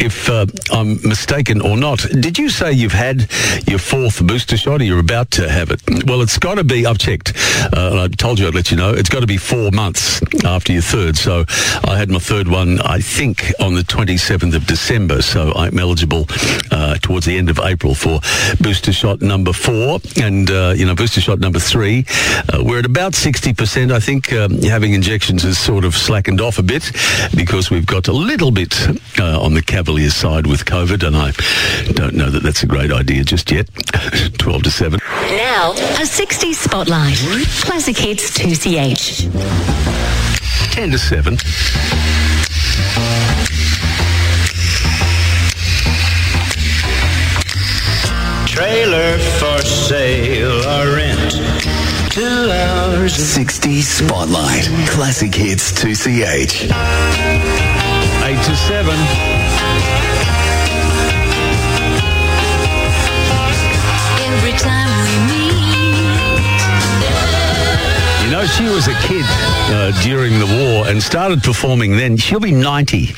if 0.00 0.30
uh, 0.30 0.46
I'm 0.72 1.02
mistaken 1.02 1.60
or 1.60 1.76
not. 1.76 1.98
Did 2.20 2.38
you 2.38 2.48
say 2.48 2.72
you've 2.72 2.92
had 2.92 3.28
your 3.66 3.80
fourth 3.80 4.24
booster 4.24 4.56
shot 4.56 4.82
or 4.82 4.84
you're 4.84 5.00
about 5.00 5.32
to 5.32 5.48
have 5.48 5.72
it? 5.72 5.82
Well, 6.06 6.22
it's 6.22 6.38
got 6.38 6.54
to 6.54 6.64
be, 6.64 6.86
I've 6.86 6.98
checked, 6.98 7.32
uh, 7.74 7.90
and 7.90 7.98
I 7.98 8.06
told 8.06 8.38
you 8.38 8.46
I'd 8.46 8.54
let 8.54 8.70
you 8.70 8.76
know, 8.76 8.92
it's 8.92 9.10
got 9.10 9.20
to 9.20 9.26
be 9.26 9.36
four 9.36 9.72
months 9.72 10.22
after 10.44 10.72
your 10.72 10.82
third. 10.82 11.16
So 11.16 11.44
I 11.82 11.98
had 11.98 12.08
my 12.08 12.20
third 12.20 12.46
one, 12.46 12.80
I 12.80 13.00
think, 13.00 13.52
on 13.58 13.74
the 13.74 13.82
27th 13.96 14.54
of 14.54 14.66
December. 14.66 15.22
So 15.22 15.54
I'm 15.54 15.78
eligible 15.78 16.26
uh, 16.70 16.98
towards 16.98 17.24
the 17.24 17.38
end 17.38 17.48
of 17.48 17.58
April 17.58 17.94
for 17.94 18.20
booster 18.60 18.92
shot 18.92 19.22
number 19.22 19.54
four. 19.54 20.00
And, 20.22 20.50
uh, 20.50 20.74
you 20.76 20.84
know, 20.84 20.94
booster 20.94 21.22
shot 21.22 21.38
number 21.38 21.58
three, 21.58 22.04
uh, 22.52 22.62
we're 22.62 22.80
at 22.80 22.84
about 22.84 23.14
60%. 23.14 23.90
I 23.90 23.98
think 23.98 24.34
um, 24.34 24.60
having 24.60 24.92
injections 24.92 25.44
has 25.44 25.56
sort 25.56 25.86
of 25.86 25.94
slackened 25.94 26.42
off 26.42 26.58
a 26.58 26.62
bit 26.62 26.92
because 27.34 27.70
we've 27.70 27.86
got 27.86 28.08
a 28.08 28.12
little 28.12 28.50
bit 28.50 28.74
uh, 29.18 29.40
on 29.40 29.54
the 29.54 29.62
cavalier 29.62 30.10
side 30.10 30.46
with 30.46 30.66
COVID. 30.66 31.02
And 31.06 31.16
I 31.16 31.32
don't 31.92 32.14
know 32.14 32.28
that 32.28 32.42
that's 32.42 32.62
a 32.62 32.66
great 32.66 32.92
idea 32.92 33.24
just 33.24 33.50
yet. 33.50 33.66
12 34.38 34.64
to 34.64 34.70
7. 34.70 35.00
Now, 35.30 35.72
a 35.72 36.04
60s 36.04 36.56
spotlight. 36.56 37.16
Classic 37.64 37.96
hits 37.96 38.38
2CH. 38.38 39.32
10 40.74 40.90
to 40.90 40.98
7. 40.98 41.38
Trailer 48.56 49.18
for 49.38 49.58
sale 49.60 50.64
or 50.64 50.96
rent. 50.96 51.32
Two 52.10 52.50
hours. 52.50 53.14
60 53.14 53.82
Spotlight. 53.82 54.64
Classic 54.88 55.34
hits 55.34 55.72
2CH. 55.72 56.62
8 58.24 58.44
to 58.46 58.56
7. 58.56 59.25
She 68.56 68.64
was 68.64 68.88
a 68.88 68.94
kid 69.06 69.24
uh, 69.28 69.92
during 70.02 70.38
the 70.38 70.46
war 70.46 70.88
and 70.88 71.02
started 71.02 71.42
performing 71.42 71.92
then. 71.92 72.16
She'll 72.16 72.40
be 72.40 72.52
90 72.52 73.12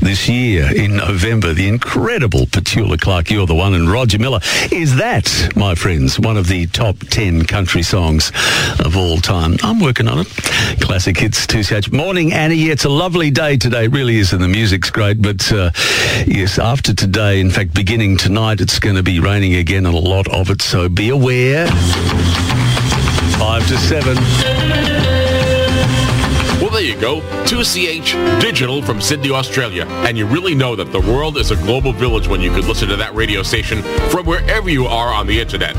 this 0.00 0.28
year 0.28 0.68
in 0.74 0.96
November. 0.96 1.54
The 1.54 1.66
incredible 1.66 2.44
Petula 2.46 3.00
Clark, 3.00 3.30
You're 3.30 3.46
the 3.46 3.54
One, 3.54 3.72
and 3.72 3.90
Roger 3.90 4.18
Miller. 4.18 4.40
Is 4.70 4.96
that, 4.96 5.50
my 5.56 5.74
friends, 5.74 6.20
one 6.20 6.36
of 6.36 6.46
the 6.46 6.66
top 6.66 6.98
10 6.98 7.46
country 7.46 7.82
songs 7.82 8.32
of 8.84 8.94
all 8.96 9.16
time? 9.16 9.56
I'm 9.62 9.80
working 9.80 10.08
on 10.08 10.18
it. 10.20 10.26
Classic 10.80 11.16
hits, 11.16 11.46
2CH. 11.46 11.90
Morning, 11.90 12.32
Annie. 12.34 12.56
Yeah, 12.56 12.72
It's 12.72 12.84
a 12.84 12.90
lovely 12.90 13.30
day 13.30 13.56
today. 13.56 13.84
It 13.84 13.92
really 13.92 14.18
is, 14.18 14.34
and 14.34 14.42
the 14.42 14.48
music's 14.48 14.90
great. 14.90 15.22
But 15.22 15.50
uh, 15.52 15.70
yes, 16.26 16.58
after 16.58 16.92
today, 16.92 17.40
in 17.40 17.50
fact, 17.50 17.72
beginning 17.72 18.18
tonight, 18.18 18.60
it's 18.60 18.78
going 18.78 18.96
to 18.96 19.02
be 19.02 19.20
raining 19.20 19.54
again 19.54 19.86
and 19.86 19.94
a 19.94 19.98
lot 19.98 20.28
of 20.28 20.50
it. 20.50 20.60
So 20.60 20.90
be 20.90 21.08
aware. 21.08 21.66
5 23.42 23.66
to 23.66 23.76
7. 23.76 24.91
You 26.92 27.00
go. 27.00 27.20
2CH 27.44 28.40
Digital 28.40 28.82
from 28.82 29.00
Sydney, 29.00 29.30
Australia. 29.30 29.86
And 30.06 30.18
you 30.18 30.26
really 30.26 30.54
know 30.54 30.76
that 30.76 30.92
the 30.92 31.00
world 31.00 31.38
is 31.38 31.50
a 31.50 31.56
global 31.56 31.92
village 31.92 32.28
when 32.28 32.42
you 32.42 32.50
can 32.50 32.68
listen 32.68 32.86
to 32.88 32.96
that 32.96 33.14
radio 33.14 33.42
station 33.42 33.82
from 34.10 34.26
wherever 34.26 34.68
you 34.68 34.84
are 34.84 35.08
on 35.08 35.26
the 35.26 35.40
internet. 35.40 35.74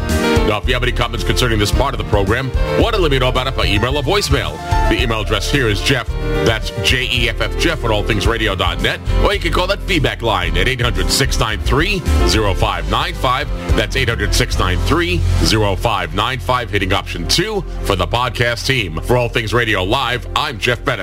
Now, 0.47 0.57
if 0.57 0.67
you 0.67 0.73
have 0.73 0.81
any 0.81 0.91
comments 0.91 1.23
concerning 1.23 1.59
this 1.59 1.71
part 1.71 1.93
of 1.93 1.99
the 1.99 2.03
program, 2.05 2.49
want 2.81 2.95
to 2.95 3.01
let 3.01 3.11
me 3.11 3.19
know 3.19 3.29
about 3.29 3.45
it 3.45 3.55
by 3.55 3.67
email 3.67 3.95
or 3.95 4.01
voicemail. 4.01 4.57
The 4.89 5.03
email 5.03 5.21
address 5.21 5.51
here 5.51 5.67
is 5.67 5.79
Jeff. 5.81 6.07
That's 6.45 6.71
J-E-F-F 6.83 7.59
Jeff 7.59 7.83
at 7.83 7.91
allthingsradio.net. 7.91 8.99
Or 9.23 9.33
you 9.33 9.39
can 9.39 9.53
call 9.53 9.67
that 9.67 9.81
feedback 9.83 10.23
line 10.23 10.57
at 10.57 10.65
800-693-0595. 10.67 13.47
That's 13.75 13.95
800-693-0595, 13.95 16.69
hitting 16.69 16.91
option 16.91 17.27
two 17.27 17.61
for 17.83 17.95
the 17.95 18.07
podcast 18.07 18.65
team. 18.65 18.99
For 19.01 19.15
All 19.15 19.29
Things 19.29 19.53
Radio 19.53 19.83
Live, 19.83 20.27
I'm 20.35 20.57
Jeff 20.57 20.83
Bennett. 20.83 21.02